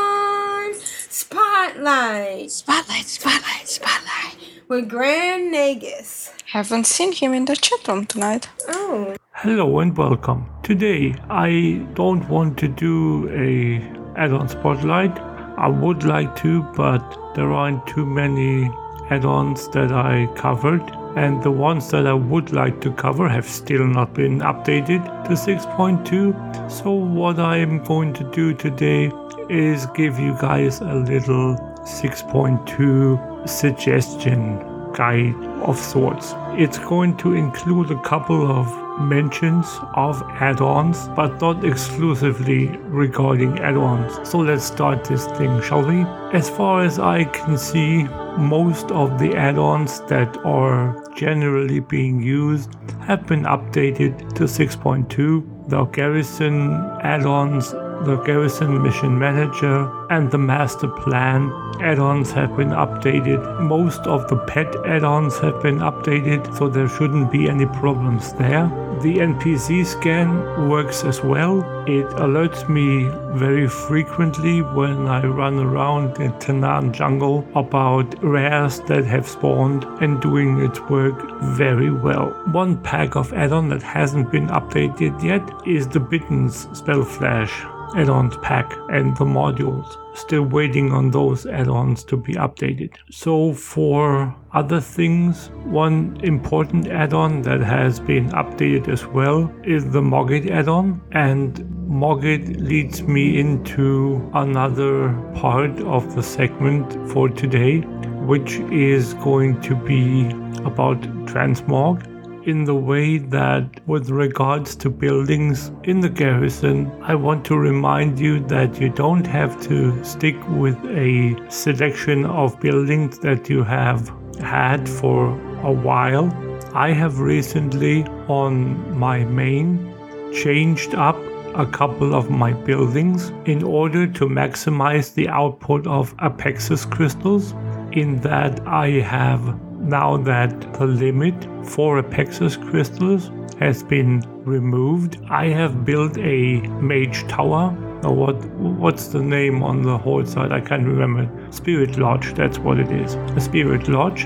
spotlight. 1.11 2.49
Spotlight, 2.49 3.05
spotlight, 3.05 3.67
spotlight. 3.67 4.38
With 4.69 4.88
Grand 4.88 5.53
Nagus. 5.53 6.31
Haven't 6.45 6.88
seen 6.88 7.11
him 7.11 7.33
in 7.33 7.45
the 7.45 7.55
chat 7.55 7.85
room 7.88 8.05
tonight. 8.05 8.47
Oh. 8.69 9.15
Hello 9.33 9.79
and 9.79 9.97
welcome. 9.97 10.49
Today 10.63 11.13
I 11.29 11.85
don't 11.93 12.27
want 12.29 12.57
to 12.59 12.69
do 12.69 13.29
a 13.29 13.81
add-on 14.17 14.47
spotlight. 14.47 15.19
I 15.57 15.67
would 15.67 16.03
like 16.03 16.35
to, 16.38 16.61
but 16.75 17.03
there 17.35 17.51
aren't 17.51 17.85
too 17.88 18.05
many 18.05 18.69
add-ons 19.11 19.67
that 19.69 19.91
I 19.91 20.27
covered 20.35 20.81
and 21.15 21.43
the 21.43 21.51
ones 21.51 21.89
that 21.91 22.07
I 22.07 22.13
would 22.13 22.53
like 22.53 22.79
to 22.81 22.91
cover 22.93 23.27
have 23.27 23.45
still 23.45 23.85
not 23.85 24.13
been 24.13 24.39
updated 24.39 25.03
to 25.25 25.33
6.2. 25.33 26.71
So 26.71 26.91
what 26.91 27.38
I'm 27.38 27.83
going 27.83 28.13
to 28.13 28.23
do 28.31 28.53
today 28.53 29.11
is 29.49 29.85
give 29.88 30.17
you 30.17 30.38
guys 30.39 30.79
a 30.79 30.95
little 30.95 31.57
6.2 31.83 33.49
suggestion 33.49 34.59
guide 34.93 35.35
of 35.63 35.77
sorts. 35.77 36.33
It's 36.51 36.77
going 36.77 37.17
to 37.17 37.33
include 37.33 37.91
a 37.91 38.01
couple 38.03 38.49
of 38.49 38.67
mentions 39.01 39.67
of 39.95 40.21
add-ons, 40.39 41.07
but 41.15 41.41
not 41.41 41.63
exclusively 41.65 42.67
regarding 42.88 43.59
add-ons. 43.59 44.29
So 44.29 44.39
let's 44.39 44.65
start 44.65 45.03
this 45.05 45.25
thing, 45.38 45.61
shall 45.61 45.83
we? 45.83 46.01
As 46.38 46.49
far 46.49 46.83
as 46.83 46.99
I 46.99 47.23
can 47.25 47.57
see, 47.57 48.07
most 48.38 48.91
of 48.91 49.20
the 49.20 49.36
add-ons 49.36 50.02
that 50.02 50.38
are 50.45 51.03
generally 51.16 51.80
being 51.80 52.22
used 52.22 52.70
have 53.02 53.28
been 53.28 53.44
updated 53.44 54.34
to 54.36 54.44
6.2. 54.44 55.70
The 55.70 55.86
Garrison 55.86 56.74
add-ons 57.02 57.74
the 58.06 58.18
Garrison 58.18 58.82
Mission 58.82 59.18
Manager 59.18 59.90
and 60.10 60.32
the 60.32 60.38
Master 60.38 60.88
Plan 60.88 61.52
add-ons 61.82 62.32
have 62.32 62.56
been 62.56 62.69
updated. 62.69 63.60
Most 63.60 64.02
of 64.07 64.28
the 64.28 64.38
pet 64.38 64.76
add-ons 64.86 65.38
have 65.40 65.61
been 65.61 65.80
updated, 65.80 66.56
so 66.57 66.68
there 66.68 66.90
shouldn't 66.90 67.32
be 67.32 67.49
any 67.49 67.65
problems 67.65 68.34
there. 68.34 68.68
The 69.02 69.18
NPC 69.18 69.86
scan 69.86 70.69
works 70.69 71.03
as 71.03 71.22
well. 71.22 71.60
It 71.88 72.07
alerts 72.18 72.69
me 72.69 73.10
very 73.38 73.68
frequently 73.68 74.61
when 74.61 75.07
I 75.07 75.23
run 75.26 75.57
around 75.60 76.19
in 76.19 76.34
Tanaan 76.34 76.91
jungle 76.91 77.48
about 77.56 78.23
rares 78.23 78.80
that 78.82 79.06
have 79.06 79.28
spawned 79.28 79.86
and 80.02 80.22
doing 80.22 80.60
its 80.60 80.80
work 80.82 81.32
very 81.41 81.91
well. 81.91 82.30
One 82.52 82.78
pack 82.78 83.15
of 83.15 83.34
add-on 83.34 83.69
that 83.69 83.84
hasn't 83.84 84.32
been 84.32 84.48
updated 84.48 85.23
yet 85.23 85.44
is 85.65 85.88
the 85.88 85.99
Bittens 85.99 86.68
Spell 86.78 87.03
Flash 87.03 87.64
add-ons 87.95 88.38
pack 88.38 88.73
and 88.89 89.15
the 89.18 89.26
modules. 89.26 89.97
Still 90.15 90.43
waiting 90.43 90.91
on 90.91 91.11
those 91.11 91.45
add-ons 91.45 92.03
to 92.05 92.18
be 92.18 92.34
updated. 92.34 92.95
So 93.09 93.53
for 93.53 94.35
other 94.53 94.81
things, 94.81 95.49
one 95.63 96.19
important 96.23 96.88
add-on 96.88 97.41
that 97.43 97.61
has 97.61 97.99
been 97.99 98.30
updated 98.31 98.88
as 98.89 99.05
well 99.05 99.53
is 99.63 99.89
the 99.89 100.01
MogIt 100.01 100.49
add-on 100.49 101.01
and 101.11 101.55
MogIt 101.88 102.61
leads 102.61 103.03
me 103.03 103.39
into 103.39 104.30
another 104.34 105.13
part 105.35 105.80
of 105.81 106.15
the 106.15 106.23
segment 106.23 106.93
for 107.11 107.30
today 107.30 107.80
which 108.26 108.59
is 108.69 109.15
going 109.15 109.59
to 109.61 109.76
be 109.76 110.30
about 110.63 111.01
transmog 111.26 112.10
in 112.43 112.63
the 112.65 112.76
way 112.76 113.18
that, 113.18 113.81
with 113.88 114.09
regards 114.09 114.76
to 114.77 114.89
buildings 114.89 115.72
in 115.84 115.99
the 115.99 116.09
garrison, 116.09 116.91
I 117.01 117.15
want 117.15 117.45
to 117.45 117.57
remind 117.57 118.19
you 118.19 118.39
that 118.47 118.80
you 118.81 118.89
don't 118.89 119.26
have 119.27 119.61
to 119.63 120.03
stick 120.03 120.35
with 120.49 120.77
a 120.85 121.35
selection 121.49 122.26
of 122.26 122.59
buildings 122.59 123.19
that 123.19 123.49
you 123.49 123.63
have 123.63 124.11
had 124.39 124.89
for 124.89 125.30
a 125.61 125.72
while. 125.72 126.31
I 126.73 126.91
have 126.91 127.19
recently, 127.19 128.03
on 128.27 128.97
my 128.97 129.23
main, 129.26 129.93
changed 130.34 130.95
up 130.95 131.18
a 131.53 131.65
couple 131.65 132.15
of 132.15 132.30
my 132.30 132.53
buildings 132.53 133.31
in 133.45 133.61
order 133.61 134.07
to 134.07 134.26
maximize 134.26 135.13
the 135.13 135.27
output 135.27 135.85
of 135.85 136.15
Apexis 136.18 136.89
crystals 136.89 137.53
in 137.91 138.22
that 138.22 138.65
I 138.65 138.88
have 139.01 139.59
now 139.82 140.18
that 140.18 140.74
the 140.74 140.86
limit 140.86 141.36
for 141.66 142.02
Apexis 142.02 142.56
crystals 142.70 143.32
has 143.60 143.84
been 143.84 144.22
removed, 144.44 145.18
I 145.30 145.48
have 145.48 145.86
built 145.86 146.18
a 146.18 146.62
mage 146.82 147.28
tower. 147.28 147.76
Or 148.03 148.16
what 148.16 148.44
what's 148.56 149.08
the 149.08 149.22
name 149.22 149.62
on 149.62 149.84
the 149.84 149.98
whole 149.98 150.26
side? 150.26 150.52
I 150.52 150.62
can't 150.62 150.86
remember. 150.86 151.30
Spirit 151.52 151.98
Lodge, 151.98 152.34
that's 152.34 152.58
what 152.58 152.80
it 152.80 152.91
is. 152.91 153.14
A 153.14 153.40
Spirit 153.40 153.88
Lodge. 153.88 154.26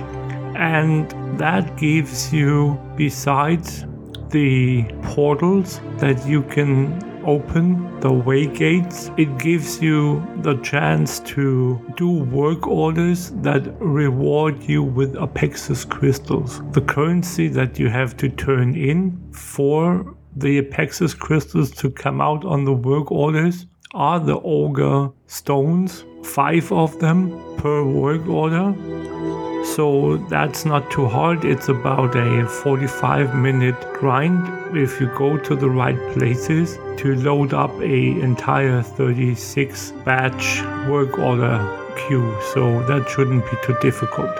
And 0.56 1.10
that 1.38 1.76
gives 1.78 2.32
you, 2.32 2.80
besides 2.96 3.86
the 4.30 4.84
portals 5.04 5.82
that 5.98 6.26
you 6.26 6.42
can 6.44 7.00
open 7.26 8.00
the 8.00 8.12
way 8.12 8.46
gates, 8.46 9.12
it 9.18 9.38
gives 9.38 9.82
you 9.82 10.26
the 10.42 10.56
chance 10.58 11.20
to 11.22 11.80
do 11.98 12.10
work 12.10 12.68
orders 12.68 13.32
that 13.42 13.64
reward 13.80 14.62
you 14.64 14.84
with 14.84 15.16
Apexis 15.16 15.90
crystals. 15.90 16.62
The 16.72 16.82
currency 16.82 17.48
that 17.50 17.80
you 17.80 17.90
have 17.90 18.16
to 18.18 18.30
turn 18.30 18.76
in 18.76 19.32
for 19.32 20.16
the 20.36 20.62
Apexis 20.62 21.18
crystals 21.18 21.72
to 21.72 21.90
come 21.90 22.22
out 22.22 22.46
on 22.46 22.66
the 22.66 22.74
work 22.74 23.12
orders 23.12 23.66
are 23.94 24.20
the 24.20 24.40
ogre 24.42 25.10
stones, 25.28 26.04
five 26.24 26.72
of 26.72 27.00
them 27.00 27.32
per 27.58 27.84
work 27.84 28.28
order. 28.28 28.76
So 29.74 30.18
that's 30.30 30.64
not 30.64 30.92
too 30.92 31.08
hard. 31.08 31.44
It's 31.44 31.70
about 31.70 32.16
a 32.16 32.48
45 32.48 33.36
minute 33.36 33.76
grind 33.94 34.78
if 34.78 35.02
you 35.02 35.08
go 35.18 35.38
to 35.38 35.56
the 35.56 35.70
right 35.70 35.98
places 36.14 36.78
to 36.98 37.16
load 37.16 37.54
up 37.54 37.72
a 37.82 38.22
entire 38.22 38.82
36 38.84 39.92
batch 40.06 40.62
work 40.88 41.18
order 41.18 41.58
queue. 41.98 42.38
So 42.54 42.84
that 42.84 43.10
shouldn't 43.10 43.44
be 43.50 43.58
too 43.64 43.76
difficult. 43.82 44.32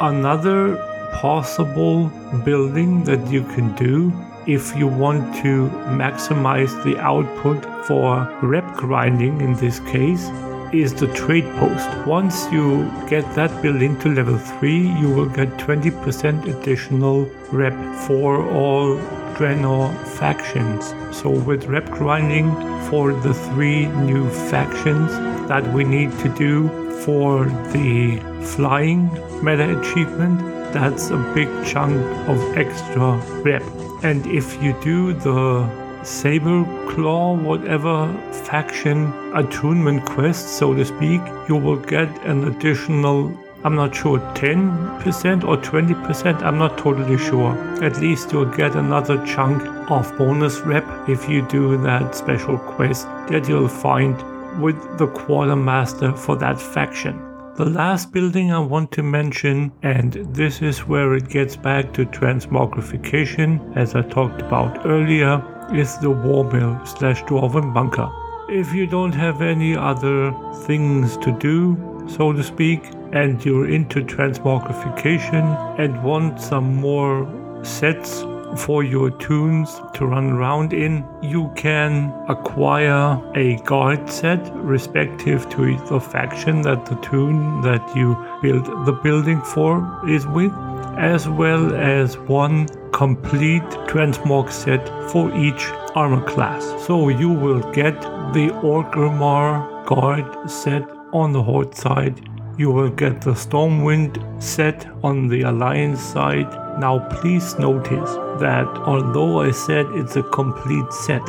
Another 0.00 0.76
possible 1.14 2.08
building 2.44 3.04
that 3.04 3.24
you 3.30 3.44
can 3.54 3.74
do 3.76 4.12
if 4.46 4.76
you 4.76 4.88
want 4.88 5.36
to 5.42 5.68
maximize 6.02 6.82
the 6.82 6.98
output 6.98 7.64
for 7.86 8.28
rep 8.42 8.74
grinding 8.74 9.40
in 9.40 9.54
this 9.54 9.78
case 9.80 10.28
is 10.72 10.94
the 10.94 11.06
trade 11.08 11.44
post. 11.56 11.88
Once 12.06 12.50
you 12.50 12.90
get 13.08 13.24
that 13.34 13.62
building 13.62 13.98
to 14.00 14.08
level 14.08 14.38
3, 14.38 14.76
you 15.00 15.10
will 15.10 15.28
get 15.28 15.48
20% 15.58 16.46
additional 16.48 17.24
rep 17.50 17.74
for 18.06 18.48
all 18.50 18.96
Draenor 19.34 19.92
factions. 20.18 20.94
So 21.16 21.30
with 21.30 21.64
rep 21.66 21.86
grinding 21.90 22.54
for 22.88 23.12
the 23.12 23.34
three 23.34 23.86
new 23.86 24.28
factions 24.30 25.10
that 25.48 25.66
we 25.72 25.84
need 25.84 26.10
to 26.20 26.28
do 26.28 26.68
for 27.04 27.46
the 27.72 28.20
flying 28.42 29.10
meta 29.42 29.78
achievement, 29.80 30.40
that's 30.72 31.10
a 31.10 31.18
big 31.34 31.48
chunk 31.64 31.96
of 32.28 32.38
extra 32.56 33.16
rep. 33.42 33.62
And 34.02 34.26
if 34.26 34.62
you 34.62 34.72
do 34.82 35.12
the 35.12 35.81
saber 36.02 36.64
claw 36.88 37.34
whatever 37.34 38.12
faction 38.44 39.12
attunement 39.34 40.04
quest 40.04 40.48
so 40.58 40.74
to 40.74 40.84
speak 40.84 41.20
you 41.48 41.56
will 41.56 41.76
get 41.76 42.08
an 42.24 42.44
additional 42.44 43.32
i'm 43.64 43.76
not 43.76 43.94
sure 43.94 44.18
10% 44.34 45.44
or 45.44 45.56
20% 45.56 46.42
i'm 46.42 46.58
not 46.58 46.76
totally 46.76 47.16
sure. 47.16 47.52
At 47.84 47.98
least 47.98 48.32
you'll 48.32 48.46
get 48.46 48.74
another 48.74 49.24
chunk 49.24 49.62
of 49.90 50.16
bonus 50.18 50.60
rep 50.60 50.84
if 51.08 51.28
you 51.28 51.46
do 51.48 51.76
that 51.82 52.14
special 52.14 52.58
quest 52.58 53.06
that 53.28 53.48
you'll 53.48 53.68
find 53.68 54.16
with 54.60 54.76
the 54.98 55.06
quartermaster 55.06 56.12
for 56.12 56.36
that 56.36 56.60
faction. 56.60 57.20
The 57.54 57.66
last 57.66 58.12
building 58.12 58.50
I 58.50 58.58
want 58.58 58.92
to 58.92 59.02
mention, 59.02 59.72
and 59.82 60.12
this 60.34 60.62
is 60.62 60.86
where 60.86 61.14
it 61.14 61.28
gets 61.28 61.54
back 61.54 61.92
to 61.94 62.06
transmogrification, 62.06 63.76
as 63.76 63.94
I 63.94 64.02
talked 64.02 64.40
about 64.40 64.86
earlier, 64.86 65.42
is 65.74 65.98
the 65.98 66.10
war 66.10 66.44
mill 66.44 66.80
slash 66.84 67.22
dwarven 67.24 67.72
bunker. 67.72 68.10
If 68.48 68.74
you 68.74 68.86
don't 68.86 69.12
have 69.12 69.40
any 69.40 69.76
other 69.76 70.32
things 70.66 71.16
to 71.18 71.32
do, 71.38 72.06
so 72.08 72.32
to 72.32 72.42
speak, 72.42 72.84
and 73.12 73.44
you're 73.44 73.68
into 73.68 74.00
transmogrification 74.00 75.78
and 75.78 76.02
want 76.02 76.40
some 76.40 76.76
more 76.76 77.26
sets 77.64 78.22
for 78.56 78.82
your 78.84 79.10
toons 79.10 79.80
to 79.94 80.06
run 80.06 80.30
around 80.30 80.72
in. 80.72 81.04
You 81.22 81.52
can 81.56 82.12
acquire 82.28 83.20
a 83.34 83.56
guard 83.62 84.08
set 84.10 84.40
respective 84.54 85.48
to 85.50 85.76
the 85.86 86.00
faction 86.00 86.62
that 86.62 86.86
the 86.86 86.96
toon 86.96 87.60
that 87.62 87.96
you 87.96 88.16
build 88.42 88.66
the 88.86 88.92
building 88.92 89.40
for 89.42 90.00
is 90.08 90.26
with, 90.26 90.52
as 90.96 91.28
well 91.28 91.74
as 91.74 92.18
one 92.18 92.68
complete 92.92 93.62
transmog 93.88 94.50
set 94.50 94.86
for 95.10 95.34
each 95.34 95.66
armor 95.94 96.22
class. 96.26 96.64
So 96.86 97.08
you 97.08 97.30
will 97.30 97.60
get 97.72 98.00
the 98.32 98.50
Orgrimmar 98.62 99.86
guard 99.86 100.50
set 100.50 100.88
on 101.12 101.32
the 101.32 101.42
Horde 101.42 101.74
side. 101.74 102.31
You 102.58 102.70
will 102.70 102.90
get 102.90 103.22
the 103.22 103.30
Stormwind 103.32 104.42
set 104.42 104.86
on 105.02 105.28
the 105.28 105.42
Alliance 105.42 106.00
side. 106.00 106.50
Now 106.78 106.98
please 107.08 107.58
notice 107.58 108.10
that 108.40 108.66
although 108.84 109.40
I 109.40 109.52
said 109.52 109.86
it's 109.92 110.16
a 110.16 110.22
complete 110.22 110.92
set, 110.92 111.24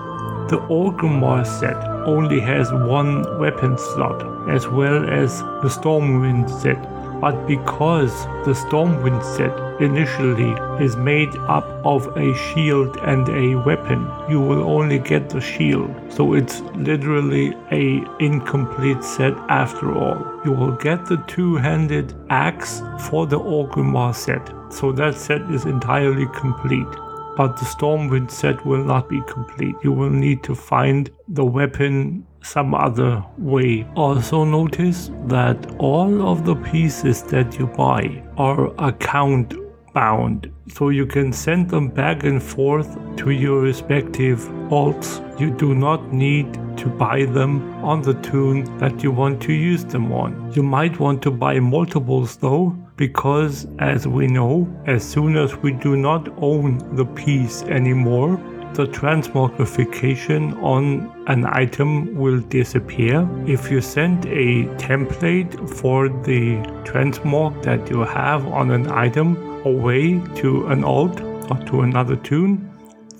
the 0.49 0.59
Orgrimmar 0.69 1.45
set 1.47 1.81
only 2.05 2.41
has 2.41 2.73
one 2.73 3.39
weapon 3.39 3.77
slot 3.77 4.49
as 4.49 4.67
well 4.67 5.09
as 5.09 5.39
the 5.39 5.69
Stormwind 5.69 6.49
set. 6.61 6.77
But 7.23 7.47
because 7.47 8.25
the 8.43 8.51
Stormwind 8.51 9.23
set 9.23 9.55
initially 9.81 10.51
is 10.83 10.97
made 10.97 11.33
up 11.47 11.63
of 11.85 12.05
a 12.17 12.35
shield 12.35 12.97
and 12.97 13.29
a 13.29 13.55
weapon, 13.63 14.11
you 14.29 14.41
will 14.41 14.63
only 14.69 14.99
get 14.99 15.29
the 15.29 15.39
shield. 15.39 15.89
So 16.09 16.33
it's 16.33 16.59
literally 16.75 17.55
a 17.71 18.03
incomplete 18.19 19.05
set 19.05 19.35
after 19.47 19.97
all. 19.97 20.17
You 20.43 20.51
will 20.51 20.73
get 20.73 21.05
the 21.05 21.23
two-handed 21.27 22.13
axe 22.29 22.81
for 23.07 23.25
the 23.25 23.39
Orgrimmar 23.39 24.13
set. 24.13 24.45
So 24.69 24.91
that 24.91 25.15
set 25.15 25.43
is 25.49 25.63
entirely 25.63 26.27
complete 26.35 26.93
but 27.35 27.57
the 27.57 27.65
Stormwind 27.65 28.29
set 28.29 28.63
will 28.63 28.83
not 28.83 29.09
be 29.09 29.19
complete. 29.21 29.75
You 29.81 29.91
will 29.91 30.11
need 30.11 30.43
to 30.43 30.53
find 30.53 31.09
the 31.27 31.43
weapon 31.43 32.27
some 32.43 32.75
other 32.75 33.23
way. 33.37 33.87
Also 33.95 34.43
notice 34.43 35.09
that 35.25 35.57
all 35.79 36.27
of 36.27 36.45
the 36.45 36.55
pieces 36.55 37.23
that 37.23 37.57
you 37.57 37.67
buy 37.67 38.23
are 38.37 38.73
account 38.77 39.55
bound, 39.93 40.51
so 40.67 40.89
you 40.89 41.05
can 41.05 41.31
send 41.31 41.69
them 41.69 41.87
back 41.87 42.23
and 42.23 42.41
forth 42.41 42.97
to 43.15 43.29
your 43.29 43.61
respective 43.61 44.39
alts. 44.69 45.21
You 45.39 45.51
do 45.51 45.75
not 45.75 46.11
need 46.11 46.51
to 46.77 46.87
buy 46.87 47.25
them 47.25 47.71
on 47.83 48.01
the 48.01 48.15
toon 48.15 48.63
that 48.79 49.03
you 49.03 49.11
want 49.11 49.41
to 49.43 49.53
use 49.53 49.85
them 49.85 50.11
on. 50.11 50.51
You 50.53 50.63
might 50.63 50.99
want 50.99 51.21
to 51.23 51.31
buy 51.31 51.59
multiples 51.59 52.37
though, 52.37 52.75
because 52.95 53.67
as 53.79 54.07
we 54.07 54.27
know, 54.27 54.67
as 54.87 55.03
soon 55.03 55.37
as 55.37 55.55
we 55.57 55.73
do 55.73 55.95
not 55.95 56.27
own 56.41 56.95
the 56.95 57.05
piece 57.05 57.61
anymore, 57.63 58.39
the 58.73 58.85
transmogrification 58.85 60.61
on 60.63 61.11
an 61.27 61.45
item 61.45 62.15
will 62.15 62.39
disappear. 62.39 63.27
If 63.45 63.69
you 63.69 63.81
send 63.81 64.25
a 64.25 64.65
template 64.77 65.69
for 65.69 66.09
the 66.09 66.57
transmog 66.83 67.61
that 67.63 67.89
you 67.89 68.01
have 68.01 68.47
on 68.47 68.71
an 68.71 68.89
item 68.91 69.37
away 69.65 70.19
to 70.37 70.67
an 70.67 70.83
alt 70.83 71.21
or 71.21 71.57
to 71.67 71.81
another 71.81 72.15
toon, 72.15 72.72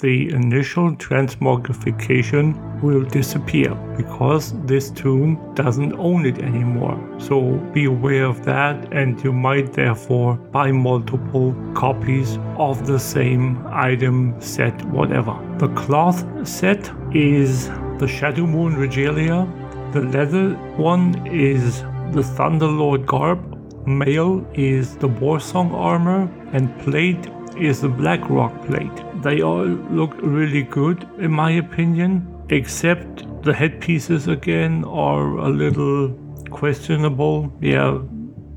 the 0.03 0.29
initial 0.33 0.91
transmogrification 0.97 2.47
will 2.81 3.03
disappear 3.03 3.73
because 3.95 4.51
this 4.65 4.89
toon 4.89 5.39
doesn't 5.55 5.93
own 5.93 6.25
it 6.25 6.39
anymore. 6.39 6.99
So 7.19 7.53
be 7.73 7.85
aware 7.85 8.25
of 8.25 8.43
that, 8.43 8.91
and 8.91 9.23
you 9.23 9.31
might 9.31 9.71
therefore 9.71 10.35
buy 10.35 10.73
multiple 10.73 11.55
copies 11.73 12.37
of 12.57 12.85
the 12.85 12.99
same 12.99 13.65
item, 13.67 14.35
set, 14.41 14.83
whatever. 14.87 15.35
The 15.57 15.69
cloth 15.69 16.19
set 16.45 16.91
is 17.13 17.69
the 18.01 18.09
Shadowmoon 18.15 18.75
Regalia, 18.75 19.47
the 19.93 20.01
leather 20.01 20.49
one 20.75 21.25
is 21.25 21.79
the 22.11 22.25
Thunderlord 22.35 23.05
garb, 23.05 23.39
mail 23.87 24.45
is 24.53 24.97
the 24.97 25.07
Warsong 25.07 25.71
armor, 25.71 26.29
and 26.51 26.77
plate 26.79 27.25
is 27.55 27.81
the 27.81 27.89
Blackrock 27.89 28.65
plate. 28.65 29.03
They 29.21 29.41
all 29.41 29.65
look 29.65 30.13
really 30.21 30.63
good 30.63 31.07
in 31.17 31.31
my 31.31 31.51
opinion, 31.51 32.27
except 32.49 33.25
the 33.43 33.53
headpieces 33.53 34.27
again 34.27 34.83
are 34.85 35.37
a 35.37 35.49
little 35.49 36.09
questionable. 36.49 37.51
Yeah, 37.61 37.99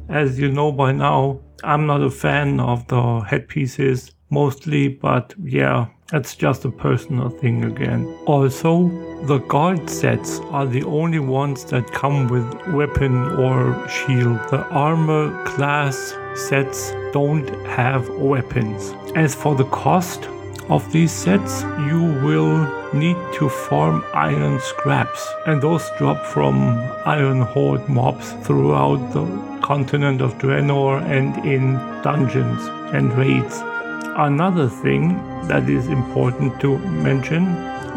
as 0.09 0.39
you 0.39 0.51
know 0.51 0.73
by 0.73 0.93
now, 0.93 1.41
I'm 1.65 1.87
not 1.87 2.03
a 2.03 2.11
fan 2.11 2.61
of 2.61 2.87
the 2.89 3.21
headpieces 3.21 4.13
mostly, 4.31 4.89
but 4.89 5.35
yeah, 5.43 5.87
that's 6.09 6.37
just 6.37 6.65
a 6.65 6.71
personal 6.71 7.29
thing 7.29 7.65
again. 7.65 8.07
Also, 8.27 8.89
the 9.25 9.39
guard 9.39 9.91
sets 9.91 10.39
are 10.51 10.67
the 10.67 10.85
only 10.85 11.19
ones 11.19 11.65
that 11.65 11.91
come 11.93 12.29
with 12.29 12.47
weapon 12.69 13.15
or 13.37 13.89
shield. 13.89 14.39
The 14.51 14.65
armor 14.71 15.45
class 15.45 16.15
sets 16.35 16.93
don't 17.13 17.49
have 17.67 18.09
weapons. 18.11 18.95
As 19.17 19.35
for 19.35 19.57
the 19.57 19.65
cost 19.65 20.29
of 20.69 20.91
these 20.93 21.13
sets, 21.13 21.63
you 21.63 22.01
will 22.23 22.93
need 22.93 23.17
to 23.35 23.49
farm 23.49 24.05
iron 24.15 24.61
scraps, 24.61 25.29
and 25.47 25.61
those 25.61 25.89
drop 25.99 26.25
from 26.25 26.79
iron 27.05 27.41
horde 27.41 27.89
mobs 27.89 28.33
throughout 28.45 29.13
the 29.13 29.25
continent 29.61 30.21
of 30.21 30.39
Draenor 30.39 31.03
and 31.03 31.45
in 31.45 31.75
dungeons 32.03 32.63
and 32.95 33.13
raids. 33.19 33.63
Another 34.19 34.67
thing 34.67 35.19
that 35.47 35.69
is 35.69 35.89
important 35.89 36.59
to 36.63 36.79
mention 36.79 37.49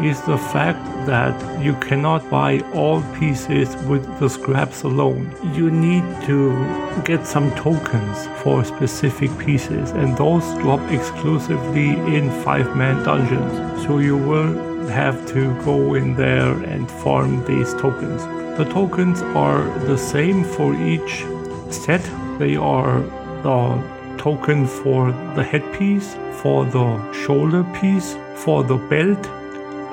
is 0.04 0.22
the 0.24 0.38
fact 0.38 0.84
that 1.06 1.64
you 1.64 1.74
cannot 1.76 2.30
buy 2.30 2.60
all 2.74 3.02
pieces 3.14 3.74
with 3.84 4.04
the 4.20 4.30
scraps 4.30 4.84
alone. 4.84 5.34
You 5.56 5.72
need 5.72 6.04
to 6.26 7.02
get 7.06 7.26
some 7.26 7.56
tokens 7.56 8.28
for 8.44 8.66
specific 8.66 9.32
pieces, 9.38 9.92
and 9.92 10.18
those 10.18 10.44
drop 10.56 10.82
exclusively 10.92 11.92
in 12.14 12.30
five 12.44 12.76
man 12.76 13.02
dungeons. 13.06 13.86
So 13.86 14.00
you 14.00 14.18
will 14.18 14.88
have 14.90 15.26
to 15.28 15.56
go 15.64 15.94
in 15.94 16.16
there 16.18 16.52
and 16.64 16.92
farm 16.92 17.46
these 17.46 17.74
tokens. 17.76 18.24
The 18.58 18.66
tokens 18.66 19.22
are 19.22 19.64
the 19.88 19.98
same 19.98 20.44
for 20.44 20.76
each 20.76 21.24
set, 21.70 22.04
they 22.40 22.58
are 22.58 23.00
the 23.42 23.99
token 24.20 24.68
for 24.68 25.12
the 25.36 25.44
headpiece, 25.44 26.16
for 26.42 26.66
the 26.66 27.14
shoulder 27.14 27.64
piece, 27.80 28.16
for 28.36 28.64
the 28.64 28.76
belt, 28.76 29.26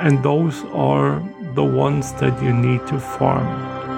and 0.00 0.22
those 0.22 0.64
are 0.74 1.22
the 1.54 1.64
ones 1.64 2.12
that 2.14 2.42
you 2.42 2.52
need 2.52 2.86
to 2.88 3.00
farm. 3.00 3.46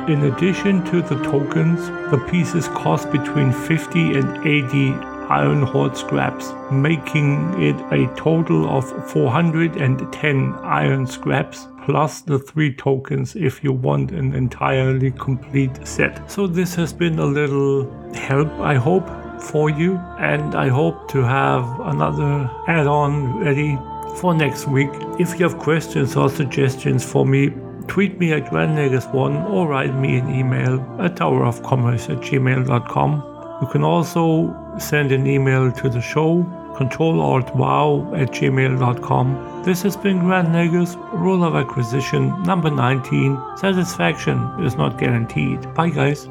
In 0.08 0.24
addition 0.24 0.84
to 0.86 1.02
the 1.02 1.16
tokens, 1.24 1.88
the 2.10 2.24
pieces 2.30 2.68
cost 2.68 3.10
between 3.10 3.52
50 3.52 4.18
and 4.18 4.46
80 4.46 4.92
iron 5.28 5.62
horde 5.62 5.96
scraps, 5.96 6.52
making 6.72 7.62
it 7.62 7.76
a 7.92 8.06
total 8.16 8.68
of 8.68 8.84
410 9.10 10.54
iron 10.62 11.06
scraps 11.06 11.68
plus 11.84 12.20
the 12.22 12.38
three 12.38 12.74
tokens 12.74 13.36
if 13.36 13.62
you 13.64 13.72
want 13.72 14.10
an 14.10 14.34
entirely 14.34 15.10
complete 15.10 15.86
set. 15.86 16.30
So 16.30 16.46
this 16.46 16.74
has 16.74 16.92
been 16.92 17.18
a 17.18 17.26
little 17.26 17.90
help, 18.14 18.50
I 18.60 18.74
hope, 18.74 19.08
for 19.40 19.70
you, 19.70 19.96
and 20.18 20.54
I 20.54 20.68
hope 20.68 21.08
to 21.10 21.22
have 21.22 21.64
another 21.80 22.50
add-on 22.66 23.38
ready 23.38 23.78
for 24.16 24.34
next 24.34 24.66
week. 24.66 24.90
If 25.18 25.38
you 25.38 25.48
have 25.48 25.58
questions 25.58 26.16
or 26.16 26.28
suggestions 26.28 27.04
for 27.04 27.24
me, 27.26 27.50
tweet 27.86 28.18
me 28.18 28.32
at 28.32 28.46
grandnagus1 28.46 29.50
or 29.50 29.68
write 29.68 29.94
me 29.94 30.18
an 30.18 30.34
email 30.34 30.74
at 31.00 31.16
towerofcommerce 31.16 32.10
at 32.10 32.18
gmail.com. 32.18 33.58
You 33.60 33.66
can 33.66 33.82
also 33.82 34.54
send 34.78 35.10
an 35.12 35.26
email 35.26 35.72
to 35.72 35.88
the 35.88 36.00
show, 36.00 36.44
controlaltwow 36.76 38.20
at 38.20 38.30
gmail.com. 38.30 39.62
This 39.64 39.82
has 39.82 39.96
been 39.96 40.20
Grand 40.20 40.48
Nagus, 40.48 40.96
Rule 41.12 41.44
of 41.44 41.56
Acquisition 41.56 42.42
number 42.44 42.70
19. 42.70 43.38
Satisfaction 43.56 44.38
is 44.64 44.76
not 44.76 44.98
guaranteed. 44.98 45.74
Bye, 45.74 45.90
guys. 45.90 46.28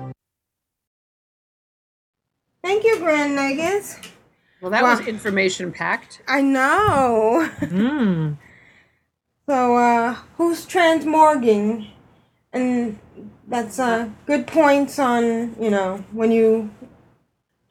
Thank 2.67 2.83
you, 2.83 2.99
Grand 2.99 3.37
Nagus. 3.37 3.97
Well, 4.59 4.71
that 4.71 4.83
was 4.83 4.99
information 5.07 5.71
packed. 5.71 6.21
I 6.27 6.41
know. 6.41 7.49
Hmm. 7.59 8.33
So, 9.49 9.77
uh, 9.77 10.15
who's 10.35 10.65
transmorging? 10.65 11.87
And 12.51 12.99
that's 13.47 13.79
uh, 13.79 14.09
good 14.25 14.45
points 14.45 14.99
on, 14.99 15.55
you 15.57 15.69
know, 15.69 16.03
when 16.11 16.33
you 16.33 16.69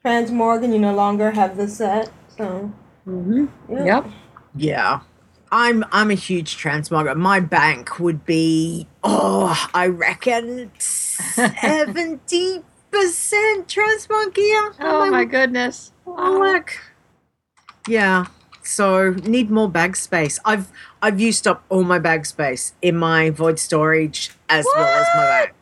transmorg 0.03 0.63
and 0.63 0.73
you 0.73 0.79
no 0.79 0.95
longer 0.95 1.29
have 1.29 1.55
the 1.55 1.67
set. 1.67 2.09
So, 2.35 2.73
mm-hmm. 3.07 3.45
yeah. 3.69 4.11
Yeah. 4.55 5.01
I'm 5.51 5.85
I'm 5.91 6.09
a 6.09 6.15
huge 6.15 6.57
transmogger. 6.57 7.15
My 7.15 7.39
bank 7.39 7.99
would 7.99 8.25
be 8.25 8.87
oh, 9.03 9.69
I 9.75 9.85
reckon 9.85 10.71
seventy 10.79 12.63
percent 13.01 13.67
transmog 13.67 14.33
gear. 14.33 14.73
Oh 14.79 15.09
my 15.09 15.25
goodness. 15.25 15.91
Oh, 16.05 16.39
look. 16.39 16.79
Yeah. 17.87 18.25
so 18.63 19.11
need 19.23 19.49
more 19.49 19.69
bag 19.69 19.95
space. 19.95 20.39
I've 20.43 20.71
I've 21.01 21.19
used 21.19 21.47
up 21.47 21.63
all 21.69 21.83
my 21.83 21.99
bag 21.99 22.25
space 22.25 22.73
in 22.81 22.97
my 22.97 23.29
void 23.29 23.59
storage 23.59 24.31
as 24.49 24.65
well 24.75 24.85
as 24.85 25.07
my 25.15 25.23
bag. 25.23 25.53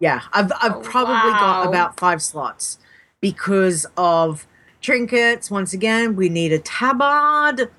Yeah, 0.00 0.20
I've 0.32 0.52
I've 0.62 0.76
oh, 0.76 0.80
probably 0.80 1.30
got 1.32 1.66
about 1.66 1.98
five 1.98 2.22
slots 2.22 2.78
because 3.20 3.86
of 3.96 4.46
trinkets. 4.80 5.50
Once 5.50 5.72
again, 5.72 6.14
we 6.16 6.28
need 6.28 6.52
a 6.52 6.58
tabard 6.58 7.70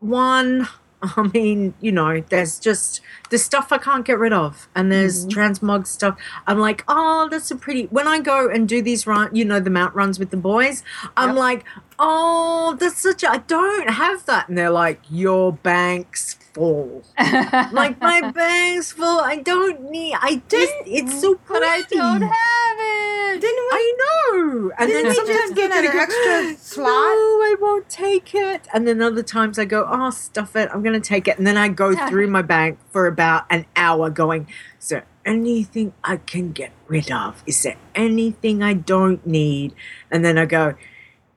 one. 0.00 0.68
I 1.16 1.30
mean, 1.34 1.74
you 1.80 1.90
know, 1.90 2.20
there's 2.28 2.58
just 2.58 3.00
the 3.30 3.38
stuff 3.38 3.72
I 3.72 3.78
can't 3.78 4.04
get 4.04 4.18
rid 4.18 4.32
of, 4.32 4.68
and 4.74 4.92
there's 4.92 5.26
mm-hmm. 5.26 5.38
transmog 5.38 5.86
stuff. 5.86 6.16
I'm 6.46 6.58
like, 6.58 6.84
oh, 6.86 7.28
that's 7.30 7.50
a 7.50 7.56
pretty. 7.56 7.86
When 7.86 8.06
I 8.06 8.20
go 8.20 8.48
and 8.48 8.68
do 8.68 8.80
these 8.82 9.06
run, 9.06 9.34
you 9.34 9.44
know, 9.44 9.58
the 9.58 9.70
mount 9.70 9.94
runs 9.94 10.18
with 10.18 10.30
the 10.30 10.36
boys, 10.36 10.84
I'm 11.16 11.34
like, 11.34 11.64
oh, 11.98 12.76
that's 12.78 13.00
such. 13.00 13.24
a 13.24 13.30
I 13.30 13.38
don't 13.38 13.90
have 13.90 14.26
that, 14.26 14.48
and 14.48 14.56
they're 14.56 14.70
like, 14.70 15.00
your 15.10 15.52
bank's 15.52 16.38
full. 16.54 17.02
like 17.18 18.00
my 18.00 18.30
bank's 18.30 18.92
full. 18.92 19.20
I 19.20 19.36
don't 19.36 19.90
need. 19.90 20.14
I 20.14 20.42
just. 20.48 20.72
It's 20.86 21.20
so 21.20 21.34
pretty. 21.34 21.60
But 21.60 21.68
I 21.68 21.82
don't 21.90 22.22
have 22.22 22.76
it. 22.78 23.40
Didn't 23.40 23.56
we? 23.56 23.70
I 23.72 23.94
know. 23.98 24.72
And 24.78 24.90
then 24.90 25.14
sometimes 25.14 25.38
just 25.38 25.54
get 25.54 25.72
an 25.72 25.84
extra 25.86 26.56
slot? 26.58 26.86
No, 26.86 26.90
I 26.90 27.56
won't 27.60 27.88
take 27.88 28.34
it. 28.34 28.68
And 28.72 28.86
then 28.86 29.00
other 29.00 29.22
times 29.22 29.58
I 29.58 29.64
go, 29.64 29.86
oh, 29.88 30.10
stuff 30.10 30.54
it. 30.56 30.68
I'm 30.72 30.82
going 30.82 31.00
to 31.00 31.06
take 31.06 31.28
it. 31.28 31.38
And 31.38 31.46
then 31.46 31.56
I 31.56 31.68
go 31.68 31.94
through 32.08 32.28
my 32.28 32.42
bank 32.42 32.78
for 32.90 33.06
about 33.06 33.44
an 33.50 33.66
hour 33.76 34.10
going, 34.10 34.46
is 34.80 34.88
there 34.88 35.06
anything 35.24 35.94
I 36.04 36.16
can 36.16 36.52
get 36.52 36.72
rid 36.86 37.10
of? 37.10 37.42
Is 37.46 37.62
there 37.62 37.76
anything 37.94 38.62
I 38.62 38.74
don't 38.74 39.26
need? 39.26 39.74
And 40.10 40.24
then 40.24 40.38
I 40.38 40.44
go, 40.44 40.74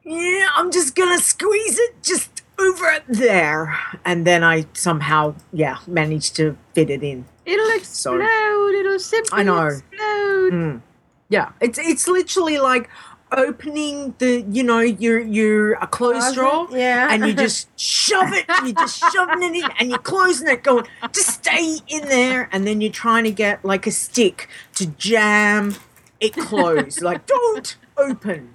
yeah, 0.04 0.50
I'm 0.56 0.72
just 0.72 0.96
going 0.96 1.18
to 1.18 1.24
squeeze 1.24 1.80
it 1.80 2.04
just 2.04 2.35
over 2.60 3.00
there. 3.08 3.78
And 4.04 4.26
then 4.26 4.44
I 4.44 4.66
somehow, 4.74 5.36
yeah, 5.54 5.78
managed 5.88 6.36
to 6.38 6.58
fit 6.74 6.90
it 6.90 7.04
in. 7.04 7.26
It'll 7.46 7.66
So- 7.68 7.76
explode. 7.76 8.74
It'll 8.76 9.00
simply 9.00 9.40
I 9.40 9.44
know. 9.44 9.68
explode. 9.68 10.54
Mm. 10.54 10.82
Yeah, 11.30 11.50
it's 11.62 11.78
it's 11.80 12.08
literally 12.08 12.60
like 12.60 12.90
opening 13.32 14.14
the 14.20 14.46
you 14.52 14.64
know 14.64 14.80
your 14.80 15.20
your 15.20 15.74
a 15.74 15.88
clothes 15.88 16.34
drawer, 16.34 16.68
Yeah. 16.72 17.08
and 17.12 17.26
you 17.26 17.34
just 17.46 17.68
shove 17.80 18.32
it, 18.34 18.46
and 18.48 18.68
you're 18.68 18.76
just 18.76 19.00
shoving 19.12 19.44
it 19.44 19.56
in, 19.64 19.70
and 19.80 19.90
you're 19.90 20.00
closing 20.00 20.48
it, 20.48 20.64
going 20.64 20.86
just 21.12 21.30
stay 21.44 21.78
in 21.88 22.08
there, 22.08 22.48
and 22.52 22.66
then 22.68 22.80
you're 22.82 22.92
trying 22.92 23.24
to 23.26 23.32
get 23.32 23.64
like 23.66 23.86
a 23.88 23.92
stick 23.92 24.48
to 24.76 24.86
jam 24.86 25.76
it 26.20 26.34
closed, 26.38 27.02
like 27.02 27.26
don't 27.26 27.76
open. 27.98 28.55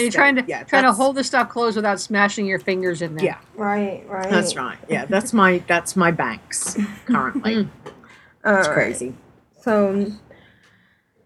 you're 0.02 0.12
trying 0.12 0.36
to 0.36 0.44
yeah, 0.46 0.64
trying 0.64 0.84
to 0.84 0.92
hold 0.92 1.16
the 1.16 1.24
stuff 1.24 1.48
closed 1.48 1.76
without 1.76 2.00
smashing 2.00 2.46
your 2.46 2.58
fingers 2.58 3.02
in 3.02 3.14
there. 3.16 3.24
Yeah, 3.26 3.38
Right, 3.56 4.04
right. 4.08 4.30
that's 4.30 4.56
right. 4.56 4.78
Yeah, 4.88 5.06
that's 5.06 5.32
my 5.32 5.58
that's 5.66 5.96
my 5.96 6.10
banks 6.10 6.76
currently. 7.06 7.68
All 8.44 8.54
it's 8.54 8.68
right. 8.68 8.74
crazy. 8.74 9.14
So, 9.60 10.12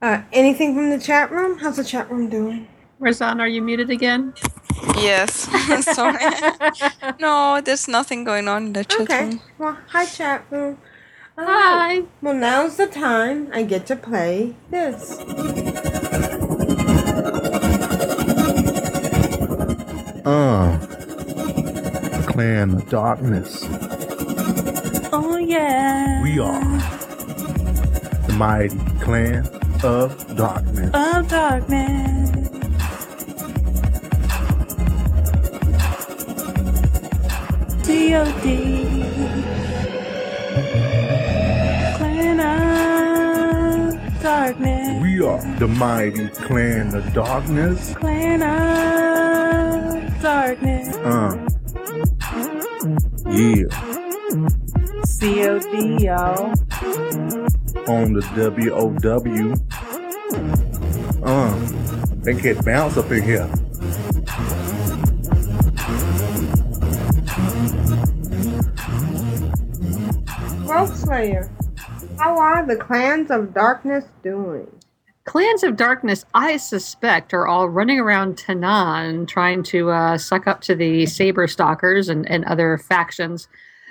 uh, 0.03 0.23
anything 0.33 0.75
from 0.75 0.91
the 0.91 0.99
chat 0.99 1.31
room? 1.31 1.59
How's 1.59 1.77
the 1.77 1.85
chat 1.85 2.11
room 2.11 2.29
doing? 2.29 2.69
Razan, 3.01 3.41
are 3.41 3.49
you 3.49 3.63
muted 3.63 3.91
again? 3.91 4.35
Yes. 4.97 5.49
Sorry. 5.95 6.19
no, 7.21 7.61
there's 7.61 7.89
nothing 7.89 8.25
going 8.25 8.49
on 8.49 8.67
in 8.67 8.73
the 8.75 8.85
chat 8.85 9.01
Okay. 9.03 9.21
room. 9.21 9.41
Well, 9.59 9.79
hi, 9.89 10.07
chat 10.07 10.47
room. 10.51 10.79
Hi. 11.39 12.03
Well, 12.23 12.35
now's 12.35 12.77
the 12.77 12.87
time 12.87 13.51
I 13.53 13.63
get 13.65 13.87
to 13.87 13.97
play 13.97 14.57
this. 14.71 15.19
Uh. 20.27 20.77
Clan 22.27 22.75
of 22.75 22.89
Darkness. 22.91 23.65
Oh 25.13 25.37
yeah. 25.37 26.21
We 26.21 26.41
are 26.41 26.79
the 28.27 28.35
mighty 28.37 28.77
clan 29.01 29.47
of 29.85 30.37
darkness. 30.37 30.91
Of 30.93 31.29
darkness. 31.29 32.31
D.O.D. 37.87 38.85
Clan 41.99 42.41
of 42.41 44.23
darkness. 44.23 45.03
We 45.03 45.23
are 45.23 45.59
the 45.61 45.69
mighty 45.69 46.29
clan 46.31 46.97
of 46.97 47.13
darkness. 47.13 47.95
Clan 47.95 48.43
of 48.43 49.16
darkness. 50.27 50.89
Uh. 50.97 51.49
Yeah. 53.31 53.71
C.O.D. 55.05 56.05
y'all. 56.05 56.51
On 57.87 58.13
the 58.13 58.23
WOW. 58.35 59.55
Uh. 61.23 61.55
They 62.25 62.35
get 62.35 62.65
bounce 62.65 62.97
up 62.97 63.13
in 63.13 63.23
here. 63.23 63.49
Rogueslayer, 70.67 71.49
how 72.19 72.37
are 72.37 72.67
the 72.67 72.75
clans 72.75 73.31
of 73.31 73.55
darkness 73.55 74.05
doing? 74.25 74.76
Clans 75.37 75.63
of 75.65 75.77
Darkness, 75.77 76.25
I 76.33 76.57
suspect, 76.57 77.35
are 77.35 77.47
all 77.47 77.69
running 77.69 78.01
around 78.01 78.39
Tanaan 78.39 79.29
trying 79.29 79.63
to 79.65 79.91
uh, 79.91 80.17
suck 80.17 80.47
up 80.47 80.63
to 80.63 80.75
the 80.75 81.03
Saberstalkers 81.03 82.09
and, 82.09 82.27
and 82.31 82.43
other 82.47 82.79
factions 82.79 83.47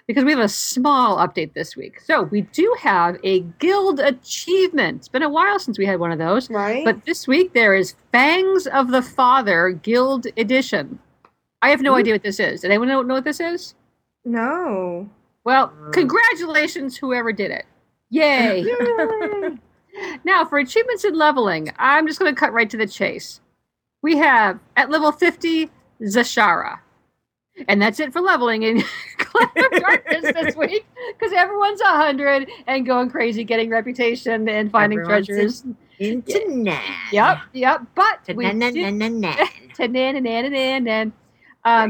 because 0.08 0.24
we 0.24 0.32
have 0.32 0.40
a 0.40 0.50
small 0.50 1.18
update 1.18 1.54
this 1.54 1.78
week. 1.78 2.02
So 2.02 2.24
we 2.24 2.42
do 2.42 2.76
have 2.80 3.18
a 3.24 3.42
guild 3.60 4.00
achievement. 4.00 5.02
It's 5.02 5.08
been 5.08 5.22
a 5.22 5.30
while 5.30 5.60
since 5.60 5.78
we 5.78 5.86
had 5.86 6.00
one 6.00 6.12
of 6.12 6.18
those. 6.18 6.50
Right. 6.50 6.84
But 6.84 7.06
this 7.06 7.28
week 7.28 7.54
there 7.54 7.76
is 7.76 7.94
Fangs 8.12 8.66
of 8.66 8.90
the 8.90 9.04
Father 9.04 9.70
Guild 9.70 10.26
Edition. 10.38 10.98
I 11.62 11.70
have 11.70 11.82
no 11.82 11.94
idea 11.94 12.16
what 12.16 12.24
this 12.24 12.40
is. 12.40 12.62
Did 12.62 12.72
anyone 12.72 12.88
know, 12.88 13.04
know 13.04 13.14
what 13.14 13.24
this 13.24 13.40
is? 13.40 13.76
No. 14.26 15.08
Well, 15.44 15.72
congratulations, 15.94 16.98
whoever 16.98 17.32
did 17.32 17.52
it. 17.52 17.66
Yay. 18.10 18.66
Now, 20.24 20.46
for 20.46 20.58
achievements 20.58 21.04
in 21.04 21.16
leveling, 21.16 21.72
I'm 21.78 22.08
just 22.08 22.20
going 22.20 22.34
to 22.34 22.40
cut 22.40 22.54
right 22.54 22.70
to 22.70 22.78
the 22.78 22.88
chase. 22.88 23.42
We 24.02 24.18
have 24.18 24.60
at 24.76 24.90
level 24.90 25.12
50, 25.12 25.70
Zashara. 26.02 26.80
And 27.68 27.82
that's 27.82 28.00
it 28.00 28.12
for 28.12 28.20
leveling 28.20 28.64
in 28.64 28.84
Clan 29.18 29.50
of 29.56 29.80
Darkness 29.80 30.34
this 30.34 30.56
week 30.58 30.86
because 31.18 31.34
everyone's 31.34 31.82
100 31.82 32.50
and 32.68 32.86
going 32.86 33.10
crazy, 33.10 33.44
getting 33.44 33.70
reputation 33.70 34.50
and 34.50 34.72
finding 34.72 35.00
Everyone's 35.00 35.28
treasures. 35.28 35.64
Into 35.98 36.34
Yep, 37.14 37.38
yep. 37.54 37.82
But 37.96 38.20
we 38.36 38.46
do, 38.74 38.82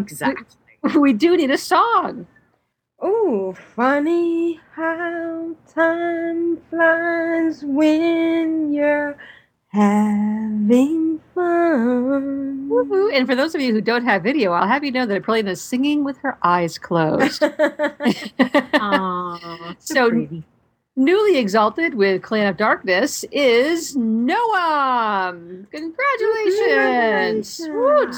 exactly. 0.01 0.45
We 0.99 1.13
do 1.13 1.35
need 1.35 1.49
a 1.49 1.57
song. 1.57 2.27
Ooh, 3.03 3.53
funny 3.75 4.59
how 4.73 5.55
time 5.73 6.57
flies 6.69 7.63
when 7.63 8.71
you're 8.71 9.17
having 9.67 11.19
fun. 11.33 12.69
Woohoo. 12.69 13.13
And 13.13 13.27
for 13.27 13.35
those 13.35 13.53
of 13.53 13.61
you 13.61 13.73
who 13.73 13.81
don't 13.81 14.05
have 14.05 14.23
video, 14.23 14.53
I'll 14.53 14.67
have 14.67 14.83
you 14.83 14.91
know 14.91 15.05
that 15.05 15.47
is 15.47 15.61
singing 15.61 16.03
with 16.03 16.17
her 16.19 16.37
eyes 16.41 16.77
closed. 16.77 17.39
so, 19.79 20.27
newly 20.95 21.37
exalted 21.37 21.95
with 21.95 22.21
Clan 22.21 22.47
of 22.47 22.55
Darkness 22.55 23.25
is 23.31 23.95
Noam. 23.97 25.69
Congratulations! 25.69 27.59
Woot. 27.67 28.15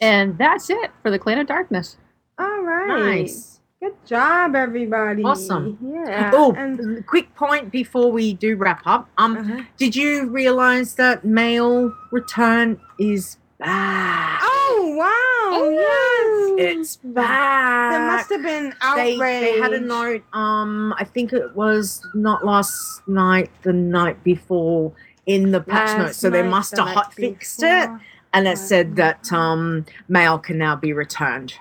And 0.00 0.36
that's 0.36 0.68
it 0.68 0.90
for 1.02 1.12
the 1.12 1.18
Clan 1.18 1.38
of 1.38 1.46
Darkness. 1.46 1.96
All 2.38 2.62
right. 2.62 2.88
Nice. 2.88 3.55
Good 3.82 3.94
job, 4.06 4.56
everybody. 4.56 5.22
Awesome. 5.22 5.76
Yeah. 5.82 6.30
Oh, 6.32 6.54
and 6.56 7.06
quick 7.06 7.34
point 7.34 7.70
before 7.70 8.10
we 8.10 8.32
do 8.32 8.56
wrap 8.56 8.82
up. 8.86 9.08
Um, 9.18 9.36
Uh-huh. 9.36 9.62
did 9.76 9.94
you 9.94 10.26
realize 10.28 10.94
that 10.94 11.24
mail 11.24 11.92
return 12.10 12.80
is 12.98 13.36
back? 13.58 14.40
oh 14.42 14.94
wow! 14.96 15.58
Oh, 15.58 16.56
yes, 16.58 16.76
It's 16.78 16.96
back. 16.96 17.90
There 17.92 18.06
must 18.06 18.30
have 18.30 18.42
been 18.42 18.74
outrage. 18.80 19.18
they 19.18 19.60
had 19.60 19.74
a 19.74 19.80
note. 19.80 20.22
Um, 20.32 20.94
I 20.98 21.04
think 21.04 21.34
it 21.34 21.54
was 21.54 22.04
not 22.14 22.44
last 22.46 23.06
night, 23.06 23.50
the 23.62 23.74
night 23.74 24.22
before, 24.24 24.92
in 25.26 25.50
the 25.50 25.60
patch 25.60 25.90
Last 25.90 25.98
note. 25.98 26.14
So 26.14 26.30
they 26.30 26.42
must 26.42 26.74
the 26.76 26.82
have 26.84 26.94
hot 26.94 27.14
fixed 27.14 27.62
it, 27.62 27.90
and 28.32 28.48
it 28.48 28.56
said 28.56 28.96
that 28.96 29.30
um, 29.32 29.84
mail 30.08 30.38
can 30.38 30.56
now 30.56 30.76
be 30.76 30.94
returned 30.94 31.54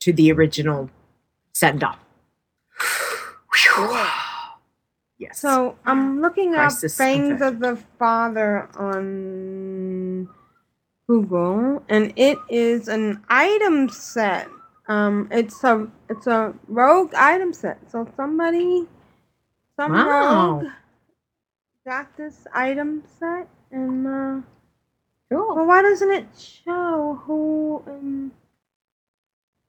to 0.00 0.12
the 0.12 0.30
original 0.30 0.88
sender. 1.58 1.92
yes. 5.18 5.40
So 5.40 5.76
I'm 5.84 6.20
looking 6.20 6.50
up 6.54 6.70
Crisis 6.70 6.96
Fangs 6.96 7.42
of 7.42 7.58
the 7.60 7.76
Father 7.98 8.68
on 8.76 10.28
Google, 11.08 11.82
and 11.88 12.12
it 12.16 12.38
is 12.48 12.88
an 12.88 13.22
item 13.28 13.88
set 13.88 14.48
Um, 14.88 15.28
it's 15.30 15.62
a 15.64 15.86
it's 16.08 16.26
a 16.26 16.54
rogue 16.66 17.12
item 17.14 17.52
set. 17.52 17.78
So 17.90 18.08
somebody, 18.16 18.86
some 19.76 19.92
Wow. 19.92 20.60
rogue 20.62 20.72
got 21.86 22.16
this 22.16 22.46
item 22.54 23.02
set, 23.18 23.48
and 23.70 24.06
uh, 24.06 24.40
cool. 25.30 25.56
Well, 25.56 25.66
why 25.66 25.82
doesn't 25.82 26.10
it 26.10 26.26
show 26.38 27.20
who? 27.26 27.82
Um, 27.86 28.32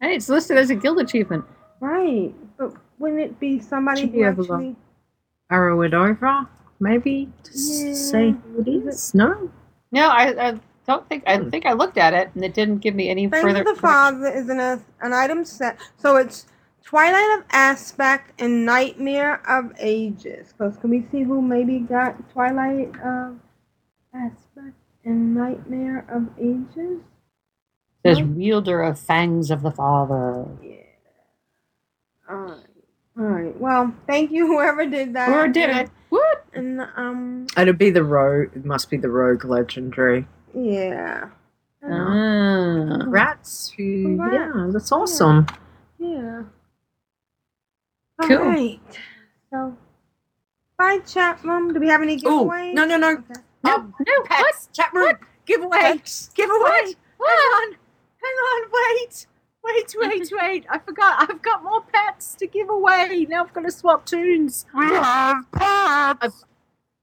Hey, 0.01 0.15
it's 0.15 0.29
listed 0.29 0.57
as 0.57 0.69
a 0.69 0.75
guild 0.75 0.99
achievement. 0.99 1.43
Right, 1.79 2.33
but 2.57 2.73
wouldn't 2.97 3.21
it 3.21 3.39
be 3.39 3.59
somebody 3.59 4.01
Should 4.01 4.09
who 4.11 4.17
be 4.17 4.23
able 4.23 4.45
to- 4.45 4.53
actually? 4.53 4.75
Arrow 5.51 5.81
it 5.81 5.93
over, 5.95 6.47
maybe 6.79 7.27
to 7.43 7.51
s- 7.51 8.11
say 8.11 8.31
who 8.31 8.61
it 8.61 8.67
is. 8.67 9.15
No. 9.15 9.49
No, 9.91 10.07
I, 10.09 10.49
I 10.49 10.59
don't 10.85 11.07
think 11.09 11.23
I 11.25 11.37
hmm. 11.37 11.49
think 11.49 11.65
I 11.65 11.73
looked 11.73 11.97
at 11.97 12.13
it 12.13 12.29
and 12.35 12.43
it 12.45 12.53
didn't 12.53 12.79
give 12.79 12.93
me 12.93 13.09
any 13.09 13.27
Fame 13.27 13.41
further. 13.41 13.61
of 13.61 13.65
the 13.65 13.75
Father 13.75 14.27
is 14.27 14.47
an 14.49 14.59
an 14.59 15.13
item 15.13 15.43
set, 15.45 15.79
so 15.97 16.17
it's 16.17 16.45
Twilight 16.83 17.39
of 17.39 17.45
Aspect 17.51 18.39
and 18.39 18.63
Nightmare 18.65 19.41
of 19.49 19.73
Ages. 19.79 20.53
Cause 20.57 20.77
can 20.77 20.91
we 20.91 21.05
see 21.11 21.23
who 21.23 21.41
maybe 21.41 21.79
got 21.79 22.29
Twilight 22.31 22.91
of 23.03 23.39
Aspect 24.13 24.75
and 25.05 25.33
Nightmare 25.33 26.05
of 26.09 26.27
Ages? 26.39 27.01
Says 28.05 28.21
wielder 28.21 28.81
of 28.81 28.99
fangs 28.99 29.49
of 29.51 29.61
the 29.63 29.71
father. 29.71 30.45
Alright. 32.29 32.65
Alright. 33.19 33.59
Well, 33.59 33.93
thank 34.07 34.31
you 34.31 34.47
whoever 34.53 34.85
did 34.85 35.13
that. 35.13 35.29
Whoever 35.29 35.47
did 35.47 35.69
it. 35.69 35.89
What? 36.09 36.45
And 36.53 36.81
um 36.95 37.47
It'd 37.57 37.77
be 37.77 37.89
the 37.89 38.03
rogue. 38.03 38.49
It 38.55 38.65
must 38.65 38.89
be 38.89 38.97
the 38.97 39.09
rogue 39.09 39.45
legendary. 39.45 40.27
yeah. 40.53 41.29
Ah. 41.83 43.03
Rats. 43.07 43.73
Who? 43.77 44.03
Congrats. 44.03 44.33
Yeah, 44.55 44.67
that's 44.71 44.91
awesome. 44.91 45.47
Yeah. 45.97 46.43
Cool. 48.21 48.37
Alright. 48.37 48.79
So 49.51 49.77
bye 50.77 50.99
chat 50.99 51.43
room. 51.43 51.73
Do 51.73 51.79
we 51.79 51.87
have 51.87 52.01
any 52.01 52.17
giveaways? 52.19 52.73
no 52.73 52.85
no 52.85 52.97
no 52.97 53.23
no 53.63 53.93
no 53.99 54.23
pets 54.25 54.69
chat 54.73 54.91
room 54.93 55.13
giveaway 55.45 56.01
giveaway. 56.35 56.95
Hang 57.19 57.39
on 57.57 57.75
hang 58.21 58.37
on 58.49 58.69
wait 58.73 59.25
wait 59.63 59.95
wait 59.99 60.31
wait 60.31 60.65
I 60.69 60.79
forgot 60.79 61.29
I've 61.29 61.41
got 61.41 61.63
more 61.63 61.81
pets 61.81 62.35
to 62.35 62.47
give 62.47 62.69
away 62.69 63.25
now 63.29 63.43
I've 63.43 63.53
got 63.53 63.61
to 63.61 63.71
swap 63.71 64.05
toons. 64.05 64.65
We 64.73 64.85
have 64.85 65.45
pets. 65.51 66.45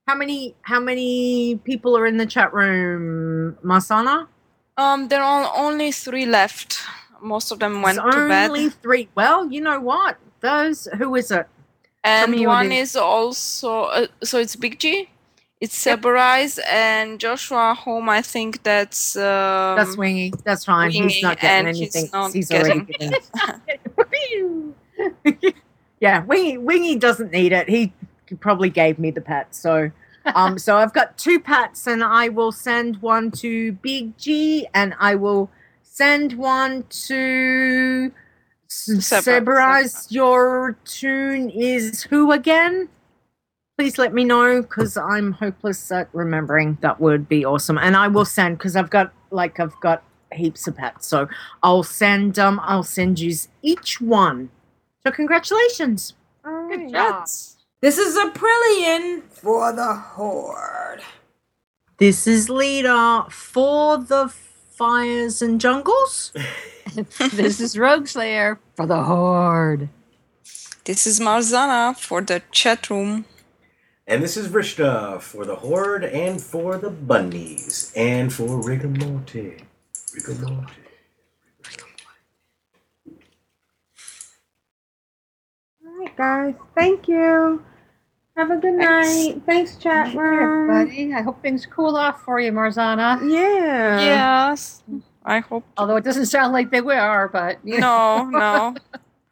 How 0.07 0.15
many 0.15 0.55
how 0.63 0.81
many 0.81 1.57
people 1.65 1.97
are 1.99 2.07
in 2.07 2.17
the 2.17 2.27
chat 2.27 2.53
room, 2.55 3.57
Marzana? 3.65 4.29
Um, 4.77 5.09
there 5.09 5.23
are 5.23 5.51
only 5.57 5.91
three 5.93 6.27
left. 6.27 6.81
Most 7.21 7.51
of 7.51 7.59
them 7.59 7.83
went 7.83 7.99
It's 7.99 8.15
to 8.15 8.29
bed. 8.29 8.51
only 8.51 8.69
three. 8.71 9.09
Well, 9.15 9.51
you 9.51 9.61
know 9.61 9.81
what? 9.81 10.19
Those 10.41 10.87
who 10.99 11.15
is 11.17 11.31
it? 11.31 11.47
Tell 12.05 12.29
And 12.29 12.35
who 12.35 12.47
one 12.47 12.71
is. 12.71 12.91
is 12.91 12.97
also 12.97 13.85
uh, 13.85 14.07
so 14.23 14.39
it's 14.39 14.55
Big 14.55 14.79
G, 14.79 15.09
it's 15.61 15.85
Seberize 15.85 16.59
and 16.69 17.19
Joshua 17.19 17.75
Home. 17.75 18.09
I 18.09 18.23
think 18.23 18.63
that's 18.63 19.17
um, 19.17 19.77
That's 19.77 19.97
Wingy. 19.97 20.33
That's 20.45 20.65
fine. 20.65 20.89
Wingy, 20.89 21.15
he's 21.15 21.23
not 21.23 21.41
getting 21.41 21.69
anything. 21.69 22.03
He's, 22.03 22.13
not 22.13 22.33
He's 22.33 22.51
already 22.53 22.81
getting- 22.81 23.15
getting. 25.25 25.55
yeah, 26.01 26.25
Wingy. 26.25 26.59
Wingy 26.59 26.97
doesn't 26.97 27.33
need 27.33 27.53
it. 27.53 27.69
He 27.69 27.93
probably 28.41 28.69
gave 28.71 28.99
me 28.99 29.11
the 29.11 29.21
pat. 29.21 29.55
So, 29.55 29.91
um, 30.35 30.59
so 30.59 30.77
I've 30.77 30.93
got 30.93 31.17
two 31.17 31.41
pats, 31.41 31.87
and 31.87 32.05
I 32.05 32.29
will 32.29 32.53
send 32.53 33.01
one 33.01 33.31
to 33.33 33.73
Big 33.73 34.19
G, 34.19 34.67
and 34.75 34.95
I 34.99 35.15
will 35.15 35.51
send 35.83 36.35
one 36.35 36.85
to 37.07 38.13
Sever- 38.69 39.85
Your 40.11 40.77
toon 40.85 41.49
is 41.51 42.03
who 42.03 42.33
again? 42.33 42.89
Please 43.79 43.99
let 43.99 44.15
me 44.15 44.25
know 44.25 44.63
because 44.63 44.97
I'm 44.97 45.33
hopeless 45.33 45.93
at 45.93 46.09
remembering. 46.15 46.79
That 46.81 46.99
would 46.99 47.29
be 47.29 47.45
awesome, 47.45 47.77
and 47.77 47.95
I 47.95 48.09
will 48.09 48.25
send 48.25 48.57
because 48.57 48.75
I've 48.75 48.89
got 48.89 49.13
like 49.31 49.61
I've 49.61 49.79
got 49.81 50.03
heaps 50.33 50.67
of 50.67 50.77
pets, 50.77 51.07
so 51.07 51.29
I'll 51.63 51.83
send 51.83 52.39
um 52.39 52.59
I'll 52.63 52.83
send 52.83 53.21
you 53.21 53.35
each 53.63 54.01
one. 54.01 54.51
So 55.05 55.13
congratulations. 55.13 56.15
Good 56.43 56.91
job. 56.91 57.27
This 57.83 57.99
is 57.99 58.17
Aprillian 58.17 59.23
for 59.31 59.73
the 59.73 59.95
Horde. 59.95 61.03
This 61.99 62.27
is 62.27 62.49
Leeta 62.49 63.31
for 63.31 63.99
the 63.99 64.29
fires 64.29 65.43
and 65.43 65.61
jungles. 65.61 66.33
this 67.33 67.61
is 67.61 67.77
Rogueslayer 67.77 68.59
for 68.75 68.87
the 68.87 69.03
Horde. 69.03 69.91
This 70.85 71.07
is 71.07 71.21
Marzana 71.21 71.99
for 71.99 72.23
the 72.23 72.43
chat 72.53 72.89
room. 72.89 73.27
And 74.09 74.23
this 74.23 74.37
is 74.37 74.47
Vrishna 74.47 75.21
for 75.21 75.45
the 75.45 75.57
Horde 75.57 76.05
and 76.05 76.41
for 76.41 76.79
the 76.79 76.91
Bunnies 76.91 77.93
and 77.97 78.33
for 78.33 78.63
Rigor 78.63 78.87
Morty. 78.87 79.57
Rigor 80.15 80.35
Morty. 80.47 80.73
Alright, 85.85 86.17
guys. 86.17 86.55
Thank 86.77 87.09
you. 87.09 87.65
Have 88.37 88.51
a 88.53 88.57
good 88.59 88.75
night. 88.75 89.43
Thanks, 89.45 89.77
chat 89.77 90.15
room. 90.15 90.71
Everybody, 90.71 91.13
I 91.13 91.23
hope 91.23 91.43
things 91.43 91.67
cool 91.67 91.97
off 91.97 92.23
for 92.23 92.39
you, 92.39 92.53
Marzana. 92.53 93.19
Yeah. 93.29 93.99
Yes, 94.01 94.85
I 95.25 95.41
hope. 95.41 95.65
Although 95.79 95.97
it 95.97 96.05
doesn't 96.05 96.27
sound 96.27 96.53
like 96.53 96.71
they 96.71 96.83
will, 96.83 97.29
but 97.33 97.59
you 97.65 97.81
No, 97.81 98.29
no, 98.31 98.77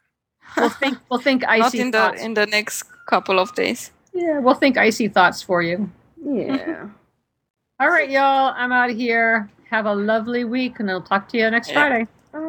we'll 0.57 0.69
think 0.69 0.97
we'll 1.09 1.19
think 1.21 1.43
not 1.43 1.51
icy 1.51 1.79
in 1.81 1.91
the 1.91 2.13
in 2.19 2.33
the 2.33 2.47
next 2.47 2.83
couple 3.05 3.39
of 3.39 3.53
days. 3.53 3.91
Yeah, 4.15 4.39
we'll 4.39 4.55
think 4.55 4.77
icy 4.77 5.07
thoughts 5.09 5.41
for 5.41 5.61
you. 5.61 5.91
Yeah. 6.23 6.87
All 7.79 7.89
right, 7.89 8.09
y'all. 8.09 8.53
I'm 8.55 8.71
out 8.71 8.89
of 8.89 8.95
here. 8.97 9.51
Have 9.69 9.85
a 9.85 9.93
lovely 9.93 10.45
week, 10.45 10.79
and 10.79 10.89
I'll 10.89 11.01
talk 11.01 11.27
to 11.29 11.37
you 11.37 11.49
next 11.51 11.69
Yeah. 11.69 11.73
Friday. 11.73 12.07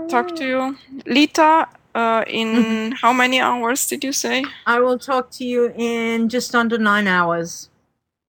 Talk 0.09 0.34
to 0.36 0.44
you, 0.47 0.76
Leeta. 1.06 1.66
Uh, 1.94 2.22
in 2.28 2.93
how 2.93 3.12
many 3.12 3.40
hours 3.40 3.86
did 3.88 4.05
you 4.05 4.12
say? 4.12 4.44
I 4.66 4.80
will 4.80 4.98
talk 4.98 5.30
to 5.32 5.44
you 5.44 5.72
in 5.76 6.28
just 6.28 6.55
under 6.55 6.76
nine 6.78 7.09
hours. 7.09 7.70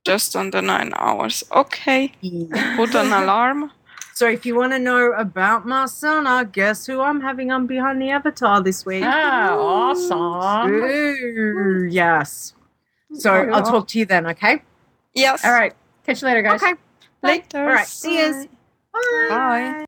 Just 0.05 0.35
under 0.37 0.61
nine 0.61 0.93
hours. 0.95 1.43
Okay. 1.51 2.13
Put 2.77 2.95
an 2.95 3.11
alarm. 3.21 3.71
So 4.13 4.27
if 4.29 4.45
you 4.45 4.55
want 4.55 4.71
to 4.71 4.79
know 4.79 5.11
about 5.11 5.65
Marzana, 5.67 6.49
guess 6.51 6.85
who 6.87 7.01
I'm 7.01 7.19
having 7.21 7.51
on 7.51 7.67
behind 7.67 8.01
the 8.01 8.09
avatar 8.09 8.63
this 8.63 8.85
week? 8.85 9.03
Ah, 9.05 9.55
awesome. 9.57 10.71
Ooh, 10.73 11.83
yes. 11.91 12.53
So 13.17 13.33
Okay. 13.33 13.51
I'll 13.51 13.63
talk 13.63 13.87
to 13.89 13.99
you 13.99 14.05
then, 14.05 14.27
okay? 14.27 14.61
Yes. 15.13 15.43
All 15.43 15.51
right. 15.51 15.73
Catch 16.05 16.21
you 16.21 16.27
later, 16.27 16.41
guys. 16.41 16.61
Okay. 16.61 16.73
Later. 17.23 17.59
All 17.59 17.65
right. 17.65 17.87
See 17.87 18.19
you. 18.19 18.47
Bye. 19.29 19.85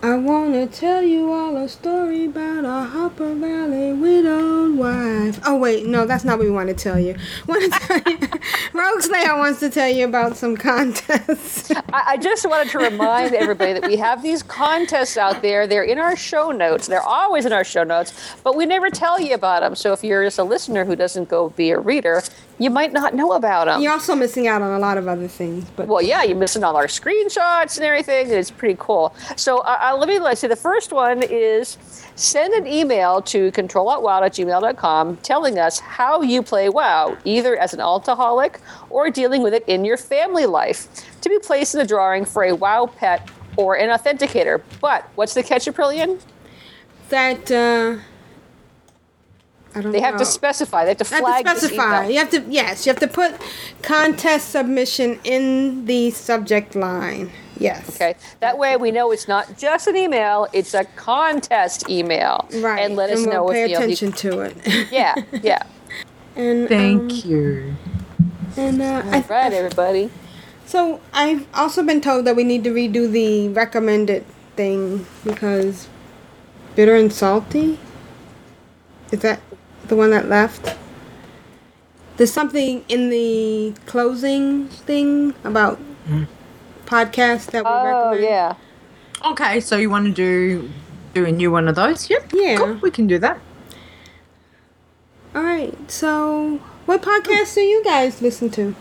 I 0.00 0.14
wanna 0.14 0.68
tell 0.68 1.02
you 1.02 1.32
all 1.32 1.56
a 1.56 1.68
story 1.68 2.26
about 2.26 2.64
a 2.64 2.86
Hopper 2.88 3.34
Valley 3.34 3.92
widowed 3.92 4.76
wife. 4.76 5.40
Oh 5.44 5.56
wait, 5.58 5.86
no, 5.86 6.06
that's 6.06 6.22
not 6.22 6.38
what 6.38 6.44
we 6.46 6.52
want 6.52 6.68
to 6.68 6.74
tell 6.74 7.00
you. 7.00 7.16
Want 7.48 7.64
to 7.64 7.80
tell 7.80 7.96
you, 7.96 8.18
Rogueslayer 8.72 9.36
wants 9.36 9.58
to 9.58 9.68
tell 9.70 9.88
you 9.88 10.04
about 10.04 10.36
some 10.36 10.56
contests. 10.56 11.72
I, 11.92 12.04
I 12.10 12.16
just 12.16 12.48
wanted 12.48 12.70
to 12.70 12.78
remind 12.78 13.34
everybody 13.34 13.72
that 13.72 13.82
we 13.88 13.96
have 13.96 14.22
these 14.22 14.40
contests 14.44 15.16
out 15.16 15.42
there. 15.42 15.66
They're 15.66 15.82
in 15.82 15.98
our 15.98 16.14
show 16.14 16.52
notes. 16.52 16.86
They're 16.86 17.02
always 17.02 17.44
in 17.44 17.52
our 17.52 17.64
show 17.64 17.82
notes, 17.82 18.12
but 18.44 18.54
we 18.54 18.66
never 18.66 18.90
tell 18.90 19.20
you 19.20 19.34
about 19.34 19.62
them. 19.62 19.74
So 19.74 19.92
if 19.92 20.04
you're 20.04 20.22
just 20.22 20.38
a 20.38 20.44
listener 20.44 20.84
who 20.84 20.94
doesn't 20.94 21.28
go 21.28 21.48
be 21.50 21.70
a 21.72 21.78
reader, 21.80 22.22
you 22.58 22.70
might 22.70 22.92
not 22.92 23.14
know 23.14 23.32
about 23.32 23.66
them. 23.66 23.80
You're 23.80 23.92
also 23.92 24.14
missing 24.14 24.48
out 24.48 24.62
on 24.62 24.72
a 24.72 24.78
lot 24.78 24.98
of 24.98 25.06
other 25.08 25.28
things, 25.28 25.64
but 25.76 25.86
Well, 25.86 26.02
yeah, 26.02 26.22
you're 26.22 26.36
missing 26.36 26.64
all 26.64 26.76
our 26.76 26.86
screenshots 26.86 27.76
and 27.76 27.84
everything. 27.84 28.26
and 28.26 28.34
It's 28.34 28.50
pretty 28.50 28.76
cool. 28.78 29.14
So 29.36 29.58
uh, 29.58 29.78
uh, 29.92 29.96
let 29.96 30.08
me 30.08 30.18
let's 30.18 30.40
see. 30.40 30.46
The 30.48 30.56
first 30.56 30.92
one 30.92 31.22
is 31.22 31.78
send 32.16 32.52
an 32.54 32.66
email 32.66 33.22
to 33.22 33.52
controlaltwow 33.52 34.22
at 34.26 34.32
gmail.com 34.32 35.16
telling 35.18 35.58
us 35.58 35.78
how 35.78 36.22
you 36.22 36.42
play 36.42 36.68
WoW, 36.68 37.16
either 37.24 37.56
as 37.56 37.74
an 37.74 37.80
altaholic 37.80 38.56
or 38.90 39.10
dealing 39.10 39.42
with 39.42 39.54
it 39.54 39.64
in 39.68 39.84
your 39.84 39.96
family 39.96 40.46
life, 40.46 40.88
to 41.20 41.28
be 41.28 41.38
placed 41.38 41.74
in 41.74 41.78
the 41.80 41.86
drawing 41.86 42.24
for 42.24 42.44
a 42.44 42.52
WoW 42.54 42.86
pet 42.86 43.28
or 43.56 43.76
an 43.76 43.88
authenticator. 43.90 44.62
But 44.80 45.08
what's 45.14 45.34
the 45.34 45.42
catch, 45.42 45.66
Aprillian? 45.66 46.20
that 47.10 47.50
uh, 47.50 47.96
I 49.74 49.80
don't 49.82 49.92
They 49.92 50.00
have 50.00 50.14
know. 50.14 50.18
to 50.20 50.24
specify. 50.26 50.84
They 50.84 50.90
have 50.90 50.98
to 50.98 51.16
You 51.16 51.24
have 51.24 51.44
to 51.44 51.50
specify. 51.60 51.98
email. 52.00 52.10
You 52.10 52.18
have 52.18 52.30
to 52.30 52.44
yes, 52.48 52.86
you 52.86 52.90
have 52.92 53.00
to 53.00 53.06
put 53.08 53.34
contest 53.82 54.50
submission 54.50 55.20
in 55.24 55.84
the 55.86 56.10
subject 56.10 56.74
line. 56.74 57.30
Yes. 57.58 57.88
Okay. 57.96 58.14
That 58.40 58.56
way 58.56 58.76
we 58.76 58.90
know 58.92 59.10
it's 59.10 59.26
not 59.28 59.58
just 59.58 59.86
an 59.88 59.96
email, 59.96 60.46
it's 60.52 60.74
a 60.74 60.84
contest 60.96 61.88
email. 61.90 62.48
Right. 62.54 62.80
And 62.84 62.96
let 62.96 63.10
us 63.10 63.20
we'll 63.20 63.30
know 63.32 63.48
pay 63.50 63.64
if 63.64 63.70
you 63.70 63.74
know, 63.74 63.80
you- 63.80 63.84
attention 63.84 64.12
to 64.12 64.40
it. 64.40 64.56
Yeah, 64.92 65.14
yeah. 65.42 65.62
And 66.36 66.68
Thank 66.68 67.10
um, 67.10 67.30
you. 67.30 67.76
And 68.56 68.80
uh, 68.80 69.02
I, 69.06 69.24
right, 69.28 69.52
everybody. 69.52 70.08
So 70.66 71.00
I've 71.12 71.46
also 71.52 71.82
been 71.82 72.00
told 72.00 72.26
that 72.26 72.36
we 72.36 72.44
need 72.44 72.62
to 72.64 72.70
redo 72.70 73.10
the 73.10 73.48
recommended 73.48 74.24
thing 74.54 75.04
because 75.24 75.88
Bitter 76.76 76.94
and 76.94 77.12
salty. 77.12 77.78
Is 79.10 79.20
that 79.20 79.40
the 79.88 79.96
one 79.96 80.10
that 80.10 80.28
left? 80.28 80.76
There's 82.16 82.32
something 82.32 82.84
in 82.88 83.10
the 83.10 83.74
closing 83.86 84.68
thing 84.68 85.34
about 85.44 85.78
hmm. 86.06 86.24
podcasts 86.86 87.50
that 87.52 87.64
we 87.64 87.70
Oh 87.70 88.10
recommend. 88.10 88.24
yeah. 88.24 88.54
Okay, 89.30 89.60
so 89.60 89.76
you 89.76 89.90
want 89.90 90.06
to 90.06 90.12
do 90.12 90.70
do 91.14 91.24
a 91.24 91.32
new 91.32 91.50
one 91.50 91.68
of 91.68 91.74
those? 91.74 92.10
Yep. 92.10 92.32
Yeah. 92.34 92.56
Cool, 92.56 92.74
we 92.82 92.90
can 92.90 93.06
do 93.06 93.18
that. 93.18 93.40
All 95.34 95.42
right. 95.42 95.74
So, 95.90 96.60
what 96.86 97.02
podcasts 97.02 97.54
do 97.54 97.60
you 97.60 97.82
guys 97.84 98.20
listen 98.22 98.50
to? 98.50 98.74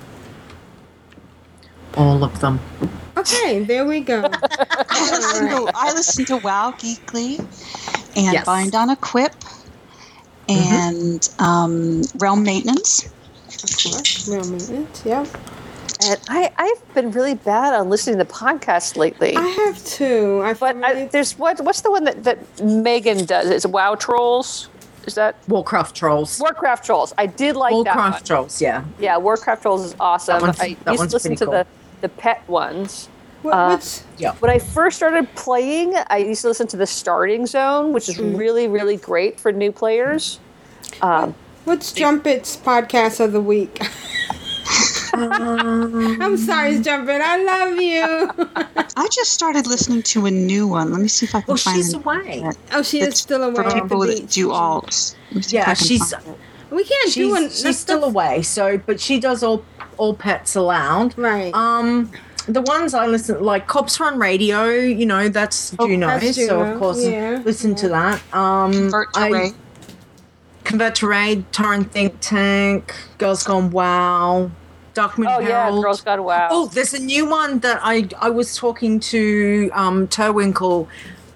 All 1.96 2.24
of 2.24 2.40
them. 2.40 2.60
Okay, 3.18 3.64
there 3.64 3.86
we 3.86 4.02
go. 4.02 4.22
I 4.90 5.10
listen 5.12 5.50
to 5.50 5.72
I 5.74 5.94
listen 5.94 6.26
to 6.26 6.38
Wow 6.38 6.72
Geekly 6.78 7.40
and 8.16 8.34
Yes. 8.34 8.46
Bind 8.46 8.76
on 8.76 8.90
a 8.90 8.96
Quip 8.96 9.34
and 10.50 11.30
um, 11.40 12.02
Realm 12.18 12.44
Maintenance. 12.44 13.06
Of 13.06 13.62
course, 13.62 14.28
Realm 14.30 14.52
Maintenance. 14.52 15.04
Yeah. 15.06 15.26
And 16.06 16.20
I, 16.30 16.52
I've 16.58 16.94
been 16.94 17.12
really 17.12 17.34
bad 17.36 17.74
on 17.74 17.90
listening 17.90 18.20
to 18.20 18.26
podcasts 18.26 18.98
lately. 18.98 19.36
I 19.36 19.42
have 19.48 19.84
too. 19.84 20.42
I've 20.44 20.60
but 20.60 20.76
I, 20.84 21.06
there's 21.08 21.34
what? 21.40 21.60
What's 21.62 21.82
the 21.82 21.90
one 21.90 22.04
that, 22.04 22.24
that 22.24 22.64
Megan 22.64 23.26
does? 23.26 23.50
It's 23.50 23.66
Wow 23.66 23.96
Trolls. 23.96 24.70
Is 25.08 25.16
that 25.16 25.36
Warcraft 25.48 25.96
Trolls? 25.96 26.40
Warcraft 26.40 26.86
Trolls. 26.86 27.14
I 27.18 27.26
did 27.26 27.56
like 27.56 27.72
that 27.72 27.78
one. 27.78 27.86
Warcraft 27.86 28.28
Trolls, 28.28 28.62
yeah. 28.62 28.84
Yeah, 29.00 29.18
Warcraft 29.18 29.62
Trolls 29.62 29.86
is 29.86 29.96
awesome. 30.00 30.36
That 30.36 30.42
one's- 30.42 30.60
I 30.60 30.74
that 30.84 30.92
used 30.92 31.00
one's 31.00 31.12
to 31.12 31.16
listen 31.16 31.30
pretty 31.32 31.46
to 31.46 31.52
the, 31.52 31.68
the 32.02 32.10
pet 32.10 32.48
ones. 32.48 33.10
What, 33.44 33.54
Uh, 33.54 33.80
yeah. 34.18 34.34
When 34.40 34.50
I 34.52 34.60
first 34.60 34.98
started 34.98 35.34
playing, 35.36 35.94
I 36.10 36.18
used 36.18 36.42
to 36.42 36.48
listen 36.48 36.68
to 36.68 36.78
the 36.78 36.88
Starting 36.88 37.46
Zone, 37.46 37.94
which 37.94 38.10
is 38.10 38.18
Mm. 38.18 38.38
really, 38.38 38.68
really 38.68 38.98
great 38.98 39.40
for 39.40 39.52
new 39.52 39.72
players. 39.72 40.40
Um, 41.02 41.36
What's 41.66 41.92
Jumpet's 41.92 42.56
podcast 42.58 43.20
of 43.20 43.34
the 43.34 43.42
week? 43.42 43.82
I'm 45.14 46.38
sorry, 46.38 46.80
Jumpet. 46.80 47.22
I 47.22 47.38
love 47.44 47.78
you. 47.82 48.32
I 48.96 49.08
just 49.12 49.32
started 49.32 49.68
listening 49.68 50.04
to 50.04 50.26
a 50.28 50.32
new 50.32 50.68
one. 50.68 50.92
Let 50.92 51.02
me 51.02 51.08
see 51.08 51.26
if 51.26 51.36
I 51.36 51.42
can 51.42 51.48
Well, 51.50 51.58
find 51.58 51.76
she's 51.78 51.94
it. 51.94 51.98
away. 51.98 52.50
Oh, 52.72 52.82
she 52.84 53.00
is 53.02 53.18
still 53.18 53.44
away 53.44 53.56
For 53.56 53.72
people 53.82 54.00
that 54.00 54.30
do 54.30 54.50
alts. 54.50 55.16
Let 55.32 55.36
me 55.36 55.42
see 55.42 55.58
if 55.58 55.68
Yeah, 55.68 55.74
she's. 55.74 56.14
We 56.70 56.84
can't 56.84 57.04
she's, 57.10 57.16
do 57.16 57.32
one. 57.32 57.50
she's 57.50 57.80
still 57.80 58.04
away, 58.04 58.42
so 58.42 58.78
but 58.86 59.00
she 59.00 59.20
does 59.20 59.42
all 59.44 59.64
all 59.98 60.14
pets 60.14 60.56
allowed. 60.56 61.18
Right. 61.18 61.54
Um 61.54 62.12
the 62.48 62.62
ones 62.62 62.94
I 62.94 63.06
listen 63.08 63.44
like 63.44 63.68
Cops 63.68 64.00
Run 64.00 64.18
Radio, 64.20 64.66
you 64.70 65.06
know, 65.06 65.30
that's 65.30 65.72
Juno. 65.72 66.08
that's 66.08 66.36
so 66.36 66.62
of 66.62 66.80
course 66.80 67.04
yeah. 67.06 67.42
listen 67.46 67.76
to 67.76 67.90
that. 67.90 68.22
Um 68.34 68.72
Convert 68.74 69.14
to 69.14 69.20
I- 69.20 69.30
Raid. 69.30 69.54
Convert 70.64 70.96
to 70.96 71.08
Raid, 71.08 71.50
Torrent 71.54 71.92
Think 71.94 72.16
Tank, 72.20 72.94
Girls 73.18 73.42
Gone 73.44 73.72
Wow, 73.72 74.52
Dark 74.94 75.18
Moon 75.18 75.28
oh 75.30 75.40
yeah, 75.40 75.70
Girls 75.70 76.02
Gone 76.02 76.24
Wow. 76.24 76.50
Oh, 76.52 76.68
there's 76.68 76.94
a 76.94 77.00
new 77.00 77.26
one 77.26 77.60
that 77.60 77.80
I 77.84 78.08
I 78.20 78.30
was 78.30 78.56
talking 78.56 79.00
to 79.12 79.70
um 79.74 80.08
Terwinkle 80.08 80.88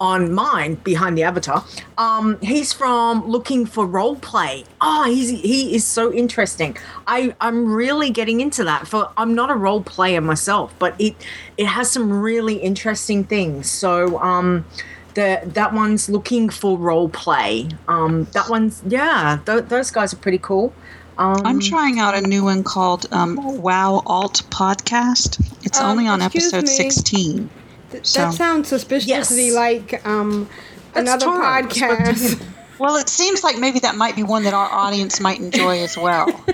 on 0.02 0.34
mine 0.34 0.73
behind 0.84 1.15
the 1.18 1.23
avatar. 1.23 1.64
Um, 1.98 2.40
he's 2.41 2.73
from 2.73 3.26
Looking 3.28 3.65
for 3.68 3.86
Role 3.86 4.15
Play. 4.18 4.65
Oh, 4.82 5.03
he's 5.06 5.30
he 5.30 5.76
is 5.76 5.86
so 5.86 6.11
interesting. 6.11 6.76
I 7.07 7.36
I'm 7.40 7.72
really 7.72 8.10
getting 8.10 8.41
into 8.41 8.64
that. 8.65 8.88
For 8.88 9.10
I'm 9.15 9.36
not 9.36 9.49
a 9.52 9.56
role 9.56 9.82
player 9.84 10.19
myself, 10.19 10.73
but 10.80 10.95
it 10.99 11.15
it 11.57 11.68
has 11.68 11.91
some 11.91 12.11
really 12.11 12.56
interesting 12.56 13.23
things. 13.23 13.69
So 13.69 14.19
um. 14.19 14.65
The, 15.14 15.41
that 15.44 15.73
one's 15.73 16.07
looking 16.07 16.48
for 16.49 16.78
role 16.78 17.10
play. 17.10 17.68
Um, 17.90 18.28
that 18.32 18.48
one's 18.49 18.82
yeah. 18.88 19.40
Th- 19.45 19.65
those 19.65 19.91
guys 19.91 20.14
are 20.14 20.18
pretty 20.18 20.38
cool. 20.38 20.72
Um, 21.18 21.41
I'm 21.44 21.60
trying 21.60 21.99
out 21.99 22.15
a 22.15 22.22
new 22.22 22.45
one 22.45 22.64
called 22.64 23.07
um, 23.11 23.36
Wow 23.61 24.03
Alt 24.06 24.44
Podcast. 24.52 25.30
It's 25.65 25.82
Um, 25.82 25.88
only 25.90 26.07
on 26.07 26.22
episode 26.22 26.61
me. 26.64 26.68
16. 26.68 27.49
Th- 27.91 28.05
So- 28.05 28.22
That 28.22 28.34
sounds 28.34 28.68
suspiciously 28.69 29.45
Yes. 29.47 29.55
like 29.55 30.05
um, 30.05 30.49
another 30.95 31.26
Torrance, 31.26 31.77
podcast. 31.77 32.43
Well, 32.80 32.95
it 32.95 33.09
seems 33.09 33.43
like 33.43 33.59
maybe 33.59 33.77
that 33.81 33.95
might 33.95 34.15
be 34.15 34.23
one 34.23 34.41
that 34.45 34.55
our 34.55 34.68
audience 34.68 35.19
might 35.19 35.39
enjoy 35.39 35.84
as 35.84 35.95
well. 35.95 36.26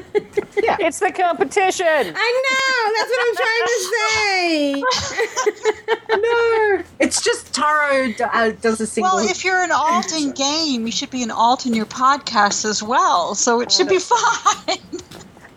yeah. 0.61 0.75
It's 0.77 0.99
the 0.99 1.09
competition. 1.09 1.85
I 1.87 2.43
know. 2.43 2.91
That's 2.97 3.09
what 3.13 3.21
I'm 3.23 3.35
trying 3.37 4.83
to 4.83 4.83
say. 6.11 6.17
no, 6.17 6.83
it's 6.99 7.21
just 7.21 7.53
Taro 7.53 8.11
uh, 8.33 8.49
does 8.61 8.81
a 8.81 8.87
single. 8.87 9.15
Well, 9.15 9.29
if 9.29 9.45
you're 9.45 9.63
an 9.63 9.71
alt 9.71 10.11
in 10.11 10.31
game, 10.33 10.85
you 10.85 10.91
should 10.91 11.11
be 11.11 11.23
an 11.23 11.31
alt 11.31 11.65
in 11.65 11.73
your 11.73 11.85
podcast 11.85 12.65
as 12.65 12.83
well. 12.83 13.33
So 13.33 13.61
it 13.61 13.71
should 13.71 13.87
be 13.87 13.99
fine. 13.99 14.79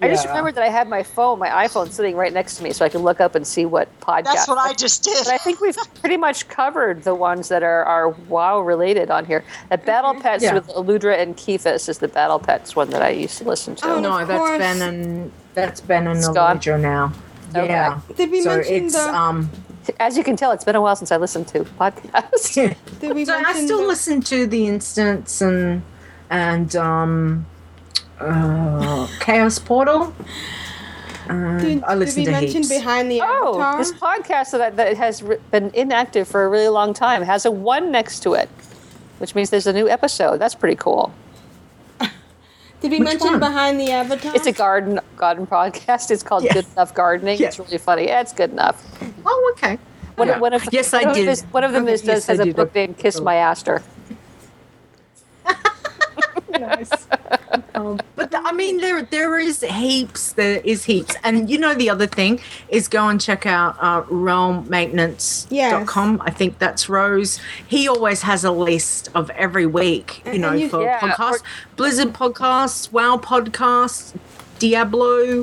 I 0.03 0.09
just 0.09 0.27
remembered 0.27 0.55
that 0.55 0.65
I 0.65 0.69
had 0.69 0.89
my 0.89 1.03
phone, 1.03 1.39
my 1.39 1.49
iPhone, 1.67 1.91
sitting 1.91 2.17
right 2.17 2.33
next 2.33 2.57
to 2.57 2.63
me, 2.63 2.73
so 2.73 2.85
I 2.85 2.89
could 2.89 3.03
look 3.03 3.21
up 3.21 3.35
and 3.35 3.47
see 3.47 3.67
what 3.67 3.89
podcast. 4.01 4.25
That's 4.25 4.49
what 4.49 4.59
I 4.59 4.73
just 4.73 5.03
did. 5.05 5.25
But 5.25 5.35
I 5.35 5.39
think 5.39 5.61
we've 5.61 5.77
pretty 6.01 6.17
much 6.17 6.49
covered 6.49 7.03
the 7.05 7.15
ones 7.15 7.49
that 7.49 7.63
are, 7.63 7.85
are 7.85 8.09
WoW 8.11 8.61
related 8.61 9.11
on 9.11 9.27
here. 9.27 9.45
That 9.69 9.85
Battle 9.85 10.15
Pets 10.15 10.43
Yeah. 10.45 10.55
with 10.55 10.69
Eludra 10.69 11.19
and 11.21 11.37
Keithus 11.37 11.89
is 11.89 11.99
the 11.99 12.09
Battle 12.09 12.39
Pets 12.39 12.75
one 12.75 12.91
that 12.91 13.03
I 13.03 13.11
used 13.11 13.39
to 13.39 13.45
listen 13.45 13.75
to. 13.77 13.87
Oh, 13.89 14.01
no, 14.01 14.19
of 14.19 14.29
that's 14.29 14.39
course. 14.39 14.59
Ben 14.59 14.83
and 14.83 15.33
that's 15.55 15.81
Ben 15.81 16.07
and 16.07 16.19
It's 16.19 16.29
gone? 16.29 16.61
Now. 16.81 17.13
Okay. 17.55 17.67
Yeah. 17.67 18.01
Did 18.17 18.31
we 18.31 18.41
so 18.43 18.57
mention 18.57 18.75
it's 18.87 18.95
the- 18.95 19.15
um. 19.15 19.51
As 19.99 20.17
you 20.17 20.23
can 20.23 20.37
tell, 20.37 20.53
it's 20.53 20.63
been 20.65 20.77
a 20.77 20.81
while 20.81 20.95
since 20.95 21.11
I 21.11 21.17
listened 21.17 21.49
to 21.49 21.61
podcasts. 21.65 22.55
Did 23.01 23.15
we 23.15 23.25
So 23.25 23.35
I 23.35 23.53
still 23.65 23.81
the- 23.81 23.87
listen 23.89 24.21
to 24.23 24.47
the 24.47 24.67
instance 24.69 25.41
and 25.41 25.83
and 26.29 26.77
um 26.77 27.47
uh, 28.21 29.07
Chaos 29.21 29.59
Portal. 29.59 30.15
And 31.29 31.61
Did, 31.61 31.85
I 31.85 31.97
did 31.97 32.17
we 32.17 32.25
to 32.25 32.31
mention 32.33 32.63
heaps. 32.63 32.69
behind 32.69 33.11
the 33.11 33.21
Oh, 33.23 33.61
avatar? 33.61 33.79
this 33.79 33.93
podcast 33.93 34.51
that, 34.53 34.77
that 34.77 34.97
has 34.97 35.23
re- 35.23 35.37
been 35.53 35.71
inactive 35.75 36.27
for 36.27 36.45
a 36.45 36.49
really 36.49 36.69
long 36.69 36.93
time 36.93 37.23
has 37.23 37.47
a 37.47 37.51
one 37.53 37.93
next 37.93 38.21
to 38.25 38.35
it, 38.35 38.49
which 39.19 39.35
means 39.37 39.51
there's 39.51 39.69
a 39.69 39.73
new 39.73 39.89
episode. 39.89 40.39
That's 40.39 40.57
pretty 40.57 40.75
cool. 40.77 41.13
Did 42.81 42.91
we 42.91 42.99
Which 42.99 43.01
mention 43.01 43.31
one? 43.33 43.39
behind 43.41 43.79
the 43.79 43.93
avatar? 43.93 44.35
It's 44.35 44.47
a 44.47 44.53
garden 44.53 44.99
garden 45.17 45.47
podcast. 45.47 46.11
It's 46.11 46.23
called 46.25 46.43
Yeah. 46.45 46.55
Good 46.55 46.67
Enough 46.73 46.95
Gardening. 46.95 47.39
Yeah. 47.39 47.47
It's 47.49 47.59
really 47.61 47.79
funny. 47.79 48.07
Yeah, 48.07 48.23
it's 48.23 48.33
good 48.33 48.51
enough. 48.51 48.83
Oh, 49.25 49.55
okay. 49.57 49.79
One, 50.17 50.29
Yeah. 50.29 50.39
one 50.41 50.53
of 50.53 50.67
Yes, 50.73 50.93
one 50.93 51.07
I 51.07 51.11
of 51.11 51.15
did. 51.15 51.27
Them 51.27 51.33
is, 51.33 51.43
one 51.53 51.63
of 51.65 51.73
them 51.73 51.85
Okay, 51.85 51.93
is, 51.93 52.03
yes, 52.03 52.17
does, 52.17 52.27
has 52.27 52.41
I 52.41 52.43
a 52.43 52.47
did. 52.47 52.57
book 52.57 52.75
named 52.75 52.99
Kiss 52.99 53.21
My 53.21 53.37
Aster. 53.37 53.83
nice. 56.59 57.07
Um, 57.75 57.99
but 58.17 58.31
the, 58.31 58.39
I 58.39 58.53
mean, 58.53 58.79
there 58.79 59.03
there 59.03 59.39
is 59.39 59.61
heaps. 59.63 60.33
There 60.35 60.61
is 60.65 60.85
heaps, 60.85 61.15
and 61.25 61.49
you 61.51 61.59
know 61.59 61.75
the 61.75 61.91
other 61.91 62.07
thing 62.07 62.41
is 62.69 62.89
go 62.89 63.09
and 63.09 63.21
check 63.21 63.47
out 63.47 63.77
uh, 63.81 64.03
realmmaintenance.com. 64.03 66.23
I 66.25 66.31
think 66.31 66.59
that's 66.59 66.89
Rose. 66.89 67.39
He 67.67 67.89
always 67.89 68.23
has 68.23 68.45
a 68.45 68.51
list 68.51 69.09
of 69.15 69.31
every 69.31 69.67
week. 69.67 70.23
You 70.25 70.33
And 70.33 70.41
know, 70.43 70.53
you- 70.53 70.69
for 70.69 70.83
yeah, 70.83 70.99
podcasts, 71.01 71.43
Blizzard 71.77 72.13
podcasts, 72.13 72.93
WoW 72.93 73.17
podcasts, 73.19 74.15
Diablo, 74.59 75.43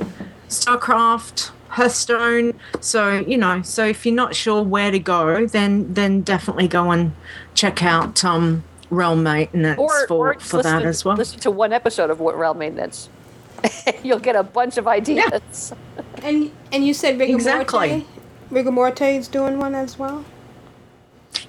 Starcraft. 0.50 1.52
Hearthstone. 1.70 2.54
So 2.80 3.20
you 3.20 3.38
know, 3.38 3.62
so 3.62 3.86
if 3.86 4.06
you're 4.06 4.16
not 4.16 4.36
sure 4.36 4.64
where 4.64 4.90
to 4.90 5.00
go, 5.00 5.46
then 5.46 5.94
then 5.94 6.22
definitely 6.22 6.68
go 6.68 6.92
and 6.92 7.12
check 7.56 7.84
out 7.84 8.24
um, 8.24 8.64
Realm 8.90 9.24
Maintenance 9.24 9.80
Or, 9.80 10.08
for, 10.08 10.30
or 10.30 10.34
just 10.36 10.50
for 10.50 10.64
that 10.64 10.76
listen, 10.76 10.88
as 10.90 11.06
well. 11.06 11.16
Listen 11.18 11.40
to 11.42 11.52
one 11.52 11.74
episode 11.74 12.10
of 12.10 12.20
What 12.20 12.38
Realm 12.38 12.58
Maintenance. 12.60 13.10
You'll 14.04 14.20
get 14.20 14.36
a 14.36 14.44
bunch 14.44 14.78
of 14.78 14.88
ideas. 14.88 15.74
and 16.24 16.52
and 16.72 16.86
you 16.86 16.94
said 16.94 17.20
Rigor 17.20 17.34
Exactly. 17.36 17.90
Morte? 17.90 18.06
Rigor 18.50 18.72
Morte 18.72 19.18
is 19.18 19.28
doing 19.28 19.58
one 19.58 19.76
as 19.76 19.98
well. 20.00 20.24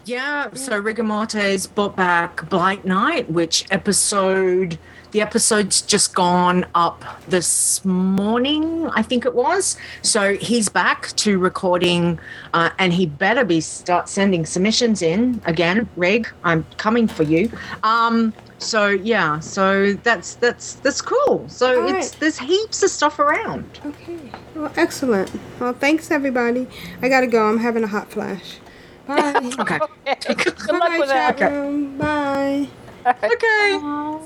Yeah, 0.04 0.48
so 0.54 0.78
Rigor 0.78 1.02
Morte's 1.02 1.66
brought 1.66 1.94
back 1.94 2.48
Blight 2.48 2.84
Night, 2.84 3.30
which 3.30 3.66
episode 3.70 4.78
the 5.12 5.20
episode's 5.20 5.82
just 5.82 6.14
gone 6.14 6.66
up 6.74 7.04
this 7.28 7.84
morning, 7.84 8.88
I 8.94 9.02
think 9.02 9.24
it 9.24 9.34
was. 9.34 9.76
So 10.02 10.36
he's 10.36 10.68
back 10.68 11.08
to 11.16 11.38
recording, 11.38 12.18
uh, 12.54 12.70
and 12.78 12.92
he 12.92 13.06
better 13.06 13.44
be 13.44 13.60
start 13.60 14.08
sending 14.08 14.44
submissions 14.46 15.02
in 15.02 15.40
again. 15.46 15.88
Rig, 15.96 16.28
I'm 16.44 16.64
coming 16.76 17.08
for 17.08 17.22
you. 17.22 17.50
Um, 17.82 18.32
so 18.58 18.88
yeah, 18.88 19.38
so 19.40 19.92
that's 19.94 20.34
that's 20.36 20.74
that's 20.74 21.00
cool. 21.00 21.48
So 21.48 21.82
All 21.82 21.88
it's 21.88 22.10
right. 22.12 22.20
there's 22.20 22.38
heaps 22.38 22.82
of 22.82 22.90
stuff 22.90 23.18
around. 23.18 23.80
Okay. 23.86 24.18
Well, 24.54 24.72
excellent. 24.76 25.30
Well, 25.60 25.72
thanks 25.72 26.10
everybody. 26.10 26.66
I 27.02 27.08
gotta 27.08 27.26
go. 27.28 27.48
I'm 27.48 27.58
having 27.58 27.84
a 27.84 27.88
hot 27.88 28.10
flash. 28.10 28.58
Bye. 29.06 29.52
Okay. 29.58 29.78
Good 30.06 30.68
luck 30.68 30.80
Bye, 30.80 30.96
with 30.98 31.08
that. 31.08 31.38
chat 31.38 31.52
room. 31.52 31.96
Bye. 31.98 32.68
Okay. 33.06 33.78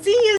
See 0.02 0.10
you. 0.10 0.38